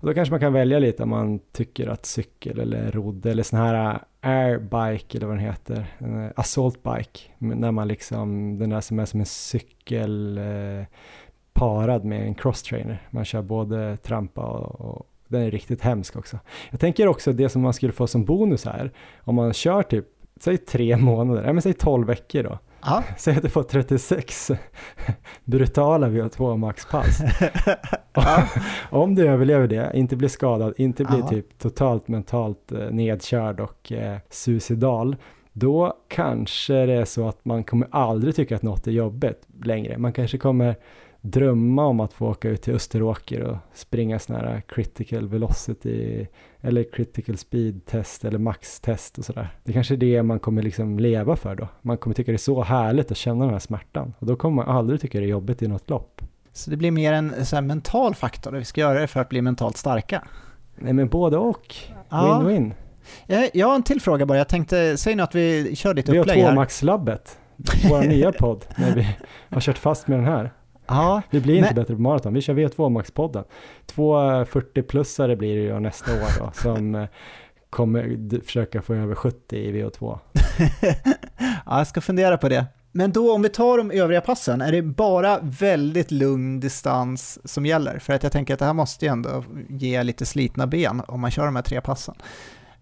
då 0.00 0.14
kanske 0.14 0.32
man 0.32 0.40
kan 0.40 0.52
välja 0.52 0.78
lite 0.78 1.02
om 1.02 1.08
man 1.08 1.38
tycker 1.52 1.88
att 1.88 2.06
cykel 2.06 2.60
eller 2.60 2.90
rodd 2.90 3.26
eller 3.26 3.42
sån 3.42 3.58
här 3.58 3.94
äh, 3.94 4.00
airbike 4.20 5.18
eller 5.18 5.26
vad 5.26 5.36
den 5.36 5.44
heter, 5.44 5.86
äh, 5.98 6.30
assaultbike, 6.36 7.20
när 7.38 7.72
man 7.72 7.88
liksom, 7.88 8.58
den 8.58 8.70
där 8.70 8.80
som 8.80 8.98
är 8.98 9.04
som 9.04 9.20
en 9.20 9.26
cykel 9.26 10.38
äh, 10.38 10.84
parad 11.52 12.04
med 12.04 12.22
en 12.22 12.34
crosstrainer. 12.34 13.08
Man 13.10 13.24
kör 13.24 13.42
både 13.42 13.96
trampa 13.96 14.42
och, 14.42 14.80
och 14.80 15.06
den 15.28 15.42
är 15.42 15.50
riktigt 15.50 15.80
hemsk 15.80 16.16
också. 16.16 16.38
Jag 16.70 16.80
tänker 16.80 17.06
också 17.06 17.32
det 17.32 17.48
som 17.48 17.62
man 17.62 17.72
skulle 17.72 17.92
få 17.92 18.06
som 18.06 18.24
bonus 18.24 18.64
här, 18.64 18.92
om 19.20 19.34
man 19.34 19.52
kör 19.52 19.82
typ, 19.82 20.06
säg 20.40 20.58
tre 20.58 20.96
månader, 20.96 21.42
nej 21.42 21.52
men 21.52 21.62
säg 21.62 21.72
tolv 21.72 22.06
veckor 22.06 22.42
då, 22.42 22.58
Ja. 22.82 23.04
Säg 23.16 23.36
att 23.36 23.42
du 23.42 23.48
får 23.48 23.62
36 23.62 24.50
brutala 25.44 26.08
VO2 26.08 26.56
maxpass. 26.56 27.20
ja. 28.12 28.48
Om 28.90 29.14
du 29.14 29.28
överlever 29.28 29.68
det, 29.68 29.90
inte 29.94 30.16
blir 30.16 30.28
skadad, 30.28 30.74
inte 30.76 31.04
blir 31.04 31.18
ja. 31.18 31.28
typ 31.28 31.58
totalt 31.58 32.08
mentalt 32.08 32.72
eh, 32.72 32.90
nedkörd 32.90 33.60
och 33.60 33.92
eh, 33.92 34.18
suicidal, 34.30 35.16
då 35.52 35.96
kanske 36.08 36.86
det 36.86 36.92
är 36.92 37.04
så 37.04 37.28
att 37.28 37.44
man 37.44 37.64
kommer 37.64 37.88
aldrig 37.90 38.36
tycka 38.36 38.56
att 38.56 38.62
något 38.62 38.86
är 38.86 38.90
jobbigt 38.92 39.46
längre. 39.64 39.98
Man 39.98 40.12
kanske 40.12 40.38
kommer 40.38 40.76
drömma 41.20 41.86
om 41.86 42.00
att 42.00 42.12
få 42.12 42.28
åka 42.28 42.48
ut 42.48 42.62
till 42.62 42.74
Österåker 42.74 43.40
och 43.40 43.56
springa 43.74 44.18
sådana 44.18 44.48
här 44.48 44.62
critical 44.68 45.28
velocity 45.28 46.26
eller 46.60 46.84
critical 46.92 47.36
speed 47.36 47.86
test 47.86 48.24
eller 48.24 48.38
max 48.38 48.80
test 48.80 49.18
och 49.18 49.24
sådär. 49.24 49.48
Det 49.64 49.72
kanske 49.72 49.94
är 49.94 49.98
det 49.98 50.22
man 50.22 50.38
kommer 50.38 50.62
liksom 50.62 50.98
leva 50.98 51.36
för 51.36 51.54
då. 51.54 51.68
Man 51.82 51.96
kommer 51.96 52.14
tycka 52.14 52.32
det 52.32 52.36
är 52.36 52.38
så 52.38 52.62
härligt 52.62 53.10
att 53.10 53.16
känna 53.16 53.44
den 53.44 53.52
här 53.52 53.60
smärtan 53.60 54.14
och 54.18 54.26
då 54.26 54.36
kommer 54.36 54.64
man 54.64 54.76
aldrig 54.76 55.00
tycka 55.00 55.18
det 55.18 55.24
är 55.24 55.28
jobbigt 55.28 55.62
i 55.62 55.68
något 55.68 55.90
lopp. 55.90 56.22
Så 56.52 56.70
det 56.70 56.76
blir 56.76 56.90
mer 56.90 57.12
en 57.12 57.46
så 57.46 57.60
mental 57.60 58.14
faktor, 58.14 58.52
vi 58.52 58.64
ska 58.64 58.80
göra 58.80 59.00
det 59.00 59.06
för 59.06 59.20
att 59.20 59.28
bli 59.28 59.42
mentalt 59.42 59.76
starka? 59.76 60.24
Nej 60.76 60.92
men 60.92 61.08
både 61.08 61.36
och, 61.36 61.74
win-win. 62.08 62.72
Ja. 63.26 63.48
Jag 63.54 63.66
har 63.66 63.74
en 63.74 63.82
till 63.82 64.00
fråga 64.00 64.26
bara, 64.26 64.38
jag 64.38 64.48
tänkte, 64.48 64.96
säg 64.96 65.14
nu 65.14 65.22
att 65.22 65.34
vi 65.34 65.76
kör 65.76 65.94
ditt 65.94 66.08
upplägg 66.08 66.28
här. 66.28 66.34
Vi 66.34 66.42
har 66.42 66.50
två 66.50 66.54
Max-labbet, 66.54 67.38
vår 67.90 68.00
nya 68.00 68.32
podd, 68.32 68.64
när 68.76 68.94
vi 68.94 69.08
har 69.50 69.60
kört 69.60 69.78
fast 69.78 70.08
med 70.08 70.18
den 70.18 70.26
här. 70.26 70.52
Ja, 70.88 71.22
det 71.30 71.40
blir 71.40 71.54
inte 71.54 71.68
men... 71.68 71.74
bättre 71.74 71.94
på 71.94 72.00
maraton. 72.00 72.34
Vi 72.34 72.40
kör 72.40 72.54
V2 72.54 72.90
Max-podden. 72.90 73.44
Två 73.86 74.16
40-plussare 74.44 75.36
blir 75.36 75.56
det 75.56 75.62
ju 75.62 75.80
nästa 75.80 76.12
år 76.12 76.38
då, 76.38 76.50
som 76.62 76.94
eh, 76.94 77.08
kommer 77.70 78.40
försöka 78.44 78.82
få 78.82 78.94
över 78.94 79.14
70 79.14 79.56
i 79.56 79.72
VO2. 79.72 80.18
ja, 81.66 81.78
jag 81.78 81.86
ska 81.86 82.00
fundera 82.00 82.38
på 82.38 82.48
det. 82.48 82.66
Men 82.92 83.12
då 83.12 83.34
om 83.34 83.42
vi 83.42 83.48
tar 83.48 83.78
de 83.78 83.90
övriga 83.90 84.20
passen, 84.20 84.60
är 84.60 84.72
det 84.72 84.82
bara 84.82 85.38
väldigt 85.42 86.10
lugn 86.10 86.60
distans 86.60 87.38
som 87.52 87.66
gäller? 87.66 87.98
För 87.98 88.12
att 88.12 88.22
jag 88.22 88.32
tänker 88.32 88.54
att 88.54 88.60
det 88.60 88.66
här 88.66 88.72
måste 88.72 89.04
ju 89.04 89.12
ändå 89.12 89.44
ge 89.68 90.02
lite 90.02 90.26
slitna 90.26 90.66
ben 90.66 91.02
om 91.08 91.20
man 91.20 91.30
kör 91.30 91.44
de 91.44 91.56
här 91.56 91.62
tre 91.62 91.80
passen. 91.80 92.14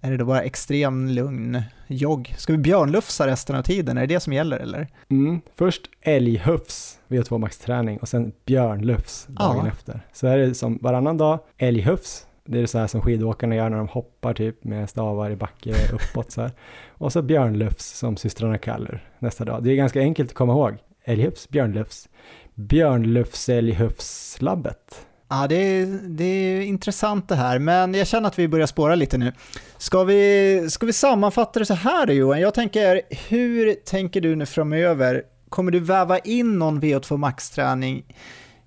Är 0.00 0.10
det 0.10 0.16
då 0.16 0.24
bara 0.24 0.42
extrem 0.42 1.08
lugn 1.08 1.62
jogg? 1.86 2.34
Ska 2.38 2.52
vi 2.52 2.58
björnlufsa 2.58 3.26
resten 3.26 3.56
av 3.56 3.62
tiden? 3.62 3.98
Är 3.98 4.00
det 4.00 4.14
det 4.14 4.20
som 4.20 4.32
gäller 4.32 4.58
eller? 4.58 4.88
Mm, 5.10 5.40
först 5.54 5.90
älghufs, 6.00 6.98
VO2 7.08 7.38
max-träning 7.38 7.98
och 7.98 8.08
sen 8.08 8.32
björnlufs 8.44 9.26
dagen 9.26 9.66
ja. 9.66 9.68
efter. 9.68 10.00
Så 10.12 10.26
är 10.26 10.38
det 10.38 10.54
som 10.54 10.78
varannan 10.82 11.16
dag 11.16 11.38
älghufs, 11.58 12.26
det 12.44 12.60
är 12.60 12.66
så 12.66 12.78
här 12.78 12.86
som 12.86 13.02
skidåkarna 13.02 13.54
gör 13.54 13.70
när 13.70 13.76
de 13.76 13.88
hoppar 13.88 14.34
typ 14.34 14.64
med 14.64 14.90
stavar 14.90 15.30
i 15.30 15.36
backe 15.36 15.74
uppåt 15.92 16.30
så 16.30 16.40
här. 16.42 16.50
Och 16.88 17.12
så 17.12 17.22
björnlufs 17.22 17.98
som 17.98 18.16
systrarna 18.16 18.58
kallar 18.58 19.10
nästa 19.18 19.44
dag. 19.44 19.64
Det 19.64 19.70
är 19.70 19.76
ganska 19.76 20.00
enkelt 20.00 20.30
att 20.30 20.36
komma 20.36 20.52
ihåg. 20.52 20.76
Älghufs, 21.04 21.48
björnlufs. 21.48 22.08
Björnlufs 22.54 23.48
älghufslabbet 23.48 25.06
Ja, 25.28 25.46
det 25.48 25.56
är, 25.56 25.86
det 26.02 26.24
är 26.24 26.60
intressant 26.60 27.28
det 27.28 27.34
här, 27.34 27.58
men 27.58 27.94
jag 27.94 28.06
känner 28.06 28.28
att 28.28 28.38
vi 28.38 28.48
börjar 28.48 28.66
spåra 28.66 28.94
lite 28.94 29.18
nu. 29.18 29.32
Ska 29.78 30.04
vi, 30.04 30.66
ska 30.70 30.86
vi 30.86 30.92
sammanfatta 30.92 31.58
det 31.58 31.66
så 31.66 31.74
här 31.74 32.06
då 32.06 32.12
Johan? 32.12 32.40
Jag 32.40 32.54
tänker, 32.54 33.02
hur 33.28 33.74
tänker 33.74 34.20
du 34.20 34.36
nu 34.36 34.46
framöver? 34.46 35.22
Kommer 35.48 35.70
du 35.70 35.80
väva 35.80 36.18
in 36.18 36.58
någon 36.58 36.80
VO2 36.80 37.16
Max-träning 37.16 38.14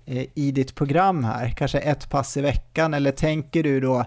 eh, 0.06 0.24
i 0.34 0.52
ditt 0.52 0.74
program 0.74 1.24
här? 1.24 1.54
Kanske 1.56 1.78
ett 1.78 2.10
pass 2.10 2.36
i 2.36 2.40
veckan 2.40 2.94
eller 2.94 3.12
tänker 3.12 3.62
du 3.62 3.80
då 3.80 4.04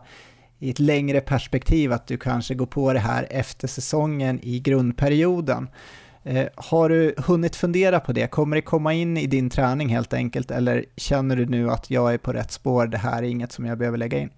i 0.59 0.69
ett 0.69 0.79
längre 0.79 1.21
perspektiv 1.21 1.93
att 1.93 2.07
du 2.07 2.17
kanske 2.17 2.53
går 2.53 2.65
på 2.65 2.93
det 2.93 2.99
här 2.99 3.27
efter 3.29 3.67
säsongen 3.67 4.39
i 4.43 4.59
grundperioden? 4.59 5.67
Eh, 6.23 6.47
har 6.55 6.89
du 6.89 7.13
hunnit 7.17 7.55
fundera 7.55 7.99
på 7.99 8.13
det? 8.13 8.27
Kommer 8.27 8.55
det 8.55 8.61
komma 8.61 8.93
in 8.93 9.17
i 9.17 9.27
din 9.27 9.49
träning 9.49 9.89
helt 9.89 10.13
enkelt 10.13 10.51
eller 10.51 10.85
känner 10.95 11.35
du 11.35 11.45
nu 11.45 11.69
att 11.69 11.89
jag 11.89 12.13
är 12.13 12.17
på 12.17 12.33
rätt 12.33 12.51
spår, 12.51 12.87
det 12.87 12.97
här 12.97 13.23
är 13.23 13.27
inget 13.27 13.51
som 13.51 13.65
jag 13.65 13.77
behöver 13.77 13.97
lägga 13.97 14.19
in? 14.19 14.29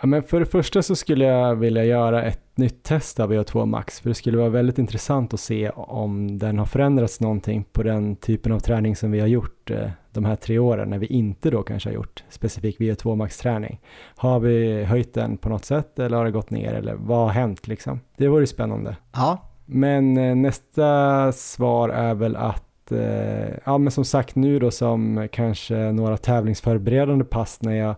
Ja, 0.00 0.06
men 0.06 0.22
för 0.22 0.40
det 0.40 0.46
första 0.46 0.82
så 0.82 0.96
skulle 0.96 1.24
jag 1.24 1.56
vilja 1.56 1.84
göra 1.84 2.22
ett 2.22 2.40
nytt 2.54 2.82
test 2.82 3.20
av 3.20 3.32
VO2 3.32 3.66
Max, 3.66 4.00
för 4.00 4.08
det 4.08 4.14
skulle 4.14 4.38
vara 4.38 4.48
väldigt 4.48 4.78
intressant 4.78 5.34
att 5.34 5.40
se 5.40 5.70
om 5.70 6.38
den 6.38 6.58
har 6.58 6.66
förändrats 6.66 7.20
någonting 7.20 7.64
på 7.72 7.82
den 7.82 8.16
typen 8.16 8.52
av 8.52 8.60
träning 8.60 8.96
som 8.96 9.10
vi 9.10 9.20
har 9.20 9.26
gjort 9.26 9.70
eh, 9.70 9.90
de 10.12 10.24
här 10.24 10.36
tre 10.36 10.58
åren, 10.58 10.90
när 10.90 10.98
vi 10.98 11.06
inte 11.06 11.50
då 11.50 11.62
kanske 11.62 11.88
har 11.88 11.94
gjort 11.94 12.24
specifik 12.28 12.78
VO2 12.78 13.16
Max-träning. 13.16 13.80
Har 14.16 14.40
vi 14.40 14.84
höjt 14.84 15.14
den 15.14 15.36
på 15.36 15.48
något 15.48 15.64
sätt 15.64 15.98
eller 15.98 16.16
har 16.16 16.24
det 16.24 16.30
gått 16.30 16.50
ner 16.50 16.74
eller 16.74 16.94
vad 16.94 17.18
har 17.18 17.28
hänt 17.28 17.68
liksom? 17.68 18.00
Det 18.16 18.28
vore 18.28 18.46
spännande. 18.46 18.96
Ja, 19.12 19.49
men 19.72 20.16
eh, 20.16 20.34
nästa 20.34 21.32
svar 21.32 21.88
är 21.88 22.14
väl 22.14 22.36
att, 22.36 22.92
eh, 22.92 23.56
ja 23.64 23.78
men 23.78 23.90
som 23.90 24.04
sagt 24.04 24.34
nu 24.34 24.58
då 24.58 24.70
som 24.70 25.28
kanske 25.32 25.92
några 25.92 26.16
tävlingsförberedande 26.16 27.24
pass 27.24 27.62
när 27.62 27.74
jag 27.74 27.94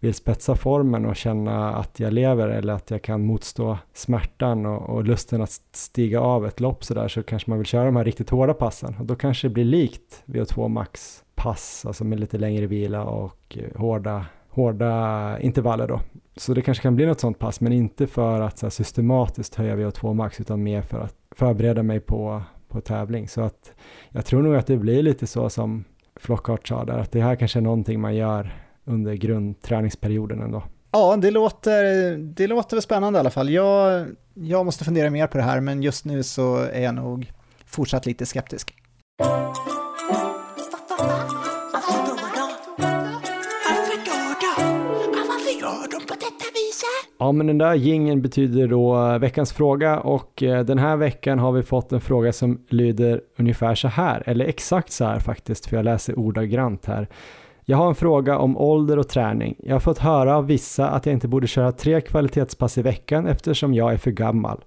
vill 0.00 0.14
spetsa 0.14 0.56
formen 0.56 1.06
och 1.06 1.16
känna 1.16 1.74
att 1.74 2.00
jag 2.00 2.12
lever 2.12 2.48
eller 2.48 2.72
att 2.72 2.90
jag 2.90 3.02
kan 3.02 3.26
motstå 3.26 3.78
smärtan 3.92 4.66
och, 4.66 4.96
och 4.96 5.04
lusten 5.04 5.42
att 5.42 5.50
stiga 5.72 6.20
av 6.20 6.46
ett 6.46 6.60
lopp 6.60 6.84
sådär 6.84 7.08
så 7.08 7.22
kanske 7.22 7.50
man 7.50 7.58
vill 7.58 7.66
köra 7.66 7.84
de 7.84 7.96
här 7.96 8.04
riktigt 8.04 8.30
hårda 8.30 8.54
passen. 8.54 8.96
Och 8.98 9.06
då 9.06 9.14
kanske 9.14 9.48
det 9.48 9.54
blir 9.54 9.64
likt 9.64 10.22
VO2 10.26 10.68
max 10.68 11.22
pass, 11.34 11.84
alltså 11.86 12.04
med 12.04 12.20
lite 12.20 12.38
längre 12.38 12.66
vila 12.66 13.04
och 13.04 13.58
eh, 13.58 13.80
hårda, 13.80 14.26
hårda 14.52 15.38
intervaller 15.40 15.88
då. 15.88 16.00
Så 16.36 16.54
det 16.54 16.62
kanske 16.62 16.82
kan 16.82 16.96
bli 16.96 17.06
något 17.06 17.20
sånt 17.20 17.38
pass, 17.38 17.60
men 17.60 17.72
inte 17.72 18.06
för 18.06 18.40
att 18.40 18.58
så 18.58 18.66
här, 18.66 18.70
systematiskt 18.70 19.54
höja 19.54 19.76
VO2 19.76 20.14
max, 20.14 20.40
utan 20.40 20.62
mer 20.62 20.82
för 20.82 21.00
att 21.00 21.14
förbereda 21.36 21.82
mig 21.82 22.00
på, 22.00 22.42
på 22.68 22.80
tävling. 22.80 23.28
Så 23.28 23.40
att 23.40 23.72
jag 24.08 24.26
tror 24.26 24.42
nog 24.42 24.54
att 24.54 24.66
det 24.66 24.76
blir 24.76 25.02
lite 25.02 25.26
så 25.26 25.50
som 25.50 25.84
Flockhart 26.16 26.68
sa 26.68 26.84
där, 26.84 26.98
att 26.98 27.12
det 27.12 27.20
här 27.20 27.36
kanske 27.36 27.58
är 27.58 27.60
någonting 27.60 28.00
man 28.00 28.14
gör 28.14 28.54
under 28.84 29.14
grundträningsperioden 29.14 30.40
ändå. 30.40 30.62
Ja, 30.90 31.16
det 31.16 31.30
låter, 31.30 32.16
det 32.16 32.46
låter 32.46 32.76
väl 32.76 32.82
spännande 32.82 33.16
i 33.18 33.20
alla 33.20 33.30
fall. 33.30 33.50
Jag, 33.50 34.06
jag 34.34 34.64
måste 34.64 34.84
fundera 34.84 35.10
mer 35.10 35.26
på 35.26 35.38
det 35.38 35.44
här, 35.44 35.60
men 35.60 35.82
just 35.82 36.04
nu 36.04 36.22
så 36.22 36.56
är 36.56 36.82
jag 36.82 36.94
nog 36.94 37.32
fortsatt 37.66 38.06
lite 38.06 38.26
skeptisk. 38.26 38.74
Ja, 47.22 47.32
men 47.32 47.46
den 47.46 47.58
där 47.58 47.74
gingen 47.74 48.22
betyder 48.22 48.68
då 48.68 48.96
eh, 48.96 49.18
veckans 49.18 49.52
fråga 49.52 50.00
och 50.00 50.42
eh, 50.42 50.64
den 50.64 50.78
här 50.78 50.96
veckan 50.96 51.38
har 51.38 51.52
vi 51.52 51.62
fått 51.62 51.92
en 51.92 52.00
fråga 52.00 52.32
som 52.32 52.64
lyder 52.68 53.20
ungefär 53.36 53.74
så 53.74 53.88
här, 53.88 54.22
eller 54.26 54.44
exakt 54.44 54.92
så 54.92 55.04
här 55.04 55.18
faktiskt, 55.18 55.66
för 55.66 55.76
jag 55.76 55.84
läser 55.84 56.18
ordagrant 56.18 56.86
här. 56.86 57.08
Jag 57.64 57.76
har 57.76 57.88
en 57.88 57.94
fråga 57.94 58.38
om 58.38 58.56
ålder 58.56 58.98
och 58.98 59.08
träning. 59.08 59.56
Jag 59.58 59.74
har 59.74 59.80
fått 59.80 59.98
höra 59.98 60.36
av 60.36 60.46
vissa 60.46 60.88
att 60.88 61.06
jag 61.06 61.12
inte 61.12 61.28
borde 61.28 61.46
köra 61.46 61.72
tre 61.72 62.00
kvalitetspass 62.00 62.78
i 62.78 62.82
veckan 62.82 63.26
eftersom 63.26 63.74
jag 63.74 63.92
är 63.92 63.98
för 63.98 64.10
gammal. 64.10 64.64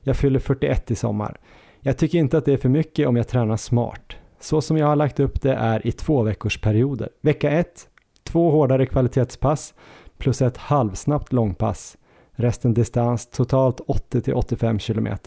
Jag 0.00 0.16
fyller 0.16 0.40
41 0.40 0.90
i 0.90 0.94
sommar. 0.94 1.40
Jag 1.80 1.98
tycker 1.98 2.18
inte 2.18 2.38
att 2.38 2.44
det 2.44 2.52
är 2.52 2.56
för 2.56 2.68
mycket 2.68 3.08
om 3.08 3.16
jag 3.16 3.28
tränar 3.28 3.56
smart. 3.56 4.16
Så 4.40 4.60
som 4.60 4.76
jag 4.76 4.86
har 4.86 4.96
lagt 4.96 5.20
upp 5.20 5.42
det 5.42 5.54
är 5.54 5.86
i 5.86 5.92
två 5.92 6.22
veckors 6.22 6.60
perioder. 6.60 7.08
Vecka 7.20 7.50
1, 7.50 7.88
två 8.24 8.50
hårdare 8.50 8.86
kvalitetspass 8.86 9.74
plus 10.18 10.42
ett 10.42 10.56
halvsnabbt 10.56 11.32
långpass. 11.32 11.96
Resten 12.30 12.74
distans, 12.74 13.26
totalt 13.26 13.80
80-85 13.80 14.78
km. 14.78 15.18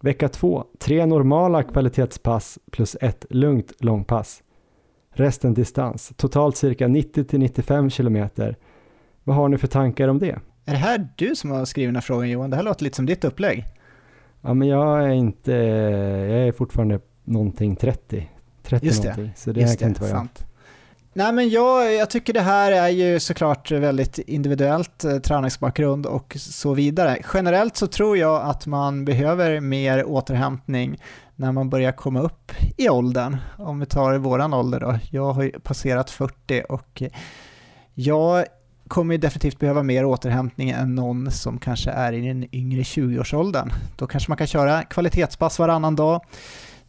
Vecka 0.00 0.28
2, 0.28 0.64
tre 0.78 1.06
normala 1.06 1.62
kvalitetspass 1.62 2.58
plus 2.70 2.96
ett 3.00 3.24
lugnt 3.30 3.72
långpass. 3.78 4.42
Resten 5.12 5.54
distans, 5.54 6.12
totalt 6.16 6.56
cirka 6.56 6.88
90-95 6.88 7.90
km. 7.90 8.54
Vad 9.24 9.36
har 9.36 9.48
ni 9.48 9.58
för 9.58 9.66
tankar 9.66 10.08
om 10.08 10.18
det? 10.18 10.38
Är 10.64 10.72
det 10.72 10.78
här 10.78 11.08
du 11.16 11.36
som 11.36 11.50
har 11.50 11.64
skrivit 11.64 11.88
den 11.88 11.96
här 11.96 12.02
frågan 12.02 12.30
Johan? 12.30 12.50
Det 12.50 12.56
här 12.56 12.62
låter 12.62 12.84
lite 12.84 12.96
som 12.96 13.06
ditt 13.06 13.24
upplägg. 13.24 13.64
Ja, 14.40 14.54
men 14.54 14.68
jag 14.68 15.04
är 15.04 15.10
inte, 15.10 15.52
jag 15.52 16.48
är 16.48 16.52
fortfarande 16.52 17.00
någonting 17.24 17.76
30. 17.76 18.28
30 18.62 18.86
Just 18.86 19.02
det, 19.02 19.08
någonting, 19.08 19.32
så 19.36 19.52
det 19.52 19.64
här 19.64 19.76
kan 19.76 19.88
inte 19.88 20.00
vara 20.00 20.10
jag. 20.10 20.28
Nej 21.20 21.32
men 21.32 21.48
jag, 21.48 21.94
jag 21.94 22.10
tycker 22.10 22.32
det 22.32 22.40
här 22.40 22.72
är 22.72 22.88
ju 22.88 23.20
såklart 23.20 23.70
väldigt 23.70 24.18
individuellt, 24.18 25.04
eh, 25.04 25.18
träningsbakgrund 25.18 26.06
och 26.06 26.36
så 26.38 26.74
vidare. 26.74 27.18
Generellt 27.34 27.76
så 27.76 27.86
tror 27.86 28.16
jag 28.16 28.42
att 28.42 28.66
man 28.66 29.04
behöver 29.04 29.60
mer 29.60 30.04
återhämtning 30.04 31.00
när 31.36 31.52
man 31.52 31.70
börjar 31.70 31.92
komma 31.92 32.20
upp 32.20 32.52
i 32.76 32.88
åldern. 32.88 33.36
Om 33.58 33.80
vi 33.80 33.86
tar 33.86 34.18
våran 34.18 34.54
ålder 34.54 34.80
då. 34.80 34.98
Jag 35.10 35.32
har 35.32 35.42
ju 35.42 35.50
passerat 35.50 36.10
40 36.10 36.62
och 36.68 37.02
jag 37.94 38.44
kommer 38.88 39.14
ju 39.14 39.18
definitivt 39.18 39.58
behöva 39.58 39.82
mer 39.82 40.04
återhämtning 40.04 40.70
än 40.70 40.94
någon 40.94 41.30
som 41.30 41.58
kanske 41.58 41.90
är 41.90 42.12
i 42.12 42.20
den 42.28 42.54
yngre 42.54 42.82
20-årsåldern. 42.82 43.72
Då 43.96 44.06
kanske 44.06 44.30
man 44.30 44.36
kan 44.38 44.46
köra 44.46 44.82
kvalitetspass 44.82 45.58
varannan 45.58 45.96
dag. 45.96 46.20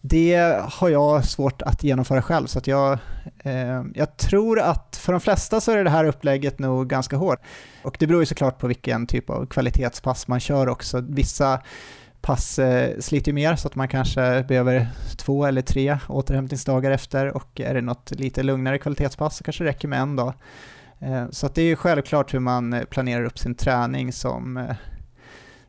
Det 0.02 0.62
har 0.70 0.90
jag 0.90 1.26
svårt 1.26 1.62
att 1.62 1.84
genomföra 1.84 2.22
själv, 2.22 2.48
så 2.48 2.60
att 2.60 2.68
jag, 2.68 3.00
eh, 3.40 3.84
jag 3.94 4.18
tror 4.18 4.60
att 4.60 5.00
för 5.02 5.12
de 5.12 5.22
flesta 5.22 5.62
så 5.62 5.72
är 5.72 5.84
det 5.84 5.90
här 5.90 6.06
upplägget 6.06 6.60
nog 6.60 6.88
ganska 6.88 7.16
hårt. 7.16 7.40
Och 7.84 7.96
det 8.00 8.08
beror 8.08 8.22
ju 8.22 8.26
såklart 8.26 8.60
på 8.60 8.68
vilken 8.68 9.08
typ 9.08 9.30
av 9.30 9.46
kvalitetspass 9.46 10.28
man 10.28 10.40
kör 10.40 10.70
också. 10.70 11.02
Vissa 11.02 11.62
pass 12.22 12.60
eh, 12.60 13.00
sliter 13.00 13.34
mer 13.34 13.56
så 13.56 13.68
att 13.68 13.76
man 13.76 13.88
kanske 13.88 14.44
behöver 14.48 14.88
två 15.18 15.46
eller 15.46 15.62
tre 15.62 15.98
återhämtningsdagar 16.10 16.92
efter 16.92 17.36
och 17.38 17.62
är 17.62 17.74
det 17.74 17.82
något 17.82 18.12
lite 18.12 18.44
lugnare 18.44 18.78
kvalitetspass 18.78 19.38
så 19.38 19.44
kanske 19.44 19.64
det 19.64 19.70
räcker 19.70 19.88
med 19.88 20.00
en 20.00 20.16
dag. 20.16 20.34
Eh, 21.00 21.30
så 21.30 21.46
att 21.46 21.56
det 21.56 21.62
är 21.62 21.66
ju 21.66 21.76
självklart 21.76 22.34
hur 22.34 22.40
man 22.40 22.74
eh, 22.74 22.84
planerar 22.84 23.24
upp 23.24 23.40
sin 23.40 23.56
träning 23.56 24.14
som, 24.14 24.58
eh, 24.58 24.76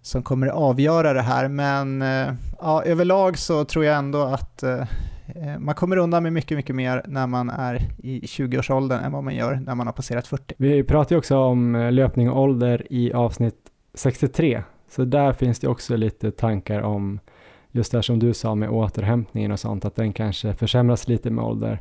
som 0.03 0.23
kommer 0.23 0.47
avgöra 0.47 1.13
det 1.13 1.23
här, 1.23 1.49
men 1.49 2.03
eh, 2.03 2.35
ja, 2.61 2.83
överlag 2.83 3.39
så 3.39 3.65
tror 3.65 3.85
jag 3.85 3.97
ändå 3.97 4.23
att 4.23 4.63
eh, 4.63 4.81
eh, 5.27 5.59
man 5.59 5.75
kommer 5.75 5.97
undan 5.97 6.23
med 6.23 6.33
mycket, 6.33 6.57
mycket 6.57 6.77
mer 6.77 7.03
när 7.07 7.27
man 7.27 7.51
är 7.51 7.83
i 7.99 8.21
20-årsåldern 8.21 9.05
än 9.05 9.13
vad 9.13 9.25
man 9.25 9.35
gör 9.35 9.55
när 9.67 9.75
man 9.75 9.87
har 9.87 9.95
passerat 9.95 10.27
40. 10.27 10.55
Vi 10.59 10.85
pratade 10.85 11.15
ju 11.15 11.19
också 11.19 11.39
om 11.39 11.89
löpning 11.93 12.31
och 12.31 12.43
ålder 12.43 12.87
i 12.91 13.13
avsnitt 13.13 13.55
63, 13.95 14.63
så 14.89 15.05
där 15.05 15.33
finns 15.33 15.59
det 15.59 15.69
också 15.69 15.97
lite 15.97 16.31
tankar 16.31 16.81
om 16.81 17.21
just 17.71 17.93
det 17.93 17.99
här 17.99 18.03
som 18.03 18.19
du 18.19 18.35
sa 18.35 18.55
med 18.55 18.71
återhämtningen 18.71 19.53
och 19.53 19.61
sånt, 19.61 19.85
att 19.85 19.97
den 19.97 20.13
kanske 20.13 20.55
försämras 20.55 21.09
lite 21.09 21.31
med 21.31 21.45
ålder. 21.45 21.81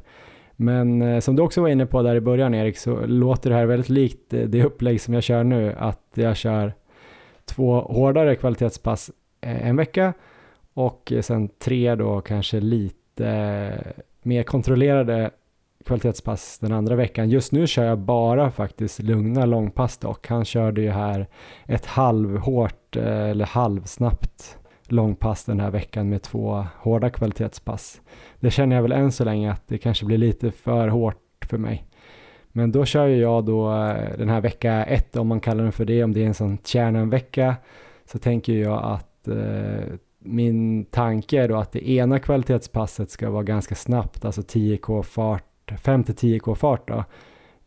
Men 0.56 1.22
som 1.22 1.36
du 1.36 1.42
också 1.42 1.62
var 1.62 1.68
inne 1.68 1.86
på 1.86 2.02
där 2.02 2.16
i 2.16 2.22
början 2.22 2.54
Erik, 2.54 2.78
så 2.78 3.06
låter 3.06 3.50
det 3.50 3.56
här 3.56 3.66
väldigt 3.66 3.90
likt 3.90 4.30
det 4.30 4.64
upplägg 4.64 5.02
som 5.02 5.14
jag 5.14 5.24
kör 5.24 5.44
nu, 5.44 5.76
att 5.78 6.12
jag 6.14 6.38
kör 6.38 6.74
två 7.52 7.82
hårdare 7.82 8.36
kvalitetspass 8.36 9.12
eh, 9.42 9.68
en 9.68 9.76
vecka 9.76 10.14
och 10.74 11.12
eh, 11.12 11.22
sen 11.22 11.50
tre 11.60 11.96
då 11.96 12.22
kanske 12.22 12.60
lite 12.60 13.28
eh, 13.28 14.04
mer 14.22 14.44
kontrollerade 14.44 15.32
kvalitetspass 15.86 16.60
den 16.60 16.72
andra 16.72 16.96
veckan. 16.96 17.30
Just 17.30 17.52
nu 17.52 17.68
kör 17.68 17.84
jag 17.84 18.00
bara 18.00 18.52
faktiskt 18.52 19.00
lugna 19.00 19.46
långpass 19.46 19.98
dock. 19.98 20.28
Han 20.28 20.46
körde 20.46 20.82
ju 20.82 20.90
här 20.90 21.28
ett 21.66 21.86
halvhårt 21.86 22.96
eller 22.96 23.46
halvsnabbt 23.46 24.58
långpass 24.88 25.46
den 25.46 25.60
här 25.60 25.72
veckan 25.72 26.10
med 26.10 26.22
två 26.22 26.66
hårda 26.78 27.10
kvalitetspass. 27.10 28.02
Det 28.40 28.52
känner 28.52 28.76
jag 28.76 28.84
väl 28.84 28.92
än 28.92 29.12
så 29.12 29.24
länge 29.24 29.52
att 29.52 29.68
det 29.68 29.78
kanske 29.78 30.06
blir 30.06 30.18
lite 30.18 30.52
för 30.52 30.88
hårt 30.88 31.46
för 31.50 31.58
mig. 31.58 31.86
Men 32.52 32.72
då 32.72 32.86
kör 32.86 33.08
jag 33.08 33.46
då 33.46 33.72
eh, 33.72 34.18
den 34.18 34.30
här 34.30 34.42
vecka 34.42 34.84
ett, 34.84 35.16
om 35.16 35.28
man 35.28 35.40
kallar 35.40 35.64
den 35.64 35.72
för 35.72 35.86
det, 35.86 36.04
om 36.04 36.14
det 36.14 36.24
är 36.24 36.28
en 36.28 36.34
sån 36.34 36.58
kärnan-vecka, 36.64 37.56
så 38.06 38.20
tänker 38.20 38.54
jag 38.54 38.84
att 38.84 39.28
eh, 39.28 39.94
min 40.20 40.86
tanke 40.86 41.42
är 41.42 41.48
då 41.48 41.58
att 41.58 41.72
det 41.72 41.90
ena 41.90 42.20
kvalitetspasset 42.20 43.10
ska 43.10 43.30
vara 43.30 43.44
ganska 43.44 43.76
snabbt, 43.76 44.26
alltså 44.26 44.42
10k 44.42 45.04
fart, 45.04 45.72
5-10k 45.72 46.56
fart 46.56 46.88
då. 46.88 47.04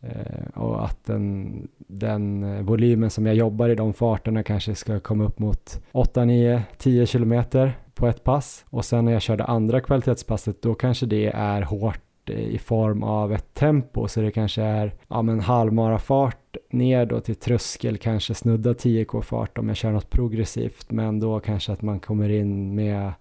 Eh, 0.01 0.49
och 0.55 0.85
att 0.85 1.05
den, 1.05 1.69
den 1.79 2.45
volymen 2.67 3.11
som 3.11 3.27
jag 3.27 3.35
jobbar 3.35 3.69
i 3.69 3.75
de 3.75 3.93
farterna 3.93 4.43
kanske 4.43 4.75
ska 4.75 5.01
komma 5.01 5.25
upp 5.25 5.39
mot 5.39 5.83
8, 5.93 6.25
9, 6.25 6.63
10 6.79 7.07
kilometer 7.07 7.79
på 7.95 8.07
ett 8.07 8.25
pass. 8.25 8.65
Och 8.71 8.85
sen 8.85 9.05
när 9.05 9.13
jag 9.13 9.23
kör 9.23 9.37
det 9.37 9.45
andra 9.45 9.81
kvalitetspasset 9.81 10.63
då 10.63 10.75
kanske 10.75 11.07
det 11.07 11.27
är 11.27 11.63
hårt 11.63 12.04
i 12.31 12.59
form 12.59 13.03
av 13.03 13.33
ett 13.33 13.55
tempo 13.55 14.09
så 14.09 14.21
det 14.21 14.31
kanske 14.31 14.63
är 14.63 14.95
ja, 15.09 15.23
men 15.23 15.41
halvmarafart 15.41 16.57
ner 16.71 17.07
då 17.07 17.21
till 17.21 17.37
tröskel, 17.37 17.99
kanske 17.99 18.35
snudda 18.35 18.73
10k 18.73 19.23
fart 19.23 19.59
om 19.59 19.69
jag 19.69 19.77
kör 19.77 19.93
något 19.93 20.11
progressivt 20.11 20.91
men 20.91 21.21
då 21.21 21.41
kanske 21.41 21.73
att 21.73 21.83
man 21.83 22.01
kommer 22.01 22.29
in 22.29 22.75
med 22.75 23.13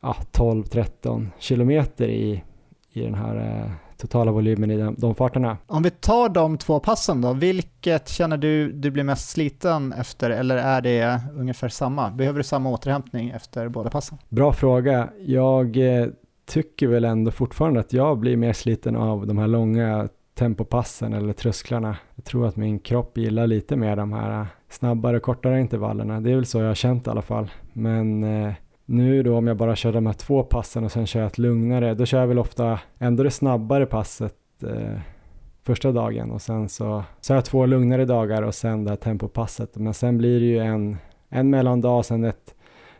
ja, 0.00 0.16
12-13 0.32 1.26
kilometer 1.38 2.08
i, 2.08 2.42
i 2.92 3.00
den 3.00 3.14
här 3.14 3.36
eh, 3.36 3.72
totala 4.02 4.32
volymen 4.32 4.70
i 4.70 4.76
de, 4.76 4.94
de 4.98 5.14
farterna. 5.14 5.56
Om 5.66 5.82
vi 5.82 5.90
tar 5.90 6.28
de 6.28 6.58
två 6.58 6.80
passen 6.80 7.20
då, 7.20 7.32
vilket 7.32 8.08
känner 8.08 8.36
du 8.36 8.72
du 8.72 8.90
blir 8.90 9.04
mest 9.04 9.30
sliten 9.30 9.92
efter 9.92 10.30
eller 10.30 10.56
är 10.56 10.80
det 10.80 11.20
ungefär 11.36 11.68
samma? 11.68 12.10
Behöver 12.10 12.38
du 12.38 12.44
samma 12.44 12.70
återhämtning 12.70 13.30
efter 13.30 13.68
båda 13.68 13.90
passen? 13.90 14.18
Bra 14.28 14.52
fråga. 14.52 15.08
Jag 15.20 15.76
eh, 15.76 16.06
tycker 16.52 16.86
väl 16.86 17.04
ändå 17.04 17.30
fortfarande 17.30 17.80
att 17.80 17.92
jag 17.92 18.18
blir 18.18 18.36
mer 18.36 18.52
sliten 18.52 18.96
av 18.96 19.26
de 19.26 19.38
här 19.38 19.46
långa 19.46 20.08
tempopassen 20.34 21.12
eller 21.12 21.32
trösklarna. 21.32 21.96
Jag 22.14 22.24
tror 22.24 22.46
att 22.46 22.56
min 22.56 22.78
kropp 22.78 23.18
gillar 23.18 23.46
lite 23.46 23.76
mer 23.76 23.96
de 23.96 24.12
här 24.12 24.46
snabbare, 24.68 25.16
och 25.16 25.22
kortare 25.22 25.60
intervallerna. 25.60 26.20
Det 26.20 26.30
är 26.30 26.34
väl 26.34 26.46
så 26.46 26.58
jag 26.58 26.66
har 26.66 26.74
känt 26.74 27.06
i 27.06 27.10
alla 27.10 27.22
fall. 27.22 27.50
Men 27.72 28.24
eh, 28.24 28.52
nu 28.84 29.22
då 29.22 29.36
om 29.36 29.46
jag 29.46 29.56
bara 29.56 29.76
kör 29.76 29.92
de 29.92 30.06
här 30.06 30.12
två 30.12 30.42
passen 30.42 30.84
och 30.84 30.92
sen 30.92 31.06
kör 31.06 31.20
jag 31.20 31.26
ett 31.26 31.38
lugnare, 31.38 31.94
då 31.94 32.06
kör 32.06 32.20
jag 32.20 32.26
väl 32.26 32.38
ofta 32.38 32.80
ändå 32.98 33.22
det 33.22 33.30
snabbare 33.30 33.86
passet 33.86 34.36
eh, 34.62 35.00
första 35.62 35.92
dagen 35.92 36.30
och 36.30 36.42
sen 36.42 36.68
så, 36.68 37.04
så 37.20 37.32
har 37.32 37.36
jag 37.36 37.44
två 37.44 37.66
lugnare 37.66 38.04
dagar 38.04 38.42
och 38.42 38.54
sen 38.54 38.84
det 38.84 38.90
här 38.90 38.96
tempopasset. 38.96 39.76
Men 39.76 39.94
sen 39.94 40.18
blir 40.18 40.40
det 40.40 40.46
ju 40.46 40.58
en, 40.58 40.96
en 41.28 41.50
mellandag 41.50 41.98
och 41.98 42.06
sen 42.06 42.24
ett 42.24 42.54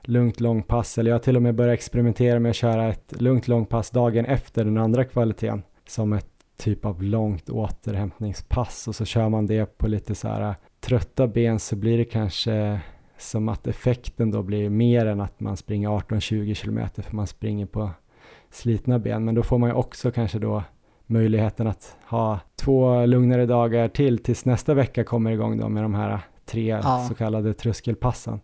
lugnt 0.08 0.40
långpass. 0.40 0.98
Eller 0.98 1.10
jag 1.10 1.14
har 1.14 1.22
till 1.22 1.36
och 1.36 1.42
med 1.42 1.54
börjat 1.54 1.74
experimentera 1.74 2.40
med 2.40 2.50
att 2.50 2.56
köra 2.56 2.88
ett 2.88 3.20
lugnt 3.20 3.48
långpass 3.48 3.90
dagen 3.90 4.24
efter 4.24 4.64
den 4.64 4.78
andra 4.78 5.04
kvaliteten 5.04 5.62
som 5.86 6.12
ett 6.12 6.26
typ 6.56 6.84
av 6.84 7.02
långt 7.02 7.50
återhämtningspass 7.50 8.88
och 8.88 8.94
så 8.94 9.04
kör 9.04 9.28
man 9.28 9.46
det 9.46 9.78
på 9.78 9.88
lite 9.88 10.14
så 10.14 10.28
här 10.28 10.54
trötta 10.80 11.26
ben 11.26 11.58
så 11.58 11.76
blir 11.76 11.98
det 11.98 12.04
kanske 12.04 12.80
som 13.18 13.48
att 13.48 13.66
effekten 13.66 14.30
då 14.30 14.42
blir 14.42 14.70
mer 14.70 15.06
än 15.06 15.20
att 15.20 15.40
man 15.40 15.56
springer 15.56 15.88
18-20 15.88 16.54
kilometer 16.54 17.02
för 17.02 17.16
man 17.16 17.26
springer 17.26 17.66
på 17.66 17.90
slitna 18.50 18.98
ben. 18.98 19.24
Men 19.24 19.34
då 19.34 19.42
får 19.42 19.58
man 19.58 19.70
ju 19.70 19.74
också 19.74 20.10
kanske 20.10 20.38
då 20.38 20.62
möjligheten 21.06 21.66
att 21.66 21.96
ha 22.08 22.40
två 22.56 23.06
lugnare 23.06 23.46
dagar 23.46 23.88
till 23.88 24.18
tills 24.18 24.44
nästa 24.44 24.74
vecka 24.74 25.04
kommer 25.04 25.30
igång 25.30 25.58
då 25.58 25.68
med 25.68 25.82
de 25.84 25.94
här 25.94 26.20
tre 26.44 26.68
ja. 26.68 27.06
så 27.08 27.14
kallade 27.14 27.54
tröskelpassen. 27.54 28.40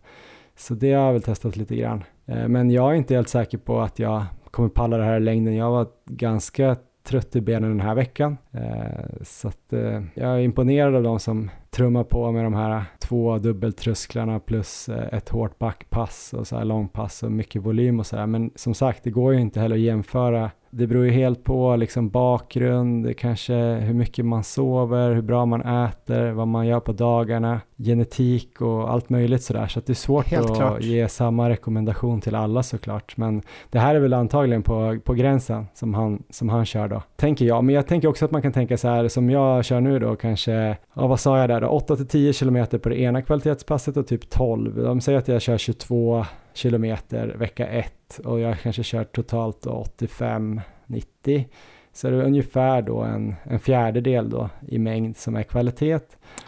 Så 0.59 0.73
det 0.73 0.93
har 0.93 1.05
jag 1.05 1.13
väl 1.13 1.21
testat 1.21 1.55
lite 1.55 1.75
grann. 1.75 2.03
Eh, 2.25 2.47
men 2.47 2.71
jag 2.71 2.91
är 2.91 2.95
inte 2.95 3.15
helt 3.15 3.29
säker 3.29 3.57
på 3.57 3.81
att 3.81 3.99
jag 3.99 4.25
kommer 4.51 4.69
palla 4.69 4.97
det 4.97 5.03
här 5.03 5.17
i 5.17 5.23
längden. 5.23 5.55
Jag 5.55 5.71
var 5.71 5.87
ganska 6.05 6.75
trött 7.03 7.35
i 7.35 7.41
benen 7.41 7.69
den 7.69 7.79
här 7.79 7.95
veckan. 7.95 8.37
Eh, 8.51 9.05
så 9.21 9.47
att 9.47 9.73
eh, 9.73 10.03
jag 10.13 10.29
är 10.29 10.39
imponerad 10.39 10.95
av 10.95 11.03
de 11.03 11.19
som 11.19 11.49
trummar 11.71 12.03
på 12.03 12.31
med 12.31 12.43
de 12.43 12.53
här 12.53 12.83
två 12.99 13.37
dubbeltrösklarna 13.37 14.39
plus 14.39 14.89
ett 14.89 15.29
hårt 15.29 15.59
backpass 15.59 16.33
och 16.33 16.47
så 16.47 16.57
här 16.57 16.65
långpass 16.65 17.23
och 17.23 17.31
mycket 17.31 17.61
volym 17.61 17.99
och 17.99 18.05
så 18.05 18.17
här. 18.17 18.27
Men 18.27 18.51
som 18.55 18.73
sagt, 18.73 19.03
det 19.03 19.09
går 19.09 19.33
ju 19.33 19.39
inte 19.39 19.59
heller 19.59 19.75
att 19.75 19.81
jämföra 19.81 20.51
det 20.71 20.87
beror 20.87 21.05
ju 21.05 21.11
helt 21.11 21.43
på 21.43 21.75
liksom 21.75 22.09
bakgrund, 22.09 23.17
kanske 23.17 23.53
hur 23.55 23.93
mycket 23.93 24.25
man 24.25 24.43
sover, 24.43 25.11
hur 25.11 25.21
bra 25.21 25.45
man 25.45 25.61
äter, 25.61 26.31
vad 26.31 26.47
man 26.47 26.67
gör 26.67 26.79
på 26.79 26.91
dagarna, 26.91 27.61
genetik 27.77 28.61
och 28.61 28.91
allt 28.91 29.09
möjligt 29.09 29.43
sådär. 29.43 29.67
Så 29.67 29.79
att 29.79 29.85
det 29.85 29.93
är 29.93 29.95
svårt 29.95 30.27
helt 30.27 30.49
att 30.49 30.55
klart. 30.55 30.81
ge 30.81 31.07
samma 31.07 31.49
rekommendation 31.49 32.21
till 32.21 32.35
alla 32.35 32.63
såklart. 32.63 33.17
Men 33.17 33.41
det 33.69 33.79
här 33.79 33.95
är 33.95 33.99
väl 33.99 34.13
antagligen 34.13 34.63
på, 34.63 34.99
på 35.03 35.13
gränsen 35.13 35.65
som 35.73 35.93
han, 35.93 36.23
som 36.29 36.49
han 36.49 36.65
kör 36.65 36.87
då, 36.87 37.01
tänker 37.15 37.45
jag. 37.45 37.63
Men 37.63 37.75
jag 37.75 37.87
tänker 37.87 38.07
också 38.07 38.25
att 38.25 38.31
man 38.31 38.41
kan 38.41 38.51
tänka 38.51 38.77
så 38.77 38.87
här 38.87 39.07
som 39.07 39.29
jag 39.29 39.65
kör 39.65 39.81
nu 39.81 39.99
då, 39.99 40.15
kanske, 40.15 40.77
ja 40.93 41.07
vad 41.07 41.19
sa 41.19 41.39
jag 41.39 41.49
där 41.49 41.58
då, 41.59 41.79
8-10 41.79 42.33
kilometer 42.33 42.77
på 42.77 42.89
det 42.89 42.99
ena 42.99 43.21
kvalitetspasset 43.21 43.97
och 43.97 44.07
typ 44.07 44.29
12. 44.29 44.83
De 44.83 45.01
säger 45.01 45.19
att 45.19 45.27
jag 45.27 45.41
kör 45.41 45.57
22 45.57 46.25
kilometer 46.53 47.27
vecka 47.27 47.67
1 47.67 48.19
och 48.25 48.39
jag 48.39 48.59
kanske 48.59 48.81
kört 48.85 49.15
totalt 49.15 49.65
85-90 49.65 51.45
så 51.93 52.07
är 52.07 52.11
det 52.11 52.23
ungefär 52.23 52.81
då 52.81 53.01
en, 53.01 53.35
en 53.43 53.59
fjärdedel 53.59 54.29
då 54.29 54.49
i 54.67 54.77
mängd 54.77 55.17
som 55.17 55.35
är 55.35 55.43
kvalitet. 55.43 55.99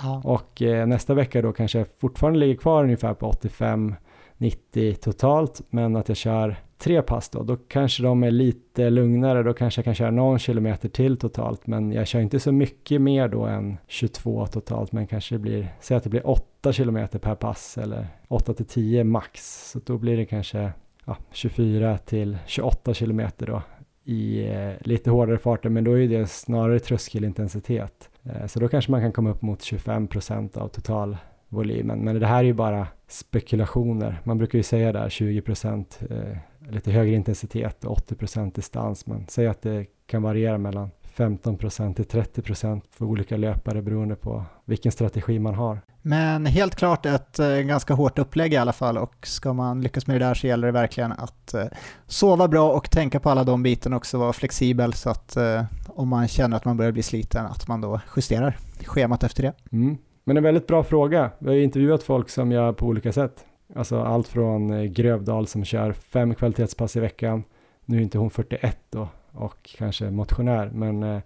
Ja. 0.01 0.22
Och 0.26 0.62
eh, 0.62 0.88
nästa 0.88 1.14
vecka 1.14 1.41
då 1.41 1.53
kanske 1.53 1.78
jag 1.78 1.88
fortfarande 1.99 2.39
ligger 2.39 2.55
kvar 2.55 2.84
ungefär 2.84 3.14
på 3.14 3.32
85-90 3.32 4.93
totalt, 4.93 5.62
men 5.70 5.95
att 5.95 6.07
jag 6.07 6.18
kör 6.18 6.55
tre 6.82 7.02
pass 7.02 7.30
då, 7.30 7.44
då 7.44 7.58
kanske 7.68 8.04
de 8.04 8.24
är 8.24 8.32
lite 8.32 8.90
lugnare, 8.90 9.44
då 9.44 9.54
kanske 9.54 9.80
jag 9.80 9.86
kan 9.86 9.96
köra 9.96 10.12
någon 10.12 10.40
kilometer 10.40 10.90
till 10.90 11.18
totalt, 11.18 11.68
men 11.68 11.92
jag 11.92 12.08
kör 12.08 12.20
inte 12.20 12.40
så 12.40 12.52
mycket 12.52 13.02
mer 13.02 13.28
då 13.28 13.46
än 13.46 13.78
22 13.88 14.48
totalt, 14.48 14.92
men 14.92 15.08
kanske 15.08 15.36
det 15.36 15.40
blir, 15.40 15.74
säg 15.80 15.98
att 15.98 16.04
det 16.04 16.10
blir 16.10 16.28
8 16.28 16.74
kilometer 16.74 17.20
per 17.20 17.36
pass 17.36 17.78
eller 17.78 18.08
8 18.28 18.54
till 18.54 18.66
10 18.66 19.04
max, 19.04 19.70
så 19.72 19.80
då 19.86 19.98
blir 19.98 20.18
det 20.18 20.26
kanske 20.26 20.72
ja, 21.06 21.18
24 21.32 21.98
till 21.98 22.38
28 22.46 22.94
kilometer 22.94 23.48
då 23.48 23.62
i 24.04 24.48
eh, 24.48 24.72
lite 24.80 25.10
hårdare 25.10 25.38
farter, 25.38 25.70
men 25.70 25.84
då 25.84 26.00
är 26.00 26.08
det 26.08 26.28
snarare 26.28 26.80
tröskelintensitet. 26.80 28.10
Eh, 28.24 28.48
så 28.48 28.60
då 28.60 28.68
kanske 28.68 28.92
man 28.92 29.02
kan 29.02 29.12
komma 29.12 29.30
upp 29.30 29.42
mot 29.42 29.62
25 29.62 30.08
procent 30.08 30.58
av 30.58 30.68
total 30.68 31.18
volymen. 31.50 32.00
Men 32.00 32.20
det 32.20 32.28
här 32.28 32.40
är 32.40 32.44
ju 32.44 32.54
bara 32.54 32.88
spekulationer. 33.08 34.22
Man 34.24 34.38
brukar 34.38 34.60
ju 34.60 34.64
säga 34.64 34.92
där 34.92 35.10
20 35.10 35.42
procent 35.42 36.00
eh, 36.10 36.38
lite 36.72 36.91
högre 36.91 37.15
intensitet 37.15 37.86
och 37.86 37.91
80 37.91 38.15
procent 38.15 38.55
distans, 38.55 39.07
men 39.07 39.26
säg 39.28 39.47
att 39.47 39.61
det 39.61 39.86
kan 40.05 40.22
variera 40.22 40.57
mellan 40.57 40.89
15 41.13 41.57
procent 41.57 41.95
till 41.95 42.05
30 42.05 42.41
procent 42.41 42.86
för 42.91 43.05
olika 43.05 43.38
löpare 43.38 43.82
beroende 43.82 44.15
på 44.15 44.43
vilken 44.65 44.91
strategi 44.91 45.39
man 45.39 45.55
har. 45.55 45.82
Men 46.01 46.45
helt 46.45 46.76
klart 46.76 47.05
ett 47.05 47.39
eh, 47.39 47.47
ganska 47.47 47.93
hårt 47.93 48.19
upplägg 48.19 48.53
i 48.53 48.57
alla 48.57 48.74
fall 48.74 48.97
och 48.97 49.28
ska 49.28 49.53
man 49.53 49.82
lyckas 49.82 50.07
med 50.07 50.22
det 50.22 50.26
där 50.26 50.34
så 50.34 50.47
gäller 50.47 50.67
det 50.67 50.72
verkligen 50.72 51.11
att 51.11 51.53
eh, 51.53 51.65
sova 52.07 52.47
bra 52.47 52.72
och 52.72 52.91
tänka 52.91 53.19
på 53.19 53.30
alla 53.30 53.43
de 53.43 53.63
bitarna 53.63 53.97
också, 53.97 54.17
vara 54.17 54.34
flexibel 54.34 54.93
så 54.93 55.09
att 55.09 55.38
eh, 55.38 55.63
om 55.88 56.07
man 56.07 56.28
känner 56.28 56.57
att 56.57 56.65
man 56.65 56.78
börjar 56.78 56.91
bli 56.91 57.03
sliten 57.03 57.45
att 57.45 57.67
man 57.67 57.82
då 57.82 58.01
justerar 58.15 58.57
schemat 58.86 59.24
efter 59.24 59.43
det. 59.43 59.53
Mm. 59.72 59.97
Men 60.24 60.38
en 60.38 60.43
väldigt 60.43 60.67
bra 60.67 60.84
fråga. 60.84 61.32
Vi 61.39 61.47
har 61.49 61.55
intervjuat 61.55 62.03
folk 62.03 62.30
som 62.30 62.51
gör 62.51 62.74
på 62.74 62.86
olika 62.86 63.11
sätt. 63.11 63.45
Alltså 63.76 64.01
allt 64.01 64.28
från 64.28 64.74
eh, 64.74 64.84
Grövdal 64.84 65.47
som 65.47 65.65
kör 65.65 65.93
fem 65.93 66.36
kvalitetspass 66.36 66.95
i 66.95 66.99
veckan. 66.99 67.43
Nu 67.86 67.97
är 67.97 68.01
inte 68.01 68.17
hon 68.17 68.30
41 68.30 68.78
då 68.89 69.07
och 69.32 69.76
kanske 69.78 70.09
motionär, 70.09 70.72
men 70.74 71.03
eh, 71.03 71.22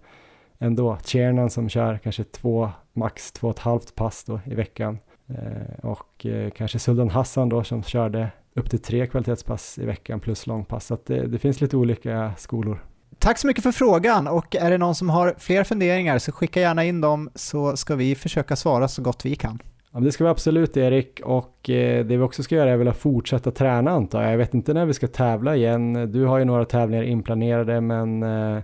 ändå. 0.58 0.98
Tjernan 1.04 1.50
som 1.50 1.68
kör 1.68 1.98
kanske 1.98 2.24
två, 2.24 2.70
max 2.92 3.32
två 3.32 3.48
och 3.48 3.54
ett 3.54 3.58
halvt 3.58 3.94
pass 3.94 4.24
då 4.24 4.40
i 4.44 4.54
veckan. 4.54 4.98
Eh, 5.28 5.84
och 5.84 6.26
kanske 6.56 6.78
Suldan 6.78 7.10
Hassan 7.10 7.48
då 7.48 7.64
som 7.64 7.82
körde 7.82 8.30
upp 8.54 8.70
till 8.70 8.82
tre 8.82 9.06
kvalitetspass 9.06 9.78
i 9.78 9.86
veckan 9.86 10.20
plus 10.20 10.46
långpass. 10.46 10.86
Så 10.86 10.94
att 10.94 11.06
det, 11.06 11.26
det 11.26 11.38
finns 11.38 11.60
lite 11.60 11.76
olika 11.76 12.32
skolor. 12.38 12.84
Tack 13.18 13.38
så 13.38 13.46
mycket 13.46 13.62
för 13.62 13.72
frågan 13.72 14.28
och 14.28 14.56
är 14.56 14.70
det 14.70 14.78
någon 14.78 14.94
som 14.94 15.10
har 15.10 15.34
fler 15.38 15.64
funderingar 15.64 16.18
så 16.18 16.32
skicka 16.32 16.60
gärna 16.60 16.84
in 16.84 17.00
dem 17.00 17.30
så 17.34 17.76
ska 17.76 17.94
vi 17.94 18.14
försöka 18.14 18.56
svara 18.56 18.88
så 18.88 19.02
gott 19.02 19.24
vi 19.24 19.36
kan. 19.36 19.58
Ja, 19.96 20.00
det 20.00 20.12
ska 20.12 20.24
vi 20.24 20.30
absolut 20.30 20.76
Erik 20.76 21.20
och 21.24 21.70
eh, 21.70 22.06
det 22.06 22.16
vi 22.16 22.22
också 22.22 22.42
ska 22.42 22.54
göra 22.54 22.70
är 22.70 22.76
väl 22.76 22.88
att 22.88 22.96
fortsätta 22.96 23.50
träna 23.50 23.90
antar 23.90 24.22
jag. 24.22 24.32
Jag 24.32 24.38
vet 24.38 24.54
inte 24.54 24.74
när 24.74 24.86
vi 24.86 24.94
ska 24.94 25.06
tävla 25.06 25.56
igen. 25.56 26.12
Du 26.12 26.24
har 26.24 26.38
ju 26.38 26.44
några 26.44 26.64
tävlingar 26.64 27.02
inplanerade 27.02 27.80
men 27.80 28.22
eh, 28.22 28.62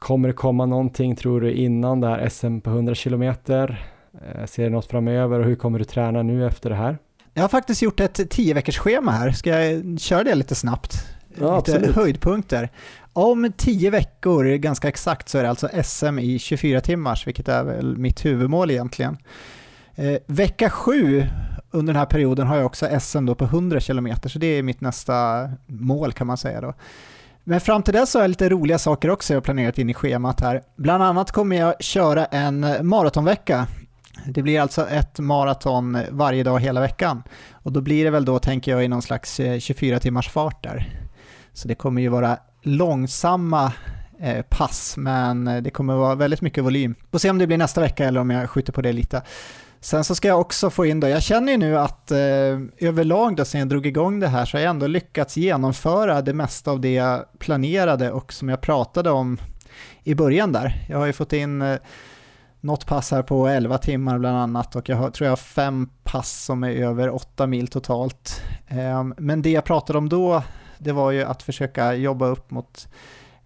Kommer 0.00 0.28
det 0.28 0.34
komma 0.34 0.66
någonting 0.66 1.16
tror 1.16 1.40
du 1.40 1.52
innan 1.52 2.00
det 2.00 2.08
här 2.08 2.28
SM 2.28 2.60
på 2.60 2.70
100 2.70 2.94
kilometer? 2.94 3.86
Eh, 4.12 4.46
ser 4.46 4.64
du 4.64 4.70
något 4.70 4.86
framöver 4.86 5.38
och 5.38 5.44
hur 5.44 5.56
kommer 5.56 5.78
du 5.78 5.84
träna 5.84 6.22
nu 6.22 6.46
efter 6.46 6.70
det 6.70 6.76
här? 6.76 6.98
Jag 7.34 7.42
har 7.42 7.48
faktiskt 7.48 7.82
gjort 7.82 8.00
ett 8.00 8.30
10 8.30 8.54
veckors 8.54 8.78
schema 8.78 9.10
här. 9.10 9.30
Ska 9.30 9.50
jag 9.50 10.00
köra 10.00 10.24
det 10.24 10.34
lite 10.34 10.54
snabbt? 10.54 10.92
Ja, 11.28 11.56
lite 11.56 11.72
absolut. 11.72 11.96
höjdpunkter. 11.96 12.68
Om 13.12 13.52
10 13.56 13.90
veckor, 13.90 14.44
ganska 14.44 14.88
exakt, 14.88 15.28
så 15.28 15.38
är 15.38 15.42
det 15.42 15.50
alltså 15.50 15.68
SM 15.84 16.18
i 16.18 16.38
24 16.38 16.80
timmars, 16.80 17.26
vilket 17.26 17.48
är 17.48 17.64
väl 17.64 17.96
mitt 17.96 18.24
huvudmål 18.24 18.70
egentligen. 18.70 19.16
Eh, 20.00 20.18
vecka 20.26 20.70
sju 20.70 21.26
under 21.70 21.92
den 21.92 21.98
här 21.98 22.06
perioden 22.06 22.46
har 22.46 22.56
jag 22.56 22.66
också 22.66 23.00
SM 23.00 23.26
då 23.26 23.34
på 23.34 23.44
100 23.44 23.80
km 23.80 24.08
så 24.26 24.38
det 24.38 24.46
är 24.46 24.62
mitt 24.62 24.80
nästa 24.80 25.48
mål 25.66 26.12
kan 26.12 26.26
man 26.26 26.36
säga 26.36 26.60
då. 26.60 26.74
Men 27.44 27.60
fram 27.60 27.82
till 27.82 27.94
dess 27.94 28.14
har 28.14 28.20
jag 28.20 28.28
lite 28.28 28.48
roliga 28.48 28.78
saker 28.78 29.10
också 29.10 29.34
jag 29.34 29.44
planerat 29.44 29.78
in 29.78 29.90
i 29.90 29.94
schemat 29.94 30.40
här. 30.40 30.62
Bland 30.76 31.02
annat 31.02 31.32
kommer 31.32 31.56
jag 31.56 31.82
köra 31.82 32.24
en 32.24 32.88
maratonvecka. 32.88 33.66
Det 34.26 34.42
blir 34.42 34.60
alltså 34.60 34.86
ett 34.86 35.18
maraton 35.18 35.98
varje 36.10 36.42
dag 36.42 36.60
hela 36.60 36.80
veckan. 36.80 37.22
Och 37.52 37.72
då 37.72 37.80
blir 37.80 38.04
det 38.04 38.10
väl 38.10 38.24
då, 38.24 38.38
tänker 38.38 38.70
jag, 38.70 38.84
i 38.84 38.88
någon 38.88 39.02
slags 39.02 39.40
eh, 39.40 39.58
24 39.58 40.00
timmars 40.00 40.28
fart 40.28 40.62
där. 40.62 40.88
Så 41.52 41.68
det 41.68 41.74
kommer 41.74 42.02
ju 42.02 42.08
vara 42.08 42.38
långsamma 42.62 43.72
eh, 44.20 44.42
pass, 44.42 44.94
men 44.96 45.48
eh, 45.48 45.62
det 45.62 45.70
kommer 45.70 45.94
vara 45.94 46.14
väldigt 46.14 46.40
mycket 46.40 46.64
volym. 46.64 46.94
Får 47.10 47.18
se 47.18 47.30
om 47.30 47.38
det 47.38 47.46
blir 47.46 47.58
nästa 47.58 47.80
vecka 47.80 48.04
eller 48.04 48.20
om 48.20 48.30
jag 48.30 48.50
skjuter 48.50 48.72
på 48.72 48.82
det 48.82 48.92
lite. 48.92 49.22
Sen 49.82 50.04
så 50.04 50.14
ska 50.14 50.28
jag 50.28 50.40
också 50.40 50.70
få 50.70 50.86
in 50.86 51.00
då, 51.00 51.08
jag 51.08 51.22
känner 51.22 51.52
ju 51.52 51.58
nu 51.58 51.78
att 51.78 52.10
eh, 52.10 52.18
överlag 52.78 53.36
då 53.36 53.44
sen 53.44 53.58
jag 53.58 53.68
drog 53.68 53.86
igång 53.86 54.20
det 54.20 54.28
här 54.28 54.44
så 54.44 54.56
har 54.56 54.62
jag 54.62 54.70
ändå 54.70 54.86
lyckats 54.86 55.36
genomföra 55.36 56.22
det 56.22 56.34
mesta 56.34 56.70
av 56.70 56.80
det 56.80 56.92
jag 56.92 57.24
planerade 57.38 58.12
och 58.12 58.32
som 58.32 58.48
jag 58.48 58.60
pratade 58.60 59.10
om 59.10 59.38
i 60.02 60.14
början 60.14 60.52
där. 60.52 60.86
Jag 60.88 60.98
har 60.98 61.06
ju 61.06 61.12
fått 61.12 61.32
in 61.32 61.62
eh, 61.62 61.78
något 62.60 62.86
pass 62.86 63.10
här 63.10 63.22
på 63.22 63.46
11 63.46 63.78
timmar 63.78 64.18
bland 64.18 64.36
annat 64.36 64.76
och 64.76 64.88
jag 64.88 64.96
har, 64.96 65.10
tror 65.10 65.26
jag 65.26 65.32
har 65.32 65.36
fem 65.36 65.88
pass 66.02 66.44
som 66.44 66.64
är 66.64 66.70
över 66.70 67.10
8 67.10 67.46
mil 67.46 67.68
totalt. 67.68 68.42
Eh, 68.68 69.04
men 69.16 69.42
det 69.42 69.50
jag 69.50 69.64
pratade 69.64 69.98
om 69.98 70.08
då, 70.08 70.42
det 70.78 70.92
var 70.92 71.10
ju 71.10 71.22
att 71.22 71.42
försöka 71.42 71.94
jobba 71.94 72.26
upp 72.26 72.50
mot 72.50 72.88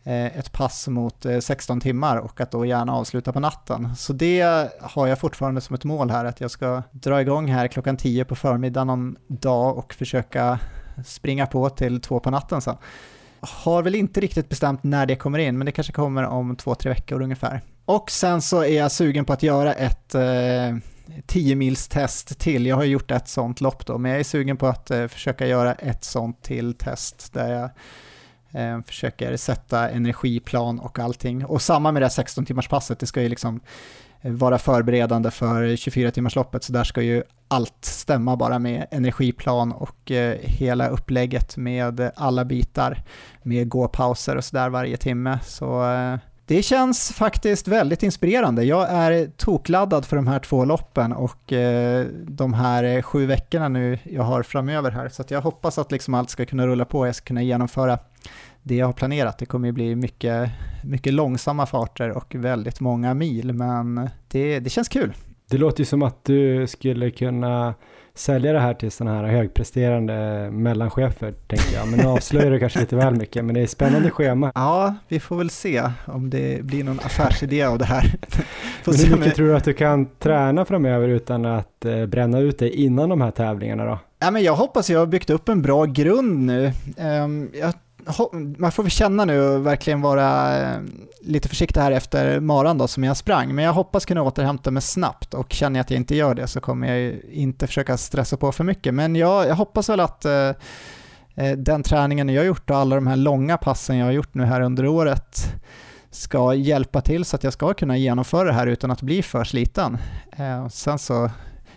Eh, 0.07 0.39
ett 0.39 0.53
pass 0.53 0.89
mot 0.89 1.27
eh, 1.27 1.39
16 1.39 1.81
timmar 1.81 2.17
och 2.17 2.41
att 2.41 2.51
då 2.51 2.67
gärna 2.67 2.95
avsluta 2.95 3.33
på 3.33 3.41
natten. 3.41 3.97
Så 3.97 4.13
det 4.13 4.71
har 4.81 5.07
jag 5.07 5.19
fortfarande 5.19 5.61
som 5.61 5.75
ett 5.75 5.85
mål 5.85 6.11
här, 6.11 6.25
att 6.25 6.41
jag 6.41 6.51
ska 6.51 6.83
dra 6.93 7.21
igång 7.21 7.49
här 7.49 7.69
klockan 7.69 7.97
10 7.97 8.25
på 8.25 8.37
förmiddagen 8.37 8.87
någon 8.87 9.17
dag 9.27 9.79
och 9.79 9.95
försöka 9.95 10.59
springa 11.07 11.47
på 11.47 11.71
till 11.71 12.01
två 12.01 12.21
på 12.21 12.31
natten 12.31 12.61
sen. 12.61 12.77
Har 13.41 13.83
väl 13.83 13.95
inte 13.95 14.21
riktigt 14.21 14.49
bestämt 14.49 14.83
när 14.83 15.07
det 15.07 15.17
kommer 15.17 15.39
in, 15.39 15.59
men 15.59 15.67
det 15.67 15.73
kanske 15.73 15.93
kommer 15.93 16.23
om 16.23 16.57
två, 16.57 16.75
tre 16.75 16.91
veckor 16.91 17.23
ungefär. 17.23 17.61
Och 17.85 18.11
sen 18.11 18.43
så 18.43 18.65
är 18.65 18.79
jag 18.79 18.93
sugen 18.93 19.25
på 19.25 19.33
att 19.33 19.43
göra 19.43 19.75
ett 19.75 20.15
eh, 20.15 20.77
10 21.27 21.57
mils 21.57 21.89
test 21.89 22.39
till. 22.39 22.67
Jag 22.67 22.77
har 22.77 22.85
gjort 22.85 23.11
ett 23.11 23.29
sånt 23.29 23.61
lopp 23.61 23.87
då, 23.87 23.99
men 23.99 24.11
jag 24.11 24.21
är 24.21 24.25
sugen 24.25 24.57
på 24.57 24.67
att 24.67 24.91
eh, 24.91 25.07
försöka 25.07 25.47
göra 25.47 25.75
ett 25.75 26.05
sånt 26.05 26.43
till 26.43 26.75
test 26.75 27.33
där 27.33 27.53
jag 27.55 27.71
Eh, 28.55 28.81
försöker 28.87 29.37
sätta 29.37 29.91
energiplan 29.91 30.79
och 30.79 30.99
allting. 30.99 31.45
Och 31.45 31.63
samma 31.63 31.93
med 31.93 32.03
det 32.03 32.07
här 32.07 32.11
16 32.11 32.45
timmars 32.45 32.69
passet, 32.69 32.99
det 32.99 33.07
ska 33.07 33.23
ju 33.23 33.29
liksom 33.29 33.61
eh, 34.21 34.33
vara 34.33 34.59
förberedande 34.59 35.31
för 35.31 35.77
24 35.77 36.11
timmars 36.11 36.37
loppet 36.37 36.65
så 36.65 36.73
där 36.73 36.85
ska 36.85 37.03
ju 37.03 37.23
allt 37.49 37.85
stämma 37.85 38.37
bara 38.37 38.59
med 38.59 38.87
energiplan 38.91 39.73
och 39.73 40.11
eh, 40.11 40.39
hela 40.43 40.89
upplägget 40.89 41.57
med 41.57 42.11
alla 42.17 42.45
bitar 42.45 43.03
med 43.43 43.69
gåpauser 43.69 44.37
och 44.37 44.45
sådär 44.45 44.69
varje 44.69 44.97
timme. 44.97 45.39
Så 45.45 45.93
eh, 45.93 46.19
det 46.47 46.63
känns 46.63 47.13
faktiskt 47.13 47.69
väldigt 47.69 48.03
inspirerande. 48.03 48.65
Jag 48.65 48.91
är 48.91 49.27
tokladdad 49.27 50.05
för 50.05 50.17
de 50.17 50.27
här 50.27 50.39
två 50.39 50.65
loppen 50.65 51.13
och 51.13 51.53
eh, 51.53 52.07
de 52.27 52.55
här 52.55 52.85
eh, 52.85 53.03
sju 53.03 53.27
veckorna 53.27 53.69
nu 53.69 53.99
jag 54.05 54.23
har 54.23 54.43
framöver 54.43 54.91
här. 54.91 55.09
Så 55.09 55.25
jag 55.29 55.41
hoppas 55.41 55.79
att 55.79 55.93
liksom 55.93 56.15
allt 56.15 56.31
ska 56.31 56.47
kunna 56.47 56.67
rulla 56.67 56.85
på, 56.85 56.99
och 56.99 57.09
jag 57.09 57.15
ska 57.15 57.25
kunna 57.25 57.43
genomföra 57.43 57.99
det 58.63 58.75
jag 58.75 58.87
har 58.87 58.93
planerat. 58.93 59.39
Det 59.39 59.47
kommer 59.47 59.69
ju 59.69 59.73
bli 59.73 59.95
mycket, 59.95 60.51
mycket 60.85 61.15
långsamma 61.15 61.67
farter 61.67 62.11
och 62.11 62.35
väldigt 62.35 62.81
många 62.81 63.15
mil, 63.15 63.53
men 63.53 64.11
det, 64.29 64.61
det 64.61 64.71
känns 64.71 64.89
kul. 64.89 65.13
Det 65.51 65.59
låter 65.59 65.81
ju 65.81 65.85
som 65.85 66.03
att 66.03 66.25
du 66.25 66.67
skulle 66.67 67.11
kunna 67.11 67.75
sälja 68.15 68.53
det 68.53 68.61
här 68.61 68.75
till 68.75 68.91
sådana 68.91 69.17
här 69.17 69.25
högpresterande 69.25 70.49
mellanchefer, 70.53 71.33
tänker 71.33 71.75
jag. 71.75 71.89
Men 71.89 71.99
nu 71.99 72.07
avslöjar 72.07 72.51
du 72.51 72.59
kanske 72.59 72.81
lite 72.81 72.97
väl 72.97 73.15
mycket, 73.15 73.45
men 73.45 73.55
det 73.55 73.61
är 73.61 73.65
ett 73.65 73.71
spännande 73.71 74.11
schema. 74.11 74.53
Ja, 74.55 74.95
vi 75.09 75.21
får 75.21 75.37
väl 75.37 75.51
se 75.51 75.83
om 76.07 76.31
det 76.31 76.65
blir 76.65 76.85
någon 76.85 77.01
affärsidé 77.01 77.63
av 77.63 77.79
det 77.79 77.85
här. 77.85 78.15
men 78.85 78.95
hur 78.95 79.17
mycket 79.17 79.35
tror 79.35 79.47
du 79.47 79.57
att 79.57 79.65
du 79.65 79.73
kan 79.73 80.07
träna 80.07 80.65
framöver 80.65 81.09
utan 81.09 81.45
att 81.45 81.85
eh, 81.85 82.07
bränna 82.07 82.39
ut 82.39 82.59
dig 82.59 82.71
innan 82.71 83.09
de 83.09 83.21
här 83.21 83.31
tävlingarna 83.31 83.85
då? 83.85 83.99
Ja, 84.19 84.31
men 84.31 84.43
jag 84.43 84.55
hoppas 84.55 84.91
jag 84.91 84.99
har 84.99 85.07
byggt 85.07 85.31
upp 85.31 85.49
en 85.49 85.63
bra 85.63 85.85
grund 85.85 86.47
nu. 86.47 86.73
Um, 86.99 87.51
jag 87.55 87.75
man 88.59 88.73
får 88.73 88.83
väl 88.83 88.91
känna 88.91 89.25
nu 89.25 89.41
och 89.41 89.67
verkligen 89.67 90.01
vara 90.01 90.59
eh, 90.59 90.81
lite 91.21 91.49
försiktig 91.49 91.81
här 91.81 91.93
efter 91.93 92.41
maran 92.41 92.79
då 92.79 92.89
som 92.89 93.05
jag 93.05 93.17
sprang, 93.17 93.55
men 93.55 93.65
jag 93.65 93.73
hoppas 93.73 94.05
kunna 94.05 94.23
återhämta 94.23 94.71
mig 94.71 94.83
snabbt 94.83 95.35
och 95.35 95.53
känner 95.53 95.79
jag 95.79 95.85
att 95.85 95.91
jag 95.91 96.01
inte 96.01 96.17
gör 96.17 96.35
det 96.35 96.47
så 96.47 96.61
kommer 96.61 96.95
jag 96.95 97.21
inte 97.33 97.67
försöka 97.67 97.97
stressa 97.97 98.37
på 98.37 98.53
för 98.53 98.65
mycket. 98.65 98.95
Men 98.95 99.17
jag, 99.17 99.49
jag 99.49 99.55
hoppas 99.55 99.89
väl 99.89 100.01
att 100.01 100.25
eh, 100.25 100.49
eh 101.35 101.53
den 101.57 101.83
träningen 101.83 102.29
jag 102.29 102.43
har 102.43 102.47
gjort 102.47 102.71
och 102.71 102.77
alla 102.77 102.95
de 102.95 103.07
här 103.07 103.17
långa 103.17 103.57
passen 103.57 103.97
jag 103.97 104.07
har 104.07 104.13
gjort 104.13 104.35
nu 104.35 104.45
här 104.45 104.61
under 104.61 104.87
året 104.87 105.55
ska 106.11 106.55
hjälpa 106.55 107.01
till 107.01 107.25
så 107.25 107.37
att 107.37 107.45
jag 107.45 107.53
ska 107.53 107.75
kunna 107.75 107.97
genomföra 107.97 108.45
det 108.45 108.53
här 108.53 108.67
utan 108.67 108.91
att 108.91 109.03
bli 109.03 109.23
för 109.23 109.45
sliten. 109.45 109.99
Eh, 110.37 110.69
sen 110.69 110.99
så 110.99 111.31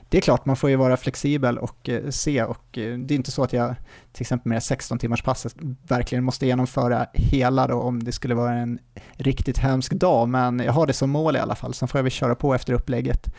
det 0.10 0.18
är 0.18 0.22
klart, 0.22 0.46
man 0.46 0.56
får 0.56 0.70
ju 0.70 0.76
vara 0.76 0.98
flexibel 0.98 1.58
och 1.58 1.90
eh, 1.90 2.10
se 2.10 2.44
och 2.44 2.78
eh, 2.78 2.98
det 2.98 3.14
är 3.14 3.16
inte 3.16 3.32
så 3.32 3.44
att 3.44 3.54
jag 3.54 3.76
till 4.12 4.22
exempel 4.22 4.50
med 4.50 4.56
det 4.56 4.62
16 4.62 5.00
timmars 5.00 5.22
passet 5.22 5.56
verkligen 5.88 6.24
måste 6.24 6.46
genomföra 6.46 7.08
hela 7.14 7.68
då 7.68 7.82
om 7.82 8.04
det 8.04 8.12
skulle 8.12 8.36
vara 8.36 8.54
en 8.54 8.80
riktigt 9.14 9.58
hemsk 9.58 9.94
dag, 9.94 10.30
men 10.30 10.60
jag 10.60 10.74
har 10.74 10.88
det 10.88 10.94
som 10.94 11.10
mål 11.10 11.36
i 11.36 11.40
alla 11.40 11.56
fall. 11.56 11.74
Sen 11.74 11.88
får 11.88 11.98
jag 11.98 12.04
väl 12.04 12.12
köra 12.12 12.36
på 12.36 12.54
efter 12.54 12.74
upplägget 12.74 13.34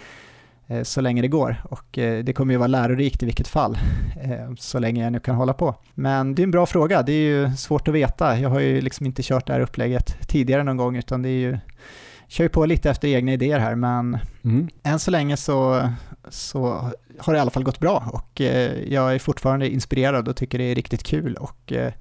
eh, 0.66 0.82
så 0.82 1.00
länge 1.00 1.22
det 1.22 1.28
går 1.28 1.62
och 1.64 1.86
det 1.92 2.36
kommer 2.36 2.54
ju 2.54 2.58
vara 2.58 2.66
lärorikt 2.66 3.22
i 3.22 3.26
vilket 3.26 3.48
fall 3.48 3.78
så 4.58 4.78
länge 4.78 5.04
jag 5.04 5.12
nu 5.12 5.20
kan 5.20 5.34
hålla 5.34 5.52
på. 5.52 5.74
Men 5.94 6.34
det 6.34 6.42
är 6.42 6.44
en 6.44 6.50
bra 6.50 6.66
fråga, 6.66 7.02
det 7.02 7.12
är 7.12 7.46
ju 7.46 7.56
svårt 7.56 7.88
att 7.88 7.94
veta. 7.94 8.38
Jag 8.38 8.50
har 8.50 8.60
ju 8.60 8.80
liksom 8.80 9.06
inte 9.06 9.22
kört 9.22 9.46
det 9.46 9.52
här 9.52 9.60
upplägget 9.60 10.28
tidigare 10.28 10.62
någon 10.62 10.76
gång 10.76 10.96
utan 10.96 11.22
det 11.22 11.28
är 11.28 11.40
ju 11.40 11.58
kör 12.28 12.44
ju 12.44 12.48
på 12.48 12.66
lite 12.66 12.90
efter 12.90 13.08
egna 13.08 13.32
idéer 13.32 13.58
här, 13.58 13.74
men 13.74 14.18
mm. 14.44 14.68
än 14.82 14.98
så 14.98 15.10
länge 15.10 15.36
så, 15.36 15.90
så 16.28 16.90
har 17.18 17.32
det 17.32 17.36
i 17.36 17.40
alla 17.40 17.50
fall 17.50 17.62
gått 17.62 17.80
bra 17.80 18.10
och 18.12 18.40
eh, 18.40 18.92
jag 18.92 19.14
är 19.14 19.18
fortfarande 19.18 19.68
inspirerad 19.68 20.28
och 20.28 20.36
tycker 20.36 20.58
det 20.58 20.64
är 20.64 20.74
riktigt 20.74 21.02
kul 21.02 21.34
och 21.34 21.72
eh, 21.72 21.92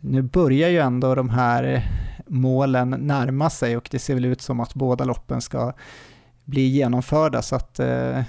nu 0.00 0.22
börjar 0.22 0.68
ju 0.68 0.78
ändå 0.78 1.14
de 1.14 1.28
här 1.28 1.88
målen 2.26 2.90
närma 2.90 3.50
sig 3.50 3.76
och 3.76 3.88
det 3.90 3.98
ser 3.98 4.14
väl 4.14 4.24
ut 4.24 4.40
som 4.40 4.60
att 4.60 4.74
båda 4.74 5.04
loppen 5.04 5.40
ska 5.40 5.72
bli 6.44 6.66
genomförda 6.66 7.42
så 7.42 7.56
att 7.56 7.78
eh, 7.78 8.20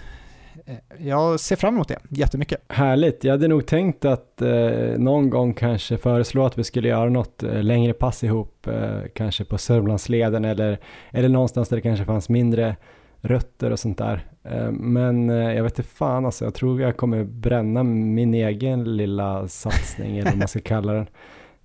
jag 0.97 1.39
ser 1.39 1.55
fram 1.55 1.73
emot 1.73 1.87
det 1.87 1.99
jättemycket. 2.09 2.61
Härligt, 2.67 3.23
jag 3.23 3.31
hade 3.31 3.47
nog 3.47 3.65
tänkt 3.65 4.05
att 4.05 4.41
eh, 4.41 4.97
någon 4.97 5.29
gång 5.29 5.53
kanske 5.53 5.97
föreslå 5.97 6.45
att 6.45 6.57
vi 6.57 6.63
skulle 6.63 6.87
göra 6.87 7.09
något 7.09 7.43
eh, 7.43 7.63
längre 7.63 7.93
pass 7.93 8.23
ihop, 8.23 8.67
eh, 8.67 9.01
kanske 9.15 9.45
på 9.45 9.57
Sörmlandsleden 9.57 10.45
eller, 10.45 10.79
eller 11.11 11.29
någonstans 11.29 11.69
där 11.69 11.77
det 11.77 11.81
kanske 11.81 12.05
fanns 12.05 12.29
mindre 12.29 12.75
rötter 13.21 13.71
och 13.71 13.79
sånt 13.79 13.97
där. 13.97 14.25
Eh, 14.43 14.71
men 14.71 15.29
eh, 15.29 15.53
jag 15.53 15.63
vet 15.63 15.79
inte 15.79 15.89
fan 15.89 16.25
alltså, 16.25 16.45
jag 16.45 16.53
tror 16.53 16.81
jag 16.81 16.97
kommer 16.97 17.23
bränna 17.23 17.83
min 17.83 18.33
egen 18.33 18.97
lilla 18.97 19.47
satsning 19.47 20.17
eller 20.17 20.29
vad 20.29 20.39
man 20.39 20.47
ska 20.47 20.59
kalla 20.59 20.93
den. 20.93 21.07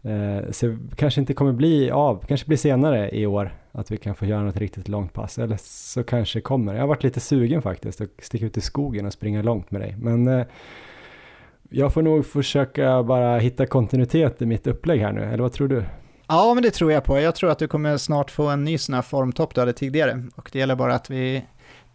Eh, 0.05 0.51
så 0.51 0.67
det 0.67 0.97
kanske 0.97 1.21
inte 1.21 1.35
kommer 1.35 1.53
bli 1.53 1.91
av, 1.91 2.25
kanske 2.29 2.47
blir 2.47 2.57
senare 2.57 3.11
i 3.11 3.27
år 3.27 3.59
att 3.73 3.91
vi 3.91 3.97
kan 3.97 4.15
få 4.15 4.27
göra 4.27 4.43
något 4.43 4.57
riktigt 4.57 4.89
långt 4.89 5.13
pass. 5.13 5.39
Eller 5.39 5.59
så 5.61 6.03
kanske 6.03 6.39
det 6.39 6.43
kommer. 6.43 6.75
Jag 6.75 6.81
har 6.81 6.89
varit 6.89 7.03
lite 7.03 7.21
sugen 7.21 7.63
faktiskt 7.63 8.01
att 8.01 8.09
sticka 8.19 8.47
ut 8.47 8.57
i 8.57 8.61
skogen 8.61 9.07
och 9.07 9.13
springa 9.13 9.43
långt 9.43 9.71
med 9.71 9.81
dig. 9.81 9.97
Men 9.99 10.29
eh, 10.29 10.47
jag 11.71 11.95
får 11.95 12.03
nog 12.03 12.27
försöka 12.27 13.03
bara 13.03 13.39
hitta 13.39 13.67
kontinuitet 13.67 14.43
i 14.43 14.47
mitt 14.47 14.67
upplägg 14.67 15.01
här 15.01 15.13
nu, 15.13 15.23
eller 15.23 15.43
vad 15.43 15.53
tror 15.53 15.69
du? 15.69 15.85
Ja, 16.29 16.55
men 16.55 16.63
det 16.63 16.71
tror 16.71 16.93
jag 16.93 17.05
på. 17.05 17.21
Jag 17.21 17.35
tror 17.35 17.51
att 17.51 17.59
du 17.59 17.69
kommer 17.69 17.97
snart 17.97 18.31
få 18.31 18.49
en 18.49 18.65
ny 18.65 18.79
sån 18.79 18.95
här 18.95 19.03
formtopp 19.03 19.55
du 19.55 19.61
hade 19.61 19.73
tidigare. 19.73 20.25
Och 20.37 20.51
det 20.53 20.59
gäller 20.59 20.77
bara 20.77 20.95
att 20.95 21.11
vi 21.11 21.45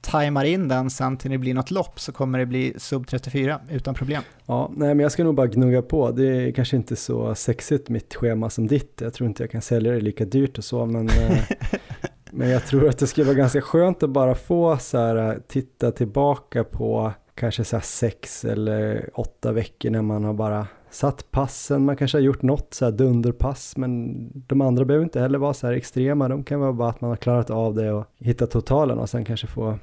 tajmar 0.02 0.46
in 0.46 0.68
den 0.68 0.90
sen 0.90 1.18
till 1.18 1.32
det 1.32 1.38
blir 1.38 1.54
något 1.54 1.72
lopp 1.72 2.00
så 2.00 2.12
kommer 2.12 2.40
det 2.40 2.46
bli 2.46 2.74
sub 2.78 3.08
34 3.08 3.60
utan 3.70 3.94
problem. 3.94 4.24
Ja, 4.46 4.72
nej 4.76 4.96
men 4.96 5.00
jag 5.00 5.12
ska 5.12 5.24
nog 5.24 5.36
bara 5.36 5.48
gnugga 5.48 5.82
på. 5.82 6.12
Det 6.12 6.28
är 6.28 6.52
kanske 6.52 6.76
inte 6.76 6.96
så 6.96 7.36
sexigt 7.36 7.90
mitt 7.90 8.16
schema 8.16 8.50
som 8.50 8.68
ditt. 8.68 9.02
Jag 9.02 9.14
tror 9.14 9.30
inte 9.30 9.44
jag 9.44 9.52
kan 9.52 9.62
sälja 9.62 9.92
det 9.92 10.02
lika 10.02 10.26
dyrt 10.26 10.58
och 10.58 10.64
så 10.64 10.86
men, 10.86 11.10
eh, 11.10 11.44
men 12.32 12.50
jag 12.50 12.66
tror 12.66 12.90
att 12.90 12.98
det 12.98 13.08
skulle 13.08 13.26
vara 13.26 13.38
ganska 13.38 13.62
skönt 13.62 14.04
att 14.04 14.10
bara 14.10 14.36
få 14.36 14.78
så 14.78 14.98
här 14.98 15.40
titta 15.48 15.92
tillbaka 15.92 16.64
på 16.64 17.14
kanske 17.36 17.64
så 17.64 17.76
här 17.76 17.84
sex 17.84 18.46
eller 18.46 19.10
åtta 19.14 19.52
veckor 19.52 19.90
när 19.90 20.02
man 20.02 20.24
har 20.24 20.34
bara 20.34 20.68
satt 20.92 21.32
passen, 21.32 21.86
man 21.86 21.96
kanske 21.96 22.18
har 22.18 22.24
gjort 22.24 22.42
något 22.42 22.74
så 22.74 22.86
här 22.86 22.92
dunderpass 22.92 23.78
men 23.78 24.26
de 24.48 24.62
andra 24.62 24.86
behöver 24.86 25.04
inte 25.04 25.20
heller 25.20 25.40
vara 25.40 25.54
så 25.54 25.68
här 25.68 25.74
extrema, 25.74 26.28
de 26.28 26.44
kan 26.44 26.60
vara 26.60 26.74
bara 26.74 26.90
att 26.90 27.02
man 27.02 27.10
har 27.10 27.18
klarat 27.18 27.50
av 27.50 27.76
det 27.76 27.92
och 27.92 28.06
hittat 28.18 28.52
totalen 28.52 28.98
och 29.00 29.10
sen 29.10 29.26
kanske 29.26 29.48
få 29.48 29.78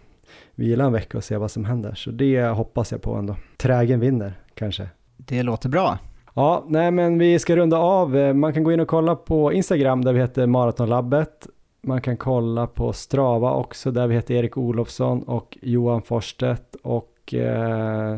vila 0.56 0.84
en 0.84 0.92
vecka 0.92 1.18
och 1.18 1.24
se 1.24 1.36
vad 1.36 1.50
som 1.50 1.64
händer. 1.64 1.94
Så 1.94 2.10
det 2.10 2.42
hoppas 2.42 2.92
jag 2.92 3.02
på 3.02 3.14
ändå. 3.14 3.36
Trägen 3.56 4.00
vinner 4.00 4.32
kanske. 4.54 4.88
Det 5.16 5.42
låter 5.42 5.68
bra. 5.68 5.98
Ja, 6.34 6.64
nej 6.68 6.90
men 6.90 7.18
vi 7.18 7.38
ska 7.38 7.56
runda 7.56 7.78
av. 7.78 8.36
Man 8.36 8.52
kan 8.52 8.64
gå 8.64 8.72
in 8.72 8.80
och 8.80 8.88
kolla 8.88 9.16
på 9.16 9.52
Instagram 9.52 10.04
där 10.04 10.12
vi 10.12 10.20
heter 10.20 10.46
Maratonlabbet. 10.46 11.46
Man 11.82 12.00
kan 12.00 12.16
kolla 12.16 12.66
på 12.66 12.92
Strava 12.92 13.52
också 13.52 13.90
där 13.90 14.06
vi 14.06 14.14
heter 14.14 14.34
Erik 14.34 14.56
Olofsson 14.56 15.22
och 15.22 15.58
Johan 15.62 16.02
Forstedt 16.02 16.74
och 16.82 17.34
eh, 17.34 18.16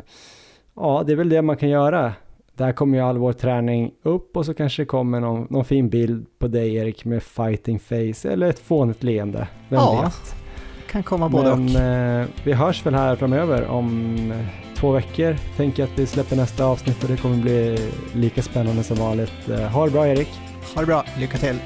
ja, 0.75 1.03
det 1.07 1.13
är 1.13 1.17
väl 1.17 1.29
det 1.29 1.43
man 1.43 1.57
kan 1.57 1.69
göra. 1.69 2.13
Där 2.55 2.73
kommer 2.73 2.99
ju 2.99 3.05
all 3.05 3.19
vår 3.19 3.33
träning 3.33 3.93
upp 4.03 4.37
och 4.37 4.47
så 4.47 4.55
kanske 4.55 4.83
det 4.83 4.87
kommer 4.87 5.21
någon, 5.21 5.47
någon 5.51 5.65
fin 5.65 5.89
bild 5.89 6.27
på 6.39 6.49
dig 6.49 6.75
Erik 6.75 7.05
med 7.05 7.23
fighting 7.23 7.79
face 7.79 8.29
eller 8.33 8.47
ett 8.47 8.59
fånigt 8.59 9.03
leende. 9.03 9.49
Vem 9.69 9.79
ja. 9.79 10.03
vet? 10.03 10.38
Kan 10.89 11.03
komma 11.03 11.29
både 11.29 11.57
Men, 11.57 11.77
och. 11.77 11.83
Eh, 11.83 12.27
vi 12.45 12.53
hörs 12.53 12.87
väl 12.87 12.95
här 12.95 13.17
framöver 13.17 13.67
om 13.67 14.17
eh, 14.33 14.39
två 14.77 14.93
veckor. 14.93 15.37
Tänker 15.57 15.85
att 15.85 15.91
vi 15.99 16.07
släpper 16.07 16.37
nästa 16.37 16.65
avsnitt 16.65 17.03
och 17.03 17.09
det 17.09 17.17
kommer 17.17 17.37
bli 17.37 17.91
lika 18.13 18.43
spännande 18.43 18.83
som 18.83 18.97
vanligt. 18.97 19.49
Eh, 19.49 19.61
ha 19.61 19.85
det 19.85 19.91
bra 19.91 20.07
Erik. 20.07 20.29
Ha 20.75 20.81
det 20.81 20.87
bra, 20.87 21.05
lycka 21.19 21.39
till. 21.39 21.57